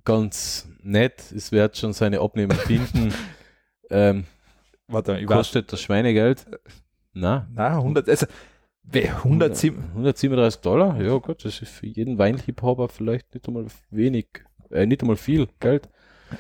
ganz 0.05 0.67
nett. 0.81 1.31
Es 1.35 1.51
wird 1.51 1.77
schon 1.77 1.93
seine 1.93 2.21
Abnehmer 2.21 2.55
finden. 2.55 3.13
ähm, 3.89 4.25
Warte, 4.87 5.17
ich 5.17 5.27
weiß, 5.27 5.37
kostet 5.37 5.71
das 5.71 5.81
Schweinegeld? 5.81 6.45
Na, 7.13 7.47
na, 7.53 7.77
100, 7.77 8.09
also 8.09 8.25
wer 8.83 9.17
107, 9.17 9.83
137 9.91 10.61
Dollar? 10.61 11.01
Ja, 11.01 11.17
gut, 11.17 11.45
das 11.45 11.61
ist 11.61 11.71
für 11.71 11.87
jeden 11.87 12.17
Weinliebhaber 12.17 12.89
vielleicht 12.89 13.33
nicht 13.33 13.47
einmal 13.47 13.67
wenig, 13.89 14.27
äh, 14.71 14.85
nicht 14.85 15.01
einmal 15.01 15.17
viel 15.17 15.47
Geld. 15.59 15.89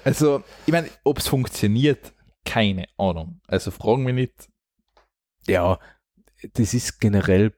also 0.03 0.43
ich 0.65 0.71
meine, 0.71 0.89
ob 1.03 1.19
es 1.19 1.27
funktioniert, 1.27 2.13
keine 2.45 2.85
Ahnung. 2.97 3.41
Also 3.47 3.71
fragen 3.71 4.05
wir 4.05 4.13
nicht. 4.13 4.49
Ja, 5.47 5.79
das 6.53 6.73
ist 6.73 6.99
generell 6.99 7.53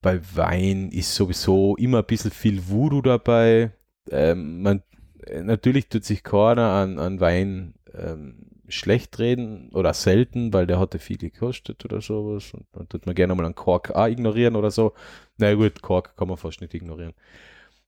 bei 0.00 0.20
Wein 0.36 0.90
ist 0.90 1.14
sowieso 1.14 1.76
immer 1.76 1.98
ein 1.98 2.06
bisschen 2.06 2.30
viel 2.30 2.68
Voodoo 2.68 3.02
dabei. 3.02 3.72
Ähm, 4.10 4.62
man, 4.62 4.82
äh, 5.26 5.42
natürlich 5.42 5.88
tut 5.88 6.04
sich 6.04 6.22
keiner 6.22 6.70
an, 6.70 6.98
an 6.98 7.20
Wein 7.20 7.74
ähm, 7.94 8.46
schlecht 8.68 9.18
reden 9.18 9.70
oder 9.72 9.94
selten, 9.94 10.52
weil 10.52 10.66
der 10.66 10.78
hatte 10.78 10.98
viel 10.98 11.18
gekostet 11.18 11.84
oder 11.84 12.00
sowas. 12.00 12.52
Und 12.54 12.66
dann 12.72 12.88
tut 12.88 13.06
man 13.06 13.14
gerne 13.14 13.34
mal 13.34 13.44
einen 13.44 13.54
Kork 13.54 13.90
auch 13.90 14.06
ignorieren 14.06 14.56
oder 14.56 14.70
so. 14.70 14.92
Na 15.38 15.52
gut, 15.54 15.82
Kork 15.82 16.16
kann 16.16 16.28
man 16.28 16.36
fast 16.36 16.60
nicht 16.60 16.74
ignorieren. 16.74 17.14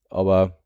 Aber 0.08 0.60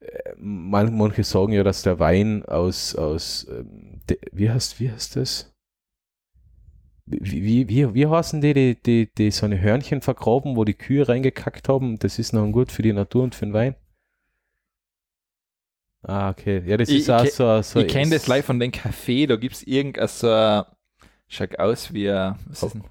äh, 0.00 0.34
man, 0.36 0.96
manche 0.96 1.24
sagen 1.24 1.52
ja, 1.52 1.62
dass 1.64 1.82
der 1.82 1.98
Wein 1.98 2.44
aus, 2.44 2.94
aus 2.96 3.46
ähm, 3.48 4.02
wie 4.32 4.50
heißt, 4.50 4.80
wie 4.80 4.90
heißt 4.90 5.16
das? 5.16 5.53
Wie, 7.06 7.68
wie, 7.68 7.94
wie, 7.94 8.06
heißen 8.06 8.40
die, 8.40 8.54
die, 8.54 8.82
die, 8.82 9.12
die 9.14 9.30
so 9.30 9.44
eine 9.44 9.60
Hörnchen 9.60 10.00
vergraben, 10.00 10.56
wo 10.56 10.64
die 10.64 10.72
Kühe 10.74 11.06
reingekackt 11.06 11.68
haben? 11.68 11.98
Das 11.98 12.18
ist 12.18 12.32
noch 12.32 12.50
gut 12.50 12.72
für 12.72 12.80
die 12.82 12.94
Natur 12.94 13.24
und 13.24 13.34
für 13.34 13.44
den 13.44 13.52
Wein. 13.52 13.74
Ah, 16.02 16.30
okay. 16.30 16.62
Ja, 16.66 16.76
das 16.76 16.88
Ich- 16.88 17.00
ist 17.00 17.10
auch 17.10 17.24
ich 17.24 17.32
so. 17.32 17.62
so 17.62 17.80
ich 17.80 17.88
kenne 17.88 18.10
das 18.10 18.26
live 18.26 18.44
von 18.44 18.58
dem 18.58 18.70
Café, 18.70 19.26
da 19.26 19.36
gibt 19.36 19.54
es 19.54 19.62
irgendein 19.62 20.08
so 20.08 20.30
ein- 20.30 20.64
schaut 21.28 21.58
aus 21.58 21.92
wie 21.92 22.10
ein, 22.10 22.36
was 22.46 22.62
ist 22.62 22.74
denn? 22.74 22.84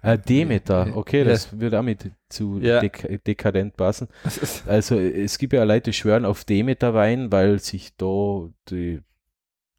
Äh, 0.00 0.16
Demeter, 0.16 0.96
okay, 0.96 1.24
das 1.24 1.58
würde 1.58 1.78
auch 1.78 1.82
mit 1.82 2.08
zu 2.28 2.60
Ja. 2.60 2.78
dek 2.80 3.24
dekadent 3.24 3.76
passen. 3.76 4.06
Also 4.66 4.96
es 4.96 5.38
gibt 5.38 5.52
ja 5.54 5.64
Leute, 5.64 5.90
die 5.90 5.92
schwören 5.92 6.24
auf 6.24 6.44
Demeter-Wein, 6.44 7.32
weil 7.32 7.58
sich 7.58 7.96
da 7.96 8.48
die, 8.70 9.00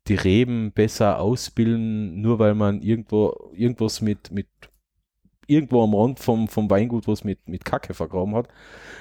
die 0.09 0.15
Reben 0.15 0.71
besser 0.73 1.19
ausbilden, 1.19 2.21
nur 2.21 2.39
weil 2.39 2.55
man 2.55 2.81
irgendwo 2.81 3.51
irgendwas 3.53 4.01
mit, 4.01 4.31
mit 4.31 4.47
irgendwo 5.47 5.83
am 5.83 5.95
Rand 5.95 6.19
vom, 6.19 6.47
vom 6.47 6.69
Weingut 6.69 7.07
was 7.07 7.23
mit, 7.23 7.47
mit 7.47 7.65
Kacke 7.65 7.93
vergraben 7.93 8.35
hat. 8.35 8.47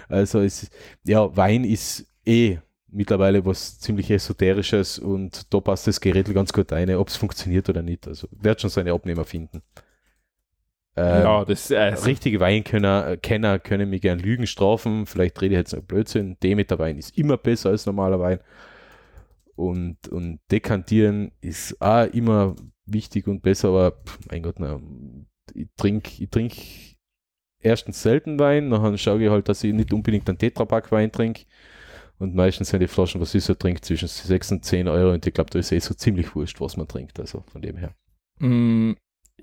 Also 0.09 0.41
es 0.41 0.65
ist- 0.65 0.73
ja, 1.05 1.37
Wein 1.37 1.65
ist 1.65 2.07
eh 2.27 2.59
mittlerweile 2.91 3.45
was 3.45 3.79
ziemlich 3.81 4.11
Esoterisches 4.11 4.99
und 4.99 5.53
da 5.53 5.61
passt 5.61 5.87
das 5.87 6.01
Gerät 6.01 6.33
ganz 6.35 6.53
gut 6.53 6.73
rein, 6.73 6.91
ob 6.97 7.09
es 7.09 7.17
funktioniert 7.17 7.69
oder 7.69 7.83
nicht. 7.83 8.09
Also 8.09 8.29
wird 8.33 8.61
schon 8.61 8.71
seine 8.71 8.93
Abnehmer 8.93 9.25
finden. 9.25 9.63
Ähm, 10.97 11.23
ja, 11.23 11.45
das 11.45 11.71
äh, 11.71 11.79
Richtige 11.79 12.41
Weinkenner 12.41 13.09
äh, 13.13 13.17
Kenner 13.17 13.59
können 13.59 13.91
mich 13.91 14.03
gern 14.03 14.19
Lügen 14.19 14.47
strafen. 14.47 15.07
Vielleicht 15.07 15.41
rede 15.41 15.55
ich 15.55 15.59
jetzt 15.59 15.75
noch 15.75 15.83
Blödsinn. 15.83 16.37
Demeter 16.43 16.79
Wein 16.79 16.99
ist 16.99 17.17
immer 17.17 17.37
besser 17.37 17.71
als 17.71 17.87
normaler 17.87 18.19
Wein. 18.19 18.41
Und, 19.59 20.07
und 20.09 20.39
dekantieren 20.53 21.33
ist 21.41 21.83
auch 21.83 22.07
immer 22.13 22.55
wichtig 22.87 23.27
und 23.27 23.43
besser, 23.43 23.71
aber 23.71 23.99
mein 24.31 24.45
Gott, 24.45 24.61
na, 24.61 24.81
ich 25.53 25.67
trinke 25.77 26.11
ich 26.23 26.31
trink 26.31 26.53
erstens 27.59 28.01
selten 28.01 28.39
Wein, 28.39 28.71
dann 28.71 28.97
schaue 28.99 29.21
ich 29.21 29.29
halt, 29.29 29.49
dass 29.49 29.65
ich 29.65 29.75
nicht 29.75 29.93
unbedingt 29.93 30.29
einen 30.29 30.39
Tetrapack 30.39 30.93
Wein 30.93 31.11
trinke. 31.11 31.43
Und 32.21 32.37
meistens 32.37 32.69
sind 32.69 32.81
die 32.81 32.87
Flaschen, 32.87 33.21
was 33.21 33.35
ich 33.35 33.43
so 33.43 33.55
trinke, 33.55 33.81
zwischen 33.81 34.07
6 34.07 34.53
und 34.53 34.65
10 34.65 34.87
Euro. 34.87 35.13
Und 35.13 35.27
ich 35.27 35.35
glaube, 35.35 35.51
da 35.51 35.59
ist 35.59 35.73
eh 35.73 35.81
so 35.81 35.93
ziemlich 35.93 36.37
wurscht, 36.37 36.61
was 36.61 36.77
man 36.77 36.87
trinkt. 36.87 37.19
Also 37.19 37.43
von 37.51 37.61
dem 37.61 37.77
her. 37.79 37.97
Mm, 38.39 38.93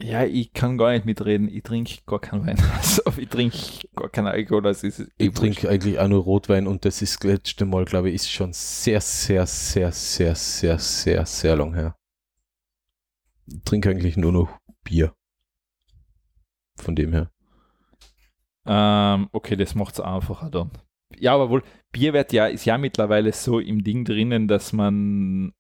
ja, 0.02 0.26
ich 0.26 0.54
kann 0.54 0.78
gar 0.78 0.92
nicht 0.92 1.06
mitreden. 1.06 1.48
Ich 1.48 1.64
trinke 1.64 1.96
gar 2.06 2.20
keinen 2.20 2.46
Wein. 2.46 2.58
Also, 2.76 3.02
ich 3.18 3.30
trinke 3.30 3.58
gar 3.96 4.10
keinen 4.10 4.28
Alkohol. 4.28 4.62
Das 4.62 4.84
ist 4.84 5.00
eh 5.00 5.06
Ich 5.18 5.32
trinke 5.32 5.70
eigentlich 5.70 6.00
auch 6.00 6.08
nur 6.08 6.24
Rotwein 6.24 6.68
und 6.68 6.86
das 6.86 7.02
ist 7.02 7.24
das 7.24 7.32
letzte 7.32 7.66
Mal, 7.66 7.86
glaube 7.86 8.10
ich, 8.10 8.16
ist 8.16 8.32
schon 8.32 8.52
sehr, 8.54 9.00
sehr, 9.02 9.46
sehr, 9.46 9.92
sehr, 9.92 10.36
sehr, 10.36 10.80
sehr, 10.80 11.26
sehr 11.26 11.56
lang 11.56 11.74
her. 11.74 11.96
Ich 13.48 13.64
trinke 13.64 13.90
eigentlich 13.90 14.18
nur 14.18 14.32
noch 14.32 14.50
Bier. 14.84 15.14
Von 16.78 16.96
dem 16.96 17.14
her. 17.14 17.32
Ähm, 18.68 19.30
okay, 19.32 19.56
das 19.56 19.76
macht 19.76 19.94
es 19.94 20.00
einfacher 20.02 20.50
dann. 20.50 20.72
Ja, 21.18 21.34
aber 21.34 21.50
wohl, 21.50 21.64
Bier 21.92 22.14
wird 22.14 22.34
ja, 22.34 22.48
ist 22.48 22.66
ja 22.66 22.78
mittlerweile 22.78 23.32
so 23.32 23.60
im 23.60 23.84
Ding 23.84 24.04
drinnen, 24.04 24.48
dass 24.48 24.74
man, 24.74 25.54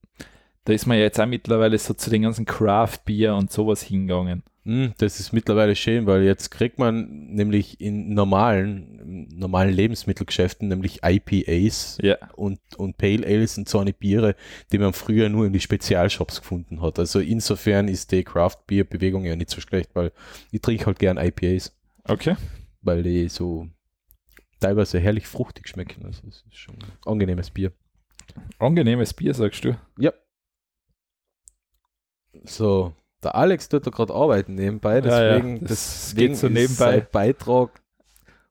da 0.66 0.74
ist 0.74 0.86
man 0.86 0.98
ja 0.98 1.04
jetzt 1.04 1.20
auch 1.20 1.26
mittlerweile 1.26 1.78
so 1.78 1.94
zu 1.94 2.10
den 2.10 2.24
ganzen 2.24 2.46
Craft-Bier 2.46 3.36
und 3.36 3.52
sowas 3.52 3.82
hingegangen. 3.82 4.44
Hm, 4.64 4.94
das 4.98 5.20
ist 5.20 5.32
mittlerweile 5.32 5.76
schön, 5.76 6.08
weil 6.08 6.24
jetzt 6.24 6.50
kriegt 6.50 6.80
man 6.80 7.28
nämlich 7.28 7.80
in 7.80 8.16
normalen, 8.16 9.28
normalen 9.32 9.72
Lebensmittelgeschäften 9.72 10.68
nämlich 10.68 11.02
IPAs 11.04 12.00
Ja. 12.02 12.18
und, 12.36 12.60
und 12.76 12.98
Pale 12.98 13.28
Ales 13.28 13.60
und 13.60 13.70
so 13.70 13.78
eine 13.78 13.94
Biere, 13.94 14.36
die 14.72 14.80
man 14.80 14.94
früher 14.94 15.30
nur 15.30 15.46
in 15.46 15.54
die 15.54 15.60
Spezialshops 15.60 16.42
gefunden 16.42 16.82
hat. 16.82 16.98
Also 16.98 17.20
insofern 17.20 17.88
ist 17.88 18.12
die 18.12 18.24
Craft 18.24 18.58
Beer 18.66 18.86
Bewegung 18.86 19.24
ja 19.26 19.36
nicht 19.36 19.52
so 19.52 19.62
schlecht, 19.62 19.92
weil 19.94 20.12
ich 20.52 20.62
trinke 20.62 20.88
halt 20.88 20.98
gern 20.98 21.18
IPAs. 21.18 21.72
Okay. 22.08 22.36
weil 22.82 23.04
die 23.04 23.30
so 23.30 23.68
teilweise 24.60 25.00
herrlich 25.00 25.28
fruchtig 25.28 25.68
schmecken. 25.68 26.06
Also 26.06 26.22
es 26.28 26.44
ist 26.48 26.58
schon 26.58 26.76
ein 26.76 26.92
angenehmes 27.06 27.52
Bier. 27.52 27.72
Angenehmes 28.58 29.14
Bier, 29.14 29.34
sagst 29.36 29.64
du. 29.64 29.78
Ja. 30.00 30.12
So, 32.44 32.94
der 33.24 33.36
Alex 33.36 33.70
tut 33.70 33.88
da 33.88 33.91
gerade 33.91 34.14
arbeiten 34.14 34.56
nebenbei, 34.56 34.99
Ja, 34.99 35.06
ja, 35.06 35.34
deswegen, 35.40 35.60
das 35.62 35.70
deswegen 35.70 36.28
geht 36.34 36.38
so 36.38 36.48
ist 36.48 36.53
nebenbei. 36.53 36.91
sein 36.91 37.07
Beitrag 37.12 37.70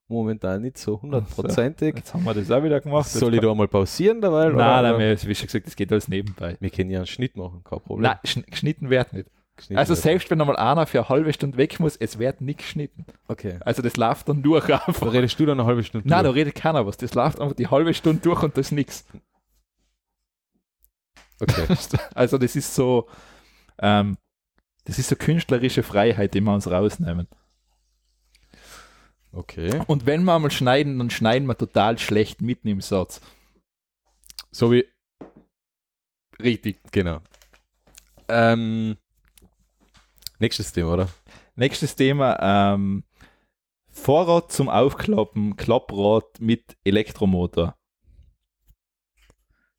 momentan 0.09 0.62
nicht 0.62 0.78
so 0.78 1.01
hundertprozentig. 1.01 1.94
Jetzt 1.97 2.15
haben 2.15 2.24
wir 2.24 2.35
das 2.35 2.51
auch 2.51 2.62
wieder 2.62 2.81
gemacht. 2.81 3.09
Soll 3.09 3.35
ich 3.35 3.40
da 3.40 3.55
mal 3.55 3.69
pausieren 3.69 4.20
dabei? 4.20 4.47
Nein, 4.47 4.55
oder? 4.55 4.82
nein, 4.82 4.98
wir, 4.98 5.23
wie 5.28 5.35
schon 5.35 5.47
gesagt, 5.47 5.66
das 5.66 5.77
geht 5.77 5.90
alles 5.93 6.09
nebenbei. 6.09 6.56
Wir 6.61 6.70
können 6.70 6.90
ja 6.90 6.98
einen 6.98 7.06
Schnitt 7.06 7.36
machen, 7.36 7.62
kein 7.65 7.81
Problem. 7.81 8.02
Nein, 8.02 8.19
schn- 8.24 8.48
geschnitten 8.51 8.90
wird 8.90 9.12
nicht. 9.12 9.28
Geschnitten 9.56 9.78
Also 9.78 9.90
wird. 9.94 10.02
selbst 10.02 10.31
wenn 10.31 10.40
einmal 10.40 10.56
einer 10.56 10.86
für 10.86 10.98
eine 10.98 11.09
halbe 11.09 11.32
Stunde 11.32 11.56
weg 11.56 11.78
muss, 11.78 11.97
es 11.97 12.19
wird 12.19 12.40
nicht 12.40 12.59
geschnitten. 12.59 13.06
Okay. 13.28 13.59
Also 13.61 13.82
das 13.82 13.97
läuft 13.97 14.28
dann 14.28 14.43
durch 14.43 14.66
Da 14.66 14.78
einfach. 14.86 15.12
redest 15.12 15.39
du 15.39 15.47
dann 15.47 15.61
eine 15.61 15.66
halbe 15.69 15.85
Stunde. 15.85 16.09
Nein, 16.09 16.19
da 16.19 16.23
drüber. 16.24 16.35
redet 16.35 16.55
keiner 16.56 16.85
was. 16.86 16.97
Das 16.97 17.15
läuft 17.15 17.40
einfach 17.40 17.55
die 17.55 17.69
halbe 17.69 17.94
Stunde 17.94 18.20
durch 18.20 18.43
und 18.43 18.56
das 18.59 18.66
ist 18.66 18.73
nichts. 18.73 19.05
Okay. 21.40 21.66
Also 22.15 22.39
das 22.39 22.56
ist 22.56 22.74
so, 22.74 23.06
ähm, 23.79 24.17
das 24.85 24.99
ist 24.99 25.09
so 25.09 25.17
künstlerische 25.17 25.83
Freiheit, 25.83 26.35
die 26.35 26.41
wir 26.41 26.53
uns 26.53 26.71
rausnehmen. 26.71 27.29
Okay. 29.33 29.83
Und 29.87 30.07
wenn 30.07 30.25
wir 30.25 30.35
einmal 30.35 30.51
schneiden, 30.51 30.99
dann 30.99 31.11
schneiden 31.11 31.49
wir 31.49 31.57
total 31.57 31.99
schlecht 31.99 32.41
mitten 32.41 32.69
im 32.69 32.81
Satz. 32.81 33.21
So 34.53 34.71
wie, 34.71 34.87
Richtig. 36.41 36.81
genau. 36.93 37.21
Ähm, 38.29 38.97
nächstes 40.39 40.73
Thema, 40.73 40.93
oder? 40.93 41.09
Nächstes 41.57 41.95
Thema, 41.97 42.39
ähm, 42.75 43.05
Vorrat 43.91 44.51
zum 44.51 44.69
Aufklappen, 44.69 45.57
Klapprad 45.57 46.41
mit 46.41 46.77
Elektromotor. 46.85 47.77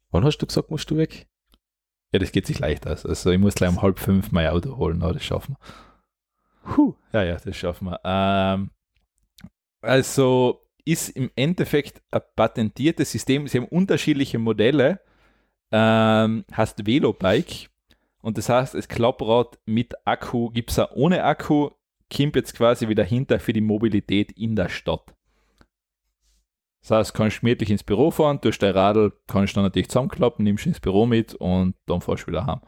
Wann 0.10 0.24
hast 0.24 0.38
du 0.38 0.46
gesagt, 0.46 0.72
musst 0.72 0.90
du 0.90 0.98
weg? 0.98 1.28
Ja, 2.11 2.19
das 2.19 2.32
geht 2.32 2.48
sich 2.48 2.60
leicht 2.60 2.88
aus. 2.88 3.06
Also 3.06 3.32
ich 3.32 3.40
muss 3.40 3.56
gleich 3.56 3.69
um 3.69 3.82
halb 3.82 3.99
fünf 3.99 4.32
mein 4.32 4.48
Auto 4.48 4.77
holen, 4.77 5.02
aber 5.02 5.14
das 5.14 5.23
schaffen 5.23 5.56
wir. 5.57 6.73
Puh. 6.73 6.95
Ja, 7.11 7.23
ja, 7.23 7.38
das 7.38 7.56
schaffen 7.56 7.86
wir. 7.90 7.99
Ähm, 8.03 8.72
also 9.82 10.61
ist 10.86 11.10
im 11.10 11.32
Endeffekt 11.36 12.02
ein 12.11 12.22
patentiertes 12.36 13.11
System. 13.11 13.48
Sie 13.48 13.57
haben 13.57 13.68
unterschiedliche 13.68 14.40
Modelle. 14.40 15.02
Ähm, 15.72 16.45
heißt 16.56 16.86
Velobike. 16.86 17.69
Und 18.22 18.38
das 18.38 18.49
heißt, 18.49 18.73
das 18.73 18.88
Klapprad 18.88 19.60
mit 19.65 19.94
Akku 20.06 20.49
gibt 20.49 20.72
es 20.72 20.80
auch 20.80 20.91
ohne 20.95 21.23
Akku, 21.23 21.69
kommt 22.15 22.36
jetzt 22.36 22.56
quasi 22.56 22.88
wieder 22.88 23.03
hinter 23.03 23.40
für 23.40 23.53
die 23.53 23.61
Mobilität 23.61 24.32
in 24.32 24.56
der 24.56 24.69
Stadt. 24.69 25.15
Das 26.88 26.91
heißt, 26.91 27.14
kannst 27.16 27.40
gemütlich 27.41 27.72
ins 27.72 27.84
Büro 27.84 28.12
fahren, 28.12 28.40
durch 28.41 28.60
dein 28.60 28.74
Radl, 28.74 29.12
kannst 29.28 29.57
dann 29.57 29.64
natürlich 29.64 29.90
zusammenklappen, 29.90 30.44
nimmst 30.44 30.68
ins 30.68 30.80
Büro 30.80 31.06
mit 31.07 31.34
und 31.34 31.74
dann 31.88 31.99
fahrst 32.02 32.24
du 32.24 32.28
wieder 32.28 32.45
heim. 32.45 32.62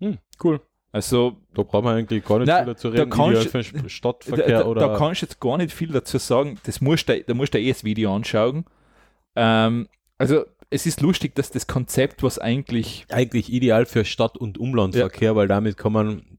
Hm, 0.00 0.18
cool. 0.44 0.60
Also 0.92 1.36
Da 1.54 1.62
brauchen 1.64 1.84
wir 1.86 1.90
eigentlich 1.92 2.24
gar 2.24 2.38
nicht 2.38 2.48
Nein, 2.48 2.64
viel 2.64 2.74
dazu 2.74 2.90
da 2.90 2.98
reden. 3.00 3.10
kannst- 3.10 3.46
Ideal 3.46 3.62
für 3.64 3.82
da, 3.82 3.88
Stadtverkehr 3.88 4.58
da, 4.60 4.66
oder. 4.66 4.80
da 4.88 4.96
kannst 4.96 5.22
du 5.22 5.26
jetzt 5.26 5.40
gar 5.40 5.58
nicht 5.58 5.72
viel 5.72 5.88
dazu 5.88 6.18
sagen. 6.18 6.58
Das 6.64 6.80
musst 6.80 7.08
du, 7.08 7.20
da 7.22 7.34
musst 7.34 7.52
du 7.52 7.58
eh 7.58 7.68
das 7.68 7.82
Video 7.84 8.14
anschauen. 8.14 8.64
Ähm, 9.34 9.88
also 10.16 10.44
es 10.70 10.86
ist 10.86 11.00
lustig, 11.00 11.34
dass 11.34 11.50
das 11.50 11.66
Konzept, 11.66 12.22
was 12.22 12.38
eigentlich 12.38 13.06
eigentlich 13.10 13.52
ideal 13.52 13.86
für 13.86 14.04
Stadt- 14.04 14.38
und 14.38 14.56
Umlandverkehr, 14.56 15.34
weil 15.36 15.48
damit 15.48 15.76
kann 15.76 15.92
man 15.92 16.37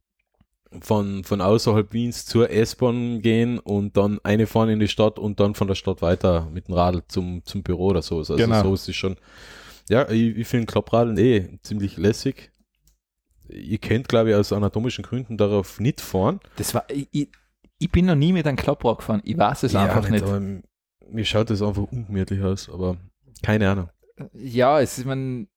von, 0.82 1.24
von 1.24 1.42
außerhalb 1.42 1.94
Wiens 1.94 2.26
zur 2.26 2.50
S-Bahn 2.50 3.22
gehen 3.22 3.60
und 3.60 3.98
dann 3.98 4.20
eine 4.24 4.46
fahren 4.48 4.70
in 4.70 4.80
die 4.80 4.88
Stadt 4.88 5.18
und 5.18 5.40
dann 5.40 5.56
von 5.56 5.68
der 5.68 5.76
Stadt 5.76 6.02
weiter 6.02 6.48
mit 6.52 6.68
dem 6.68 6.76
Radl 6.76 7.02
zum, 7.08 7.44
zum 7.46 7.64
Büro 7.64 7.88
oder 7.88 8.02
so. 8.02 8.20
Also 8.20 8.36
Genau. 8.36 8.62
so 8.64 8.74
ist 8.74 8.88
es 8.88 8.96
schon. 8.96 9.16
Ja, 9.90 10.10
ich, 10.10 10.38
ich 10.38 10.48
finde 10.48 10.68
Klappradeln 10.68 11.18
eh 11.18 11.60
ziemlich 11.64 11.98
lässig. 11.98 12.52
Ihr 13.50 13.80
könnt, 13.80 14.08
glaube 14.08 14.30
ich, 14.30 14.36
aus 14.36 14.54
anatomischen 14.54 15.04
Gründen 15.04 15.38
darauf 15.38 15.80
nicht 15.80 16.02
fahren. 16.02 16.40
Das 16.58 16.76
war, 16.76 16.86
ich, 16.90 17.30
ich, 17.80 17.92
bin 17.92 18.06
noch 18.06 18.16
nie 18.16 18.32
mit 18.32 18.46
einem 18.46 18.58
Klapprad 18.58 19.00
gefahren. 19.00 19.22
Ich 19.24 19.36
weiß 19.36 19.64
es 19.64 19.76
einfach 19.76 20.08
nicht. 20.08 20.24
aber 20.24 20.40
mir 21.10 21.26
schaut 21.26 21.50
das 21.50 21.64
einfach 21.64 21.84
ungemütlich 21.92 22.44
aus, 22.44 22.70
aber 22.70 22.98
keine 23.42 23.72
Ahnung. 23.72 23.90
Ja, 24.34 24.80
es 24.80 25.00
ist, 25.00 25.06
man, 25.06 25.48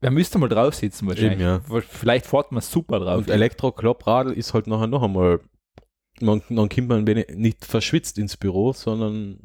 wer 0.00 0.10
müsste 0.10 0.38
mal 0.38 0.48
drauf 0.48 0.74
sitzen 0.74 1.06
wahrscheinlich. 1.08 1.40
Eben, 1.40 1.40
ja. 1.40 1.80
Vielleicht 1.82 2.26
fährt 2.26 2.52
man 2.52 2.62
super 2.62 3.00
drauf. 3.00 3.18
Und 3.18 3.30
Elektro-Klappradl 3.30 4.32
ist 4.32 4.54
halt 4.54 4.66
nachher 4.66 4.86
noch 4.86 5.02
einmal, 5.02 5.40
man, 6.20 6.42
dann 6.48 6.68
kommt 6.68 6.88
man 6.88 7.06
wenig- 7.06 7.34
nicht 7.34 7.64
verschwitzt 7.64 8.18
ins 8.18 8.36
Büro, 8.36 8.72
sondern 8.72 9.40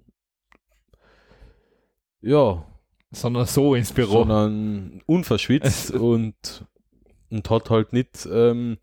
ja, 2.22 2.66
sondern 3.12 3.46
so 3.46 3.76
ins 3.76 3.92
Büro. 3.94 4.20
sondern 4.20 5.02
unverschwitzt 5.06 5.92
und, 5.92 6.66
und 7.30 7.50
hat 7.50 7.70
halt 7.70 7.94
nicht 7.94 8.28
ähm, 8.32 8.78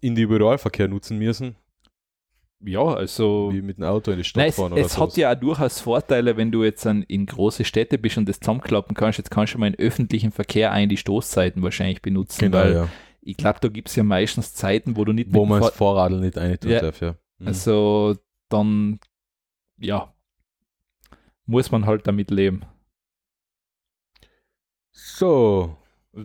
Individualverkehr 0.00 0.88
nutzen 0.88 1.18
müssen, 1.18 1.56
ja, 2.62 2.82
also. 2.82 3.50
wie 3.52 3.62
mit 3.62 3.78
dem 3.78 3.84
Auto 3.84 4.10
in 4.10 4.18
die 4.18 4.24
Stadt 4.24 4.40
Nein, 4.42 4.48
es, 4.50 4.56
fahren 4.56 4.72
oder 4.72 4.82
es 4.82 4.94
so. 4.94 5.02
hat 5.02 5.16
ja 5.16 5.32
auch 5.32 5.38
durchaus 5.40 5.80
Vorteile, 5.80 6.36
wenn 6.36 6.50
du 6.50 6.62
jetzt 6.64 6.86
an, 6.86 7.02
in 7.02 7.26
große 7.26 7.64
Städte 7.64 7.98
bist 7.98 8.18
und 8.18 8.28
das 8.28 8.40
zusammenklappen 8.40 8.94
kannst. 8.94 9.18
Jetzt 9.18 9.30
kannst 9.30 9.54
du 9.54 9.58
mal 9.58 9.66
in 9.68 9.74
öffentlichen 9.78 10.30
Verkehr 10.32 10.70
ein 10.72 10.88
die 10.88 10.96
Stoßzeiten 10.96 11.62
wahrscheinlich 11.62 12.02
benutzen, 12.02 12.40
Genau, 12.50 12.58
weil 12.58 12.72
ja. 12.74 12.88
ich 13.22 13.36
glaube, 13.36 13.58
da 13.60 13.68
gibt 13.68 13.88
es 13.88 13.96
ja 13.96 14.02
meistens 14.02 14.54
Zeiten, 14.54 14.96
wo 14.96 15.04
du 15.04 15.12
nicht 15.12 15.32
Wo 15.32 15.46
man 15.46 15.60
das 15.62 15.70
Vorradl 15.74 16.20
nicht 16.20 16.36
eintun 16.38 16.70
Ja. 16.70 16.80
darf, 16.80 17.00
ja. 17.00 17.16
Mhm. 17.38 17.46
Also 17.46 18.16
dann, 18.48 19.00
ja, 19.78 20.12
muss 21.46 21.70
man 21.70 21.86
halt 21.86 22.06
damit 22.06 22.30
leben. 22.30 22.62
so, 24.92 25.76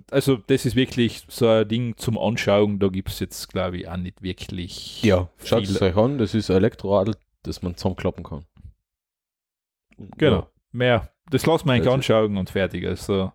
Also 0.10 0.38
das 0.38 0.66
ist 0.66 0.76
wirklich 0.76 1.24
so 1.28 1.48
ein 1.48 1.68
Ding 1.68 1.98
zum 1.98 2.18
Anschauen. 2.18 2.80
Da 2.80 2.88
gibt 2.88 3.10
es 3.10 3.20
jetzt, 3.20 3.50
glaube 3.50 3.78
ich, 3.78 3.88
auch 3.88 3.98
nicht 3.98 4.22
wirklich 4.22 5.04
ja, 5.04 5.30
schaut 5.44 5.64
es 5.64 5.82
euch 5.82 5.96
an, 5.96 6.18
das 6.18 6.34
ist 6.34 6.50
ein 6.50 6.58
Elektroradl, 6.58 7.16
das 7.44 7.62
man 7.62 7.76
zusammenklappen 7.76 8.24
kann. 8.24 8.46
Genau. 10.18 10.40
Ja. 10.40 10.48
Mehr. 10.72 11.12
Das 11.30 11.46
lassen 11.46 11.68
wir 11.68 11.74
eigentlich 11.74 11.94
anschauen 11.94 12.38
und 12.38 12.50
fertig. 12.50 12.86
Also, 12.86 13.32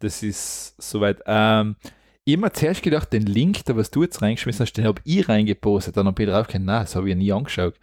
das 0.00 0.22
ist 0.22 0.80
soweit. 0.80 1.22
Ähm, 1.26 1.76
ich 2.24 2.34
habe 2.34 2.42
mir 2.42 2.52
zuerst 2.52 2.82
gedacht, 2.82 3.12
den 3.12 3.24
Link, 3.24 3.64
da 3.64 3.76
was 3.76 3.90
du 3.90 4.02
jetzt 4.02 4.20
reingeschmissen 4.20 4.66
hast, 4.66 4.74
den 4.74 4.84
habe 4.84 5.00
ich 5.04 5.28
reingepostet. 5.28 5.96
Dann 5.96 6.06
habe 6.06 6.22
ich 6.22 6.28
drauf 6.28 6.46
nein, 6.52 6.66
das 6.66 6.94
habe 6.94 7.08
ich 7.08 7.14
ja 7.14 7.16
nie 7.16 7.32
angeschaut. 7.32 7.74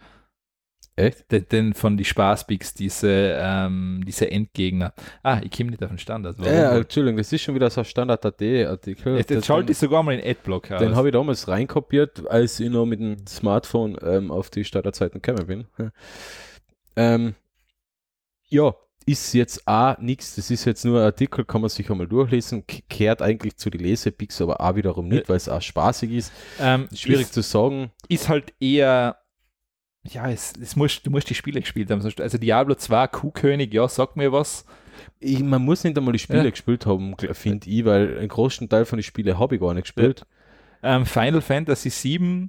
Echt? 0.96 1.30
Den, 1.30 1.46
den 1.48 1.74
von 1.74 1.98
die 1.98 2.06
Spaßbigs, 2.06 2.72
diese, 2.72 3.36
ähm, 3.38 4.02
diese 4.06 4.30
Endgegner. 4.30 4.94
Ah, 5.22 5.40
ich 5.44 5.50
komme 5.50 5.70
nicht 5.70 5.82
auf 5.82 5.90
den 5.90 5.98
Standard. 5.98 6.36
Warum? 6.38 6.52
Ja, 6.52 6.76
Entschuldigung, 6.76 7.18
das 7.18 7.30
ist 7.32 7.42
schon 7.42 7.54
wieder 7.54 7.68
so 7.68 7.82
ein 7.82 7.84
Standard.at-Artikel. 7.84 9.18
jetzt, 9.18 9.44
schalte 9.44 9.72
ich 9.72 9.78
sogar 9.78 10.02
mal 10.02 10.18
in 10.18 10.26
Adblock 10.26 10.70
aus. 10.70 10.78
Den 10.80 10.96
habe 10.96 11.08
ich 11.08 11.12
damals 11.12 11.46
reinkopiert, 11.48 12.26
als 12.28 12.58
ich 12.60 12.70
noch 12.70 12.86
mit 12.86 13.00
dem 13.00 13.26
Smartphone 13.26 13.98
ähm, 14.02 14.30
auf 14.30 14.48
die 14.48 14.64
Starterzeiten 14.64 15.20
gekommen 15.20 15.46
bin. 15.46 15.66
ähm, 16.96 17.34
ja, 18.48 18.74
ist 19.06 19.34
jetzt 19.34 19.68
auch 19.68 19.98
nichts, 19.98 20.34
das 20.34 20.50
ist 20.50 20.64
jetzt 20.64 20.84
nur 20.84 20.98
ein 20.98 21.04
Artikel, 21.04 21.44
kann 21.44 21.60
man 21.60 21.70
sich 21.70 21.88
einmal 21.90 22.08
durchlesen, 22.08 22.64
kehrt 22.66 23.22
eigentlich 23.22 23.56
zu 23.56 23.70
den 23.70 23.82
Lesepicks, 23.82 24.40
aber 24.40 24.60
auch 24.60 24.74
wiederum 24.74 25.08
nicht, 25.08 25.28
weil 25.28 25.36
es 25.36 25.48
auch 25.48 25.62
spaßig 25.62 26.10
ist. 26.10 26.32
ähm, 26.60 26.88
Schwierig 26.92 27.22
ist, 27.22 27.34
zu 27.34 27.42
sagen. 27.42 27.92
ist 28.08 28.28
halt 28.28 28.52
eher, 28.58 29.18
ja, 30.12 30.30
es, 30.30 30.52
es 30.60 30.76
muss, 30.76 31.02
du 31.02 31.10
musst 31.10 31.28
die 31.30 31.34
Spiele 31.34 31.60
gespielt 31.60 31.90
haben. 31.90 32.02
Also 32.02 32.38
Diablo 32.38 32.74
2, 32.74 33.06
Kuhkönig, 33.08 33.72
ja, 33.72 33.88
sag 33.88 34.16
mir 34.16 34.32
was. 34.32 34.64
Ich, 35.20 35.40
man 35.40 35.62
muss 35.62 35.84
nicht 35.84 35.96
einmal 35.96 36.12
die 36.12 36.18
Spiele 36.18 36.44
Ja. 36.44 36.50
gespielt 36.50 36.86
haben, 36.86 37.14
finde 37.32 37.68
ich, 37.68 37.84
weil 37.84 38.18
einen 38.18 38.28
großen 38.28 38.68
Teil 38.68 38.84
von 38.84 38.98
den 38.98 39.02
Spielen 39.02 39.38
habe 39.38 39.54
ich 39.56 39.60
gar 39.60 39.74
nicht 39.74 39.84
gespielt. 39.84 40.26
ähm, 40.82 41.06
Final 41.06 41.40
Fantasy 41.40 41.90
VII, 42.18 42.48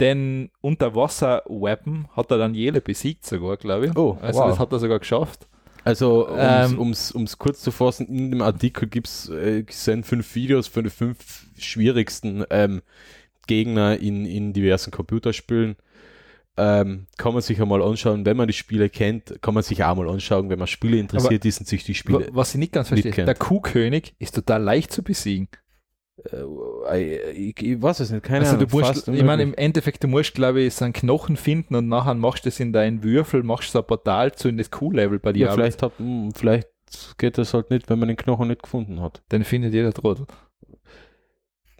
den 0.00 0.50
Unterwasser-Weapon 0.60 2.08
hat 2.16 2.30
er 2.30 2.38
dann 2.38 2.54
jede 2.54 2.80
besiegt 2.80 3.24
sogar, 3.24 3.56
glaube 3.56 3.86
ich. 3.86 3.96
Oh, 3.96 4.18
also 4.20 4.40
wow. 4.40 4.48
das 4.50 4.58
hat 4.58 4.72
er 4.72 4.78
sogar 4.78 4.98
geschafft. 4.98 5.46
Also, 5.84 6.26
um 6.28 6.34
Ähm, 6.38 6.90
es 6.92 7.38
kurz 7.38 7.60
zu 7.60 7.70
fassen, 7.70 8.06
in 8.08 8.30
dem 8.30 8.40
Artikel 8.42 8.88
gibt's, 8.88 9.28
äh, 9.28 9.64
sind 9.68 10.06
fünf 10.06 10.34
Videos 10.34 10.66
von 10.66 10.84
den 10.84 10.90
fünf 10.90 11.46
schwierigsten 11.58 12.44
ähm, 12.50 12.80
Gegner 13.46 13.98
in, 13.98 14.24
in 14.24 14.52
diversen 14.54 14.90
Computerspielen. 14.90 15.76
Ähm, 16.56 17.06
kann 17.16 17.32
man 17.32 17.42
sich 17.42 17.60
einmal 17.60 17.82
anschauen, 17.82 18.24
wenn 18.24 18.36
man 18.36 18.46
die 18.46 18.52
Spiele 18.52 18.88
kennt, 18.88 19.42
kann 19.42 19.54
man 19.54 19.64
sich 19.64 19.82
auch 19.82 19.96
mal 19.96 20.08
anschauen, 20.08 20.50
wenn 20.50 20.58
man 20.58 20.68
Spiele 20.68 20.98
interessiert 20.98 21.44
ist 21.44 21.58
und 21.58 21.66
sich 21.66 21.82
die 21.82 21.94
Spiele. 21.94 22.28
Was 22.30 22.54
ich 22.54 22.60
nicht 22.60 22.72
ganz 22.72 22.92
nicht 22.92 23.02
verstehe, 23.02 23.12
kennt. 23.12 23.28
der 23.28 23.34
Kuhkönig 23.34 24.14
ist 24.20 24.36
total 24.36 24.62
leicht 24.62 24.92
zu 24.92 25.02
besiegen. 25.02 25.48
Äh, 26.30 27.30
ich, 27.32 27.60
ich 27.60 27.82
weiß 27.82 28.00
es 28.00 28.10
nicht, 28.10 28.22
keine 28.22 28.44
also 28.44 28.56
Ahnung. 28.56 28.68
du 28.68 28.78
musst, 28.78 29.08
ich 29.08 29.24
meine, 29.24 29.42
im. 29.42 29.54
Endeffekt, 29.54 30.04
du 30.04 30.08
musst, 30.08 30.34
glaube 30.34 30.62
ich, 30.62 30.74
so 30.74 30.84
einen 30.84 30.94
Knochen 30.94 31.36
finden 31.36 31.74
und 31.74 31.88
nachher 31.88 32.14
machst 32.14 32.44
du 32.44 32.48
es 32.48 32.60
in 32.60 32.72
deinen 32.72 33.02
Würfel, 33.02 33.42
machst 33.42 33.72
so 33.72 33.80
ein 33.80 33.86
Portal 33.86 34.32
zu 34.32 34.48
in 34.48 34.56
das 34.56 34.70
Kuh-Level 34.70 35.18
bei 35.18 35.32
dir. 35.32 35.46
ja, 35.46 35.52
vielleicht, 35.52 35.82
hat, 35.82 35.98
hm, 35.98 36.32
vielleicht 36.34 36.68
geht 37.18 37.38
das 37.38 37.52
halt 37.52 37.70
nicht, 37.70 37.90
wenn 37.90 37.98
man 37.98 38.08
den 38.08 38.16
Knochen 38.16 38.48
nicht 38.48 38.62
gefunden 38.62 39.00
hat. 39.00 39.22
Dann 39.30 39.42
findet 39.42 39.74
jeder 39.74 39.92
Trottel. 39.92 40.26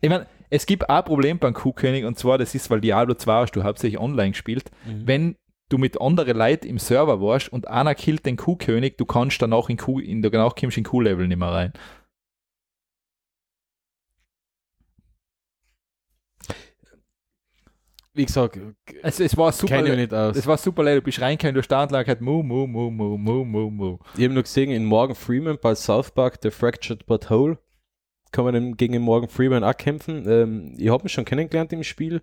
Ich 0.00 0.10
meine, 0.10 0.26
es 0.50 0.66
gibt 0.66 0.88
ein 0.88 1.04
Problem 1.04 1.38
beim 1.38 1.54
Kuhkönig 1.54 2.04
und 2.04 2.18
zwar, 2.18 2.38
das 2.38 2.54
ist, 2.54 2.70
weil 2.70 2.80
Diablo 2.80 3.14
2 3.14 3.32
hast 3.32 3.52
du 3.52 3.62
hauptsächlich 3.64 4.00
online 4.00 4.30
gespielt. 4.32 4.70
wenn 4.84 5.36
du 5.70 5.78
mit 5.78 6.00
anderen 6.00 6.36
Leuten 6.36 6.66
im 6.66 6.78
Server 6.78 7.20
warst 7.20 7.50
und 7.52 7.66
einer 7.68 7.94
killt 7.94 8.26
den 8.26 8.36
Kuhkönig, 8.36 8.96
du 8.96 9.06
kannst 9.06 9.40
danach 9.40 9.68
in 9.68 9.76
Kuh, 9.78 9.98
in, 9.98 10.22
danach 10.22 10.54
kommst 10.54 10.76
du 10.76 10.80
in 10.80 10.84
Kuh-Level 10.84 11.26
nicht 11.26 11.38
mehr 11.38 11.48
rein. 11.48 11.72
wie 18.16 18.26
gesagt, 18.26 18.58
Also 19.02 19.24
es 19.24 19.36
war 19.36 19.50
super. 19.50 19.76
kenne 19.76 19.90
ich 19.90 19.96
nicht 19.96 20.14
aus. 20.14 20.36
Es 20.36 20.46
war 20.46 20.56
super 20.56 20.84
leid, 20.84 20.98
du 20.98 21.02
bist 21.02 21.20
reingekommen, 21.20 21.54
du 21.56 21.62
stand 21.62 21.90
lag 21.90 22.06
halt 22.06 22.20
mu, 22.20 22.42
mu, 22.42 22.66
mu, 22.66 22.90
mu, 22.90 23.18
mu, 23.18 23.44
mu, 23.44 23.70
mu. 23.70 23.98
Ich 24.16 24.22
habe 24.22 24.34
nur 24.34 24.44
gesehen, 24.44 24.70
in 24.70 24.84
Morgan 24.84 25.16
Freeman 25.16 25.58
bei 25.60 25.74
South 25.74 26.12
Park, 26.12 26.38
The 26.42 26.50
Fractured 26.50 27.06
But 27.06 27.28
Whole, 27.28 27.58
kann 28.34 28.44
man 28.44 28.76
gegen 28.76 28.92
den 28.92 29.02
Morgan 29.02 29.30
Freeman 29.30 29.62
auch 29.64 29.76
kämpfen. 29.76 30.28
Ähm, 30.28 30.74
ich 30.76 30.88
habe 30.90 31.04
mich 31.04 31.12
schon 31.12 31.24
kennengelernt 31.24 31.72
im 31.72 31.84
Spiel. 31.84 32.20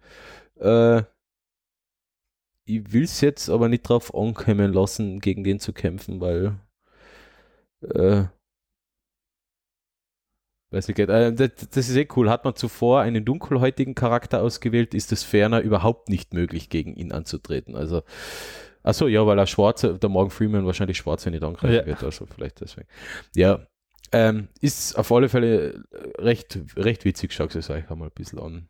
Äh, 0.60 1.04
ich 2.68 2.92
will 2.94 3.04
es 3.06 3.22
jetzt 3.22 3.50
aber 3.50 3.70
nicht 3.70 3.84
drauf 3.84 4.14
ankommen 4.14 4.74
lassen, 4.74 5.20
gegen 5.22 5.44
den 5.44 5.60
zu 5.60 5.72
kämpfen, 5.74 6.20
weil 6.20 6.60
äh, 7.82 8.26
weiß 10.72 10.90
nicht, 10.90 11.00
äh, 11.00 11.34
das, 11.34 11.50
das 11.70 11.90
ist 11.90 11.96
eh 11.96 12.08
cool. 12.16 12.30
Hat 12.30 12.44
man 12.44 12.56
zuvor 12.56 13.02
einen 13.02 13.24
dunkelhäutigen 13.24 13.96
Charakter 13.96 14.42
ausgewählt, 14.42 14.94
ist 14.94 15.12
es 15.14 15.24
ferner 15.24 15.62
überhaupt 15.62 16.10
nicht 16.10 16.34
möglich, 16.34 16.70
gegen 16.70 16.94
ihn 16.96 17.12
anzutreten. 17.14 17.76
Also 17.76 18.04
Achso, 18.84 19.08
ja, 19.08 19.26
weil 19.28 19.38
er 19.38 19.46
Schwarze, 19.46 19.98
der 20.00 20.10
Morgan 20.10 20.32
Freeman 20.32 20.66
wahrscheinlich 20.66 20.98
Schwarze 20.98 21.30
nicht 21.30 21.44
angreifen 21.44 21.76
Ja. 21.76 21.86
wird, 21.86 22.04
also 22.04 22.26
vielleicht 22.26 22.62
deswegen. 22.62 22.88
Ja, 23.36 23.68
ähm, 24.12 24.50
ist 24.60 24.98
auf 24.98 25.12
alle 25.12 25.30
Fälle 25.30 25.84
recht, 26.18 26.60
recht 26.76 27.06
witzig, 27.06 27.34
schaut 27.34 27.56
es 27.56 27.70
euch 27.70 27.90
einmal 27.90 28.10
ein 28.10 28.14
bisschen 28.14 28.40
an. 28.40 28.68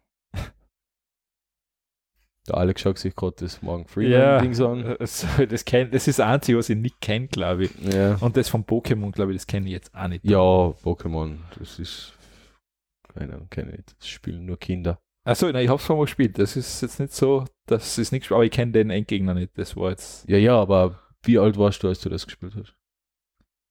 Der 2.48 2.58
Alex 2.58 2.82
schaut 2.82 2.98
sich 2.98 3.16
gerade 3.16 3.36
das 3.40 3.62
Morgan 3.62 3.86
Ja. 3.86 4.40
Freeman-Dings 4.40 4.62
an. 4.62 4.96
Das, 4.98 5.26
das, 5.48 5.64
kenn, 5.64 5.92
das 5.92 6.08
ist 6.08 6.18
das 6.18 6.26
Einzige, 6.26 6.58
was 6.58 6.70
ich 6.70 6.78
nicht 6.78 7.00
kenne, 7.00 7.28
glaube 7.28 7.66
ich. 7.66 7.72
Ja. 7.82 8.16
Und 8.16 8.36
das 8.36 8.50
von 8.50 8.66
Pokémon, 8.66 9.12
glaube 9.12 9.32
ich, 9.32 9.38
das 9.38 9.48
kenne 9.48 9.68
ich 9.68 9.74
jetzt 9.74 9.94
auch 9.94 10.08
nicht. 10.08 10.26
ja, 10.26 10.38
Pokémon, 10.40 11.38
das 11.60 11.78
ist, 11.78 12.14
keine 13.14 13.34
Ahnung, 13.34 13.48
kenne 13.52 13.72
ich 13.72 13.78
nicht. 13.78 13.96
Das 14.00 14.08
spielen 14.08 14.46
nur 14.46 14.58
Kinder. 14.58 15.00
Achso, 15.24 15.50
ich 15.50 15.68
habe 15.68 15.76
es 15.80 15.86
schon 15.86 15.98
mal 15.98 16.06
gespielt. 16.06 16.40
Das 16.40 16.56
ist 16.56 16.82
jetzt 16.82 17.00
nicht 17.00 17.14
so, 17.14 17.46
das 17.68 18.00
ist 18.00 18.12
nicht, 18.12 18.32
aber 18.32 18.44
ich 18.44 18.50
kenne 18.52 18.72
den 18.72 18.90
Endgegner 18.90 19.36
nicht. 19.36 19.56
Das 19.56 19.76
war 19.78 19.92
jetzt. 19.92 20.28
Ja, 20.28 20.38
ja, 20.38 20.60
aber 20.60 21.00
wie 21.24 21.38
alt 21.38 21.58
warst 21.60 21.84
du, 21.84 21.90
als 21.90 22.00
du 22.02 22.10
das 22.10 22.26
gespielt 22.26 22.56
hast? 22.56 22.76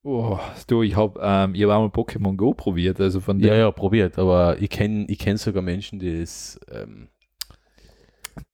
Oh, 0.02 0.38
du, 0.66 0.82
ich 0.82 0.96
habe 0.96 1.20
ähm, 1.22 1.54
ich 1.54 1.62
hab 1.62 1.70
auch 1.70 1.80
mal 1.80 1.88
Pokémon 2.02 2.34
Go 2.36 2.54
probiert, 2.54 2.98
also 3.00 3.20
von 3.20 3.38
Ja, 3.40 3.54
ja, 3.54 3.70
probiert, 3.70 4.18
aber 4.18 4.56
ich 4.60 4.70
kenne 4.70 5.04
ich 5.08 5.18
kenn 5.18 5.36
sogar 5.36 5.62
Menschen, 5.62 5.98
die 5.98 6.08
es 6.22 6.58
ähm, 6.72 7.08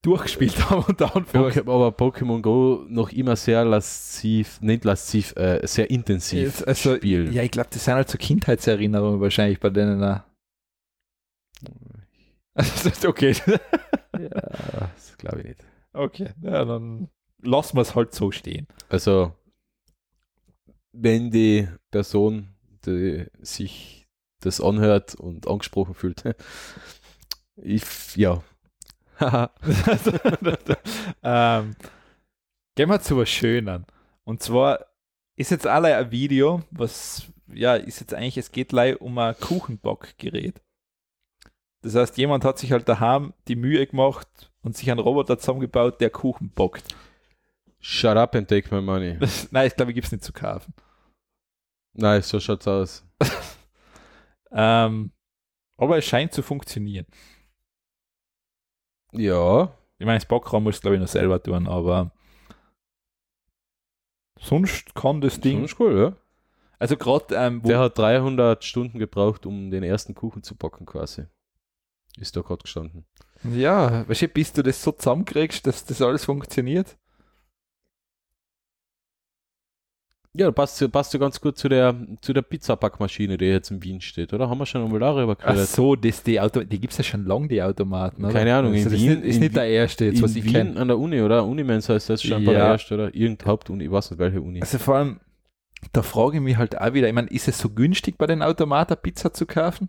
durchgespielt 0.02 0.68
haben 0.70 0.82
und. 0.88 0.98
Poké 0.98 1.60
aber 1.60 1.88
Pokémon 1.90 2.42
Go 2.42 2.84
noch 2.88 3.12
immer 3.12 3.36
sehr 3.36 3.64
lasziv, 3.64 4.60
nicht 4.60 4.84
lasziv, 4.84 5.36
äh, 5.36 5.64
sehr 5.66 5.88
intensiv 5.88 6.64
Also, 6.66 6.96
spielen. 6.96 7.32
ja, 7.32 7.42
ich 7.42 7.52
glaube, 7.52 7.68
das 7.72 7.84
sind 7.84 7.94
halt 7.94 8.08
so 8.08 8.18
Kindheitserinnerungen 8.18 9.20
wahrscheinlich 9.20 9.60
bei 9.60 9.70
denen. 9.70 10.02
Also, 10.02 10.22
das 12.54 12.86
ist 12.86 13.06
okay. 13.06 13.34
Ja, 14.18 14.30
das 14.94 15.14
glaube 15.18 15.40
ich 15.40 15.44
nicht. 15.48 15.64
Okay, 15.92 16.30
ja, 16.40 16.64
dann 16.64 17.08
lassen 17.42 17.76
wir 17.76 17.82
es 17.82 17.94
halt 17.94 18.14
so 18.14 18.30
stehen. 18.30 18.66
Also, 18.88 19.32
wenn 20.96 21.30
die 21.30 21.68
Person, 21.90 22.48
die 22.84 23.26
sich 23.40 24.06
das 24.40 24.60
anhört 24.60 25.14
und 25.14 25.46
angesprochen 25.48 25.94
fühlt, 25.94 26.22
ich, 27.56 27.82
ja. 28.16 28.42
Ähm, 31.22 31.74
gehen 32.74 32.88
wir 32.88 33.00
zu 33.00 33.16
was 33.16 33.30
Schönen. 33.30 33.86
Und 34.24 34.42
zwar 34.42 34.86
ist 35.36 35.50
jetzt 35.50 35.66
alle 35.66 35.96
ein 35.96 36.10
Video, 36.10 36.62
was 36.70 37.26
ja 37.52 37.74
ist 37.74 38.00
jetzt 38.00 38.14
eigentlich, 38.14 38.36
es 38.38 38.52
geht 38.52 38.68
gleich 38.70 39.00
um 39.00 39.18
ein 39.18 39.34
Kuchenbackgerät. 39.38 40.60
Das 41.82 41.94
heißt, 41.94 42.18
jemand 42.18 42.44
hat 42.44 42.58
sich 42.58 42.72
halt 42.72 42.88
daheim 42.88 43.32
die 43.48 43.56
Mühe 43.56 43.86
gemacht 43.86 44.50
und 44.62 44.76
sich 44.76 44.90
einen 44.90 45.00
Roboter 45.00 45.38
zusammengebaut, 45.38 46.00
der 46.00 46.10
Kuchen 46.10 46.50
backt. 46.50 46.94
Shut 47.80 48.16
up 48.16 48.34
and 48.34 48.48
take 48.48 48.74
my 48.74 48.80
money. 48.80 49.16
Das, 49.18 49.48
nein, 49.52 49.68
ich 49.68 49.76
glaube, 49.76 49.94
gibt 49.94 50.06
es 50.06 50.12
nicht 50.12 50.24
zu 50.24 50.32
kaufen. 50.32 50.74
Nein, 51.96 52.22
so 52.22 52.40
schaut's 52.40 52.68
aus. 52.68 53.04
Ähm, 54.52 55.12
aber 55.76 55.98
es 55.98 56.06
scheint 56.06 56.32
zu 56.32 56.42
funktionieren. 56.42 57.04
Ja, 59.12 59.76
Ich 59.98 60.06
meine, 60.06 60.18
das 60.18 60.26
Backraum 60.26 60.62
muss 60.64 60.80
glaube 60.80 60.96
ich 60.96 61.00
noch 61.00 61.08
selber 61.08 61.42
tun, 61.42 61.66
aber 61.66 62.12
sonst 64.40 64.94
kann 64.94 65.20
das 65.20 65.40
Ding. 65.40 65.64
Ist 65.64 65.78
cool, 65.80 65.98
ja. 65.98 66.16
Also 66.78 66.96
gerade 66.96 67.34
ähm, 67.34 67.62
wo 67.62 67.68
Der 67.68 67.80
hat 67.80 67.98
300 67.98 68.64
Stunden 68.64 68.98
gebraucht, 68.98 69.46
um 69.46 69.70
den 69.70 69.82
ersten 69.82 70.14
Kuchen 70.14 70.42
zu 70.42 70.54
backen 70.54 70.86
quasi. 70.86 71.24
Ist 72.16 72.36
da 72.36 72.40
gerade 72.42 72.62
gestanden. 72.62 73.04
Ja, 73.44 74.08
weißt 74.08 74.22
du, 74.22 74.28
bis 74.28 74.52
du 74.52 74.62
das 74.62 74.82
so 74.82 74.92
zusammenkriegst, 74.92 75.66
dass 75.66 75.84
das 75.84 76.00
alles 76.00 76.24
funktioniert. 76.24 76.96
Ja, 80.38 80.50
passt, 80.50 80.80
ja- 80.80 80.88
passt 80.88 81.12
ja 81.14 81.18
ganz 81.20 81.40
gut 81.40 81.56
zu 81.56 81.68
der, 81.68 81.94
zu 82.20 82.32
der 82.32 82.42
Pizzabackmaschine, 82.42 83.38
die 83.38 83.46
jetzt 83.46 83.70
in 83.70 83.82
Wien 83.82 84.00
steht, 84.00 84.32
oder? 84.34 84.50
Haben 84.50 84.58
wir 84.58 84.66
schon 84.66 84.84
einmal 84.84 85.00
darüber 85.00 85.36
Ach 85.40 85.44
geredet? 85.46 85.68
so, 85.68 85.96
das, 85.96 86.22
die, 86.22 86.40
Auto, 86.40 86.60
die 86.62 86.78
gibt 86.78 86.92
es 86.92 86.98
ja 86.98 87.04
schon 87.04 87.24
lange, 87.24 87.48
die 87.48 87.62
Automaten. 87.62 88.24
Oder? 88.24 88.32
Keine 88.34 88.54
Ahnung, 88.54 88.72
in 88.74 88.78
Also 88.78 88.90
das 88.90 88.98
Wien- 89.00 89.10
ist 89.12 89.16
nicht, 89.18 89.28
ist 89.28 89.34
in 89.36 89.40
nicht 89.42 89.56
der 89.56 89.66
erste, 89.68 90.04
jetzt, 90.06 90.22
was 90.22 90.32
in 90.32 90.38
ich 90.38 90.44
Wien 90.44 90.52
kenne. 90.52 90.80
an 90.80 90.88
der 90.88 90.98
Uni, 90.98 91.20
oder? 91.22 91.44
Unimens 91.46 91.88
heißt 91.88 92.10
das 92.10 92.22
schon 92.22 92.44
bei 92.44 92.52
der 92.52 92.60
Ja. 92.62 92.72
erste, 92.72 92.94
oder? 92.94 93.14
Irgendeine 93.14 93.50
Hauptuni, 93.52 93.84
ich 93.84 93.90
weiß 93.90 94.10
nicht 94.10 94.18
welche 94.20 94.40
Uni. 94.42 94.60
Also 94.60 94.78
vor 94.78 94.96
allem, 94.96 95.20
da 95.92 96.02
frage 96.02 96.36
ich 96.36 96.42
mich 96.42 96.56
halt 96.56 96.78
auch 96.80 96.92
wieder, 96.92 97.08
ich 97.08 97.14
meine, 97.14 97.28
ist 97.28 97.48
es 97.48 97.58
so 97.58 97.70
günstig 97.70 98.18
bei 98.18 98.26
den 98.26 98.42
Automaten 98.42 98.96
Pizza 99.00 99.32
zu 99.32 99.46
kaufen? 99.46 99.88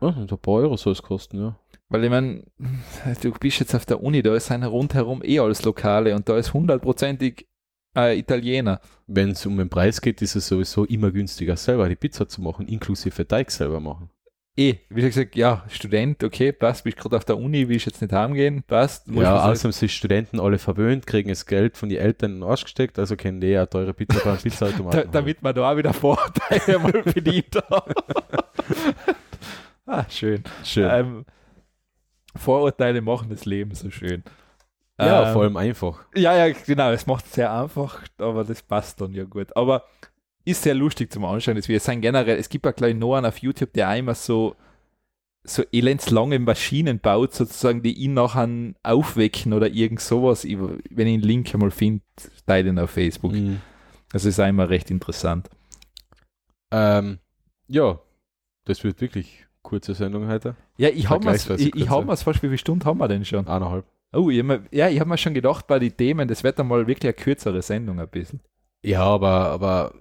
Oh, 0.00 0.08
ein 0.08 0.26
paar 0.26 0.54
Euro 0.54 0.76
soll 0.76 0.92
es 0.92 1.02
kosten, 1.02 1.38
ja. 1.38 1.58
Weil 1.88 2.04
ich 2.04 2.10
meine, 2.10 2.44
du 3.22 3.30
bist 3.32 3.60
jetzt 3.60 3.74
auf 3.74 3.86
der 3.86 4.02
Uni, 4.02 4.22
da 4.22 4.34
ist 4.34 4.50
eine 4.50 4.66
rundherum 4.66 5.22
eh 5.24 5.38
alles 5.38 5.64
Lokale 5.64 6.14
und 6.14 6.28
da 6.28 6.36
ist 6.36 6.52
hundertprozentig 6.52 7.46
äh, 7.96 8.18
Italiener. 8.18 8.80
Wenn 9.06 9.30
es 9.30 9.44
um 9.46 9.56
den 9.56 9.68
Preis 9.68 10.00
geht, 10.00 10.22
ist 10.22 10.36
es 10.36 10.48
sowieso 10.48 10.84
immer 10.84 11.10
günstiger, 11.10 11.56
selber 11.56 11.88
die 11.88 11.96
Pizza 11.96 12.28
zu 12.28 12.42
machen, 12.42 12.66
inklusive 12.66 13.26
Teig 13.26 13.50
selber 13.50 13.80
machen. 13.80 14.10
Eh, 14.56 14.76
wie 14.88 15.02
gesagt, 15.02 15.34
ja, 15.34 15.64
Student, 15.68 16.22
okay, 16.22 16.52
passt, 16.52 16.84
bist 16.84 16.96
gerade 16.96 17.16
auf 17.16 17.24
der 17.24 17.38
Uni, 17.38 17.68
willst 17.68 17.86
jetzt 17.86 18.00
nicht 18.00 18.12
heimgehen, 18.12 18.62
passt. 18.62 19.08
ja, 19.08 19.22
sagen. 19.22 19.50
außerdem 19.50 19.72
sind 19.72 19.90
Studenten 19.90 20.38
alle 20.38 20.58
verwöhnt, 20.58 21.08
kriegen 21.08 21.28
das 21.28 21.46
Geld 21.46 21.76
von 21.76 21.88
den 21.88 21.98
Eltern 21.98 22.34
in 22.34 22.40
den 22.40 22.48
Arsch 22.48 22.62
gesteckt, 22.62 22.96
also 23.00 23.16
können 23.16 23.40
die 23.40 23.48
ja 23.48 23.66
teure 23.66 23.92
Pizza 23.92 24.20
beim 24.20 24.34
Da, 24.36 24.42
Pizzaautomaten 24.42 25.10
damit 25.10 25.42
man 25.42 25.56
da 25.56 25.72
auch 25.72 25.76
wieder 25.76 25.92
Vorteile 25.92 26.78
mal 26.78 26.92
bedient 27.02 27.56
ah, 29.86 30.04
schön. 30.08 30.44
Schön. 30.62 30.88
Ähm, 30.88 31.24
Vorurteile 32.36 33.00
machen 33.00 33.30
das 33.30 33.46
Leben 33.46 33.74
so 33.74 33.90
schön. 33.90 34.22
Ja, 34.98 35.26
Ähm, 35.26 35.32
vor 35.32 35.42
allem 35.42 35.56
einfach. 35.56 36.04
Ja, 36.14 36.36
ja, 36.36 36.52
genau, 36.66 36.90
es 36.90 37.06
macht 37.06 37.26
es 37.26 37.32
sehr 37.32 37.52
einfach, 37.52 38.02
aber 38.18 38.44
das 38.44 38.62
passt 38.62 39.00
dann 39.00 39.12
ja 39.12 39.24
gut. 39.24 39.56
Aber 39.56 39.84
ist 40.44 40.62
sehr 40.62 40.74
lustig 40.74 41.12
zum 41.12 41.24
Anschauen. 41.24 41.56
Es, 41.56 41.68
wir 41.68 41.80
sind 41.80 42.02
generell, 42.02 42.38
es 42.38 42.48
gibt 42.48 42.66
ja 42.66 42.72
gleich 42.72 42.94
noch 42.94 43.14
einen 43.14 43.26
auf 43.26 43.38
YouTube, 43.38 43.72
der 43.72 43.88
einmal 43.88 44.14
so, 44.14 44.56
so 45.42 45.62
elendslange 45.72 46.38
Maschinen 46.38 47.00
baut, 47.00 47.34
sozusagen, 47.34 47.82
die 47.82 47.94
ihn 47.94 48.14
nachher 48.14 48.74
aufwecken 48.82 49.52
oder 49.52 49.68
irgend 49.68 50.00
sowas. 50.00 50.44
Ich, 50.44 50.58
wenn 50.58 51.06
ich 51.06 51.14
einen 51.14 51.22
Link 51.22 51.52
einmal 51.54 51.70
finde, 51.70 52.02
teile 52.46 52.68
ihn 52.68 52.78
auf 52.78 52.90
Facebook. 52.90 53.32
Mhm. 53.32 53.60
Das 54.12 54.24
ist 54.24 54.38
einmal 54.38 54.66
recht 54.66 54.90
interessant. 54.90 55.48
Ähm, 56.70 57.18
ja, 57.68 57.98
das 58.64 58.84
wird 58.84 59.00
wirklich 59.00 59.46
kurze 59.62 59.94
Sendung 59.94 60.28
heute. 60.28 60.56
Ja, 60.76 60.88
ich 60.90 61.08
habe 61.08 61.24
mir 61.24 61.36
Vergleichsweise 61.38 61.68
ich, 61.68 61.74
ich 61.74 61.90
hab 61.90 62.06
fast, 62.06 62.26
wie 62.26 62.46
viele 62.46 62.58
Stunden 62.58 62.84
haben 62.84 62.98
wir 62.98 63.08
denn 63.08 63.24
schon? 63.24 63.48
Eineinhalb. 63.48 63.86
Oh, 64.14 64.30
ich 64.30 64.42
mir, 64.42 64.62
ja, 64.70 64.88
ich 64.88 65.00
habe 65.00 65.10
mir 65.10 65.18
schon 65.18 65.34
gedacht 65.34 65.66
bei 65.66 65.78
den 65.78 65.96
Themen, 65.96 66.28
das 66.28 66.44
wird 66.44 66.58
dann 66.58 66.68
mal 66.68 66.86
wirklich 66.86 67.04
eine 67.04 67.12
kürzere 67.14 67.62
Sendung 67.62 68.00
ein 68.00 68.08
bisschen. 68.08 68.40
Ja, 68.82 69.02
aber, 69.02 69.50
aber 69.50 69.94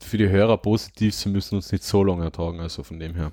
für 0.00 0.18
die 0.18 0.28
Hörer 0.28 0.58
positiv, 0.58 1.14
sie 1.14 1.28
müssen 1.28 1.56
uns 1.56 1.72
nicht 1.72 1.84
so 1.84 2.04
lange 2.04 2.24
ertragen, 2.24 2.60
also 2.60 2.82
von 2.82 2.98
dem 2.98 3.14
her. 3.14 3.32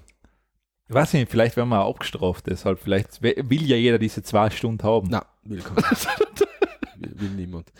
Ich 0.88 0.96
weiß 0.96 1.14
nicht, 1.14 1.30
vielleicht 1.30 1.56
werden 1.56 1.70
wir 1.70 1.84
auch 1.84 1.96
abgestraft, 1.96 2.46
deshalb, 2.48 2.80
vielleicht 2.80 3.22
will 3.22 3.64
ja 3.64 3.76
jeder 3.76 4.00
diese 4.00 4.24
zwei 4.24 4.50
Stunden 4.50 4.84
haben. 4.84 5.08
Na, 5.10 5.26
willkommen. 5.44 5.78
will, 6.98 7.14
will 7.16 7.30
niemand. 7.30 7.72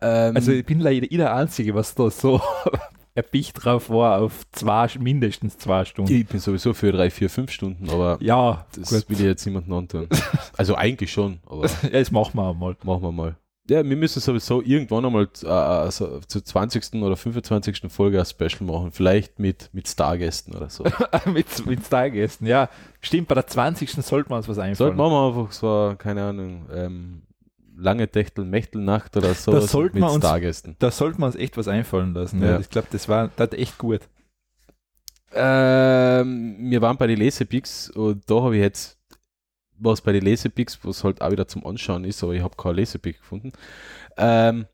Ähm, 0.00 0.36
Also 0.36 0.52
ich 0.52 0.64
bin 0.64 0.80
leider 0.80 1.06
der 1.06 1.34
Einzige, 1.34 1.74
was 1.74 1.94
da 1.94 2.10
so 2.10 2.40
erpicht 3.16 3.64
drauf 3.64 3.88
war, 3.90 4.20
auf 4.20 4.44
zwei, 4.52 4.88
mindestens 5.00 5.58
zwei 5.58 5.84
Stunden. 5.84 6.12
ich 6.12 6.26
bin 6.26 6.38
sowieso 6.38 6.74
für 6.74 6.92
drei, 6.92 7.10
vier, 7.10 7.30
fünf 7.30 7.50
Stunden, 7.50 7.88
aber 7.88 8.18
ja, 8.20 8.66
das 8.76 8.90
gut. 8.90 9.08
will 9.08 9.16
ich 9.16 9.24
jetzt 9.24 9.46
niemandem 9.46 9.72
antun. 9.72 10.08
Also 10.56 10.74
eigentlich 10.74 11.12
schon, 11.12 11.38
aber 11.46 11.66
Ja, 11.82 11.88
das 11.90 12.10
machen 12.10 12.32
wir 12.34 12.42
auch 12.44 12.54
mal. 12.54 12.76
machen 12.84 13.02
wir 13.02 13.12
mal. 13.12 13.36
Ja, 13.68 13.84
wir 13.84 13.96
müssen 13.96 14.20
sowieso 14.20 14.62
irgendwann 14.62 15.04
einmal 15.04 15.28
äh, 15.42 15.48
also 15.48 16.20
zur 16.20 16.44
20. 16.44 17.02
oder 17.02 17.16
25. 17.16 17.82
Folge 17.88 18.20
ein 18.20 18.24
Special 18.24 18.62
machen. 18.62 18.92
Vielleicht 18.92 19.40
mit, 19.40 19.70
mit 19.72 19.88
Stargästen 19.88 20.54
oder 20.54 20.70
so. 20.70 20.84
mit, 21.26 21.66
mit 21.66 21.84
Stargästen, 21.84 22.46
ja. 22.46 22.68
Stimmt, 23.00 23.28
bei 23.28 23.34
der 23.34 23.46
20. 23.46 23.90
sollten 23.90 24.30
wir 24.30 24.36
uns 24.36 24.48
was 24.48 24.58
einfallen. 24.58 24.76
Sollten 24.76 24.96
wir 24.98 25.10
mal 25.10 25.28
einfach 25.28 25.52
so, 25.52 25.94
keine 25.98 26.22
Ahnung, 26.22 26.66
ähm, 26.72 27.22
lange 27.76 28.08
Techtel, 28.10 28.44
Mechtelnacht 28.44 29.16
oder 29.16 29.34
so 29.34 29.52
Das 29.52 29.70
sollten 29.70 29.98
mit 29.98 30.04
wir 30.08 30.12
uns- 30.12 30.24
Stargästen. 30.24 30.76
Da 30.78 30.90
sollten 30.90 31.20
wir 31.20 31.26
uns 31.26 31.36
echt 31.36 31.56
was 31.56 31.68
einfallen 31.68 32.14
lassen. 32.14 32.42
Ja. 32.42 32.58
Ich 32.58 32.70
glaube, 32.70 32.88
das 32.90 33.08
war 33.08 33.28
das 33.36 33.52
echt 33.52 33.76
gut. 33.78 34.00
Ähm, 35.32 36.56
wir 36.70 36.80
waren 36.82 36.96
bei 36.96 37.06
den 37.06 37.18
Lesepics 37.18 37.90
und 37.90 38.28
da 38.30 38.42
habe 38.42 38.56
ich 38.56 38.62
jetzt 38.62 38.98
was 39.78 40.00
bei 40.00 40.12
den 40.12 40.22
Lesepicks, 40.22 40.78
was 40.84 41.04
halt 41.04 41.20
auch 41.20 41.30
wieder 41.30 41.46
zum 41.48 41.66
Anschauen 41.66 42.04
ist, 42.04 42.22
aber 42.24 42.32
ich 42.32 42.42
habe 42.42 42.56
kein 42.56 42.76
Lesepick 42.76 43.18
gefunden. 43.18 43.52
Ähm, 44.16 44.64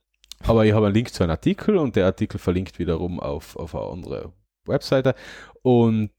aber 0.45 0.65
ich 0.65 0.73
habe 0.73 0.87
einen 0.87 0.95
Link 0.95 1.12
zu 1.12 1.24
einem 1.24 1.31
Artikel 1.33 1.77
und 1.77 1.97
der 1.97 2.07
Artikel 2.07 2.39
verlinkt 2.39 2.79
wiederum 2.79 3.19
auf, 3.19 3.57
auf 3.57 3.74
eine 3.74 3.85
andere 3.91 4.33
Webseite. 4.65 5.16
Und 5.62 6.12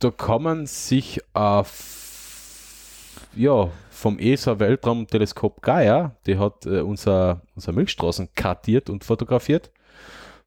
da 0.00 0.10
kann 0.10 0.42
man 0.42 0.66
sich 0.66 1.20
auf, 1.32 3.16
ja, 3.34 3.70
vom 4.02 4.18
ESA 4.18 4.58
Weltraumteleskop 4.58 5.62
Gaia, 5.62 6.16
die 6.26 6.36
hat 6.36 6.66
äh, 6.66 6.80
unser, 6.80 7.42
unser 7.54 7.70
Milchstraßen 7.72 8.30
kartiert 8.34 8.90
und 8.90 9.04
fotografiert. 9.04 9.70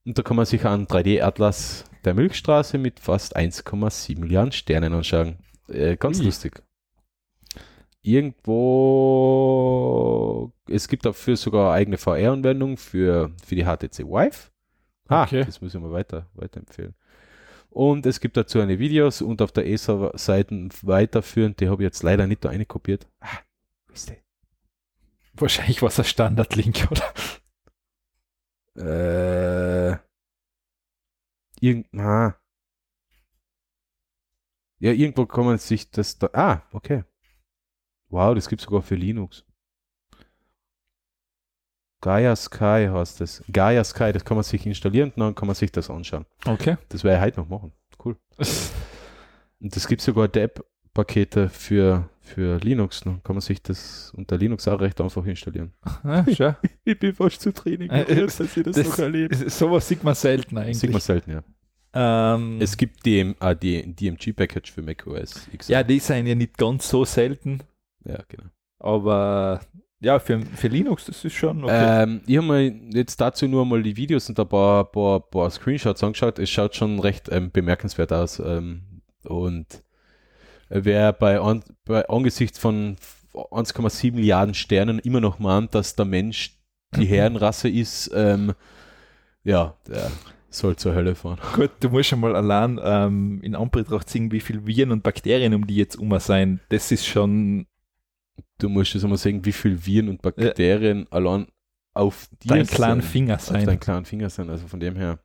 Und 0.05 0.17
da 0.17 0.23
kann 0.23 0.35
man 0.35 0.45
sich 0.45 0.65
einen 0.65 0.87
3D-Atlas 0.87 1.85
der 2.03 2.13
Milchstraße 2.15 2.77
mit 2.77 2.99
fast 2.99 3.37
1,7 3.37 4.19
Milliarden 4.19 4.51
Sternen 4.51 4.93
anschauen. 4.93 5.37
Äh, 5.69 5.95
ganz 5.95 6.19
Ui. 6.19 6.25
lustig. 6.25 6.61
Irgendwo, 9.25 10.51
es 10.69 10.87
gibt 10.89 11.05
dafür 11.05 11.37
sogar 11.37 11.73
eigene 11.73 11.97
VR-Anwendung 11.97 12.75
für, 12.77 13.31
für 13.43 13.55
die 13.55 13.63
HTC 13.63 13.99
Vive. 14.05 14.51
Ah, 15.07 15.23
Okay. 15.23 15.45
das 15.45 15.61
müssen 15.61 15.81
wir 15.81 15.91
weiter, 15.91 16.27
weiterempfehlen. 16.33 16.93
Und 17.69 18.05
es 18.05 18.19
gibt 18.19 18.37
dazu 18.37 18.59
eine 18.59 18.79
Videos 18.79 19.21
und 19.21 19.41
auf 19.41 19.51
der 19.51 19.67
ESA-Seite 19.67 20.69
weiterführend, 20.81 21.59
die 21.59 21.67
habe 21.69 21.83
ich 21.83 21.87
jetzt 21.87 22.03
leider 22.03 22.27
nicht 22.27 22.45
da 22.45 22.49
eine 22.49 22.65
kopiert. 22.65 23.07
Ah? 23.19 23.27
Wahrscheinlich 25.33 25.81
war 25.81 25.89
es 25.89 25.99
ein 25.99 26.05
Standardlink, 26.05 26.87
oder? 26.91 27.13
Äh, 28.77 29.97
irgend, 31.59 31.93
ah. 31.97 32.35
Ja, 34.79 34.91
irgendwo 34.91 35.25
kann 35.25 35.45
man 35.45 35.57
sich 35.57 35.89
das 35.89 36.17
da. 36.17 36.29
Ah, 36.33 36.61
okay. 36.71 37.03
Wow, 38.09 38.35
das 38.35 38.47
gibt 38.47 38.61
sogar 38.61 38.81
für 38.81 38.95
Linux. 38.95 39.45
Gaia 42.01 42.35
Sky 42.35 42.87
heißt 42.91 43.19
das. 43.21 43.43
Gaia 43.51 43.83
Sky, 43.83 44.11
das 44.13 44.23
kann 44.23 44.37
man 44.37 44.43
sich 44.43 44.65
installieren 44.65 45.11
und 45.15 45.19
dann 45.21 45.35
kann 45.35 45.47
man 45.47 45.55
sich 45.55 45.71
das 45.71 45.89
anschauen. 45.89 46.25
Okay. 46.45 46.77
Das 46.89 47.03
werde 47.03 47.17
ich 47.17 47.23
heute 47.23 47.39
noch 47.39 47.49
machen. 47.49 47.71
Cool. 48.03 48.17
Und 49.59 49.75
es 49.75 49.87
gibt 49.87 50.01
sogar 50.01 50.27
Depp-Pakete 50.27 51.49
für, 51.49 52.07
für 52.25 52.57
Linux. 52.57 53.01
Dann 53.01 53.21
kann 53.23 53.35
man 53.35 53.41
sich 53.41 53.61
das 53.61 54.11
unter 54.15 54.37
Linux 54.37 54.67
auch 54.67 54.79
recht 54.81 54.99
einfach 55.01 55.25
installieren. 55.25 55.73
ja, 56.03 56.25
schau. 56.35 56.55
Ich 56.83 56.99
bin 56.99 57.13
fast 57.13 57.41
zu 57.41 57.51
Training, 57.53 57.89
Äh, 57.89 58.05
dass 58.25 58.39
ich 58.39 58.63
das, 58.63 58.75
das- 58.75 58.87
noch 58.87 58.99
erlebe. 58.99 59.35
Sowas 59.49 59.87
sieht 59.87 60.03
man 60.03 60.15
selten 60.15 60.57
eigentlich. 60.57 60.79
Sieht 60.79 60.91
man 60.91 61.01
selten, 61.01 61.31
ja. 61.31 61.43
ähm, 62.35 62.57
Es 62.59 62.75
gibt 62.77 63.05
DM, 63.05 63.35
ah, 63.39 63.53
die 63.53 63.93
DMG-Package 63.95 64.71
für 64.71 64.81
macOS 64.81 65.47
X. 65.53 65.67
ja, 65.67 65.81
die 65.83 65.99
sind 65.99 66.27
ja 66.27 66.35
nicht 66.35 66.57
ganz 66.57 66.89
so 66.89 67.05
selten, 67.05 67.59
ja 68.03 68.19
genau. 68.27 68.49
aber 68.79 69.61
ja, 70.01 70.19
für, 70.19 70.39
für 70.41 70.67
Linux, 70.67 71.05
das 71.05 71.23
ist 71.25 71.33
schon 71.33 71.63
okay. 71.63 72.03
Ähm, 72.03 72.21
ich 72.27 72.37
habe 72.37 72.45
mir 72.47 72.67
jetzt 72.93 73.19
dazu 73.19 73.47
nur 73.47 73.65
mal 73.65 73.81
die 73.81 73.95
Videos 73.97 74.29
und 74.29 74.39
ein 74.39 74.47
paar, 74.47 74.83
paar, 74.91 75.19
paar 75.21 75.49
Screenshots 75.49 76.03
angeschaut. 76.03 76.37
Es 76.37 76.49
schaut 76.49 76.75
schon 76.75 76.99
recht 76.99 77.29
ähm, 77.31 77.49
bemerkenswert 77.49 78.11
aus. 78.13 78.39
Ähm, 78.39 79.01
und 79.23 79.65
wer 80.83 81.13
bei, 81.13 81.39
an, 81.39 81.63
bei 81.85 82.07
angesichts 82.07 82.59
von 82.59 82.97
1,7 83.33 84.13
Milliarden 84.13 84.53
Sternen 84.53 84.99
immer 84.99 85.21
noch 85.21 85.39
mahnt, 85.39 85.75
dass 85.75 85.95
der 85.95 86.05
Mensch 86.05 86.57
die 86.95 87.05
Herrenrasse 87.05 87.69
ist, 87.69 88.11
ähm, 88.13 88.53
ja, 89.43 89.75
der 89.87 90.11
soll 90.49 90.77
zur 90.77 90.95
Hölle 90.95 91.15
fahren. 91.15 91.39
Gut, 91.53 91.71
du 91.81 91.89
musst 91.89 92.09
schon 92.09 92.21
mal 92.21 92.35
allein 92.35 92.79
ähm, 92.81 93.41
in 93.41 93.55
Anbetracht 93.55 94.09
ziehen, 94.09 94.31
wie 94.31 94.39
viel 94.39 94.65
Viren 94.65 94.91
und 94.91 95.03
Bakterien 95.03 95.53
um 95.53 95.67
die 95.67 95.75
jetzt 95.75 95.97
um 95.97 96.17
sein. 96.19 96.61
Das 96.69 96.91
ist 96.91 97.05
schon 97.05 97.67
Du 98.57 98.69
musst 98.69 98.93
jetzt 98.93 99.03
einmal 99.03 99.17
sagen, 99.17 99.43
wie 99.45 99.51
viel 99.51 99.85
Viren 99.85 100.09
und 100.09 100.21
Bakterien 100.21 101.07
allein 101.11 101.47
auf 101.93 102.29
dir 102.43 102.49
dein 102.49 102.67
kleinen 102.67 103.01
Finger 103.01 103.35
auf 103.35 103.41
sein. 103.41 103.65
deinen 103.65 103.79
kleinen 103.79 104.05
Finger 104.05 104.29
sind. 104.29 104.49
Also 104.49 104.67
von 104.67 104.79
dem 104.79 104.95
her. 104.95 105.19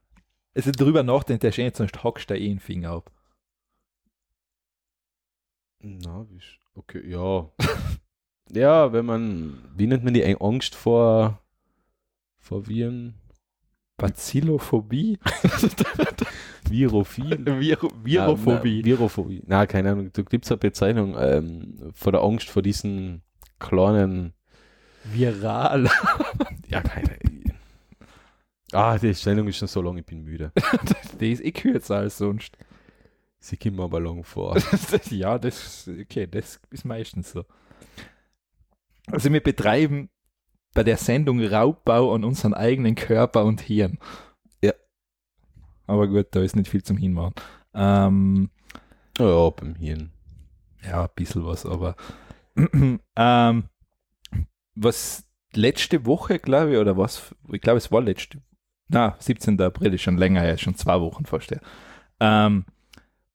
Also 0.55 0.73
drüber 0.73 1.03
nachdenkt, 1.03 1.43
der 1.43 1.53
schön, 1.53 1.71
sonst 1.73 2.03
hackst 2.03 2.31
du 2.31 2.35
eh 2.35 2.51
einen 2.51 2.59
Finger 2.59 2.91
ab. 2.91 3.11
Na, 5.83 6.27
wie 6.31 6.39
sch- 6.39 6.59
okay, 6.75 7.03
ja. 7.09 7.49
ja, 8.53 8.93
wenn 8.93 9.07
man, 9.07 9.59
wie 9.77 9.87
nennt 9.87 10.05
man 10.05 10.15
die 10.15 10.25
Angst 10.41 10.75
vor, 10.75 11.41
vor 12.39 12.67
Viren? 12.69 13.15
Bacillophobie? 13.97 15.19
Virophil? 16.69 17.45
Viro 17.61 17.91
Virophobie. 18.03 18.79
Na, 18.79 18.87
na, 18.87 18.99
Virophobie. 18.99 19.43
Na, 19.47 19.67
keine 19.67 19.91
Ahnung, 19.93 20.11
da 20.13 20.23
gibt 20.23 20.45
es 20.47 20.51
eine 20.51 20.59
Bezeichnung 20.59 21.17
ähm, 21.19 21.91
vor 21.93 22.13
der 22.13 22.23
Angst 22.23 22.49
vor 22.49 22.63
diesen 22.63 23.23
kleinen, 23.59 24.33
Viral. 25.05 25.89
ja, 26.69 26.81
keine 26.83 27.19
Ah, 28.73 28.97
die 28.99 29.15
Stellung 29.15 29.49
ist 29.49 29.57
schon 29.57 29.67
so 29.69 29.83
lang, 29.83 29.99
ich 29.99 30.07
bin 30.07 30.23
müde. 30.23 30.53
Die 31.21 31.33
ist 31.33 31.45
eh 31.45 31.51
kürzer 31.51 31.97
als 31.97 32.19
sonst. 32.19 32.57
Sie 33.41 33.57
kommt 33.57 33.77
mir 33.77 33.85
aber 33.85 34.01
lang 34.01 34.23
vor. 34.23 34.57
ja, 35.11 35.39
das, 35.39 35.89
okay, 35.89 36.27
das 36.27 36.61
ist 36.71 36.85
meistens 36.85 37.33
so. 37.33 37.45
Also 39.11 39.33
wir 39.33 39.43
betreiben 39.43 40.11
bei 40.75 40.85
der 40.85 40.99
Sendung 40.99 41.43
Raubbau 41.43 42.15
an 42.15 42.25
unseren 42.25 42.55
eigenen 42.55 42.95
Körper 42.95 43.45
und 43.45 43.63
Hirn. 43.63 43.99
Ja. 44.63 44.73
Aber 45.87 46.07
gut, 46.07 46.29
da 46.33 46.43
ist 46.43 46.55
nicht 46.55 46.71
viel 46.71 46.83
zum 46.83 46.99
Hinmachen. 46.99 47.35
Ähm, 47.75 48.51
ja, 49.19 49.51
beim 49.51 49.75
Hirn. 49.75 50.13
ja, 50.83 51.05
ein 51.05 51.11
bisschen 51.17 51.45
was, 51.45 51.65
aber 51.65 51.97
ähm, 53.17 53.65
was 54.75 55.25
letzte 55.55 56.05
Woche, 56.07 56.39
glaube 56.39 56.73
ich, 56.73 56.79
oder 56.79 56.97
was, 56.97 57.35
ich 57.51 57.61
glaube, 57.61 57.79
es 57.79 57.91
war 57.91 58.03
letzte, 58.03 58.43
na, 58.89 59.17
17. 59.19 59.61
April 59.61 59.95
ist 59.95 60.03
schon 60.03 60.19
länger 60.19 60.43
her, 60.43 60.59
schon 60.59 60.75
zwei 60.75 61.01
Wochen 61.01 61.25
fast 61.25 61.51
her. 61.51 61.61
Ähm, 62.21 62.65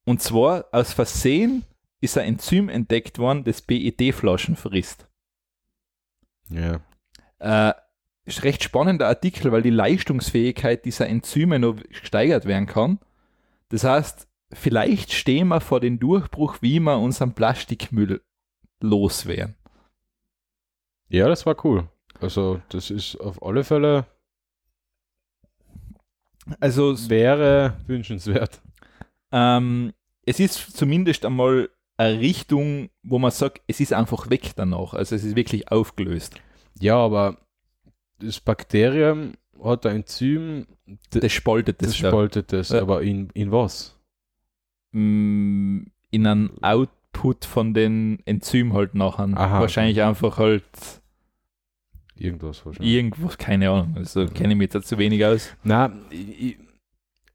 und 0.06 0.22
zwar 0.22 0.66
aus 0.72 0.94
Versehen 0.94 1.64
ist 2.02 2.18
ein 2.18 2.36
Enzym 2.36 2.70
entdeckt 2.70 3.20
worden, 3.20 3.44
das 3.44 3.62
PET-Flaschen 3.62 4.56
frisst. 4.56 5.08
Ja. 6.50 6.80
Äh, 7.40 7.74
ist 8.26 8.44
recht 8.44 8.64
spannender 8.64 9.08
Artikel, 9.08 9.52
weil 9.52 9.62
die 9.62 9.70
Leistungsfähigkeit 9.70 10.86
dieser 10.86 11.08
Enzyme 11.08 11.60
noch 11.60 11.76
gesteigert 11.76 12.46
werden 12.46 12.66
kann. 12.66 13.00
Das 13.70 13.84
heißt, 13.84 14.28
vielleicht 14.52 15.12
stehen 15.12 15.48
wir 15.48 15.62
vor 15.62 15.80
dem 15.80 16.00
Durchbruch, 16.00 16.58
wie 16.62 16.80
wir 16.80 16.98
unseren 16.98 17.34
Plastikmüll 17.34 18.22
loswerden. 18.80 19.56
Ja, 21.10 21.28
das 21.28 21.46
war 21.46 21.64
cool. 21.66 21.88
Also, 22.20 22.62
das 22.70 22.90
ist 22.90 23.16
auf 23.18 23.44
alle 23.44 23.64
Fälle, 23.64 24.06
Also 26.60 27.10
wäre 27.10 27.74
wünschenswert. 27.88 28.62
Ähm, 29.36 29.92
es 30.26 30.40
ist 30.40 30.76
zumindest 30.78 31.26
einmal 31.26 31.70
eine 31.98 32.20
Richtung, 32.20 32.90
wo 33.04 33.20
man 33.20 33.32
sagt, 33.32 33.62
es 33.68 33.80
ist 33.80 33.94
einfach 33.94 34.30
weg 34.30 34.52
danach. 34.56 34.94
Also 34.94 35.16
es 35.16 35.24
ist 35.24 35.36
wirklich 35.36 35.72
aufgelöst. 35.72 36.36
Ja, 36.80 36.98
aber 36.98 37.38
das 38.20 38.40
Bakterium 38.40 39.34
hat 39.64 39.86
ein 39.86 39.98
Enzym, 39.98 40.66
Das 41.12 41.32
spaltet 41.32 41.82
das 41.82 41.90
das, 41.92 42.00
da. 42.02 42.08
spaltet 42.10 42.54
das, 42.54 42.70
Ja. 42.70 42.82
aber 42.82 43.02
in, 43.04 43.30
in 43.34 43.52
was? 43.52 43.98
Mm, 44.92 45.84
in 46.12 46.28
einen 46.28 46.64
Output 46.64 47.46
von 47.46 47.74
den 47.74 48.20
Enzym 48.26 48.74
halt 48.74 48.96
nachher. 48.96 49.30
Aha. 49.38 49.60
Wahrscheinlich 49.62 50.02
einfach 50.02 50.38
halt 50.38 50.64
Irgendwas 52.18 52.66
wahrscheinlich. 52.66 52.94
irgendwas, 52.94 53.38
keine 53.38 53.70
Ahnung. 53.70 53.94
Also 53.98 54.26
kenne 54.28 54.54
ich 54.54 54.58
mich 54.58 54.74
jetzt 54.74 54.88
zu 54.88 54.98
wenig 54.98 55.26
aus. 55.26 55.50
Na, 55.64 55.92
ich, 56.10 56.42
ich- 56.42 56.58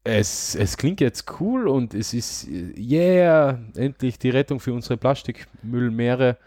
es, 0.03 0.55
es 0.55 0.77
klingt 0.77 0.99
jetzt 1.01 1.25
cool 1.39 1.67
und 1.67 1.93
es 1.93 2.13
ist, 2.13 2.47
yeah, 2.47 3.59
endlich 3.75 4.17
die 4.17 4.29
Rettung 4.29 4.59
für 4.59 4.73
unsere 4.73 4.97
Plastikmüllmeere. 4.97 6.37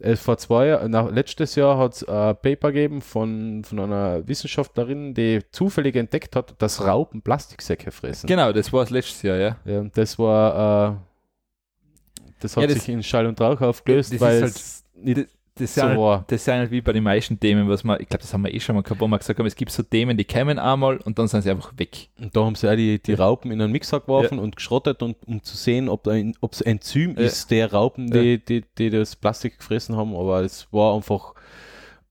Äh, 0.00 0.16
vor 0.16 0.36
zwei 0.38 0.66
Jahren, 0.68 0.90
nach, 0.90 1.10
letztes 1.10 1.54
Jahr 1.54 1.78
hat 1.78 1.94
es 1.94 2.08
ein 2.08 2.34
Paper 2.36 2.72
gegeben 2.72 3.00
von, 3.00 3.62
von 3.64 3.78
einer 3.78 4.26
Wissenschaftlerin, 4.26 5.14
die 5.14 5.40
zufällig 5.52 5.94
entdeckt 5.96 6.34
hat, 6.34 6.54
dass 6.60 6.84
Raupen 6.84 7.22
Plastiksäcke 7.22 7.90
fressen. 7.92 8.26
Genau, 8.26 8.52
das 8.52 8.72
war 8.72 8.80
das 8.80 8.90
letztes 8.90 9.22
Jahr, 9.22 9.36
ja. 9.36 9.56
Ja, 9.64 9.80
und 9.80 9.96
das 9.96 10.18
war, 10.18 10.94
äh, 10.94 12.22
das 12.40 12.56
hat 12.56 12.62
Ja, 12.62 12.66
das- 12.68 12.78
sich 12.78 12.88
in 12.88 13.02
Schall 13.02 13.26
und 13.26 13.40
Rauch 13.40 13.60
aufgelöst, 13.60 14.18
weil 14.20 14.42
halt- 14.42 14.50
es 14.56 14.84
nicht 14.96 15.28
Das 15.56 15.70
ist 15.70 15.74
so 15.76 15.82
ja 15.82 15.96
halt, 15.96 16.32
das 16.32 16.44
sind 16.44 16.54
halt 16.54 16.70
wie 16.72 16.80
bei 16.80 16.92
den 16.92 17.04
meisten 17.04 17.38
Themen, 17.38 17.68
was 17.68 17.84
man, 17.84 18.00
ich 18.00 18.08
glaube, 18.08 18.22
das 18.22 18.32
haben 18.34 18.42
wir 18.42 18.52
eh 18.52 18.58
schon 18.58 18.74
mal 18.74 18.82
gehabt, 18.82 19.00
wo 19.00 19.06
wir 19.06 19.18
gesagt 19.18 19.38
haben, 19.38 19.46
es 19.46 19.54
gibt 19.54 19.70
so 19.70 19.84
Themen, 19.84 20.16
die 20.16 20.24
kämen 20.24 20.58
einmal 20.58 20.96
und 20.96 21.16
dann 21.16 21.28
sind 21.28 21.42
sie 21.42 21.50
einfach 21.50 21.72
weg. 21.76 22.08
Und 22.20 22.34
da 22.34 22.44
haben 22.44 22.56
sie 22.56 22.68
auch 22.68 22.74
die, 22.74 22.98
die 23.00 23.14
Raupen 23.14 23.52
in 23.52 23.60
einen 23.62 23.70
Mixer 23.70 24.00
geworfen 24.00 24.40
und 24.40 24.56
geschrottet, 24.56 25.00
und, 25.00 25.16
um 25.26 25.42
zu 25.44 25.56
sehen, 25.56 25.88
ob 25.88 26.08
ein, 26.08 26.34
es 26.50 26.60
Enzym 26.60 27.14
Ja. 27.16 27.26
ist, 27.26 27.52
der 27.52 27.70
Raupen, 27.72 28.10
die, 28.10 28.44
die, 28.44 28.64
die 28.76 28.90
das 28.90 29.14
Plastik 29.14 29.58
gefressen 29.58 29.96
haben. 29.96 30.16
Aber 30.16 30.42
es 30.42 30.66
war 30.72 30.96
einfach, 30.96 31.34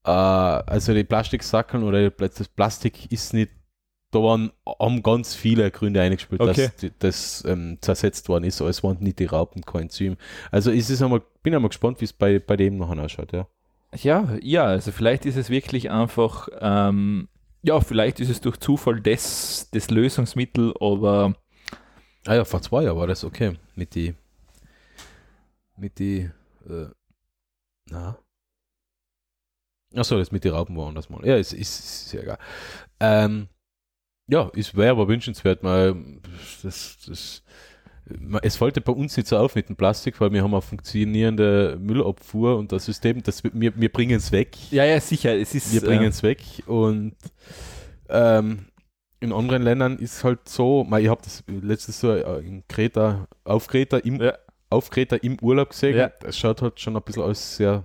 äh, 0.06 0.10
also 0.10 0.94
die 0.94 1.04
Plastiksackeln 1.04 1.84
oder 1.84 2.12
das 2.12 2.48
Plastik 2.48 3.12
ist 3.12 3.34
nicht 3.34 3.52
da 4.14 4.20
waren, 4.20 4.52
haben 4.80 5.04
ganz 5.04 5.36
viele 5.36 5.70
Gründe 5.72 6.02
eingespielt, 6.02 6.42
Okay. 6.42 6.70
dass 6.80 6.92
das 7.00 7.46
ähm, 7.46 7.78
zersetzt 7.82 8.30
worden 8.30 8.44
ist, 8.46 8.62
aber 8.62 8.70
es 8.70 8.84
waren 8.84 8.98
nicht 9.00 9.20
die 9.20 9.26
Raupen, 9.26 9.64
kein 9.64 9.84
Enzym. 9.84 10.18
Also 10.52 10.72
es 10.72 10.90
ist 10.90 11.02
einmal, 11.02 11.22
bin 11.42 11.54
einmal 11.56 11.70
gespannt, 11.70 12.00
wie 12.02 12.06
es 12.06 12.14
bei, 12.14 12.40
bei 12.40 12.56
dem 12.56 12.78
noch 12.78 12.90
ausschaut, 12.98 13.34
ja. 13.34 13.48
Ja, 13.96 14.38
ja, 14.42 14.66
also 14.66 14.92
vielleicht 14.92 15.26
ist 15.26 15.36
es 15.36 15.50
wirklich 15.50 15.92
einfach, 15.92 16.48
ähm, 16.60 17.28
ja, 17.62 17.80
vielleicht 17.80 18.20
ist 18.20 18.30
es 18.30 18.42
durch 18.42 18.58
Zufall 18.58 19.00
das, 19.02 19.70
das 19.72 19.90
Lösungsmittel, 19.90 20.74
aber 20.80 21.36
Ah 22.26 22.36
ja, 22.36 22.46
vor 22.46 22.62
zwei 22.62 22.84
Jahren 22.84 22.98
war 22.98 23.08
das 23.08 23.24
okay. 23.26 23.58
Mit 23.76 23.96
die, 23.96 24.16
mit 25.78 26.00
die, 26.00 26.30
äh, 26.70 26.88
na. 27.90 28.18
Achso, 29.96 30.18
das 30.18 30.32
mit 30.32 30.44
den 30.44 30.54
Raupen 30.54 30.76
war 30.78 30.88
anders 30.88 31.10
mal. 31.10 31.24
Ja, 31.26 31.36
ist, 31.36 31.54
ist, 31.54 31.80
ist 31.80 32.10
sehr 32.10 32.24
egal. 32.24 32.38
Ähm, 33.00 33.48
ja, 34.28 34.52
es 34.56 34.76
wäre 34.76 34.92
aber 34.92 35.08
wünschenswert, 35.08 35.64
mal, 35.64 35.96
das, 36.64 36.98
das, 37.08 37.44
es 38.42 38.56
fällt 38.58 38.84
bei 38.84 38.92
uns 38.92 39.16
nicht 39.18 39.28
so 39.28 39.38
auf 39.38 39.56
mit 39.56 39.70
dem 39.70 39.76
Plastik, 39.76 40.20
weil 40.20 40.32
wir 40.34 40.44
haben 40.44 40.54
eine 40.54 40.62
funktionierende 40.62 41.78
Müllabfuhr 41.80 42.58
und 42.58 42.72
das 42.72 42.86
System, 42.86 43.24
das, 43.24 43.44
wir, 43.44 43.74
wir 43.76 43.92
bringen 43.92 44.18
es 44.18 44.32
weg. 44.32 44.56
ja, 44.72 44.86
ja, 44.86 45.00
sicher, 45.00 45.36
es 45.36 45.56
ist. 45.56 45.74
Wir 45.74 45.82
bringen 45.82 46.04
äh, 46.04 46.08
es 46.08 46.24
weg 46.24 46.42
und 46.68 47.16
ähm, 48.10 48.66
in 49.20 49.32
anderen 49.32 49.64
Ländern 49.64 49.98
ist 50.00 50.24
halt 50.24 50.50
so, 50.50 50.84
mal, 50.84 51.02
ich 51.02 51.08
habe 51.08 51.22
das 51.24 51.44
letztes 51.48 52.00
so 52.02 52.12
äh, 52.12 52.40
in 52.46 52.64
Kreta, 52.68 53.28
auf 53.46 53.68
Kreta 53.68 53.98
im, 53.98 54.22
Ja. 54.22 54.38
auf 54.70 54.90
Kreta 54.90 55.16
im 55.16 55.38
Urlaub 55.42 55.70
gesehen. 55.70 55.96
Ja. 55.98 56.12
Das 56.20 56.38
schaut 56.38 56.62
halt 56.62 56.80
schon 56.80 56.98
ein 56.98 57.04
bisschen 57.04 57.24
alles 57.24 57.56
sehr 57.56 57.84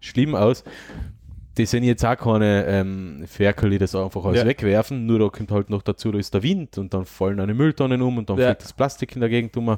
schlimm 0.00 0.34
aus. 0.34 0.64
Die 1.58 1.66
sind 1.66 1.82
jetzt 1.82 2.04
auch 2.04 2.16
keine 2.16 2.64
ähm, 2.66 3.24
Ferkel, 3.26 3.70
die 3.70 3.78
das 3.78 3.94
einfach 3.94 4.24
alles 4.24 4.40
Ja. 4.42 4.46
wegwerfen, 4.46 5.04
nur 5.06 5.18
da 5.18 5.28
kommt 5.28 5.50
halt 5.50 5.68
noch 5.70 5.82
dazu, 5.82 6.12
da 6.12 6.18
ist 6.18 6.32
der 6.32 6.42
Wind 6.42 6.78
und 6.78 6.94
dann 6.94 7.04
fallen 7.04 7.40
eine 7.40 7.52
Mülltonnen 7.52 8.00
um 8.00 8.16
und 8.18 8.30
dann 8.30 8.38
Ja. 8.38 8.46
fliegt 8.46 8.62
das 8.62 8.72
Plastik 8.72 9.14
in 9.16 9.20
der 9.20 9.28
Gegend 9.28 9.56
um 9.56 9.76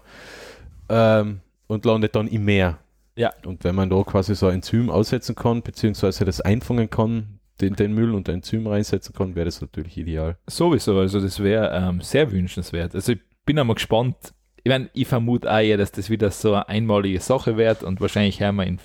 ähm, 0.89 1.41
und 1.67 1.85
landet 1.85 2.15
dann 2.15 2.29
im 2.29 2.45
Meer. 2.45 2.79
Ja. 3.17 3.33
Und 3.45 3.65
wenn 3.65 3.75
man 3.75 3.91
da 3.91 4.03
quasi 4.03 4.35
so 4.35 4.47
ein 4.47 4.57
Enzym 4.57 4.91
aussetzen 4.91 5.35
kann, 5.35 5.63
beziehungsweise 5.63 6.25
das 6.25 6.41
einfangen 6.41 6.89
kann, 6.91 7.39
den, 7.61 7.75
den 7.75 7.93
Müll 7.93 8.15
und 8.15 8.29
ein 8.29 8.37
Enzym 8.37 8.67
reinsetzen 8.67 9.15
kann, 9.15 9.35
wäre 9.35 9.45
das 9.47 9.61
natürlich 9.61 9.97
ideal. 9.99 10.37
Sowieso, 10.49 10.99
also 10.99 11.21
das 11.21 11.43
wäre 11.43 11.71
ähm, 11.75 12.01
sehr 12.01 12.31
wünschenswert. 12.33 12.95
Also 12.95 13.13
ich 13.13 13.19
bin 13.45 13.59
einmal 13.59 13.75
gespannt. 13.75 14.17
Ich 14.63 14.69
meine, 14.71 14.91
ich 14.93 15.07
vermute 15.09 15.51
auch 15.51 15.59
eher, 15.59 15.77
dass 15.77 15.93
das 15.93 16.11
wieder 16.11 16.31
so 16.31 16.53
eine 16.55 16.69
einmalige 16.69 17.21
Sache 17.21 17.57
wird 17.57 17.83
und 17.83 18.01
wahrscheinlich 18.01 18.41
haben 18.43 18.57
wir 18.57 18.67
in, 18.67 18.79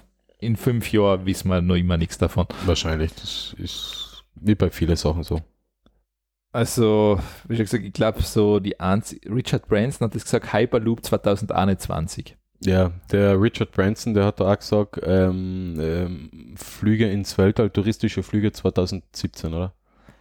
in 0.46 0.56
fünf 0.56 0.92
Jahren 0.92 1.26
wissen 1.26 1.50
wir 1.50 1.62
noch 1.62 1.76
immer 1.76 1.98
nichts 1.98 2.18
davon. 2.18 2.48
Wahrscheinlich. 2.66 3.14
Das 3.16 3.56
ist 3.58 4.24
wie 4.36 4.56
bei 4.56 4.70
vielen 4.70 4.96
Sachen 4.96 5.24
so. 5.24 5.42
Also, 6.52 7.20
wie 7.48 7.56
schon 7.56 7.66
gesagt, 7.66 7.84
ich 7.84 7.94
glaube, 7.94 8.22
so 8.22 8.60
die 8.60 8.80
Einz 8.80 9.14
Richard 9.26 9.68
Branson 9.68 10.06
hat 10.06 10.16
das 10.16 10.24
gesagt, 10.24 10.54
Hyperloop 10.54 11.04
2021. 11.04 12.38
Ja, 12.62 12.92
der 13.12 13.40
Richard 13.42 13.72
Branson, 13.72 14.14
der 14.14 14.26
hat 14.26 14.40
da 14.40 14.52
auch 14.52 14.58
gesagt, 14.58 15.02
ähm, 15.04 15.76
ähm, 15.80 16.56
Flüge 16.56 17.12
ins 17.12 17.38
Weltall, 17.38 17.70
touristische 17.70 18.24
Flüge 18.24 18.52
2017, 18.52 19.54
oder? 19.54 19.74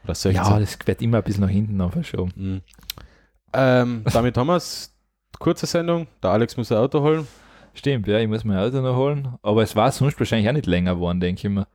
Oder 0.02 0.14
16. 0.14 0.34
Ja, 0.34 0.58
das 0.58 0.76
wird 0.84 1.02
immer 1.02 1.18
ein 1.18 1.22
bisschen 1.22 1.44
nach 1.44 1.50
hinten 1.50 1.76
noch 1.76 1.92
verschoben. 1.92 2.32
Mhm. 2.34 2.60
Ähm, 3.52 4.04
damit 4.12 4.36
haben 4.36 4.48
wir 4.48 4.56
es. 4.56 4.90
Kurze 5.38 5.66
Sendung. 5.66 6.06
Der 6.22 6.30
Alex 6.30 6.56
muss 6.56 6.70
ein 6.70 6.78
Auto 6.78 7.00
holen. 7.00 7.26
Stimmt, 7.74 8.06
ja, 8.06 8.18
ich 8.20 8.28
muss 8.28 8.44
mein 8.44 8.56
Auto 8.58 8.80
noch 8.80 8.96
holen. 8.96 9.34
Aber 9.42 9.62
es 9.62 9.74
war 9.76 9.90
sonst 9.92 10.18
wahrscheinlich 10.18 10.48
auch 10.48 10.52
nicht 10.54 10.66
länger 10.66 10.94
geworden, 10.94 11.20
denke 11.20 11.46
ich 11.48 11.52
mir. 11.52 11.66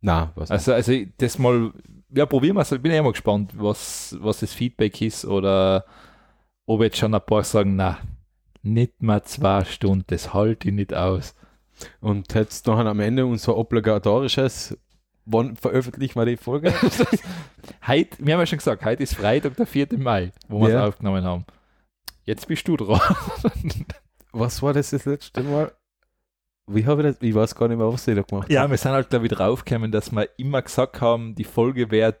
Na, 0.00 0.32
was? 0.34 0.50
Also, 0.50 0.72
also 0.72 0.92
das 1.18 1.38
mal, 1.38 1.72
ja, 2.14 2.24
probieren 2.26 2.56
wir 2.56 2.62
es. 2.62 2.72
Ich 2.72 2.80
bin 2.80 2.90
ja 2.92 3.02
mal 3.02 3.12
gespannt, 3.12 3.52
was, 3.54 4.16
was 4.20 4.40
das 4.40 4.52
Feedback 4.54 5.00
ist 5.02 5.24
oder 5.26 5.84
ob 6.66 6.80
jetzt 6.82 6.96
schon 6.96 7.14
ein 7.14 7.20
paar 7.20 7.44
sagen, 7.44 7.76
na, 7.76 7.98
nicht 8.62 9.02
mal 9.02 9.22
zwei 9.24 9.64
Stunden, 9.64 10.04
das 10.08 10.32
halte 10.32 10.68
ich 10.68 10.74
nicht 10.74 10.94
aus. 10.94 11.34
Und 12.00 12.32
jetzt 12.34 12.66
noch 12.66 12.78
am 12.78 13.00
Ende 13.00 13.26
unser 13.26 13.56
obligatorisches. 13.56 14.78
Wann 15.26 15.54
veröffentlichen 15.56 16.18
wir 16.18 16.24
die 16.26 16.36
Folge? 16.38 16.72
Heute, 17.86 18.16
wir 18.18 18.34
haben 18.34 18.40
ja 18.40 18.46
schon 18.46 18.58
gesagt, 18.58 18.84
heute 18.84 19.02
ist 19.02 19.14
Freitag, 19.14 19.54
der 19.56 19.66
4. 19.66 19.88
Mai, 19.98 20.32
wo 20.48 20.60
wir 20.60 20.68
es 20.68 20.72
Ja. 20.74 20.86
aufgenommen 20.86 21.22
haben. 21.24 21.44
Jetzt 22.24 22.48
bist 22.48 22.66
du 22.66 22.76
dran. 22.76 23.00
was 24.32 24.62
war 24.62 24.72
das 24.72 24.90
das 24.90 25.04
letzte 25.04 25.42
Mal? 25.42 25.72
Wie 26.66 26.86
habe 26.86 27.02
ich 27.02 27.14
das? 27.14 27.22
Ich 27.22 27.34
weiß 27.34 27.54
gar 27.54 27.68
nicht 27.68 27.78
mehr, 27.78 27.92
was 27.92 28.06
ich 28.06 28.14
da 28.14 28.22
gemacht 28.22 28.50
Ja, 28.50 28.60
habe. 28.62 28.70
wir 28.72 28.78
sind 28.78 28.92
halt 28.92 29.12
da 29.12 29.22
wieder 29.22 29.36
draufgekommen, 29.36 29.90
dass 29.90 30.12
wir 30.12 30.28
immer 30.36 30.62
gesagt 30.62 31.00
haben, 31.00 31.34
die 31.34 31.44
Folge 31.44 31.90
wird 31.90 32.20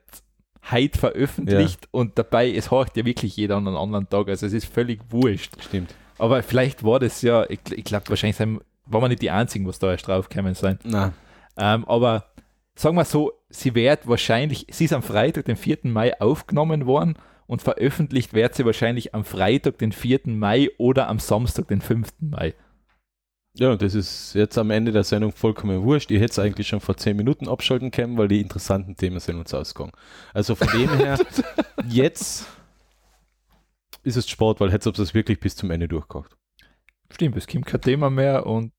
heute 0.70 0.98
veröffentlicht 0.98 1.88
und 1.90 2.18
dabei, 2.18 2.50
es 2.52 2.70
horcht 2.70 2.96
ja 2.96 3.04
wirklich 3.04 3.36
jeder 3.36 3.56
an 3.56 3.66
einem 3.68 3.76
anderen 3.76 4.08
Tag, 4.08 4.28
also 4.28 4.46
es 4.46 4.52
ist 4.52 4.66
völlig 4.66 5.00
wurscht. 5.10 5.52
Stimmt. 5.62 5.94
Aber 6.18 6.42
vielleicht 6.42 6.84
war 6.84 6.98
das 6.98 7.22
ja, 7.22 7.48
ich, 7.48 7.60
ich 7.70 7.84
glaube 7.84 8.08
wahrscheinlich 8.10 8.36
sind, 8.36 8.60
waren 8.86 9.02
wir 9.02 9.08
nicht 9.08 9.22
die 9.22 9.30
Einzigen, 9.30 9.66
was 9.66 9.78
da 9.78 9.90
erst 9.92 10.06
draufgekommen 10.08 10.54
sind. 10.54 10.80
Na, 10.84 11.12
Ähm, 11.56 11.84
aber 11.86 12.26
sagen 12.74 12.96
wir 12.96 13.04
so, 13.04 13.32
sie 13.48 13.74
wird 13.74 14.06
wahrscheinlich, 14.06 14.66
sie 14.70 14.84
ist 14.84 14.92
am 14.92 15.02
Freitag, 15.02 15.44
den 15.46 15.56
4. 15.56 15.78
Mai 15.84 16.20
aufgenommen 16.20 16.86
worden 16.86 17.14
und 17.50 17.62
veröffentlicht 17.62 18.32
wird 18.32 18.54
sie 18.54 18.64
wahrscheinlich 18.64 19.12
am 19.12 19.24
Freitag, 19.24 19.78
den 19.78 19.90
4. 19.90 20.20
Mai 20.26 20.70
oder 20.78 21.08
am 21.08 21.18
Samstag, 21.18 21.66
den 21.66 21.80
5. 21.80 22.12
Mai. 22.20 22.54
Ja, 23.54 23.72
und 23.72 23.82
das 23.82 23.96
ist 23.96 24.34
jetzt 24.34 24.56
am 24.56 24.70
Ende 24.70 24.92
der 24.92 25.02
Sendung 25.02 25.32
vollkommen 25.32 25.82
wurscht. 25.82 26.12
Ihr 26.12 26.20
hättet 26.20 26.30
es 26.30 26.38
eigentlich 26.38 26.68
schon 26.68 26.78
vor 26.78 26.96
10 26.96 27.16
Minuten 27.16 27.48
abschalten 27.48 27.90
können, 27.90 28.16
weil 28.16 28.28
die 28.28 28.40
interessanten 28.40 28.94
Themen 28.94 29.18
sind 29.18 29.36
uns 29.36 29.52
ausgegangen. 29.52 29.90
Also 30.32 30.54
von 30.54 30.68
dem 30.68 30.96
her, 30.96 31.18
jetzt 31.88 32.46
ist 34.04 34.16
es 34.16 34.30
Sport, 34.30 34.60
weil 34.60 34.70
hätte 34.70 34.90
es 34.90 35.12
wirklich 35.12 35.40
bis 35.40 35.56
zum 35.56 35.72
Ende 35.72 35.88
durchgekocht. 35.88 36.36
Stimmt, 37.10 37.36
es 37.36 37.48
kommt 37.48 37.66
kein 37.66 37.80
Thema 37.80 38.10
mehr 38.10 38.46
und 38.46 38.70